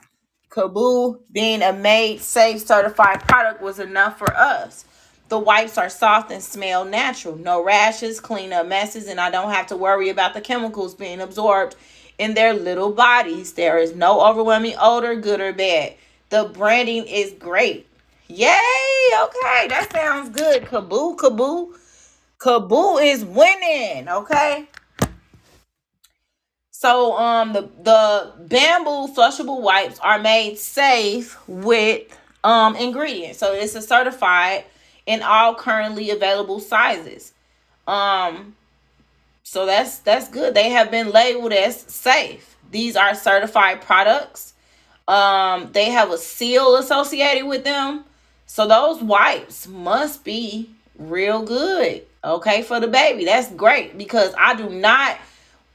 Kaboo 0.50 1.20
being 1.32 1.62
a 1.62 1.72
made 1.74 2.20
safe 2.20 2.62
certified 2.62 3.20
product 3.28 3.60
was 3.60 3.78
enough 3.78 4.18
for 4.18 4.34
us. 4.34 4.86
The 5.28 5.38
wipes 5.38 5.76
are 5.76 5.88
soft 5.88 6.30
and 6.30 6.42
smell 6.42 6.84
natural. 6.84 7.36
No 7.36 7.64
rashes, 7.64 8.20
clean 8.20 8.52
up 8.52 8.66
messes, 8.66 9.08
and 9.08 9.20
I 9.20 9.30
don't 9.30 9.50
have 9.50 9.66
to 9.68 9.76
worry 9.76 10.08
about 10.08 10.34
the 10.34 10.40
chemicals 10.40 10.94
being 10.94 11.20
absorbed 11.20 11.74
in 12.18 12.34
their 12.34 12.54
little 12.54 12.92
bodies. 12.92 13.52
There 13.54 13.78
is 13.78 13.94
no 13.94 14.20
overwhelming 14.20 14.74
odor, 14.80 15.16
good 15.16 15.40
or 15.40 15.52
bad. 15.52 15.94
The 16.30 16.44
branding 16.52 17.06
is 17.06 17.32
great. 17.32 17.88
Yay! 18.28 18.46
Okay, 19.20 19.68
that 19.68 19.88
sounds 19.92 20.30
good. 20.30 20.64
Kaboo, 20.64 21.16
kaboo. 21.16 21.74
Kaboo 22.38 23.02
is 23.04 23.24
winning. 23.24 24.08
Okay. 24.08 24.68
So 26.70 27.16
um 27.16 27.52
the 27.52 27.62
the 27.82 28.32
bamboo 28.38 29.12
flushable 29.14 29.62
wipes 29.62 29.98
are 30.00 30.18
made 30.18 30.58
safe 30.58 31.38
with 31.48 32.02
um 32.44 32.76
ingredients. 32.76 33.38
So 33.38 33.52
it's 33.52 33.74
a 33.74 33.82
certified 33.82 34.64
in 35.06 35.22
all 35.22 35.54
currently 35.54 36.10
available 36.10 36.60
sizes. 36.60 37.32
Um 37.86 38.54
so 39.46 39.64
that's 39.64 40.00
that's 40.00 40.28
good. 40.28 40.54
They 40.54 40.70
have 40.70 40.90
been 40.90 41.12
labeled 41.12 41.52
as 41.52 41.80
safe. 41.80 42.56
These 42.72 42.96
are 42.96 43.14
certified 43.14 43.80
products. 43.80 44.54
Um, 45.06 45.70
they 45.72 45.90
have 45.90 46.10
a 46.10 46.18
seal 46.18 46.76
associated 46.76 47.46
with 47.46 47.62
them. 47.62 48.04
So 48.46 48.66
those 48.66 49.00
wipes 49.00 49.68
must 49.68 50.24
be 50.24 50.68
real 50.98 51.44
good. 51.44 52.04
Okay, 52.24 52.62
for 52.62 52.80
the 52.80 52.88
baby. 52.88 53.24
That's 53.24 53.52
great 53.52 53.96
because 53.96 54.34
I 54.36 54.56
do 54.56 54.68
not 54.68 55.16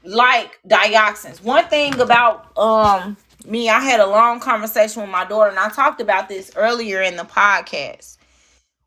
like 0.04 0.60
dioxins. 0.68 1.42
One 1.42 1.66
thing 1.68 1.98
about 1.98 2.56
um 2.58 3.16
me, 3.46 3.70
I 3.70 3.80
had 3.80 4.00
a 4.00 4.06
long 4.06 4.38
conversation 4.38 5.00
with 5.00 5.10
my 5.10 5.24
daughter, 5.24 5.48
and 5.48 5.58
I 5.58 5.70
talked 5.70 6.02
about 6.02 6.28
this 6.28 6.52
earlier 6.56 7.00
in 7.00 7.16
the 7.16 7.24
podcast 7.24 8.18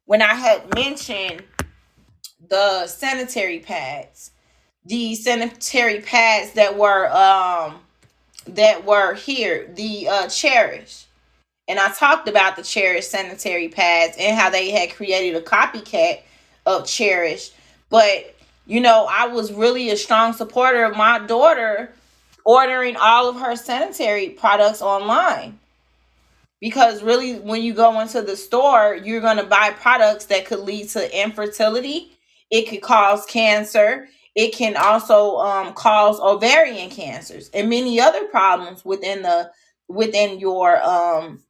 when 0.05 0.21
I 0.21 0.33
had 0.33 0.73
mentioned 0.73 1.43
the 2.47 2.87
sanitary 2.87 3.59
pads, 3.59 4.31
the 4.85 5.15
sanitary 5.15 6.01
pads 6.01 6.53
that 6.53 6.77
were 6.77 7.09
um 7.09 7.79
that 8.47 8.85
were 8.85 9.13
here, 9.15 9.67
the 9.75 10.07
uh, 10.07 10.27
Cherish. 10.29 11.05
And 11.67 11.79
I 11.79 11.91
talked 11.93 12.27
about 12.27 12.55
the 12.55 12.61
Cherish 12.61 13.07
sanitary 13.07 13.69
pads 13.69 14.15
and 14.19 14.37
how 14.37 14.51
they 14.51 14.69
had 14.69 14.93
created 14.93 15.35
a 15.35 15.41
copycat 15.41 16.21
of 16.67 16.85
Cherish. 16.85 17.51
But, 17.89 18.35
you 18.67 18.79
know, 18.79 19.07
I 19.09 19.27
was 19.27 19.51
really 19.51 19.89
a 19.89 19.97
strong 19.97 20.33
supporter 20.33 20.83
of 20.83 20.95
my 20.95 21.19
daughter 21.19 21.91
ordering 22.45 22.95
all 22.97 23.27
of 23.27 23.37
her 23.37 23.55
sanitary 23.55 24.29
products 24.29 24.81
online. 24.81 25.57
Because 26.61 27.03
really, 27.03 27.39
when 27.39 27.61
you 27.61 27.73
go 27.73 27.99
into 27.99 28.21
the 28.21 28.37
store, 28.37 28.95
you're 28.95 29.21
going 29.21 29.37
to 29.37 29.43
buy 29.45 29.71
products 29.71 30.25
that 30.25 30.45
could 30.45 30.59
lead 30.59 30.89
to 30.89 31.21
infertility, 31.21 32.11
it 32.49 32.69
could 32.69 32.81
cause 32.81 33.25
cancer, 33.25 34.07
it 34.35 34.53
can 34.53 34.75
also 34.75 35.37
um, 35.37 35.73
cause 35.73 36.19
ovarian 36.19 36.89
cancers 36.89 37.49
and 37.53 37.69
many 37.69 37.99
other 37.99 38.25
problems 38.27 38.83
within 38.83 39.21
the 39.21 39.51
within 39.87 40.39
your 40.39 40.81
um, 40.83 41.43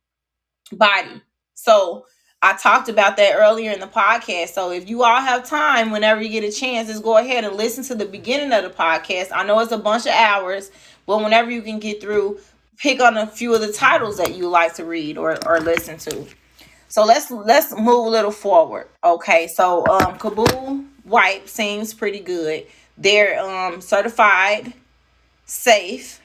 body. 0.72 1.22
So 1.56 2.06
I 2.42 2.56
talked 2.58 2.90
about 2.90 3.18
that 3.18 3.36
earlier 3.36 3.72
in 3.72 3.80
the 3.80 3.88
podcast. 3.88 4.50
So 4.50 4.72
if 4.72 4.88
you 4.88 5.04
all 5.04 5.20
have 5.20 5.50
time, 5.50 5.90
whenever 5.90 6.22
you 6.22 6.30
get 6.30 6.44
a 6.44 6.52
chance, 6.52 6.90
just 6.90 7.04
go 7.04 7.18
ahead 7.18 7.44
and 7.44 7.56
listen 7.56 7.84
to 7.86 7.96
the 7.96 8.06
beginning 8.06 8.54
of 8.54 8.64
the 8.64 8.70
podcast. 8.70 9.30
I 9.34 9.44
know 9.44 9.60
it's 9.60 9.72
a 9.72 9.78
bunch 9.78 10.06
of 10.06 10.14
hours, 10.14 10.70
but 11.08 11.24
whenever 11.24 11.50
you 11.50 11.64
can 11.64 11.80
get 11.80 12.02
through, 12.02 12.40
pick 12.78 13.02
on 13.02 13.18
a 13.18 13.28
few 13.28 13.54
of 13.54 13.62
the 13.62 13.72
titles 13.72 14.18
that 14.18 14.36
you 14.36 14.50
like 14.50 14.74
to 14.76 14.86
read 14.86 15.18
or, 15.18 15.38
or 15.48 15.60
listen 15.60 15.98
to. 16.00 16.26
So 16.88 17.04
let's 17.04 17.32
let's 17.32 17.74
move 17.74 18.06
a 18.06 18.10
little 18.10 18.32
forward. 18.32 18.88
Okay, 19.04 19.48
so 19.48 19.86
um 19.88 20.18
wipe 21.04 21.48
seems 21.48 21.94
pretty 21.94 22.20
good. 22.20 22.68
They're 22.98 23.40
um 23.40 23.82
certified 23.82 24.74
safe. 25.46 26.22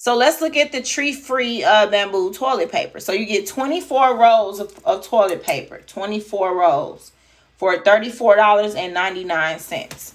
So 0.00 0.16
let's 0.16 0.40
look 0.40 0.56
at 0.56 0.70
the 0.70 0.80
tree-free 0.80 1.64
uh, 1.64 1.88
bamboo 1.88 2.32
toilet 2.32 2.70
paper. 2.70 3.00
So 3.00 3.10
you 3.12 3.26
get 3.26 3.48
24 3.48 4.16
rolls 4.16 4.60
of, 4.60 4.78
of 4.84 5.04
toilet 5.04 5.42
paper, 5.42 5.80
24 5.86 6.56
rolls 6.56 7.10
for 7.56 7.78
$34.99. 7.78 10.14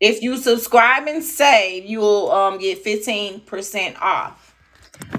If 0.00 0.22
you 0.22 0.36
subscribe 0.36 1.08
and 1.08 1.24
save, 1.24 1.84
you'll 1.84 2.30
um, 2.30 2.58
get 2.58 2.84
15% 2.84 4.00
off. 4.00 4.54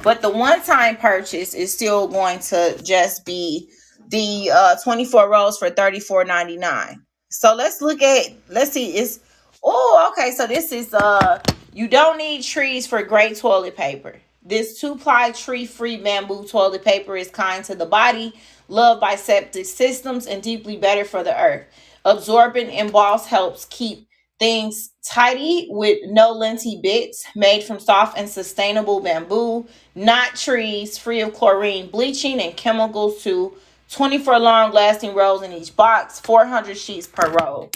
But 0.04 0.22
the 0.22 0.30
one-time 0.30 0.96
purchase 0.98 1.54
is 1.54 1.74
still 1.74 2.08
going 2.08 2.40
to 2.40 2.82
just 2.82 3.26
be 3.26 3.70
the 4.08 4.52
uh, 4.54 4.76
24 4.82 5.30
rolls 5.30 5.58
for 5.58 5.70
$34.99. 5.70 6.96
So 7.30 7.54
let's 7.54 7.82
look 7.82 8.02
at, 8.02 8.28
let's 8.50 8.72
see, 8.72 8.96
it's, 8.96 9.20
oh, 9.64 10.12
okay. 10.12 10.32
So 10.32 10.48
this 10.48 10.72
is, 10.72 10.94
uh, 10.94 11.42
you 11.74 11.90
don't 11.90 12.18
need 12.18 12.44
trees 12.44 12.88
for 12.88 13.04
great 13.04 13.38
toilet 13.38 13.76
paper. 13.76 14.20
This 14.42 14.80
two-ply 14.80 15.32
tree-free 15.32 15.98
bamboo 15.98 16.48
toilet 16.48 16.86
paper 16.86 17.18
is 17.18 17.30
kind 17.30 17.64
to 17.66 17.76
the 17.76 17.86
body, 17.86 18.34
loved 18.70 19.02
by 19.02 19.16
septic 19.16 19.66
systems, 19.66 20.26
and 20.26 20.42
deeply 20.42 20.78
better 20.78 21.04
for 21.04 21.22
the 21.24 21.38
earth. 21.40 21.66
Absorbent 22.06 22.70
emboss 22.70 23.26
helps 23.26 23.66
keep 23.66 24.09
things 24.40 24.92
tidy 25.06 25.68
with 25.70 26.00
no 26.08 26.32
linty 26.32 26.80
bits, 26.82 27.26
made 27.36 27.64
from 27.64 27.80
soft 27.80 28.18
and 28.18 28.30
sustainable 28.30 29.02
bamboo, 29.02 29.68
not 29.96 30.36
trees, 30.36 30.98
free 30.98 31.22
of 31.22 31.34
chlorine, 31.34 31.90
bleaching, 31.90 32.40
and 32.40 32.56
chemicals 32.56 33.22
to 33.24 33.54
24 33.92 34.40
long 34.40 34.72
lasting 34.72 35.14
rolls 35.14 35.42
in 35.42 35.52
each 35.52 35.76
box, 35.76 36.22
400 36.22 36.78
sheets 36.78 37.08
per 37.08 37.30
roll. 37.32 37.70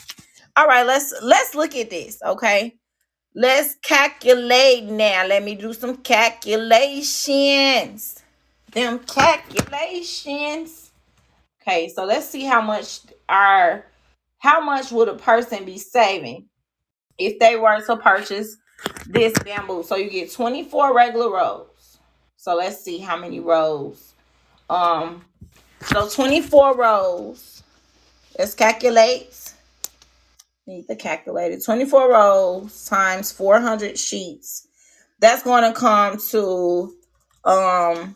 All 0.56 0.68
right, 0.68 0.86
let's 0.86 1.14
let's 1.22 1.56
look 1.56 1.76
at 1.76 1.90
this, 1.90 2.22
okay? 2.24 2.76
Let's 3.36 3.76
calculate 3.82 4.84
now. 4.84 5.26
Let 5.26 5.42
me 5.44 5.56
do 5.56 5.74
some 5.74 5.98
calculations. 5.98 8.24
Them 8.72 9.00
calculations. 9.00 10.92
Okay, 11.62 11.90
so 11.90 12.06
let's 12.06 12.30
see 12.30 12.44
how 12.44 12.62
much 12.62 13.00
our 13.28 13.88
how 14.38 14.64
much 14.64 14.92
would 14.92 15.08
a 15.08 15.16
person 15.16 15.66
be 15.66 15.80
saving 15.80 16.48
if 17.18 17.40
they 17.40 17.56
were 17.56 17.82
to 17.86 17.98
purchase 17.98 18.58
this 19.08 19.34
bamboo. 19.44 19.84
So 19.84 19.96
you 19.96 20.10
get 20.10 20.32
24 20.32 20.96
regular 20.96 21.32
rows. 21.32 22.00
So 22.38 22.56
let's 22.56 22.84
see 22.84 23.00
how 23.00 23.18
many 23.18 23.40
rows. 23.40 24.14
Um 24.70 25.26
so 25.84 26.10
24 26.10 26.76
rows. 26.76 27.64
Let's 28.38 28.54
calculate. 28.54 29.54
Need 30.66 30.88
the 30.88 30.96
calculator. 30.96 31.60
24 31.60 32.12
rows 32.12 32.86
times 32.86 33.32
400 33.32 33.98
sheets. 33.98 34.68
That's 35.20 35.44
going 35.44 35.64
to 35.72 35.78
come 35.78 36.18
to 36.32 36.94
um 37.46 38.16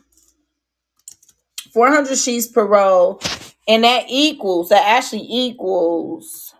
400 1.72 2.16
sheets 2.16 2.46
per 2.46 2.64
row. 2.64 3.20
And 3.66 3.84
that 3.84 4.06
equals, 4.08 4.70
that 4.70 4.82
actually 4.84 5.26
equals 5.28 6.54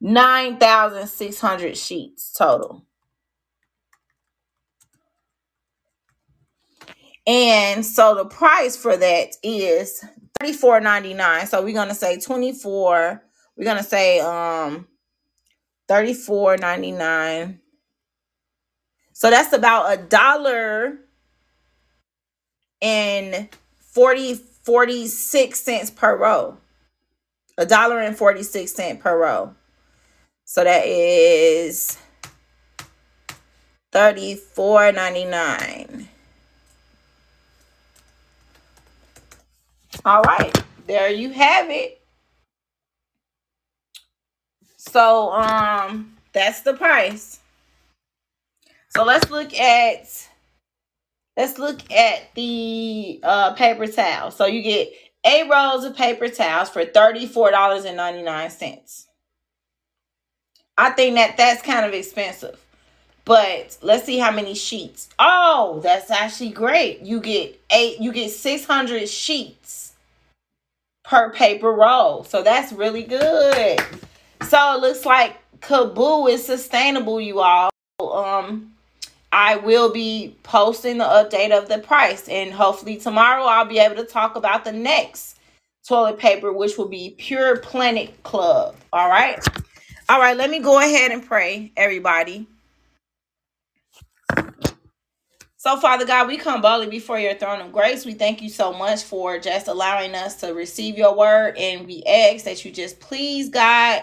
9,600 0.00 1.76
sheets 1.76 2.32
total. 2.32 2.84
And 7.26 7.84
so 7.86 8.14
the 8.16 8.26
price 8.26 8.76
for 8.76 8.96
that 8.96 9.36
is 9.42 10.04
$34.99. 10.42 11.48
So 11.48 11.62
we're 11.62 11.74
going 11.74 11.88
to 11.88 11.94
say 11.94 12.18
24. 12.20 13.22
We're 13.56 13.64
going 13.64 13.78
to 13.78 13.82
say 13.84 14.20
um 14.20 14.86
Thirty-four 15.88 16.56
ninety-nine. 16.58 17.60
So 19.12 19.30
that's 19.30 19.52
about 19.52 19.92
a 19.92 20.02
dollar 20.02 20.98
and 22.82 23.48
40 23.78 24.34
46 24.34 25.60
cents 25.60 25.90
per 25.90 26.16
row. 26.16 26.58
A 27.58 27.66
dollar 27.66 28.00
and 28.00 28.16
46 28.16 28.72
cent 28.72 29.00
per 29.00 29.18
row. 29.18 29.54
So 30.50 30.64
that 30.64 30.86
is 30.86 31.98
thirty-four 33.92 34.92
ninety-nine. 34.92 36.08
All 40.06 40.22
right, 40.22 40.64
there 40.86 41.10
you 41.10 41.28
have 41.32 41.68
it. 41.68 42.00
So 44.78 45.32
um 45.32 46.16
that's 46.32 46.62
the 46.62 46.72
price. 46.72 47.40
So 48.96 49.04
let's 49.04 49.30
look 49.30 49.54
at 49.54 50.30
let's 51.36 51.58
look 51.58 51.92
at 51.92 52.34
the 52.34 53.20
uh 53.22 53.52
paper 53.52 53.86
towel. 53.86 54.30
So 54.30 54.46
you 54.46 54.62
get 54.62 54.88
eight 55.26 55.50
rolls 55.50 55.84
of 55.84 55.94
paper 55.94 56.28
towels 56.28 56.70
for 56.70 56.86
$34.99. 56.86 59.07
I 60.78 60.90
think 60.90 61.16
that 61.16 61.36
that's 61.36 61.60
kind 61.60 61.84
of 61.84 61.92
expensive. 61.92 62.58
But 63.24 63.76
let's 63.82 64.04
see 64.06 64.18
how 64.18 64.30
many 64.30 64.54
sheets. 64.54 65.10
Oh, 65.18 65.80
that's 65.82 66.10
actually 66.10 66.50
great. 66.50 67.00
You 67.00 67.20
get 67.20 67.60
eight, 67.70 68.00
you 68.00 68.12
get 68.12 68.30
600 68.30 69.06
sheets 69.08 69.92
per 71.04 71.30
paper 71.32 71.70
roll. 71.70 72.24
So 72.24 72.42
that's 72.42 72.72
really 72.72 73.02
good. 73.02 73.80
So 74.48 74.76
it 74.76 74.80
looks 74.80 75.04
like 75.04 75.36
Kaboo 75.60 76.30
is 76.30 76.46
sustainable, 76.46 77.20
you 77.20 77.40
all. 77.40 77.70
Um, 78.00 78.72
I 79.32 79.56
will 79.56 79.92
be 79.92 80.36
posting 80.44 80.98
the 80.98 81.04
update 81.04 81.50
of 81.50 81.68
the 81.68 81.78
price, 81.78 82.28
and 82.28 82.52
hopefully 82.52 82.96
tomorrow 82.96 83.42
I'll 83.42 83.66
be 83.66 83.78
able 83.78 83.96
to 83.96 84.04
talk 84.04 84.36
about 84.36 84.64
the 84.64 84.72
next 84.72 85.38
toilet 85.86 86.18
paper, 86.18 86.52
which 86.52 86.78
will 86.78 86.88
be 86.88 87.14
Pure 87.18 87.58
Planet 87.58 88.22
Club. 88.22 88.76
All 88.92 89.08
right. 89.08 89.44
All 90.08 90.20
right, 90.20 90.36
let 90.36 90.50
me 90.50 90.60
go 90.60 90.78
ahead 90.78 91.10
and 91.12 91.26
pray, 91.26 91.72
everybody. 91.76 92.46
So, 95.58 95.78
Father 95.80 96.06
God, 96.06 96.28
we 96.28 96.36
come 96.36 96.62
boldly 96.62 96.88
before 96.88 97.18
your 97.18 97.34
throne 97.34 97.60
of 97.60 97.72
grace. 97.72 98.06
We 98.06 98.14
thank 98.14 98.42
you 98.42 98.50
so 98.50 98.72
much 98.72 99.04
for 99.04 99.38
just 99.40 99.68
allowing 99.68 100.14
us 100.14 100.36
to 100.42 100.54
receive 100.54 100.96
your 100.98 101.16
word. 101.16 101.56
And 101.58 101.86
we 101.86 102.04
ask 102.04 102.44
that 102.44 102.64
you 102.64 102.70
just 102.72 103.00
please, 103.00 103.48
God, 103.50 104.02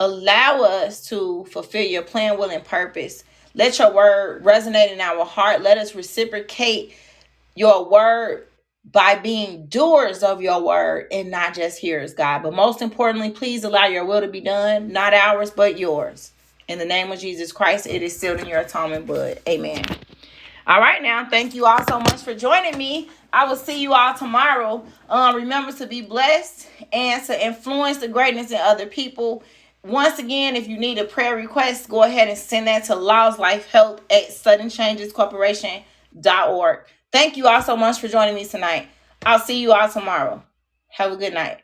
allow 0.00 0.62
us 0.62 1.06
to 1.08 1.46
fulfill 1.50 1.84
your 1.86 2.02
plan, 2.02 2.38
will, 2.38 2.50
and 2.50 2.64
purpose. 2.64 3.24
Let 3.54 3.80
your 3.80 3.92
word 3.92 4.44
resonate 4.44 4.92
in 4.92 5.00
our 5.00 5.24
heart. 5.24 5.62
Let 5.62 5.78
us 5.78 5.94
reciprocate 5.96 6.94
your 7.56 7.90
word 7.90 8.46
by 8.84 9.14
being 9.14 9.66
doers 9.66 10.22
of 10.22 10.42
your 10.42 10.62
word 10.62 11.06
and 11.12 11.30
not 11.30 11.54
just 11.54 11.78
hearers, 11.78 12.14
God. 12.14 12.42
But 12.42 12.54
most 12.54 12.82
importantly, 12.82 13.30
please 13.30 13.64
allow 13.64 13.86
your 13.86 14.04
will 14.04 14.20
to 14.20 14.28
be 14.28 14.40
done, 14.40 14.92
not 14.92 15.14
ours, 15.14 15.50
but 15.50 15.78
yours. 15.78 16.32
In 16.68 16.78
the 16.78 16.84
name 16.84 17.12
of 17.12 17.18
Jesus 17.18 17.52
Christ, 17.52 17.86
it 17.86 18.02
is 18.02 18.18
sealed 18.18 18.40
in 18.40 18.48
your 18.48 18.60
atonement 18.60 19.06
blood. 19.06 19.40
Amen. 19.48 19.84
All 20.66 20.80
right, 20.80 21.02
now, 21.02 21.28
thank 21.28 21.54
you 21.54 21.66
all 21.66 21.84
so 21.88 21.98
much 21.98 22.22
for 22.22 22.34
joining 22.34 22.78
me. 22.78 23.10
I 23.32 23.46
will 23.46 23.56
see 23.56 23.80
you 23.80 23.94
all 23.94 24.14
tomorrow. 24.14 24.84
Um, 25.08 25.36
remember 25.36 25.72
to 25.72 25.86
be 25.86 26.02
blessed 26.02 26.68
and 26.92 27.24
to 27.26 27.44
influence 27.44 27.98
the 27.98 28.08
greatness 28.08 28.50
in 28.50 28.58
other 28.58 28.86
people 28.86 29.42
once 29.84 30.20
again, 30.20 30.54
if 30.54 30.68
you 30.68 30.78
need 30.78 30.98
a 30.98 31.04
prayer 31.04 31.34
request, 31.34 31.88
go 31.88 32.04
ahead 32.04 32.28
and 32.28 32.38
send 32.38 32.68
that 32.68 32.84
to 32.84 32.94
Laws 32.94 33.40
Life 33.40 33.68
Health 33.68 34.00
at 34.10 34.28
suddenchangescorporation.org. 34.28 36.78
Thank 37.12 37.36
you 37.36 37.46
all 37.46 37.62
so 37.62 37.76
much 37.76 38.00
for 38.00 38.08
joining 38.08 38.34
me 38.34 38.46
tonight. 38.46 38.88
I'll 39.24 39.38
see 39.38 39.60
you 39.60 39.72
all 39.72 39.88
tomorrow. 39.88 40.42
Have 40.88 41.12
a 41.12 41.16
good 41.16 41.34
night. 41.34 41.58